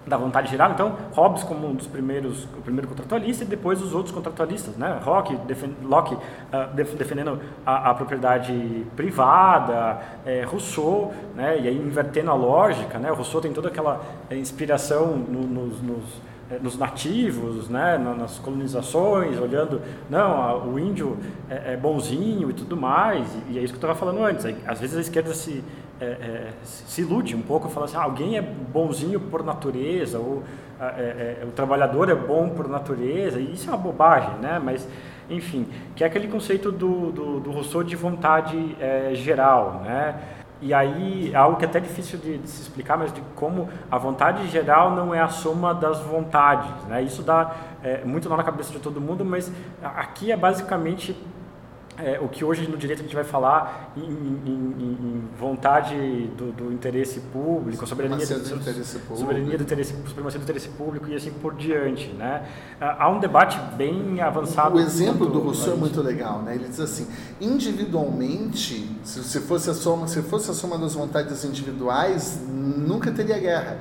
da 0.08 0.16
vontade 0.16 0.50
geral. 0.50 0.72
Então, 0.72 0.96
Hobbes 1.12 1.44
como 1.44 1.68
um 1.68 1.74
dos 1.74 1.86
primeiros, 1.86 2.44
o 2.44 2.62
primeiro 2.62 2.88
contratualista 2.88 3.44
e 3.44 3.46
depois 3.46 3.80
os 3.82 3.94
outros 3.94 4.14
contratualistas, 4.14 4.76
né? 4.76 5.00
Locke, 5.04 5.36
defend, 5.46 5.74
Locke 5.82 6.14
uh, 6.14 6.74
defendendo 6.74 7.38
a, 7.64 7.90
a, 7.90 7.94
propriedade 7.94 8.86
privada, 8.96 10.00
é, 10.24 10.42
Rousseau, 10.42 11.12
né? 11.34 11.58
E 11.60 11.68
aí 11.68 11.76
invertendo 11.76 12.30
a 12.30 12.34
lógica, 12.34 12.98
né? 12.98 13.10
Rousseau 13.10 13.40
tem 13.40 13.52
toda 13.52 13.68
aquela 13.68 14.00
é, 14.30 14.36
inspiração 14.36 15.16
no, 15.16 15.42
nos, 15.42 15.82
nos, 15.82 16.04
é, 16.50 16.58
nos, 16.58 16.78
nativos, 16.78 17.68
né? 17.68 17.98
nas 17.98 18.38
colonizações, 18.38 19.38
olhando, 19.38 19.82
não, 20.08 20.72
o 20.72 20.78
índio 20.78 21.18
é, 21.50 21.74
é 21.74 21.76
bonzinho 21.76 22.50
e 22.50 22.52
tudo 22.52 22.76
mais, 22.76 23.26
e 23.48 23.58
é 23.58 23.62
isso 23.62 23.72
que 23.72 23.84
eu 23.84 23.90
estava 23.90 23.94
falando 23.94 24.24
antes. 24.24 24.46
Às 24.66 24.80
vezes 24.80 24.96
a 24.96 25.00
esquerda 25.00 25.34
se 25.34 25.62
é, 26.00 26.04
é, 26.04 26.52
se 26.62 27.00
ilude 27.02 27.34
um 27.34 27.42
pouco, 27.42 27.68
fala 27.68 27.86
assim, 27.86 27.96
ah, 27.96 28.02
alguém 28.02 28.36
é 28.36 28.42
bonzinho 28.42 29.18
por 29.20 29.44
natureza, 29.44 30.18
ou 30.18 30.42
ah, 30.78 30.94
é, 30.96 31.38
é, 31.42 31.44
o 31.44 31.50
trabalhador 31.50 32.08
é 32.08 32.14
bom 32.14 32.48
por 32.50 32.68
natureza, 32.68 33.40
e 33.40 33.52
isso 33.52 33.68
é 33.68 33.72
uma 33.72 33.78
bobagem, 33.78 34.34
né? 34.40 34.60
Mas, 34.62 34.88
enfim, 35.28 35.66
que 35.96 36.04
é 36.04 36.06
aquele 36.06 36.28
conceito 36.28 36.70
do, 36.70 37.10
do, 37.10 37.40
do 37.40 37.50
Rousseau 37.50 37.82
de 37.82 37.96
vontade 37.96 38.76
é, 38.80 39.10
geral, 39.14 39.82
né? 39.84 40.14
e 40.60 40.74
aí, 40.74 41.34
algo 41.36 41.56
que 41.56 41.64
é 41.64 41.68
até 41.68 41.78
difícil 41.78 42.18
de, 42.18 42.38
de, 42.38 42.48
se 42.48 42.62
explicar, 42.62 42.98
mas 42.98 43.12
de 43.12 43.20
como 43.36 43.68
a 43.88 43.96
vontade 43.96 44.46
geral 44.48 44.90
não 44.90 45.14
é 45.14 45.20
a 45.20 45.28
soma 45.28 45.72
das 45.72 46.00
vontades. 46.00 46.70
Né? 46.88 47.02
Isso 47.02 47.22
dá 47.22 47.54
é, 47.82 48.04
muito 48.04 48.28
nó 48.28 48.36
na 48.36 48.42
cabeça 48.42 48.72
de 48.72 48.80
todo 48.80 49.00
mundo, 49.00 49.24
mas 49.24 49.52
aqui 49.82 50.32
é 50.32 50.36
basicamente 50.36 51.16
é, 52.00 52.18
o 52.20 52.28
que 52.28 52.44
hoje 52.44 52.68
no 52.68 52.76
direito 52.76 53.00
a 53.00 53.02
gente 53.02 53.14
vai 53.14 53.24
falar 53.24 53.92
em, 53.96 54.02
em, 54.02 54.98
em 55.00 55.28
vontade 55.38 55.94
do, 56.36 56.52
do, 56.52 56.72
interesse 56.72 57.20
público, 57.20 57.86
soberania 57.86 58.24
do, 58.24 58.38
do, 58.38 58.56
interesse 58.56 58.98
público. 58.98 59.16
soberania 59.18 59.58
do 59.58 59.62
interesse, 59.64 59.94
supremacia 60.06 60.38
do 60.38 60.42
interesse 60.44 60.68
público 60.68 61.08
e 61.08 61.16
assim 61.16 61.32
por 61.32 61.54
diante, 61.54 62.08
né? 62.08 62.46
Há 62.80 63.08
um 63.10 63.18
debate 63.18 63.58
bem 63.76 64.20
avançado. 64.20 64.76
O 64.76 64.80
exemplo 64.80 65.26
do 65.26 65.40
Rousseau 65.40 65.74
é 65.74 65.76
muito 65.76 66.00
legal, 66.00 66.42
né? 66.42 66.54
Ele 66.54 66.68
diz 66.68 66.80
assim: 66.80 67.08
individualmente, 67.40 68.88
se, 69.02 69.24
se 69.24 69.40
fosse 69.40 69.68
a 69.68 69.74
soma, 69.74 70.06
se 70.06 70.22
fosse 70.22 70.50
a 70.50 70.54
soma 70.54 70.78
das 70.78 70.94
vontades 70.94 71.44
individuais, 71.44 72.40
nunca 72.48 73.10
teria 73.10 73.38
guerra. 73.38 73.78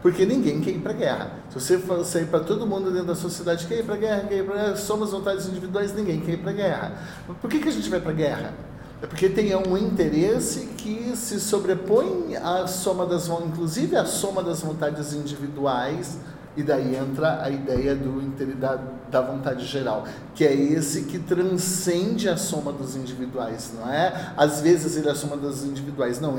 Porque 0.00 0.24
ninguém 0.24 0.60
quer 0.60 0.70
ir 0.70 0.78
para 0.78 0.92
a 0.92 0.96
guerra. 0.96 1.30
Se 1.50 1.60
você 1.60 1.78
for 1.78 2.04
sair 2.04 2.26
para 2.26 2.40
todo 2.40 2.66
mundo 2.66 2.90
dentro 2.90 3.08
da 3.08 3.14
sociedade, 3.16 3.66
quer 3.66 3.80
ir 3.80 3.84
para 3.84 3.94
a 3.94 3.98
guerra, 3.98 4.20
quer 4.28 4.38
ir 4.38 4.44
para 4.44 4.54
guerra, 4.54 4.76
somos 4.76 5.10
vontades 5.10 5.46
individuais, 5.46 5.94
ninguém 5.94 6.20
quer 6.20 6.32
ir 6.32 6.38
para 6.38 6.50
a 6.50 6.54
guerra. 6.54 6.92
Por 7.40 7.50
que, 7.50 7.58
que 7.58 7.68
a 7.68 7.72
gente 7.72 7.90
vai 7.90 8.00
para 8.00 8.10
a 8.10 8.14
guerra? 8.14 8.54
É 9.00 9.06
porque 9.06 9.28
tem 9.28 9.54
um 9.54 9.76
interesse 9.76 10.70
que 10.76 11.16
se 11.16 11.38
sobrepõe 11.40 12.36
à 12.36 12.66
soma 12.66 13.06
das 13.06 13.28
inclusive 13.28 13.94
à 13.96 14.04
soma 14.04 14.42
das 14.42 14.60
vontades 14.60 15.12
individuais 15.12 16.18
e 16.58 16.62
daí 16.64 16.96
entra 16.96 17.40
a 17.40 17.48
ideia 17.48 17.94
do, 17.94 18.20
da, 18.56 18.80
da 19.08 19.20
vontade 19.20 19.64
geral, 19.64 20.02
que 20.34 20.44
é 20.44 20.52
esse 20.52 21.04
que 21.04 21.16
transcende 21.16 22.28
a 22.28 22.36
soma 22.36 22.72
dos 22.72 22.96
individuais, 22.96 23.72
não 23.78 23.88
é? 23.88 24.32
Às 24.36 24.60
vezes 24.60 24.96
ele 24.96 25.08
é 25.08 25.12
a 25.12 25.14
soma 25.14 25.36
dos 25.36 25.64
individuais, 25.64 26.20
não. 26.20 26.36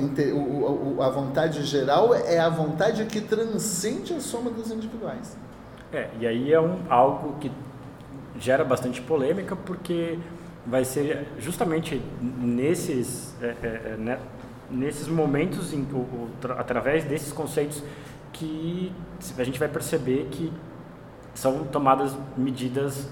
A 1.02 1.10
vontade 1.10 1.64
geral 1.64 2.14
é 2.14 2.38
a 2.38 2.50
vontade 2.50 3.06
que 3.06 3.22
transcende 3.22 4.14
a 4.14 4.20
soma 4.20 4.52
dos 4.52 4.70
individuais. 4.72 5.38
É, 5.94 6.10
e 6.20 6.28
aí 6.28 6.52
é 6.52 6.60
um, 6.60 6.80
algo 6.90 7.38
que 7.40 7.50
gera 8.38 8.66
bastante 8.66 9.02
polêmica, 9.02 9.56
porque 9.56 10.20
vai 10.66 10.84
ser 10.84 11.28
justamente 11.40 12.02
nesses, 12.22 13.34
é, 13.42 13.56
é, 13.64 13.68
é 13.68 13.96
né, 13.98 14.20
nesses 14.70 15.08
momentos, 15.08 15.74
em, 15.74 15.84
o, 15.94 16.28
através 16.58 17.06
desses 17.06 17.32
conceitos 17.32 17.82
que 18.34 18.92
a 19.38 19.44
gente 19.44 19.60
vai 19.60 19.68
perceber 19.68 20.28
que 20.32 20.52
são 21.34 21.64
tomadas 21.66 22.16
medidas 22.38 23.10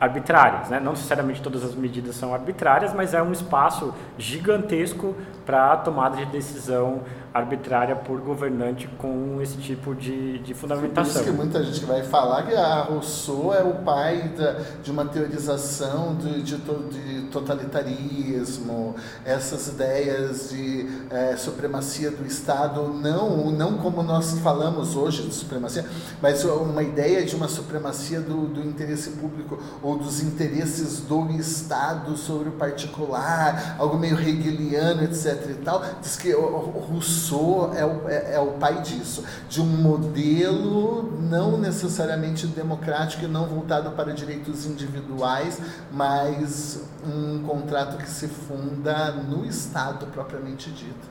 arbitrárias, 0.00 0.70
né? 0.70 0.80
Não 0.80 0.92
necessariamente 0.92 1.42
todas 1.42 1.62
as 1.62 1.74
medidas 1.74 2.16
são 2.16 2.34
arbitrárias, 2.34 2.94
mas 2.94 3.12
é 3.12 3.22
um 3.22 3.32
espaço 3.32 3.94
gigantesco 4.16 5.14
para 5.44 5.72
a 5.72 5.76
tomada 5.76 6.16
de 6.16 6.26
decisão 6.26 7.02
arbitrária 7.32 7.94
por 7.94 8.20
governante 8.20 8.88
com 8.98 9.40
esse 9.40 9.56
tipo 9.56 9.94
de, 9.94 10.40
de 10.40 10.52
fundamentação. 10.52 11.12
Por 11.12 11.20
isso 11.20 11.30
que 11.30 11.36
muita 11.36 11.62
gente 11.62 11.84
vai 11.84 12.02
falar 12.02 12.42
que 12.42 12.54
a 12.54 12.82
Rousseau 12.82 13.54
é 13.54 13.62
o 13.62 13.74
pai 13.84 14.32
da, 14.36 14.52
de 14.82 14.90
uma 14.90 15.04
teorização 15.04 16.16
de, 16.16 16.42
de, 16.42 16.56
de 16.56 17.22
totalitarismo, 17.30 18.96
essas 19.24 19.68
ideias 19.68 20.50
de 20.50 20.88
é, 21.10 21.36
supremacia 21.36 22.10
do 22.10 22.26
Estado, 22.26 22.82
não, 22.88 23.50
não 23.50 23.78
como 23.78 24.02
nós 24.02 24.38
falamos 24.40 24.96
hoje 24.96 25.22
de 25.22 25.34
supremacia, 25.34 25.86
mas 26.20 26.44
uma 26.44 26.82
ideia 26.82 27.24
de 27.24 27.36
uma 27.36 27.48
supremacia 27.48 28.20
do, 28.20 28.48
do 28.48 28.60
interesse 28.60 29.10
público 29.10 29.62
ou 29.82 29.96
dos 29.96 30.20
interesses 30.20 31.00
do 31.00 31.30
Estado 31.30 32.16
sobre 32.16 32.48
o 32.48 32.52
particular, 32.52 33.76
algo 33.78 33.96
meio 33.96 34.18
hegeliano, 34.18 35.04
etc. 35.04 35.29
e 35.32 35.54
tal, 35.54 35.82
diz 36.00 36.16
que 36.16 36.32
Rousseau 36.32 37.72
é 37.74 37.84
o, 37.84 38.08
é, 38.08 38.34
é 38.34 38.40
o 38.40 38.52
pai 38.52 38.80
disso, 38.82 39.24
de 39.48 39.60
um 39.60 39.66
modelo 39.66 41.18
não 41.20 41.58
necessariamente 41.58 42.46
democrático 42.46 43.24
e 43.24 43.28
não 43.28 43.46
voltado 43.46 43.90
para 43.92 44.12
direitos 44.12 44.66
individuais, 44.66 45.60
mas 45.92 46.84
um 47.04 47.42
contrato 47.42 47.96
que 47.96 48.08
se 48.08 48.28
funda 48.28 49.12
no 49.12 49.44
Estado 49.44 50.06
propriamente 50.06 50.70
dito. 50.70 51.08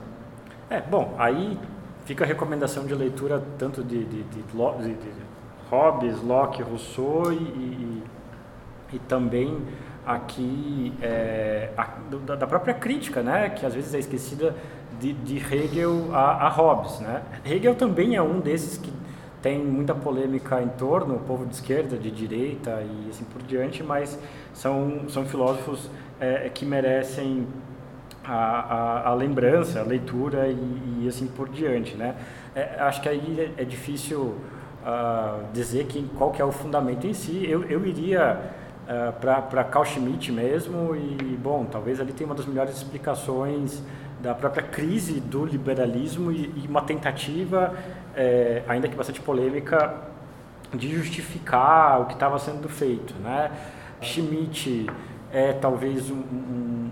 É, 0.68 0.80
bom, 0.80 1.14
aí 1.18 1.58
fica 2.04 2.24
a 2.24 2.26
recomendação 2.26 2.86
de 2.86 2.94
leitura 2.94 3.42
tanto 3.58 3.82
de, 3.82 4.04
de, 4.04 4.22
de, 4.24 4.42
de, 4.42 4.94
de 4.94 5.30
Hobbes, 5.70 6.20
Locke, 6.22 6.62
Rousseau 6.62 7.32
e, 7.32 7.36
e 7.36 8.02
e 8.92 8.98
também 8.98 9.62
aqui 10.14 10.92
é, 11.00 11.70
a, 11.76 11.86
da, 12.26 12.36
da, 12.36 12.46
própria 12.46 12.74
crítica, 12.74 13.22
né, 13.22 13.50
que 13.50 13.64
às 13.64 13.74
vezes 13.74 13.94
é 13.94 13.98
esquecida 13.98 14.54
de, 14.98 15.12
de 15.12 15.36
Hegel 15.36 16.14
a, 16.14 16.46
a, 16.46 16.48
Hobbes. 16.48 17.00
Né? 17.00 17.22
Hegel 17.44 17.74
também 17.74 18.16
é 18.16 18.22
um 18.22 18.40
desses 18.40 18.76
que 18.76 18.92
tem 19.40 19.58
muita 19.58 19.94
polêmica 19.94 20.60
em 20.60 20.68
torno, 20.68 21.16
o 21.16 21.20
povo 21.20 21.46
de 21.46 21.54
esquerda, 21.54 21.96
de 21.96 22.10
direita 22.10 22.82
e 22.82 23.08
assim 23.08 23.24
por 23.24 23.42
diante, 23.42 23.82
mas 23.82 24.18
são, 24.52 25.08
são 25.08 25.24
filósofos 25.24 25.90
é, 26.20 26.50
que 26.52 26.66
merecem 26.66 27.46
a, 28.24 28.34
a, 28.34 29.08
a, 29.08 29.14
lembrança, 29.14 29.80
a 29.80 29.82
leitura 29.82 30.48
e, 30.48 31.04
e, 31.04 31.08
assim 31.08 31.26
por 31.26 31.48
diante. 31.48 31.96
Né? 31.96 32.14
É, 32.54 32.76
acho 32.80 33.00
que 33.00 33.08
aí 33.08 33.52
é, 33.56 33.62
é 33.62 33.64
difícil 33.64 34.36
uh, 34.84 35.42
dizer 35.54 35.86
que, 35.86 36.02
qual 36.18 36.30
que 36.30 36.42
é 36.42 36.44
o 36.44 36.52
fundamento 36.52 37.06
em 37.06 37.14
si. 37.14 37.48
Eu, 37.48 37.64
eu 37.64 37.86
iria 37.86 38.38
uh, 38.90 39.12
para 39.20 39.64
Carl 39.64 39.84
Schmitt 39.84 40.32
mesmo 40.32 40.96
e, 40.96 41.36
bom, 41.36 41.64
talvez 41.64 42.00
ali 42.00 42.12
tenha 42.12 42.28
uma 42.28 42.34
das 42.34 42.46
melhores 42.46 42.76
explicações 42.76 43.82
da 44.20 44.34
própria 44.34 44.62
crise 44.62 45.20
do 45.20 45.46
liberalismo 45.46 46.30
e, 46.30 46.52
e 46.56 46.66
uma 46.68 46.82
tentativa, 46.82 47.74
é, 48.14 48.62
ainda 48.68 48.86
que 48.88 48.94
bastante 48.94 49.20
polêmica, 49.20 49.94
de 50.74 50.94
justificar 50.94 52.02
o 52.02 52.06
que 52.06 52.14
estava 52.14 52.38
sendo 52.38 52.68
feito, 52.68 53.14
né? 53.14 53.50
Schmitt 54.02 54.86
é 55.32 55.52
talvez 55.52 56.10
um, 56.10 56.16
um 56.16 56.90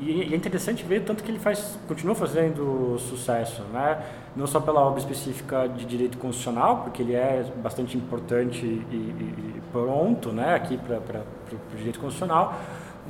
e 0.00 0.32
é 0.32 0.36
interessante 0.36 0.84
ver 0.84 1.00
tanto 1.02 1.24
que 1.24 1.30
ele 1.30 1.40
faz, 1.40 1.76
continua 1.88 2.14
fazendo 2.14 2.96
sucesso, 2.98 3.62
né? 3.72 4.00
Não 4.38 4.46
só 4.46 4.60
pela 4.60 4.80
obra 4.80 5.00
específica 5.00 5.68
de 5.68 5.84
direito 5.84 6.16
constitucional, 6.16 6.82
porque 6.84 7.02
ele 7.02 7.12
é 7.12 7.44
bastante 7.60 7.96
importante 7.96 8.64
e, 8.64 8.84
e, 8.88 9.56
e 9.56 9.62
pronto, 9.72 10.30
né? 10.30 10.54
Aqui 10.54 10.78
para 10.78 10.98
o 11.00 11.76
direito 11.76 11.98
constitucional, 11.98 12.54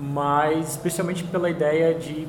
mas 0.01 0.71
especialmente 0.71 1.23
pela 1.25 1.51
ideia 1.51 1.95
de 1.95 2.27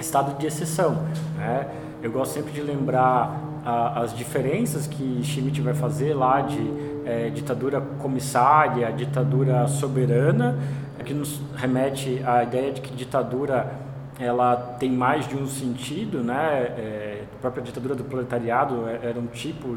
estado 0.00 0.36
de 0.36 0.46
exceção, 0.48 1.04
né? 1.36 1.68
Eu 2.02 2.10
gosto 2.10 2.32
sempre 2.32 2.50
de 2.50 2.60
lembrar 2.60 3.40
a, 3.64 4.00
as 4.00 4.12
diferenças 4.12 4.88
que 4.88 5.20
Schmitt 5.22 5.60
vai 5.60 5.72
fazer 5.72 6.12
lá 6.12 6.40
de 6.40 6.72
é, 7.06 7.30
ditadura 7.30 7.80
comissária, 8.00 8.90
ditadura 8.90 9.68
soberana, 9.68 10.58
que 11.04 11.14
nos 11.14 11.40
remete 11.54 12.20
à 12.26 12.42
ideia 12.42 12.72
de 12.72 12.80
que 12.80 12.92
ditadura 12.94 13.83
ela 14.18 14.56
tem 14.78 14.90
mais 14.90 15.26
de 15.26 15.36
um 15.36 15.46
sentido, 15.46 16.22
né? 16.22 16.62
É, 16.78 17.24
a 17.34 17.40
própria 17.40 17.62
ditadura 17.62 17.94
do 17.94 18.04
proletariado 18.04 18.88
é, 18.88 19.10
era 19.10 19.18
um 19.18 19.26
tipo 19.26 19.76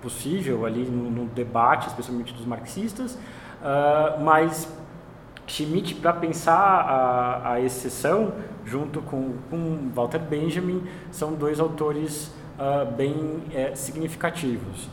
possível 0.00 0.64
ali 0.64 0.84
no, 0.84 1.10
no 1.10 1.26
debate, 1.26 1.88
especialmente 1.88 2.32
dos 2.32 2.46
marxistas, 2.46 3.14
uh, 3.14 4.22
mas 4.22 4.68
Schmitt, 5.46 5.94
para 5.96 6.12
pensar 6.12 6.54
a, 6.54 7.52
a, 7.52 7.60
exceção, 7.60 8.34
junto 8.64 9.00
com, 9.02 9.34
com 9.48 9.90
Walter 9.94 10.18
Benjamin, 10.18 10.84
são 11.10 11.34
dois 11.34 11.60
autores 11.60 12.32
uh, 12.58 12.90
bem 12.92 13.42
é, 13.54 13.74
significativos. 13.74 14.88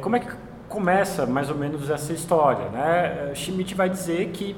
Como 0.00 0.16
é 0.16 0.20
que 0.20 0.32
começa 0.68 1.26
mais 1.26 1.50
ou 1.50 1.56
menos 1.56 1.90
essa 1.90 2.12
história? 2.12 2.68
Né? 2.68 3.32
Schmitt 3.34 3.74
vai 3.74 3.88
dizer 3.88 4.28
que 4.30 4.56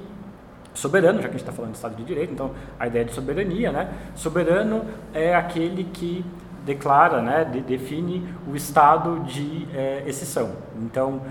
soberano, 0.75 1.21
já 1.21 1.29
que 1.29 1.35
a 1.35 1.39
gente 1.39 1.41
está 1.41 1.53
falando 1.53 1.73
de 1.73 1.77
Estado 1.77 1.97
de 1.97 2.05
Direito, 2.05 2.33
então 2.33 2.53
a 2.79 2.87
ideia 2.87 3.05
de 3.05 3.13
soberania, 3.13 3.73
né? 3.73 3.93
Soberano 4.15 4.85
é 5.13 5.35
aquele 5.35 5.85
que 5.85 6.25
declara, 6.65 7.23
né, 7.23 7.45
de, 7.45 7.61
define 7.61 8.27
o 8.47 8.55
estado 8.55 9.21
de 9.21 9.67
é, 9.75 10.05
exceção. 10.07 10.53
Então, 10.81 11.23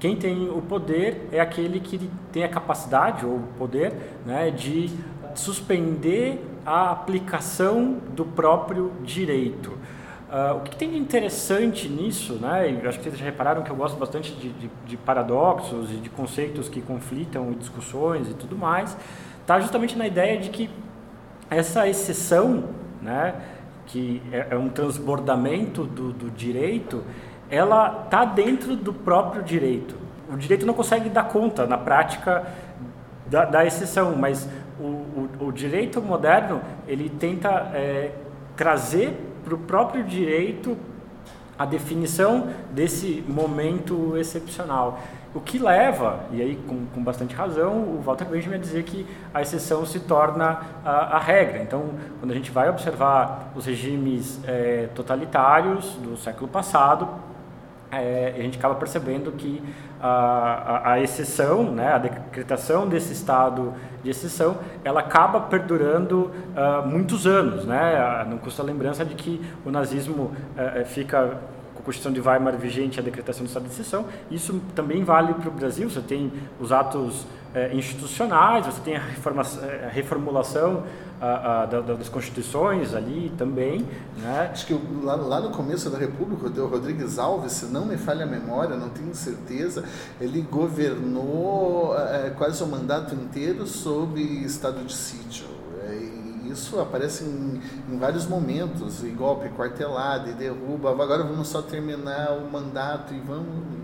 quem 0.00 0.16
tem 0.16 0.48
o 0.48 0.62
poder 0.62 1.28
é 1.32 1.40
aquele 1.40 1.80
que 1.80 2.10
tem 2.32 2.44
a 2.44 2.48
capacidade 2.48 3.26
ou 3.26 3.40
poder 3.58 3.92
né, 4.24 4.50
de 4.50 4.90
suspender 5.34 6.44
a 6.64 6.90
aplicação 6.90 7.98
do 8.14 8.24
próprio 8.24 8.92
direito. 9.02 9.78
Uh, 10.28 10.58
o 10.58 10.60
que 10.60 10.76
tem 10.76 10.90
de 10.90 10.98
interessante 10.98 11.88
nisso, 11.88 12.34
né, 12.34 12.70
e 12.70 12.86
acho 12.86 12.98
que 12.98 13.04
vocês 13.04 13.18
já 13.18 13.24
repararam 13.24 13.62
que 13.62 13.70
eu 13.70 13.76
gosto 13.76 13.96
bastante 13.96 14.32
de, 14.32 14.50
de, 14.50 14.70
de 14.84 14.96
paradoxos 14.98 15.90
e 15.90 15.96
de 15.96 16.10
conceitos 16.10 16.68
que 16.68 16.82
conflitam 16.82 17.50
e 17.52 17.54
discussões 17.54 18.28
e 18.28 18.34
tudo 18.34 18.54
mais, 18.54 18.94
está 19.40 19.58
justamente 19.58 19.96
na 19.96 20.06
ideia 20.06 20.38
de 20.38 20.50
que 20.50 20.68
essa 21.48 21.88
exceção, 21.88 22.64
né, 23.00 23.36
que 23.86 24.22
é, 24.30 24.48
é 24.50 24.56
um 24.58 24.68
transbordamento 24.68 25.84
do, 25.84 26.12
do 26.12 26.30
direito, 26.30 27.02
ela 27.50 28.02
está 28.04 28.26
dentro 28.26 28.76
do 28.76 28.92
próprio 28.92 29.42
direito. 29.42 29.96
O 30.30 30.36
direito 30.36 30.66
não 30.66 30.74
consegue 30.74 31.08
dar 31.08 31.24
conta, 31.24 31.66
na 31.66 31.78
prática, 31.78 32.46
da, 33.26 33.46
da 33.46 33.64
exceção, 33.64 34.14
mas 34.14 34.46
o, 34.78 34.82
o, 34.82 35.28
o, 35.46 35.52
direito 35.52 36.00
moderno 36.02 36.60
ele 36.86 37.08
tenta 37.08 37.48
é, 37.74 38.12
trazer 38.56 39.27
para 39.48 39.54
o 39.54 39.58
próprio 39.58 40.04
direito 40.04 40.76
a 41.58 41.64
definição 41.64 42.50
desse 42.70 43.24
momento 43.26 44.16
excepcional. 44.16 45.00
O 45.34 45.40
que 45.40 45.58
leva, 45.58 46.20
e 46.30 46.40
aí 46.40 46.56
com, 46.68 46.86
com, 46.86 47.02
bastante 47.02 47.34
razão, 47.34 47.78
o 47.80 48.00
Walter 48.04 48.26
Benjamin 48.26 48.56
a 48.56 48.58
dizer 48.58 48.84
que 48.84 49.06
a 49.32 49.42
exceção 49.42 49.84
se 49.84 50.00
torna 50.00 50.60
a, 50.84 51.16
a 51.16 51.18
regra. 51.18 51.62
Então, 51.62 51.90
quando 52.20 52.30
a 52.30 52.34
gente 52.34 52.50
vai 52.50 52.68
observar 52.68 53.52
os 53.56 53.66
regimes 53.66 54.40
é, 54.46 54.88
totalitários 54.94 55.94
do 55.96 56.16
século 56.16 56.48
passado, 56.48 57.08
é, 57.90 58.34
a 58.36 58.42
gente 58.42 58.58
acaba 58.58 58.74
percebendo 58.74 59.32
que 59.32 59.62
a, 60.00 60.08
a, 60.08 60.92
a, 60.92 61.00
exceção, 61.00 61.64
né, 61.72 61.92
a 61.92 61.98
decretação 61.98 62.86
desse 62.86 63.12
estado 63.12 63.74
de 64.02 64.10
exceção, 64.10 64.58
ela 64.84 65.00
acaba 65.00 65.40
perdurando 65.40 66.30
uh, 66.54 66.86
muitos 66.86 67.26
anos. 67.26 67.64
Né? 67.64 68.26
Não 68.28 68.38
custa 68.38 68.62
a 68.62 68.64
lembrança 68.64 69.04
de 69.04 69.14
que 69.14 69.40
o 69.64 69.70
nazismo 69.70 70.24
uh, 70.24 70.84
fica 70.84 71.38
com 71.74 71.80
a 71.80 71.82
Constituição 71.82 72.12
de 72.12 72.20
Weimar 72.20 72.56
vigente 72.56 73.00
a 73.00 73.02
decretação 73.02 73.44
do 73.44 73.48
estado 73.48 73.64
de 73.64 73.70
exceção. 73.70 74.04
Isso 74.30 74.60
também 74.74 75.02
vale 75.02 75.34
para 75.34 75.48
o 75.48 75.52
Brasil. 75.52 75.88
Você 75.88 76.00
tem 76.00 76.32
os 76.60 76.70
atos 76.72 77.26
uh, 77.54 77.76
institucionais, 77.76 78.66
você 78.66 78.80
tem 78.80 78.96
a, 78.96 79.00
a 79.00 79.88
reformulação 79.88 80.84
a, 81.20 81.62
a, 81.62 81.66
das 81.66 82.08
constituições 82.08 82.94
ali 82.94 83.32
também. 83.36 83.86
Né? 84.16 84.50
Acho 84.52 84.66
que 84.66 84.80
lá, 85.02 85.16
lá, 85.16 85.40
no 85.40 85.50
começo 85.50 85.90
da 85.90 85.98
República, 85.98 86.46
o 86.60 86.68
Rodrigues 86.68 87.18
Alves, 87.18 87.52
se 87.52 87.66
não 87.66 87.84
me 87.84 87.96
falha 87.96 88.24
a 88.24 88.26
memória, 88.26 88.76
não 88.76 88.88
tenho 88.88 89.14
certeza, 89.14 89.84
ele 90.20 90.40
governou 90.42 91.96
é, 91.96 92.30
quase 92.30 92.62
o 92.62 92.66
mandato 92.66 93.14
inteiro 93.14 93.66
sob 93.66 94.20
estado 94.20 94.84
de 94.84 94.94
sítio. 94.94 95.46
É, 95.88 96.50
isso 96.50 96.80
aparece 96.80 97.24
em, 97.24 97.60
em, 97.88 97.98
vários 97.98 98.26
momentos, 98.26 99.02
e 99.02 99.08
golpe, 99.08 99.48
quartelada, 99.50 100.30
e 100.30 100.34
derruba. 100.34 100.90
Agora 100.90 101.24
vamos 101.24 101.48
só 101.48 101.62
terminar 101.62 102.32
o 102.32 102.50
mandato 102.50 103.12
e 103.12 103.20
vamos. 103.20 103.78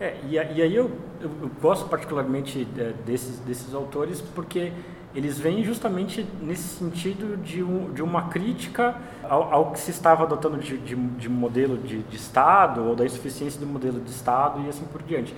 É, 0.00 0.16
e, 0.28 0.34
e 0.34 0.62
aí 0.62 0.74
eu, 0.74 0.90
eu, 1.24 1.30
eu 1.42 1.50
gosto 1.60 1.88
particularmente 1.88 2.68
é, 2.78 2.92
desses, 3.04 3.38
desses 3.40 3.74
autores 3.74 4.20
porque 4.20 4.72
eles 5.14 5.38
vêm 5.38 5.62
justamente 5.62 6.26
nesse 6.42 6.76
sentido 6.76 7.36
de, 7.36 7.62
um, 7.62 7.92
de 7.92 8.02
uma 8.02 8.28
crítica 8.28 8.96
ao, 9.22 9.52
ao, 9.52 9.72
que 9.72 9.78
se 9.78 9.90
estava 9.90 10.24
adotando 10.24 10.58
de, 10.58 10.76
de, 10.76 10.94
de 10.94 11.28
modelo 11.28 11.78
de, 11.78 12.02
de, 12.02 12.16
Estado 12.16 12.84
ou 12.84 12.96
da 12.96 13.04
insuficiência 13.04 13.60
do 13.60 13.66
modelo 13.66 14.00
de 14.00 14.10
Estado 14.10 14.60
e 14.66 14.68
assim 14.68 14.84
por 14.84 15.02
diante. 15.02 15.34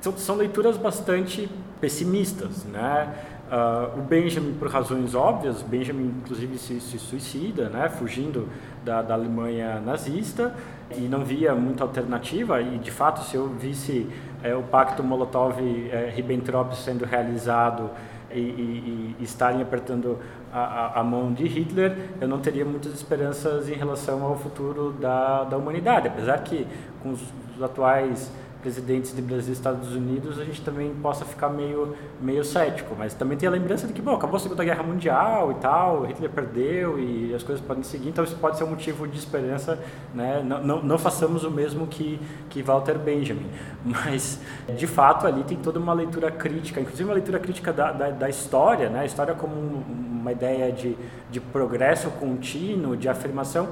São, 0.00 0.16
são 0.16 0.36
leituras 0.36 0.76
bastante 0.76 1.48
pessimistas, 1.80 2.64
né? 2.64 3.12
Uh, 3.50 3.98
o 4.00 4.02
Benjamin, 4.02 4.52
por 4.58 4.68
razões 4.68 5.14
óbvias, 5.14 5.62
Benjamin 5.62 6.14
inclusive 6.22 6.58
se, 6.58 6.78
se 6.80 6.98
suicida, 6.98 7.70
né? 7.70 7.88
Fugindo 7.88 8.46
da, 8.84 9.00
da 9.00 9.14
Alemanha 9.14 9.80
nazista 9.80 10.54
e 10.96 11.00
não 11.02 11.24
via 11.24 11.54
muita 11.54 11.82
alternativa 11.82 12.60
e 12.60 12.78
de 12.78 12.90
fato 12.90 13.24
se 13.24 13.36
eu 13.36 13.48
visse 13.48 14.06
é, 14.42 14.54
o 14.54 14.62
pacto 14.62 15.02
Molotov-Ribbentrop 15.02 16.74
sendo 16.74 17.04
realizado 17.04 17.90
e, 18.30 18.38
e, 18.38 19.16
e 19.18 19.24
estarem 19.24 19.62
apertando 19.62 20.18
a, 20.52 21.00
a, 21.00 21.04
mão 21.04 21.32
de 21.32 21.46
Hitler, 21.46 21.96
eu 22.20 22.28
não 22.28 22.38
teria 22.38 22.64
muitas 22.64 22.92
esperanças 22.92 23.68
em 23.68 23.74
relação 23.74 24.22
ao 24.22 24.36
futuro 24.36 24.92
da, 24.92 25.44
da 25.44 25.56
humanidade. 25.56 26.08
Apesar 26.08 26.38
que, 26.38 26.66
com 27.02 27.10
os, 27.12 27.20
os 27.56 27.62
atuais 27.62 28.30
presidentes 28.60 29.14
de 29.14 29.22
Brasil 29.22 29.50
e 29.50 29.52
Estados 29.52 29.94
Unidos, 29.94 30.38
a 30.38 30.44
gente 30.44 30.60
também 30.62 30.92
possa 30.94 31.24
ficar 31.24 31.48
meio, 31.48 31.94
meio 32.20 32.44
cético. 32.44 32.94
Mas 32.98 33.14
também 33.14 33.38
tem 33.38 33.48
a 33.48 33.52
lembrança 33.52 33.86
de 33.86 33.92
que, 33.92 34.02
bom, 34.02 34.14
acabou 34.14 34.36
a 34.36 34.40
Segunda 34.40 34.64
Guerra 34.64 34.82
Mundial 34.82 35.52
e 35.52 35.54
tal, 35.56 36.04
Hitler 36.04 36.30
perdeu 36.30 36.98
e 36.98 37.34
as 37.34 37.42
coisas 37.42 37.64
podem 37.64 37.82
seguir, 37.82 38.08
então 38.08 38.24
isso 38.24 38.36
pode 38.36 38.58
ser 38.58 38.64
um 38.64 38.70
motivo 38.70 39.06
de 39.06 39.18
esperança, 39.18 39.78
né? 40.14 40.42
Não, 40.44 40.62
não, 40.62 40.82
não 40.82 40.98
façamos 40.98 41.44
o 41.44 41.50
mesmo 41.50 41.86
que, 41.86 42.20
que 42.50 42.62
Walter 42.62 42.98
Benjamin. 42.98 43.46
Mas, 43.84 44.40
de 44.76 44.86
fato, 44.86 45.26
ali 45.26 45.44
tem 45.44 45.56
toda 45.56 45.78
uma 45.78 45.92
leitura 45.92 46.30
crítica, 46.30 46.80
inclusive 46.80 47.08
uma 47.08 47.14
leitura 47.14 47.38
crítica 47.38 47.72
da, 47.72 47.92
da, 47.92 48.10
da 48.10 48.28
história, 48.28 48.88
né? 48.88 49.00
A 49.00 49.06
história 49.06 49.34
como 49.34 49.54
uma 49.54 50.32
ideia 50.32 50.72
de, 50.72 50.96
de 51.30 51.40
progresso 51.40 52.10
contínuo, 52.10 52.96
de 52.96 53.08
afirmação, 53.08 53.68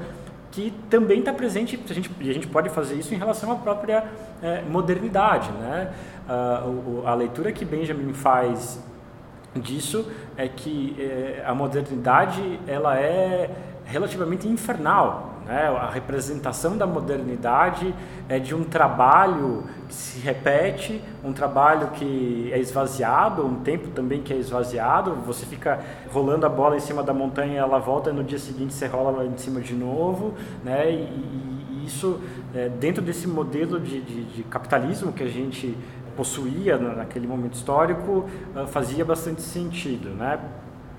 que 0.51 0.73
também 0.89 1.21
está 1.21 1.33
presente, 1.33 1.79
a 1.89 1.93
gente, 1.93 2.11
e 2.21 2.31
a 2.31 2.33
gente 2.33 2.47
pode 2.47 2.69
fazer 2.71 2.95
isso 2.95 3.15
em 3.15 3.19
relação 3.19 3.53
à 3.53 3.57
própria 3.57 4.05
é, 4.43 4.63
modernidade. 4.63 5.51
Né? 5.53 5.93
Uh, 6.29 7.03
o, 7.03 7.07
a 7.07 7.15
leitura 7.15 7.53
que 7.53 7.65
Benjamin 7.65 8.13
faz 8.13 8.81
disso 9.55 10.11
é 10.37 10.49
que 10.49 10.97
é, 10.99 11.43
a 11.47 11.55
modernidade 11.55 12.61
ela 12.67 12.99
é 12.99 13.51
relativamente 13.85 14.49
infernal. 14.49 15.36
Né? 15.47 15.67
A 15.69 15.91
representação 15.91 16.77
da 16.77 16.87
modernidade 16.87 17.95
é 18.29 18.39
de 18.39 18.55
um 18.55 18.65
trabalho 18.65 19.65
que 19.89 19.95
se 19.95 20.19
repete, 20.19 21.01
um 21.25 21.33
trabalho 21.33 21.89
que 21.89 22.51
é 22.53 22.59
esvaziado, 22.59 23.47
um 23.47 23.61
tempo 23.61 23.89
também 23.89 24.23
que 24.23 24.33
é 24.33 24.37
esvaziado. 24.37 25.15
Você 25.27 25.47
fica 25.47 25.81
rolando 26.13 26.45
a 26.45 26.49
bola 26.49 26.77
em 26.77 26.81
cima 26.81 27.03
da 27.03 27.15
montanha, 27.15 27.61
ela 27.61 27.79
volta 27.79 28.11
e 28.11 28.13
no 28.13 28.25
dia 28.25 28.39
seguinte 28.39 28.75
você 28.75 28.87
rola 28.87 29.25
em 29.25 29.37
cima 29.37 29.61
de 29.61 29.75
novo. 29.75 30.35
Né? 30.65 30.91
E, 30.91 30.95
e 30.95 31.85
isso, 31.87 32.21
é, 32.55 32.69
dentro 32.69 33.01
desse 33.01 33.29
modelo 33.29 33.79
de, 33.79 34.01
de, 34.01 34.25
de 34.25 34.43
capitalismo 34.45 35.13
que 35.13 35.23
a 35.23 35.29
gente 35.29 35.77
possuía 36.17 36.79
naquele 36.79 37.27
momento 37.27 37.55
histórico, 37.55 38.29
ah, 38.55 38.67
fazia 38.67 39.05
bastante 39.05 39.43
sentido. 39.43 40.09
Né? 40.09 40.41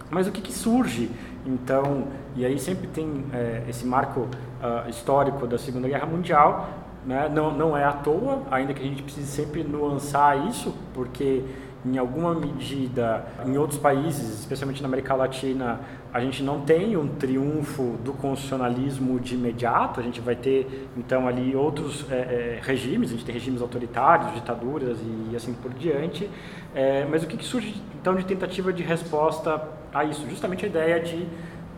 Mas 0.09 0.27
o 0.27 0.31
que, 0.31 0.41
que 0.41 0.53
surge 0.53 1.09
então, 1.45 2.07
e 2.35 2.45
aí 2.45 2.59
sempre 2.59 2.87
tem 2.87 3.25
é, 3.33 3.63
esse 3.69 3.85
marco 3.85 4.21
uh, 4.21 4.89
histórico 4.89 5.47
da 5.47 5.57
Segunda 5.57 5.87
Guerra 5.87 6.05
Mundial, 6.05 6.69
né? 7.05 7.29
não, 7.33 7.55
não 7.55 7.77
é 7.77 7.85
à 7.85 7.93
toa, 7.93 8.43
ainda 8.51 8.73
que 8.73 8.81
a 8.81 8.85
gente 8.85 9.01
precise 9.01 9.27
sempre 9.27 9.63
nuançar 9.63 10.47
isso, 10.47 10.75
porque 10.93 11.43
em 11.85 11.97
alguma 11.97 12.33
medida, 12.33 13.25
em 13.45 13.57
outros 13.57 13.79
países, 13.79 14.39
especialmente 14.39 14.81
na 14.81 14.87
América 14.87 15.15
Latina, 15.15 15.79
a 16.13 16.19
gente 16.19 16.43
não 16.43 16.61
tem 16.61 16.97
um 16.97 17.07
triunfo 17.07 17.97
do 18.03 18.11
constitucionalismo 18.11 19.19
de 19.19 19.35
imediato, 19.35 19.99
a 19.99 20.03
gente 20.03 20.19
vai 20.19 20.35
ter 20.35 20.89
então 20.97 21.27
ali 21.27 21.55
outros 21.55 22.05
é, 22.11 22.15
é, 22.15 22.59
regimes, 22.61 23.09
a 23.09 23.13
gente 23.13 23.23
tem 23.23 23.33
regimes 23.33 23.61
autoritários, 23.61 24.33
ditaduras 24.33 24.97
e, 25.31 25.35
assim 25.35 25.53
por 25.53 25.71
diante, 25.73 26.29
é, 26.75 27.05
mas 27.05 27.23
o 27.23 27.27
que, 27.27 27.37
que 27.37 27.45
surge 27.45 27.81
então 28.01 28.15
de 28.15 28.25
tentativa 28.25 28.73
de 28.73 28.83
resposta 28.83 29.61
a 29.93 30.03
isso? 30.03 30.27
Justamente 30.29 30.65
a 30.65 30.67
ideia 30.67 30.99
de 30.99 31.27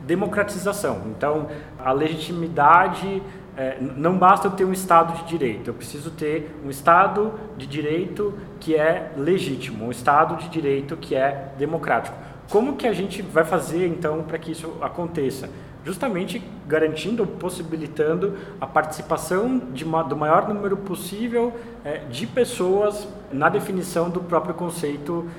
democratização. 0.05 1.03
Então, 1.07 1.47
a 1.77 1.91
legitimidade 1.91 3.21
é, 3.55 3.77
não 3.79 4.17
basta 4.17 4.47
eu 4.47 4.51
ter 4.51 4.65
um 4.65 4.71
Estado 4.71 5.13
de 5.17 5.25
direito, 5.25 5.69
eu 5.69 5.73
preciso 5.73 6.11
ter 6.11 6.55
um 6.65 6.69
Estado 6.69 7.33
de 7.57 7.67
direito 7.67 8.33
que 8.59 8.75
é 8.75 9.11
legítimo, 9.17 9.85
um 9.85 9.91
Estado 9.91 10.37
de 10.37 10.49
direito 10.49 10.95
que 10.95 11.13
é 11.13 11.51
democrático. 11.57 12.15
Como 12.49 12.75
que 12.75 12.87
a 12.87 12.93
gente 12.93 13.21
vai 13.21 13.43
fazer 13.43 13.85
então 13.85 14.23
para 14.23 14.37
que 14.39 14.51
isso 14.51 14.73
aconteça? 14.81 15.49
Justamente 15.85 16.41
garantindo, 16.67 17.25
possibilitando 17.25 18.35
a 18.59 18.65
participação 18.65 19.59
de 19.71 19.83
uma, 19.83 20.03
do 20.03 20.15
maior 20.15 20.47
número 20.47 20.77
possível 20.77 21.53
é, 21.85 21.99
de 22.09 22.25
pessoas 22.25 23.07
na 23.31 23.49
definição 23.49 24.09
do 24.09 24.21
próprio 24.21 24.53
conceito 24.55 25.29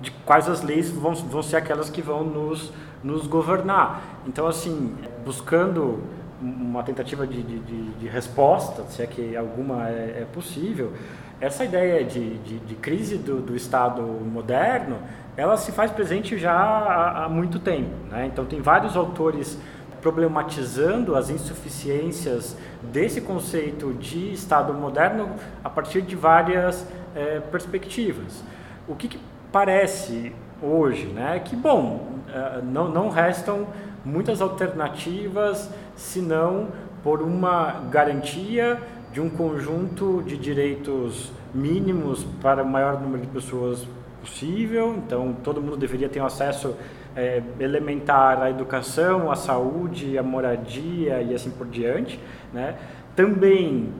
de 0.00 0.10
quais 0.10 0.48
as 0.48 0.62
leis 0.62 0.90
vão, 0.90 1.14
vão 1.14 1.42
ser 1.42 1.56
aquelas 1.56 1.88
que 1.88 2.02
vão 2.02 2.24
nos, 2.24 2.72
nos 3.02 3.26
governar. 3.26 4.02
Então, 4.26 4.46
assim, 4.46 4.94
buscando 5.24 6.02
uma 6.40 6.82
tentativa 6.82 7.26
de, 7.26 7.42
de, 7.42 7.58
de, 7.60 7.90
de, 7.92 8.08
resposta, 8.08 8.82
se 8.84 9.02
é 9.02 9.06
que 9.06 9.36
alguma 9.36 9.88
é, 9.88 10.22
é 10.22 10.26
possível, 10.32 10.92
essa 11.40 11.64
ideia 11.64 12.04
de, 12.04 12.38
de 12.38 12.74
crise 12.76 13.16
do, 13.16 13.40
do, 13.40 13.56
Estado 13.56 14.02
moderno, 14.02 14.98
ela 15.36 15.56
se 15.56 15.72
faz 15.72 15.90
presente 15.90 16.38
já 16.38 16.52
há, 16.52 17.24
há 17.24 17.28
muito 17.28 17.58
tempo. 17.58 17.90
Né? 18.10 18.26
Então, 18.26 18.44
tem 18.44 18.60
vários 18.60 18.96
autores 18.96 19.58
problematizando 20.00 21.16
as 21.16 21.30
insuficiências 21.30 22.56
desse 22.82 23.22
conceito 23.22 23.94
de 23.94 24.34
Estado 24.34 24.74
moderno 24.74 25.30
a 25.62 25.70
partir 25.70 26.02
de 26.02 26.14
várias 26.14 26.86
é, 27.16 27.40
perspectivas. 27.40 28.44
O 28.86 28.94
que, 28.94 29.08
que, 29.08 29.18
parece 29.54 30.32
hoje, 30.60 31.06
né, 31.06 31.40
que 31.44 31.54
bom, 31.54 32.18
é, 32.28 32.60
não, 32.60 32.88
não 32.88 33.08
restam 33.08 33.68
muitas 34.04 34.42
alternativas 34.42 35.70
senão 35.94 36.70
por 37.04 37.22
uma 37.22 37.82
garantia 37.88 38.82
de 39.12 39.20
um 39.20 39.30
conjunto 39.30 40.24
de 40.26 40.36
direitos 40.36 41.30
mínimos 41.54 42.24
para 42.42 42.64
o 42.64 42.68
maior 42.68 43.00
número 43.00 43.22
de 43.22 43.28
pessoas 43.28 43.86
possível. 44.20 44.96
Então, 44.96 45.36
todo 45.44 45.62
mundo 45.62 45.76
deveria 45.76 46.08
ter 46.08 46.20
um 46.20 46.26
acesso 46.26 46.74
é, 47.14 47.40
elementar 47.60 48.42
à 48.42 48.50
educação, 48.50 49.30
à 49.30 49.36
saúde, 49.36 50.18
à 50.18 50.22
moradia 50.24 51.22
e 51.22 51.32
assim 51.32 51.52
por 51.52 51.68
diante. 51.68 52.18
Né? 52.52 52.74
Também 53.14 53.92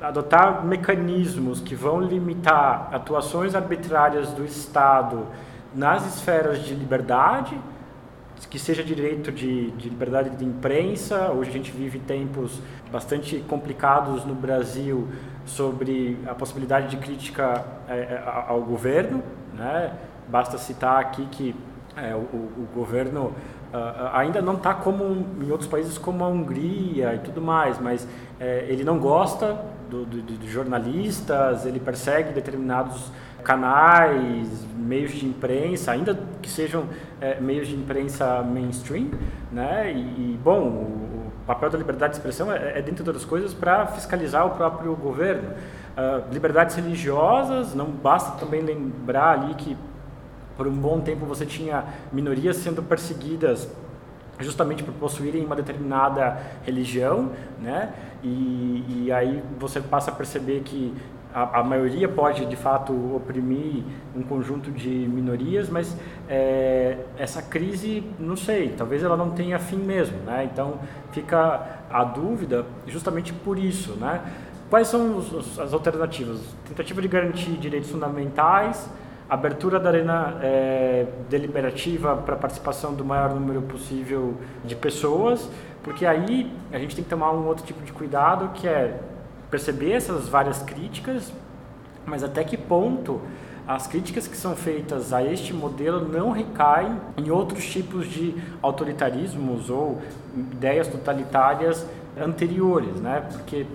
adotar 0.00 0.64
mecanismos 0.64 1.60
que 1.60 1.74
vão 1.74 2.00
limitar 2.00 2.88
atuações 2.92 3.54
arbitrárias 3.54 4.30
do 4.32 4.44
Estado 4.44 5.26
nas 5.74 6.06
esferas 6.06 6.60
de 6.64 6.74
liberdade, 6.74 7.58
que 8.48 8.58
seja 8.58 8.84
direito 8.84 9.32
de, 9.32 9.72
de, 9.72 9.88
liberdade 9.88 10.30
de 10.30 10.44
imprensa. 10.44 11.30
Hoje 11.30 11.50
a 11.50 11.52
gente 11.52 11.72
vive 11.72 11.98
tempos 11.98 12.60
bastante 12.90 13.40
complicados 13.48 14.24
no 14.24 14.34
Brasil 14.34 15.08
sobre 15.44 16.18
a 16.26 16.34
possibilidade 16.34 16.88
de 16.88 16.96
crítica 16.98 17.64
é, 17.88 17.98
é 17.98 18.22
ao 18.46 18.62
governo. 18.62 19.22
Né? 19.54 19.92
Basta 20.28 20.56
citar 20.56 21.00
aqui 21.00 21.26
que 21.26 21.54
é, 21.96 22.14
o, 22.14 22.18
o, 22.18 22.68
governo 22.74 23.34
uh, 23.72 24.10
ainda 24.12 24.40
não 24.40 24.54
está 24.54 24.74
como 24.74 25.26
em 25.40 25.50
outros 25.50 25.68
países 25.68 25.98
como 25.98 26.24
a 26.24 26.28
Hungria 26.28 27.14
e 27.14 27.18
tudo 27.18 27.40
mais, 27.40 27.78
mas 27.80 28.06
é, 28.40 28.66
ele 28.68 28.84
não 28.84 28.98
gosta 28.98 29.58
do, 29.90 30.04
do, 30.04 30.22
de 30.22 30.50
jornalistas, 30.50 31.66
ele 31.66 31.80
persegue 31.80 32.32
determinados 32.32 33.10
canais, 33.42 34.66
meios 34.76 35.12
de 35.12 35.26
imprensa, 35.26 35.92
ainda 35.92 36.18
que 36.42 36.50
sejam 36.50 36.84
é, 37.20 37.40
meios 37.40 37.68
de 37.68 37.74
imprensa 37.74 38.42
mainstream, 38.42 39.10
né? 39.50 39.92
E, 39.92 39.98
e 39.98 40.40
bom, 40.42 40.60
o, 40.60 41.28
o, 41.28 41.32
papel 41.46 41.70
da 41.70 41.78
liberdade 41.78 42.12
de 42.12 42.18
expressão 42.18 42.52
é, 42.52 42.78
é 42.78 42.82
dentre 42.82 43.02
outras 43.02 43.24
coisas, 43.24 43.54
para 43.54 43.86
fiscalizar 43.86 44.46
o 44.46 44.50
próprio 44.50 44.94
governo. 44.94 45.50
Uh, 45.96 46.32
liberdades 46.32 46.76
religiosas, 46.76 47.74
não 47.74 47.86
basta 47.86 48.38
também 48.38 48.60
lembrar 48.60 49.40
ali 49.40 49.54
que 49.54 49.76
por 50.58 50.66
um 50.66 50.74
bom 50.74 51.00
tempo 51.00 51.24
você 51.24 51.46
tinha 51.46 51.84
minorias 52.12 52.56
sendo 52.56 52.82
perseguidas 52.82 53.70
justamente 54.40 54.82
por 54.82 54.92
possuírem 54.94 55.44
uma 55.44 55.56
determinada 55.56 56.36
religião, 56.64 57.30
né? 57.60 57.92
E, 58.22 58.84
e 58.88 59.12
aí 59.12 59.42
você 59.58 59.80
passa 59.80 60.10
a 60.10 60.14
perceber 60.14 60.60
que 60.60 60.92
a, 61.32 61.60
a, 61.60 61.64
maioria 61.64 62.08
pode 62.08 62.46
de 62.46 62.56
fato 62.56 62.92
oprimir 63.14 63.84
um 64.16 64.22
conjunto 64.22 64.70
de 64.70 64.88
minorias, 64.88 65.68
mas 65.68 65.96
é, 66.28 66.98
essa 67.16 67.42
crise, 67.42 68.02
não 68.18 68.36
sei, 68.36 68.74
talvez 68.76 69.02
ela 69.02 69.16
não 69.16 69.30
tenha 69.30 69.58
fim 69.58 69.76
mesmo, 69.76 70.18
né? 70.24 70.48
Então 70.52 70.80
fica 71.12 71.80
a 71.90 72.04
dúvida 72.04 72.66
justamente 72.86 73.32
por 73.32 73.58
isso, 73.58 73.92
né? 73.92 74.20
Quais 74.70 74.88
são 74.88 75.16
os, 75.16 75.58
as 75.58 75.72
alternativas? 75.72 76.40
Tentativa 76.66 77.00
de 77.00 77.08
garantir 77.08 77.52
direitos 77.52 77.90
fundamentais, 77.90 78.88
abertura 79.28 79.78
da 79.78 79.90
arena 79.90 80.38
é, 80.42 81.06
deliberativa 81.28 82.16
para 82.16 82.34
participação 82.36 82.94
do 82.94 83.04
maior 83.04 83.34
número 83.34 83.60
possível 83.62 84.34
de 84.64 84.74
pessoas, 84.74 85.50
porque 85.82 86.06
aí 86.06 86.50
a 86.72 86.78
gente 86.78 86.94
tem 86.94 87.04
que 87.04 87.10
tomar 87.10 87.32
um 87.32 87.46
outro 87.46 87.64
tipo 87.64 87.82
de 87.82 87.92
cuidado 87.92 88.50
que 88.54 88.66
é 88.66 88.98
perceber 89.50 89.92
essas 89.92 90.28
várias 90.28 90.62
críticas, 90.62 91.32
mas 92.06 92.24
até 92.24 92.42
que 92.42 92.56
ponto 92.56 93.20
as 93.66 93.86
críticas 93.86 94.26
que 94.26 94.36
são 94.36 94.56
feitas 94.56 95.12
a 95.12 95.22
este 95.22 95.52
modelo 95.52 96.08
não 96.08 96.30
recaem 96.30 96.98
em 97.18 97.30
outros 97.30 97.66
tipos 97.66 98.06
de 98.06 98.34
autoritarismos 98.62 99.68
ou 99.68 100.00
ideias 100.34 100.88
totalitárias 100.88 101.86
anteriores, 102.18 102.98
né? 102.98 103.26
Porque 103.30 103.66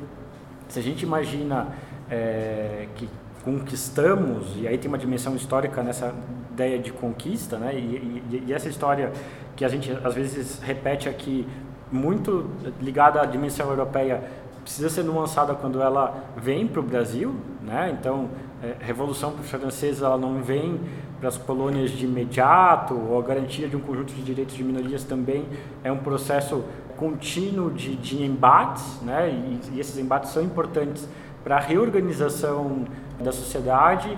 se 0.68 0.80
a 0.80 0.82
gente 0.82 1.04
imagina 1.04 1.68
é, 2.10 2.88
que 2.96 3.08
conquistamos, 3.44 4.56
e 4.58 4.68
aí 4.68 4.78
tem 4.78 4.88
uma 4.88 4.98
dimensão 4.98 5.36
histórica 5.36 5.84
nessa 5.84 6.14
ideia 6.52 6.80
de 6.80 6.92
conquista, 6.92 7.58
né? 7.58 7.74
E, 7.76 8.24
e, 8.32 8.44
e, 8.48 8.54
essa 8.54 8.70
história 8.70 9.12
que 9.56 9.66
a 9.66 9.68
gente 9.68 9.92
às 10.04 10.14
vezes 10.14 10.60
repete 10.62 11.10
aqui, 11.10 11.48
muito 11.92 12.50
ligada 12.82 13.22
à 13.22 13.26
dimensão 13.26 13.70
europeia, 13.70 14.24
precisa 14.64 14.90
ser 14.90 15.04
nuançada 15.04 15.54
quando 15.54 15.82
ela 15.82 16.24
vem 16.38 16.66
para 16.66 16.80
o 16.80 16.84
Brasil, 16.84 17.36
né? 17.62 17.96
Então, 18.00 18.30
é, 18.64 18.76
Revolução 18.80 19.32
Francesa 19.44 20.06
ela 20.06 20.18
não 20.18 20.42
vem 20.42 20.80
para 21.20 21.28
as 21.28 21.38
colônias 21.38 21.92
de 21.92 22.06
imediato, 22.06 22.94
ou 22.94 23.20
a 23.20 23.22
garantia 23.22 23.68
de 23.68 23.76
um 23.76 23.82
conjunto 23.82 24.14
de 24.14 24.22
direitos 24.22 24.56
de 24.56 24.64
minorias 24.64 25.04
também 25.04 25.46
é 25.84 25.92
um 25.92 25.98
processo 25.98 26.64
contínuo 26.96 27.72
de, 27.72 27.96
de 27.96 28.24
embates, 28.24 29.02
né? 29.02 29.30
E, 29.30 29.76
e 29.76 29.80
esses 29.80 29.98
embates 29.98 30.32
são 30.32 30.42
importantes 30.42 31.08
para 31.44 31.58
a 31.58 31.60
reorganização 31.60 32.86
da 33.20 33.32
sociedade. 33.32 34.18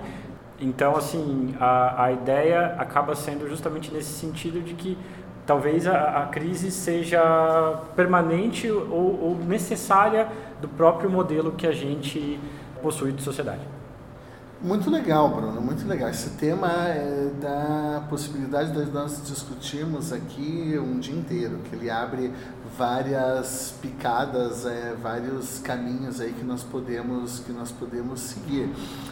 Então, 0.60 0.96
assim, 0.96 1.56
a, 1.60 2.06
a 2.06 2.12
ideia 2.12 2.76
acaba 2.78 3.16
sendo 3.16 3.48
justamente 3.50 3.94
nesse 3.94 4.14
sentido 4.14 4.62
de 4.62 4.74
que 4.74 4.98
talvez 5.46 5.86
a, 5.86 6.24
a 6.24 6.26
crise 6.28 6.72
seja 6.72 7.82
permanente 7.96 8.70
ou, 8.70 9.22
ou 9.22 9.38
necessária 9.46 10.28
do 10.62 10.68
próprio 10.68 11.10
modelo 11.10 11.52
que 11.52 11.68
a 11.68 11.72
gente 11.72 12.40
possui 12.82 13.12
de 13.12 13.22
sociedade. 13.22 13.62
Muito 14.62 14.90
legal, 14.90 15.30
Bruno, 15.30 15.62
muito 15.62 15.86
legal. 15.88 16.10
Esse 16.10 16.32
tema 16.32 16.68
é 16.88 17.30
da 17.40 18.04
possibilidade 18.10 18.72
de 18.72 18.92
nós 18.92 19.22
discutirmos 19.28 20.14
aqui 20.14 20.80
um 20.80 20.98
dia 20.98 21.14
inteiro, 21.14 21.60
que 21.70 21.76
ele 21.76 21.90
abre 21.90 22.32
várias 22.77 23.73
picadas, 23.81 24.65
é, 24.65 24.95
vários 25.02 25.60
caminhos 25.60 26.19
aí 26.19 26.34
que 26.34 26.43
nós 26.43 26.64
podemos 26.64 27.39
que 27.39 27.52
nós 27.52 27.72
podemos 27.72 28.19
seguir. 28.19 28.69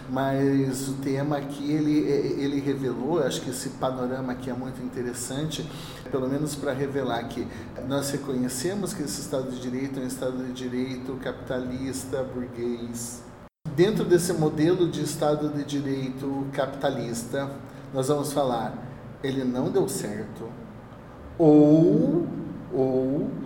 Mas 0.10 0.88
o 0.88 0.94
tema 0.94 1.38
aqui 1.38 1.72
ele 1.72 1.99
ele 2.41 2.60
revelou, 2.60 3.23
acho 3.23 3.41
que 3.41 3.49
esse 3.49 3.69
panorama 3.72 4.34
aqui 4.34 4.49
é 4.49 4.53
muito 4.53 4.81
interessante, 4.84 5.68
pelo 6.11 6.27
menos 6.27 6.56
para 6.56 6.73
revelar 6.73 7.23
que 7.27 7.48
nós 7.88 8.11
reconhecemos 8.11 8.94
que 8.94 9.03
esse 9.03 9.22
Estado 9.22 9.49
de 9.52 9.60
Direito 9.60 9.99
é 9.99 10.03
um 10.03 10.07
Estado 10.07 10.44
de 10.44 10.52
Direito 10.52 11.18
capitalista, 11.22 12.23
burguês. 12.23 13.23
Dentro 13.76 14.03
desse 14.03 14.34
modelo 14.34 14.90
de 14.90 15.02
Estado 15.02 15.49
de 15.49 15.64
Direito 15.64 16.45
capitalista, 16.52 17.49
nós 17.94 18.07
vamos 18.07 18.31
falar, 18.34 18.76
ele 19.23 19.44
não 19.44 19.72
deu 19.72 19.88
certo, 19.88 20.49
ou, 21.38 22.27
ou 22.72 23.43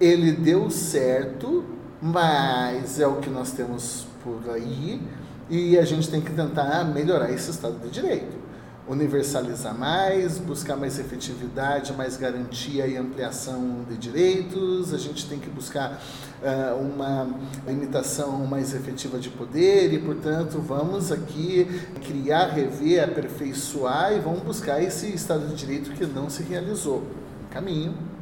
ele 0.00 0.32
deu 0.32 0.70
certo, 0.70 1.64
mas 2.00 3.00
é 3.00 3.06
o 3.06 3.16
que 3.16 3.30
nós 3.30 3.52
temos 3.52 4.06
por 4.22 4.50
aí 4.50 5.00
e 5.48 5.78
a 5.78 5.84
gente 5.84 6.10
tem 6.10 6.20
que 6.20 6.32
tentar 6.32 6.84
melhorar 6.84 7.30
esse 7.30 7.50
estado 7.50 7.78
de 7.78 7.90
direito. 7.90 8.44
Universalizar 8.86 9.76
mais, 9.76 10.36
buscar 10.36 10.76
mais 10.76 10.98
efetividade, 10.98 11.94
mais 11.94 12.18
garantia 12.18 12.86
e 12.86 12.98
ampliação 12.98 13.82
de 13.88 13.96
direitos. 13.96 14.92
A 14.92 14.98
gente 14.98 15.26
tem 15.26 15.38
que 15.38 15.48
buscar 15.48 16.02
uh, 16.42 16.76
uma 16.78 17.26
limitação 17.66 18.44
mais 18.44 18.74
efetiva 18.74 19.18
de 19.18 19.30
poder 19.30 19.90
e, 19.94 19.98
portanto, 19.98 20.58
vamos 20.58 21.10
aqui 21.10 21.66
criar, 22.06 22.48
rever, 22.48 23.04
aperfeiçoar 23.04 24.12
e 24.12 24.18
vamos 24.18 24.40
buscar 24.40 24.82
esse 24.82 25.14
Estado 25.14 25.46
de 25.48 25.54
Direito 25.54 25.90
que 25.92 26.04
não 26.04 26.28
se 26.28 26.42
realizou. 26.42 27.04
caminho 27.50 28.13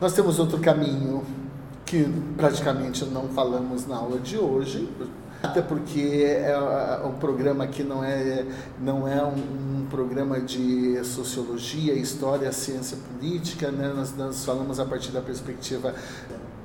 nós 0.00 0.12
temos 0.12 0.38
outro 0.38 0.58
caminho 0.60 1.24
que 1.84 2.04
praticamente 2.36 3.04
não 3.06 3.28
falamos 3.28 3.86
na 3.86 3.96
aula 3.96 4.20
de 4.20 4.38
hoje, 4.38 4.88
até 5.42 5.60
porque 5.60 6.24
é 6.24 6.56
um 7.04 7.14
programa 7.14 7.66
que 7.66 7.82
não 7.82 8.04
é, 8.04 8.44
não 8.80 9.08
é 9.08 9.24
um, 9.24 9.80
um 9.80 9.86
programa 9.90 10.40
de 10.40 11.02
sociologia, 11.04 11.94
história, 11.94 12.52
ciência 12.52 12.96
política, 12.96 13.72
né? 13.72 13.92
nós, 13.94 14.14
nós 14.16 14.44
falamos 14.44 14.78
a 14.78 14.84
partir 14.84 15.10
da 15.10 15.20
perspectiva 15.20 15.94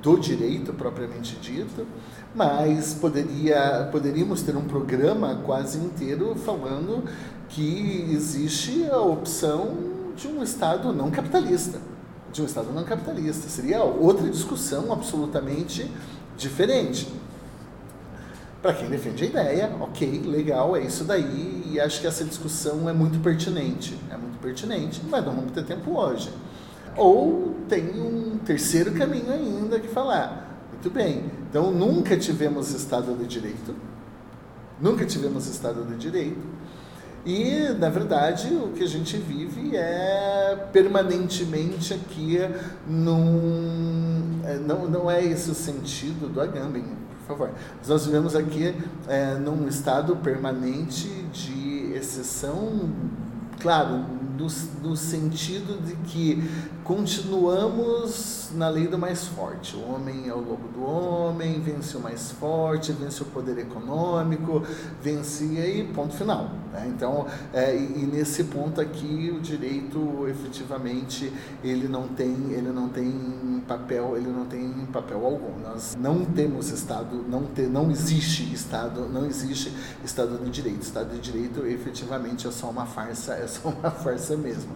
do 0.00 0.16
direito 0.18 0.72
propriamente 0.72 1.34
dito, 1.36 1.86
mas 2.34 2.94
poderia, 2.94 3.88
poderíamos 3.90 4.42
ter 4.42 4.54
um 4.54 4.64
programa 4.64 5.40
quase 5.44 5.78
inteiro 5.78 6.36
falando 6.36 7.02
que 7.48 8.10
existe 8.12 8.88
a 8.90 8.98
opção 8.98 9.74
de 10.14 10.28
um 10.28 10.42
Estado 10.42 10.92
não 10.92 11.10
capitalista 11.10 11.93
de 12.34 12.42
um 12.42 12.44
Estado 12.44 12.72
não 12.72 12.82
capitalista. 12.84 13.48
Seria 13.48 13.82
outra 13.82 14.28
discussão 14.28 14.92
absolutamente 14.92 15.90
diferente. 16.36 17.08
Para 18.60 18.74
quem 18.74 18.88
defende 18.88 19.24
a 19.24 19.26
ideia, 19.26 19.76
ok, 19.78 20.22
legal, 20.26 20.76
é 20.76 20.80
isso 20.80 21.04
daí, 21.04 21.62
e 21.70 21.78
acho 21.78 22.00
que 22.00 22.06
essa 22.06 22.24
discussão 22.24 22.88
é 22.88 22.92
muito 22.92 23.22
pertinente. 23.22 23.96
É 24.10 24.16
muito 24.16 24.38
pertinente, 24.40 25.00
mas 25.08 25.24
não 25.24 25.34
vamos 25.34 25.52
ter 25.52 25.64
tempo 25.64 25.96
hoje. 25.96 26.30
Ou 26.96 27.54
tem 27.68 28.00
um 28.00 28.38
terceiro 28.38 28.92
caminho 28.92 29.32
ainda 29.32 29.78
que 29.78 29.88
falar, 29.88 30.66
muito 30.72 30.90
bem, 30.90 31.30
então 31.48 31.70
nunca 31.70 32.16
tivemos 32.16 32.72
Estado 32.72 33.14
de 33.16 33.26
Direito, 33.26 33.74
nunca 34.80 35.04
tivemos 35.04 35.46
Estado 35.46 35.84
de 35.84 35.96
Direito, 35.96 36.53
e, 37.24 37.74
na 37.78 37.88
verdade, 37.88 38.54
o 38.54 38.68
que 38.68 38.84
a 38.84 38.86
gente 38.86 39.16
vive 39.16 39.74
é 39.74 40.68
permanentemente 40.72 41.94
aqui 41.94 42.38
num. 42.86 44.40
É, 44.44 44.58
não, 44.58 44.86
não 44.86 45.10
é 45.10 45.24
esse 45.24 45.50
o 45.50 45.54
sentido 45.54 46.30
do 46.30 46.40
Agamben, 46.40 46.84
por 47.20 47.26
favor. 47.26 47.50
Nós 47.88 48.04
vivemos 48.04 48.36
aqui 48.36 48.74
é, 49.08 49.36
num 49.36 49.66
estado 49.66 50.16
permanente 50.16 51.08
de 51.32 51.92
exceção, 51.94 52.90
claro, 53.58 54.04
no 54.82 54.96
sentido 54.96 55.80
de 55.84 55.94
que 56.08 56.42
continuamos 56.82 58.50
na 58.54 58.68
lei 58.68 58.86
do 58.86 58.98
mais 58.98 59.26
forte. 59.26 59.76
O 59.76 59.94
homem 59.94 60.28
é 60.28 60.32
o 60.32 60.38
lobo 60.38 60.68
do 60.68 60.84
homem, 60.84 61.60
vence 61.60 61.96
o 61.96 62.00
mais 62.00 62.30
forte, 62.30 62.92
vence 62.92 63.22
o 63.22 63.26
poder 63.26 63.58
econômico, 63.58 64.62
vence 65.02 65.44
e 65.44 65.58
aí 65.58 65.84
ponto 65.94 66.14
final. 66.14 66.50
Né? 66.72 66.92
Então, 66.94 67.26
é, 67.52 67.76
e, 67.76 68.06
nesse 68.06 68.44
ponto 68.44 68.80
aqui 68.80 69.32
o 69.34 69.40
direito 69.40 70.26
efetivamente 70.28 71.32
ele 71.62 71.88
não 71.88 72.08
tem 72.08 72.34
ele 72.50 72.70
não 72.70 72.88
tem 72.88 73.62
papel 73.66 74.16
ele 74.16 74.28
não 74.28 74.46
tem 74.46 74.70
papel 74.92 75.24
algum. 75.24 75.58
Nós 75.60 75.96
não 75.98 76.24
temos 76.24 76.70
estado 76.70 77.24
não 77.28 77.44
ter 77.44 77.68
não 77.68 77.90
existe 77.90 78.52
estado 78.52 79.08
não 79.08 79.26
existe 79.26 79.72
estado 80.04 80.38
de 80.38 80.50
direito. 80.50 80.82
Estado 80.82 81.14
de 81.14 81.20
direito 81.20 81.66
efetivamente 81.66 82.46
é 82.46 82.50
só 82.50 82.70
uma 82.70 82.86
farsa 82.86 83.34
é 83.34 83.46
só 83.46 83.68
uma 83.68 83.90
farsa 83.90 84.23
mesmo. 84.32 84.72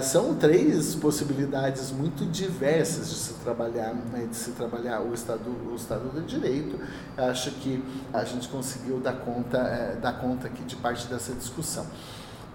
São 0.00 0.34
três 0.34 0.94
possibilidades 0.94 1.90
muito 1.90 2.24
diversas 2.24 3.08
de 3.08 3.16
se 3.16 3.34
trabalhar, 3.34 3.94
né, 3.94 4.26
de 4.30 4.36
se 4.36 4.52
trabalhar 4.52 5.00
o 5.00 5.12
Estado, 5.12 5.40
o 5.48 6.20
Direito. 6.22 6.78
Acho 7.16 7.50
que 7.52 7.82
a 8.12 8.24
gente 8.24 8.48
conseguiu 8.48 9.00
dar 9.00 9.14
conta, 9.14 9.58
é, 9.58 9.96
dar 9.96 10.14
conta 10.20 10.46
aqui 10.46 10.62
de 10.62 10.76
parte 10.76 11.06
dessa 11.06 11.32
discussão. 11.32 11.86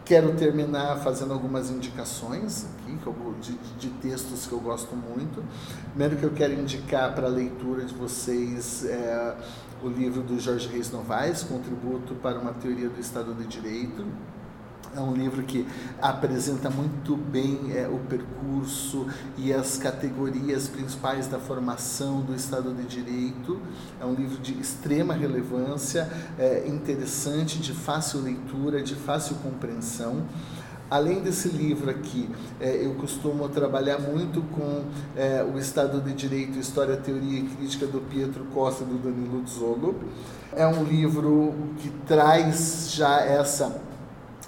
Quero 0.06 0.36
terminar 0.36 0.98
fazendo 0.98 1.32
algumas 1.32 1.70
indicações 1.70 2.66
aqui 2.66 2.98
de, 3.40 3.58
de, 3.80 3.90
textos 4.02 4.46
que 4.46 4.52
eu 4.52 4.60
gosto 4.60 4.96
muito. 4.96 5.42
Primeiro 5.90 6.18
que 6.18 6.24
eu 6.24 6.32
quero 6.32 6.54
indicar 6.54 7.16
para 7.16 7.28
a 7.28 7.30
leitura 7.30 7.86
de 7.86 7.94
vocês 7.94 8.84
é, 8.84 9.36
o 9.82 9.88
livro 9.88 10.22
do 10.22 10.40
Jorge 10.40 10.68
Reis 10.68 10.92
Novaes, 10.92 11.44
Contributo 11.44 12.16
para 12.16 12.38
uma 12.38 12.52
Teoria 12.54 12.90
do 12.90 13.00
Estado 13.00 13.34
de 13.34 13.46
Direito, 13.48 14.06
é 14.96 15.00
um 15.00 15.14
livro 15.14 15.44
que 15.44 15.66
apresenta 16.02 16.70
muito 16.70 17.16
bem 17.16 17.72
é, 17.74 17.88
o 17.88 17.98
percurso 18.00 19.08
e 19.38 19.52
as 19.52 19.78
categorias 19.78 20.68
principais 20.68 21.28
da 21.28 21.40
formação 21.40 22.22
do 22.22 22.36
Estado 22.36 22.74
de 22.74 22.84
Direito. 22.84 23.60
É 24.00 24.06
um 24.06 24.14
livro 24.14 24.38
de 24.38 24.54
extrema 24.60 25.14
relevância, 25.14 26.10
é, 26.38 26.68
interessante, 26.68 27.58
de 27.58 27.74
fácil 27.74 28.22
leitura, 28.22 28.82
de 28.84 28.96
fácil 28.96 29.36
compreensão. 29.38 30.24
Além 30.92 31.22
desse 31.22 31.48
livro 31.48 31.90
aqui, 31.90 32.30
é, 32.60 32.86
eu 32.86 32.94
costumo 32.94 33.50
trabalhar 33.50 34.00
muito 34.00 34.44
com 34.44 34.84
é, 35.16 35.44
o 35.44 35.58
Estado 35.58 36.00
de 36.00 36.14
Direito, 36.14 36.60
História, 36.60 36.96
Teoria 36.96 37.40
e 37.40 37.44
Crítica 37.44 37.88
do 37.88 38.00
Pietro 38.00 38.46
Costa 38.54 38.84
e 38.84 38.88
do 38.88 39.00
Danilo 39.00 39.44
Zolo. 39.48 39.96
É 40.56 40.68
um 40.68 40.84
livro 40.84 41.56
que 41.78 41.90
traz 42.06 42.92
já 42.92 43.22
essa 43.22 43.82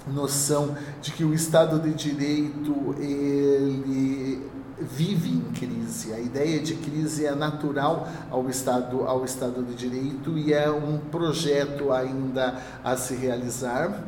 noção 0.06 0.76
de 1.02 1.12
que 1.12 1.24
o 1.24 1.34
Estado 1.34 1.80
de 1.80 1.92
Direito 1.92 2.94
ele 2.98 4.46
vive 4.78 5.30
em 5.30 5.40
crise. 5.52 6.12
A 6.12 6.18
ideia 6.18 6.60
de 6.60 6.74
crise 6.74 7.26
é 7.26 7.34
natural 7.34 8.08
ao 8.30 8.48
Estado, 8.48 9.02
ao 9.04 9.24
Estado 9.24 9.62
de 9.64 9.74
Direito 9.74 10.36
e 10.36 10.52
é 10.52 10.70
um 10.70 10.98
projeto 10.98 11.92
ainda 11.92 12.56
a 12.84 12.96
se 12.96 13.14
realizar. 13.14 14.04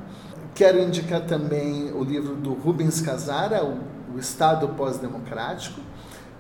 Quero 0.55 0.81
indicar 0.81 1.23
também 1.23 1.93
o 1.93 2.03
livro 2.03 2.35
do 2.35 2.53
Rubens 2.53 3.01
Casara, 3.01 3.65
o, 3.65 3.99
Estado 4.19 4.67
Pós-Democrático, 4.71 5.81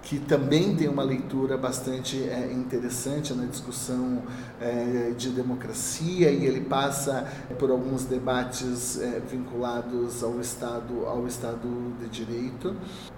que 0.03 0.19
também 0.19 0.75
tem 0.75 0.89
uma 0.89 1.03
leitura 1.03 1.57
bastante 1.57 2.23
é, 2.23 2.53
interessante 2.53 3.35
na 3.35 3.45
discussão 3.45 4.23
é, 4.61 5.12
de 5.16 5.31
democracia 5.31 6.31
e 6.31 6.47
ele 6.47 6.62
passa 6.62 7.27
por 7.59 7.70
alguns 7.70 8.05
debates 8.05 9.01
é, 9.01 9.20
vinculados 9.20 10.23
ao 10.23 10.41
Estado, 10.41 11.05
ao 11.07 11.27
Estado 11.27 11.69
de 12.01 12.09
Direito. 12.09 12.75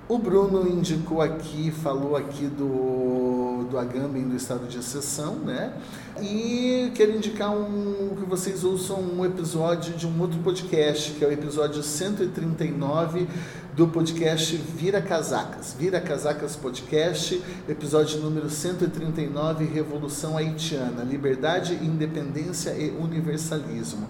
O 0.08 0.18
Bruno 0.18 0.68
indicou 0.68 1.22
aqui, 1.22 1.70
falou 1.70 2.16
aqui 2.16 2.46
do, 2.46 3.64
do 3.70 3.78
Agamben 3.78 4.28
do 4.28 4.34
estado 4.34 4.66
de 4.66 4.76
exceção, 4.76 5.36
né? 5.36 5.72
E 6.20 6.90
quero 6.96 7.12
indicar 7.12 7.52
um, 7.52 8.16
que 8.16 8.24
vocês 8.28 8.64
ouçam 8.64 9.00
um 9.00 9.24
episódio 9.24 9.94
de 9.94 10.08
um 10.08 10.20
outro 10.20 10.40
podcast, 10.40 11.12
que 11.12 11.24
é 11.24 11.28
o 11.28 11.32
episódio 11.32 11.80
139 11.80 13.28
do 13.80 13.88
podcast 13.88 14.54
Vira 14.56 15.00
Casacas. 15.00 15.72
Vira 15.72 16.02
Casacas 16.02 16.54
Podcast, 16.54 17.42
episódio 17.66 18.20
número 18.20 18.50
139, 18.50 19.64
Revolução 19.64 20.36
Haitiana, 20.36 21.02
Liberdade, 21.02 21.72
Independência 21.82 22.72
e 22.72 22.90
Universalismo. 22.90 24.06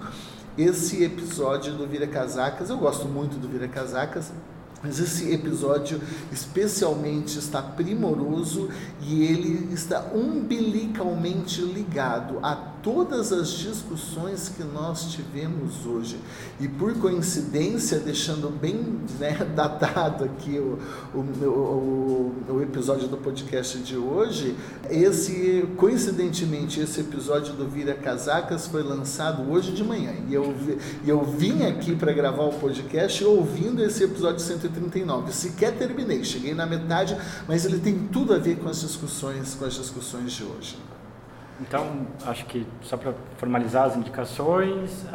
Esse 0.58 1.04
episódio 1.04 1.74
do 1.74 1.86
Vira 1.86 2.08
Casacas, 2.08 2.68
eu 2.68 2.78
gosto 2.78 3.06
muito 3.06 3.38
do 3.38 3.46
Vira 3.46 3.68
Casacas, 3.68 4.32
mas 4.82 4.98
esse 4.98 5.32
episódio 5.32 6.00
especialmente 6.32 7.38
está 7.38 7.62
primoroso 7.62 8.70
e 9.00 9.22
ele 9.22 9.72
está 9.72 10.10
umbilicalmente 10.12 11.60
ligado 11.60 12.40
a 12.42 12.56
todas 12.82 13.32
as 13.32 13.50
discussões 13.50 14.48
que 14.48 14.62
nós 14.62 15.12
tivemos 15.12 15.86
hoje. 15.86 16.18
E 16.58 16.68
por 16.68 16.94
coincidência, 16.98 17.98
deixando 17.98 18.50
bem 18.50 19.00
né, 19.18 19.36
datado 19.54 20.24
aqui 20.24 20.58
o, 20.58 20.78
o, 21.14 21.18
o, 21.18 22.54
o, 22.54 22.62
episódio 22.62 23.08
do 23.08 23.16
podcast 23.16 23.78
de 23.78 23.96
hoje, 23.96 24.56
esse 24.90 25.68
coincidentemente 25.76 26.80
esse 26.80 27.00
episódio 27.00 27.54
do 27.54 27.68
Vira 27.68 27.94
Casacas 27.94 28.66
foi 28.66 28.82
lançado 28.82 29.50
hoje 29.50 29.72
de 29.72 29.84
manhã. 29.84 30.12
E 30.28 30.34
eu, 30.34 30.54
eu 31.06 31.24
vim 31.24 31.64
aqui 31.64 31.94
para 31.94 32.12
gravar 32.12 32.44
o 32.44 32.52
podcast 32.52 33.24
ouvindo 33.24 33.82
esse 33.82 34.04
episódio 34.04 34.40
139. 34.40 35.32
Sequer 35.32 35.76
terminei, 35.76 36.24
cheguei 36.24 36.54
na 36.54 36.66
metade, 36.66 37.16
mas 37.46 37.64
ele 37.64 37.78
tem 37.78 37.98
tudo 38.12 38.34
a 38.34 38.38
ver 38.38 38.56
com 38.56 38.68
as 38.68 38.80
discussões, 38.80 39.54
com 39.54 39.64
as 39.64 39.74
discussões 39.74 40.32
de 40.32 40.44
hoje. 40.44 40.89
Então, 41.60 42.06
acho 42.26 42.46
que 42.46 42.66
só 42.82 42.96
para 42.96 43.12
formalizar 43.36 43.84
as 43.84 43.96
indicações, 43.96 45.06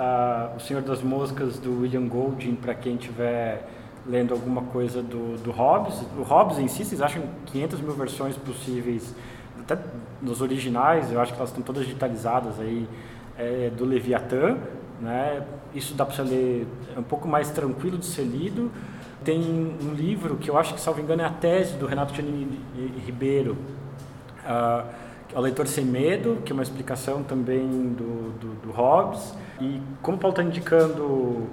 O 0.56 0.60
Senhor 0.60 0.82
das 0.82 1.02
Moscas 1.02 1.58
do 1.58 1.82
William 1.82 2.08
Golding, 2.08 2.56
para 2.56 2.76
quem 2.76 2.96
estiver 2.96 3.68
lendo 4.08 4.34
alguma 4.34 4.62
coisa 4.62 5.02
do, 5.02 5.38
do 5.42 5.52
Hobbes. 5.52 6.00
O 6.18 6.22
Hobbes 6.22 6.60
em 6.60 6.68
si, 6.68 6.86
vocês 6.86 7.02
acham 7.02 7.24
500 7.48 7.82
mil 7.82 7.94
versões 7.94 8.38
possíveis, 8.38 9.16
até 9.60 9.78
nos 10.22 10.42
originais, 10.42 11.12
eu 11.12 11.20
acho 11.20 11.34
que 11.34 11.40
elas 11.40 11.50
estão 11.50 11.64
todas 11.64 11.84
digitalizadas 11.84 12.60
aí, 12.60 12.88
é, 13.38 13.72
do 13.76 13.84
Leviatã, 13.84 14.58
né? 15.02 15.44
Isso 15.74 15.94
dá 15.96 16.06
para 16.06 16.16
você 16.16 16.22
ler, 16.22 16.68
é 16.96 17.00
um 17.00 17.04
pouco 17.04 17.28
mais 17.28 17.50
tranquilo 17.50 17.98
de 17.98 18.06
ser 18.06 18.24
lido. 18.24 18.72
Tem 19.24 19.42
um 19.42 19.94
livro 19.94 20.38
que 20.38 20.50
eu 20.50 20.58
acho 20.58 20.76
que, 20.76 20.80
salvo 20.80 21.02
engano, 21.02 21.24
é 21.24 21.26
a 21.26 21.32
tese 21.32 21.74
do 21.78 21.88
Renato 21.88 22.14
Giannini 22.14 22.60
Ribeiro, 23.06 23.58
uh, 24.46 24.88
o 25.34 25.40
Leitor 25.40 25.68
Sem 25.68 25.86
Medo, 25.86 26.42
que 26.46 26.52
é 26.52 26.54
uma 26.54 26.64
explicação 26.64 27.24
também 27.24 27.68
do, 27.68 28.32
do, 28.40 28.68
do 28.68 28.72
Hobbes. 28.72 29.34
E 29.60 29.82
como 30.02 30.18
o 30.18 30.20
Paulo 30.20 30.34
está 30.34 30.44
indicando 30.44 31.04
o 31.04 31.50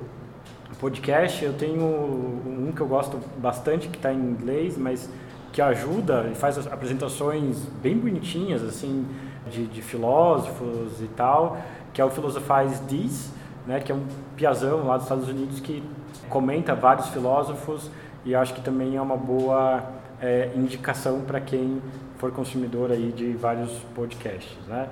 podcast, 0.78 1.44
eu 1.44 1.53
tenho 1.55 1.85
um 1.85 2.73
que 2.74 2.81
eu 2.81 2.86
gosto 2.86 3.19
bastante, 3.39 3.89
que 3.89 3.97
está 3.97 4.12
em 4.12 4.19
inglês, 4.19 4.77
mas 4.77 5.09
que 5.53 5.61
ajuda 5.61 6.28
e 6.32 6.35
faz 6.35 6.59
apresentações 6.66 7.59
bem 7.82 7.97
bonitinhas, 7.97 8.62
assim, 8.62 9.07
de, 9.51 9.66
de 9.66 9.82
filósofos 9.82 11.01
e 11.01 11.09
tal, 11.09 11.59
que 11.93 12.01
é 12.01 12.05
o 12.05 12.11
Philosophize 12.11 12.81
This, 12.89 13.32
né, 13.66 13.78
que 13.81 13.93
é 13.93 13.94
um 13.94 14.05
piazão 14.36 14.86
lá 14.86 14.97
dos 14.97 15.05
Estados 15.05 15.28
Unidos 15.28 15.61
que 15.61 15.82
comenta 16.28 16.74
vários 16.74 17.09
filósofos 17.09 17.90
e 18.24 18.35
acho 18.35 18.55
que 18.55 18.61
também 18.61 18.97
é 18.97 19.01
uma 19.01 19.16
boa 19.16 19.82
é, 20.20 20.51
indicação 20.57 21.20
para 21.20 21.40
quem 21.40 21.82
for 22.23 22.31
consumidor 22.31 22.93
aí 22.93 23.11
de 23.11 23.32
vários 23.32 23.73
podcasts, 23.97 24.57
né? 24.69 24.89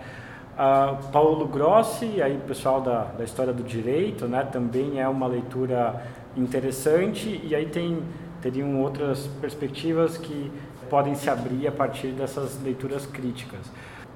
Uh, 0.55 1.11
Paulo 1.13 1.47
Grossi, 1.47 2.21
aí 2.21 2.37
pessoal 2.45 2.81
da, 2.81 3.05
da 3.05 3.23
história 3.23 3.53
do 3.53 3.63
direito, 3.63 4.27
né? 4.27 4.43
Também 4.43 5.01
é 5.01 5.09
uma 5.09 5.29
leitura 5.29 6.03
interessante 6.37 7.41
e 7.45 7.55
aí 7.55 7.67
tem 7.67 8.03
teriam 8.43 8.81
outras 8.81 9.29
perspectivas 9.41 10.19
que 10.19 10.51
podem 10.89 11.15
se 11.15 11.31
abrir 11.31 11.69
a 11.69 11.73
partir 11.73 12.09
dessas 12.09 12.61
leituras 12.65 13.07
críticas. 13.07 13.61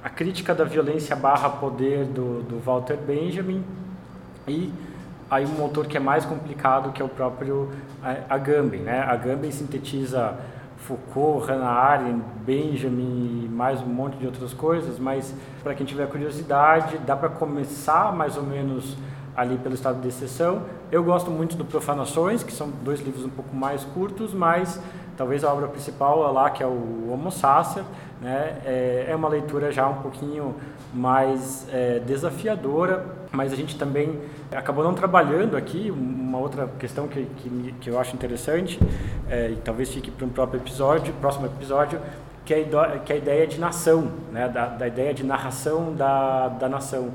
A 0.02 0.10
crítica 0.10 0.52
da 0.52 0.64
violência 0.64 1.14
barra 1.14 1.48
poder 1.50 2.06
do, 2.06 2.42
do 2.42 2.58
Walter 2.58 2.96
Benjamin 2.96 3.62
e 4.48 4.72
aí 5.30 5.46
um 5.46 5.62
autor 5.62 5.86
que 5.86 5.96
é 5.96 6.00
mais 6.00 6.24
complicado 6.24 6.90
que 6.92 7.00
é 7.00 7.04
o 7.04 7.08
próprio 7.08 7.70
Agamben, 8.28 8.80
né? 8.80 9.02
Agamben 9.02 9.52
sintetiza 9.52 10.36
Foucault, 10.86 11.46
Hannah 11.48 11.66
Arendt, 11.66 12.22
Benjamin 12.44 13.44
e 13.46 13.48
mais 13.48 13.80
um 13.80 13.86
monte 13.86 14.18
de 14.18 14.26
outras 14.26 14.52
coisas, 14.52 14.98
mas 14.98 15.34
para 15.62 15.74
quem 15.74 15.86
tiver 15.86 16.06
curiosidade, 16.08 16.98
dá 16.98 17.16
para 17.16 17.30
começar 17.30 18.14
mais 18.14 18.36
ou 18.36 18.42
menos 18.42 18.94
ali 19.34 19.56
pelo 19.56 19.74
estado 19.74 20.02
de 20.02 20.08
exceção. 20.08 20.62
Eu 20.92 21.02
gosto 21.02 21.30
muito 21.30 21.56
do 21.56 21.64
Profanações, 21.64 22.42
que 22.42 22.52
são 22.52 22.68
dois 22.84 23.00
livros 23.00 23.24
um 23.24 23.30
pouco 23.30 23.56
mais 23.56 23.82
curtos, 23.82 24.34
mas 24.34 24.78
talvez 25.16 25.42
a 25.42 25.50
obra 25.50 25.68
principal 25.68 26.28
é 26.28 26.30
lá, 26.30 26.50
que 26.50 26.62
é 26.62 26.66
o 26.66 27.10
Homo 27.10 27.30
Sacer, 27.30 27.82
né, 28.20 28.60
é, 28.66 29.06
é 29.08 29.16
uma 29.16 29.28
leitura 29.28 29.72
já 29.72 29.88
um 29.88 30.02
pouquinho 30.02 30.54
mais 30.94 31.66
é, 31.72 31.98
desafiadora, 31.98 33.04
mas 33.32 33.52
a 33.52 33.56
gente 33.56 33.76
também 33.76 34.20
acabou 34.52 34.84
não 34.84 34.94
trabalhando 34.94 35.56
aqui 35.56 35.90
uma 35.90 36.38
outra 36.38 36.68
questão 36.78 37.08
que, 37.08 37.26
que, 37.36 37.74
que 37.80 37.90
eu 37.90 37.98
acho 37.98 38.14
interessante 38.14 38.78
é, 39.28 39.50
e 39.50 39.56
talvez 39.56 39.90
fique 39.90 40.10
para 40.10 40.24
um 40.24 40.28
próprio 40.28 40.60
episódio, 40.60 41.12
próximo 41.14 41.46
episódio, 41.46 42.00
que 42.44 42.54
é, 42.54 42.60
a, 42.60 42.98
que 42.98 43.12
é 43.12 43.16
a 43.16 43.18
ideia 43.18 43.46
de 43.46 43.58
nação, 43.58 44.10
né, 44.30 44.48
da, 44.48 44.66
da 44.66 44.86
ideia 44.86 45.12
de 45.12 45.24
narração 45.24 45.92
da, 45.94 46.48
da 46.48 46.68
nação. 46.68 47.10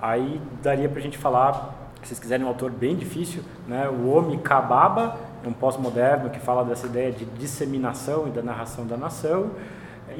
Aí 0.00 0.40
daria 0.62 0.88
para 0.88 1.00
a 1.00 1.02
gente 1.02 1.18
falar, 1.18 1.74
se 2.02 2.08
vocês 2.08 2.20
quiserem 2.20 2.46
um 2.46 2.48
autor 2.48 2.70
bem 2.70 2.96
difícil, 2.96 3.42
né, 3.66 3.88
o 3.88 4.08
Omi 4.16 4.38
Kababa, 4.38 5.16
um 5.46 5.52
pós-moderno 5.52 6.30
que 6.30 6.38
fala 6.38 6.64
dessa 6.64 6.86
ideia 6.86 7.12
de 7.12 7.24
disseminação 7.24 8.28
e 8.28 8.30
da 8.30 8.42
narração 8.42 8.86
da 8.86 8.96
nação. 8.96 9.50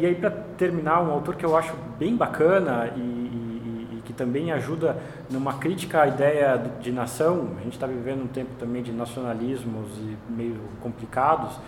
E 0.01 0.07
aí, 0.07 0.15
para 0.15 0.31
terminar, 0.31 1.03
um 1.03 1.11
autor 1.11 1.35
que 1.35 1.45
eu 1.45 1.57
acho 1.57 1.75
bem 1.99 2.15
bacana 2.15 2.89
e, 2.95 3.01
e, 3.01 3.89
e, 3.97 4.03
que 4.05 4.13
também 4.13 4.53
ajuda 4.53 4.97
numa 5.29 5.55
crítica 5.55 6.03
à 6.03 6.07
ideia 6.07 6.57
de 6.81 6.93
nação, 6.93 7.49
a 7.59 7.65
gente 7.65 7.73
está 7.73 7.89
vivendo 7.89 8.23
um 8.23 8.29
tempo 8.29 8.51
também 8.61 8.81
de 8.81 8.93
nacionalismos 8.93 9.89
meio 10.29 10.57
complicados, 10.81 11.59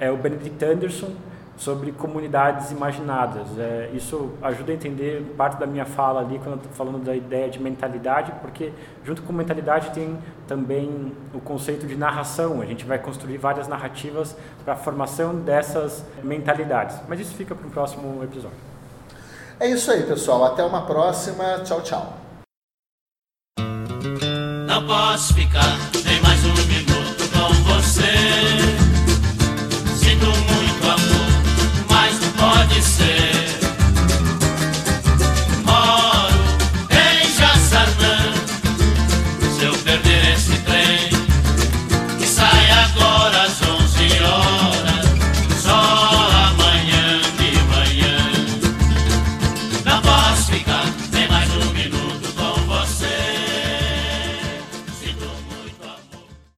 é 0.00 0.10
o 0.10 0.16
Benedict 0.16 0.64
Anderson, 0.64 1.12
sobre 1.60 1.92
comunidades 1.92 2.70
imaginadas. 2.70 3.46
É, 3.58 3.90
isso 3.92 4.32
ajuda 4.42 4.72
a 4.72 4.74
entender 4.74 5.34
parte 5.36 5.58
da 5.58 5.66
minha 5.66 5.84
fala 5.84 6.20
ali 6.20 6.38
quando 6.38 6.52
eu 6.52 6.56
estou 6.56 6.72
falando 6.72 7.04
da 7.04 7.14
ideia 7.14 7.50
de 7.50 7.60
mentalidade, 7.60 8.32
porque 8.40 8.72
junto 9.04 9.20
com 9.22 9.32
mentalidade 9.32 9.90
tem 9.90 10.18
também 10.48 11.12
o 11.34 11.38
conceito 11.38 11.86
de 11.86 11.96
narração. 11.96 12.62
A 12.62 12.64
gente 12.64 12.86
vai 12.86 12.98
construir 12.98 13.36
várias 13.36 13.68
narrativas 13.68 14.34
para 14.64 14.72
a 14.72 14.76
formação 14.76 15.36
dessas 15.36 16.02
mentalidades. 16.24 16.98
Mas 17.06 17.20
isso 17.20 17.34
fica 17.34 17.54
para 17.54 17.66
o 17.66 17.70
próximo 17.70 18.24
episódio. 18.24 18.56
É 19.60 19.68
isso 19.68 19.90
aí, 19.90 20.02
pessoal. 20.04 20.42
Até 20.46 20.64
uma 20.64 20.86
próxima. 20.86 21.60
Tchau, 21.62 21.82
tchau. 21.82 22.16
Não 24.66 24.86
posso 24.86 25.34
ficar 25.34 25.76
nem 26.06 26.22
mais 26.22 26.42
um 26.42 26.54
minuto 26.66 27.28
com 27.34 27.52
você. 27.74 28.00
Sinto 29.94 30.24
muito 30.24 30.59
majesty. 32.70 33.29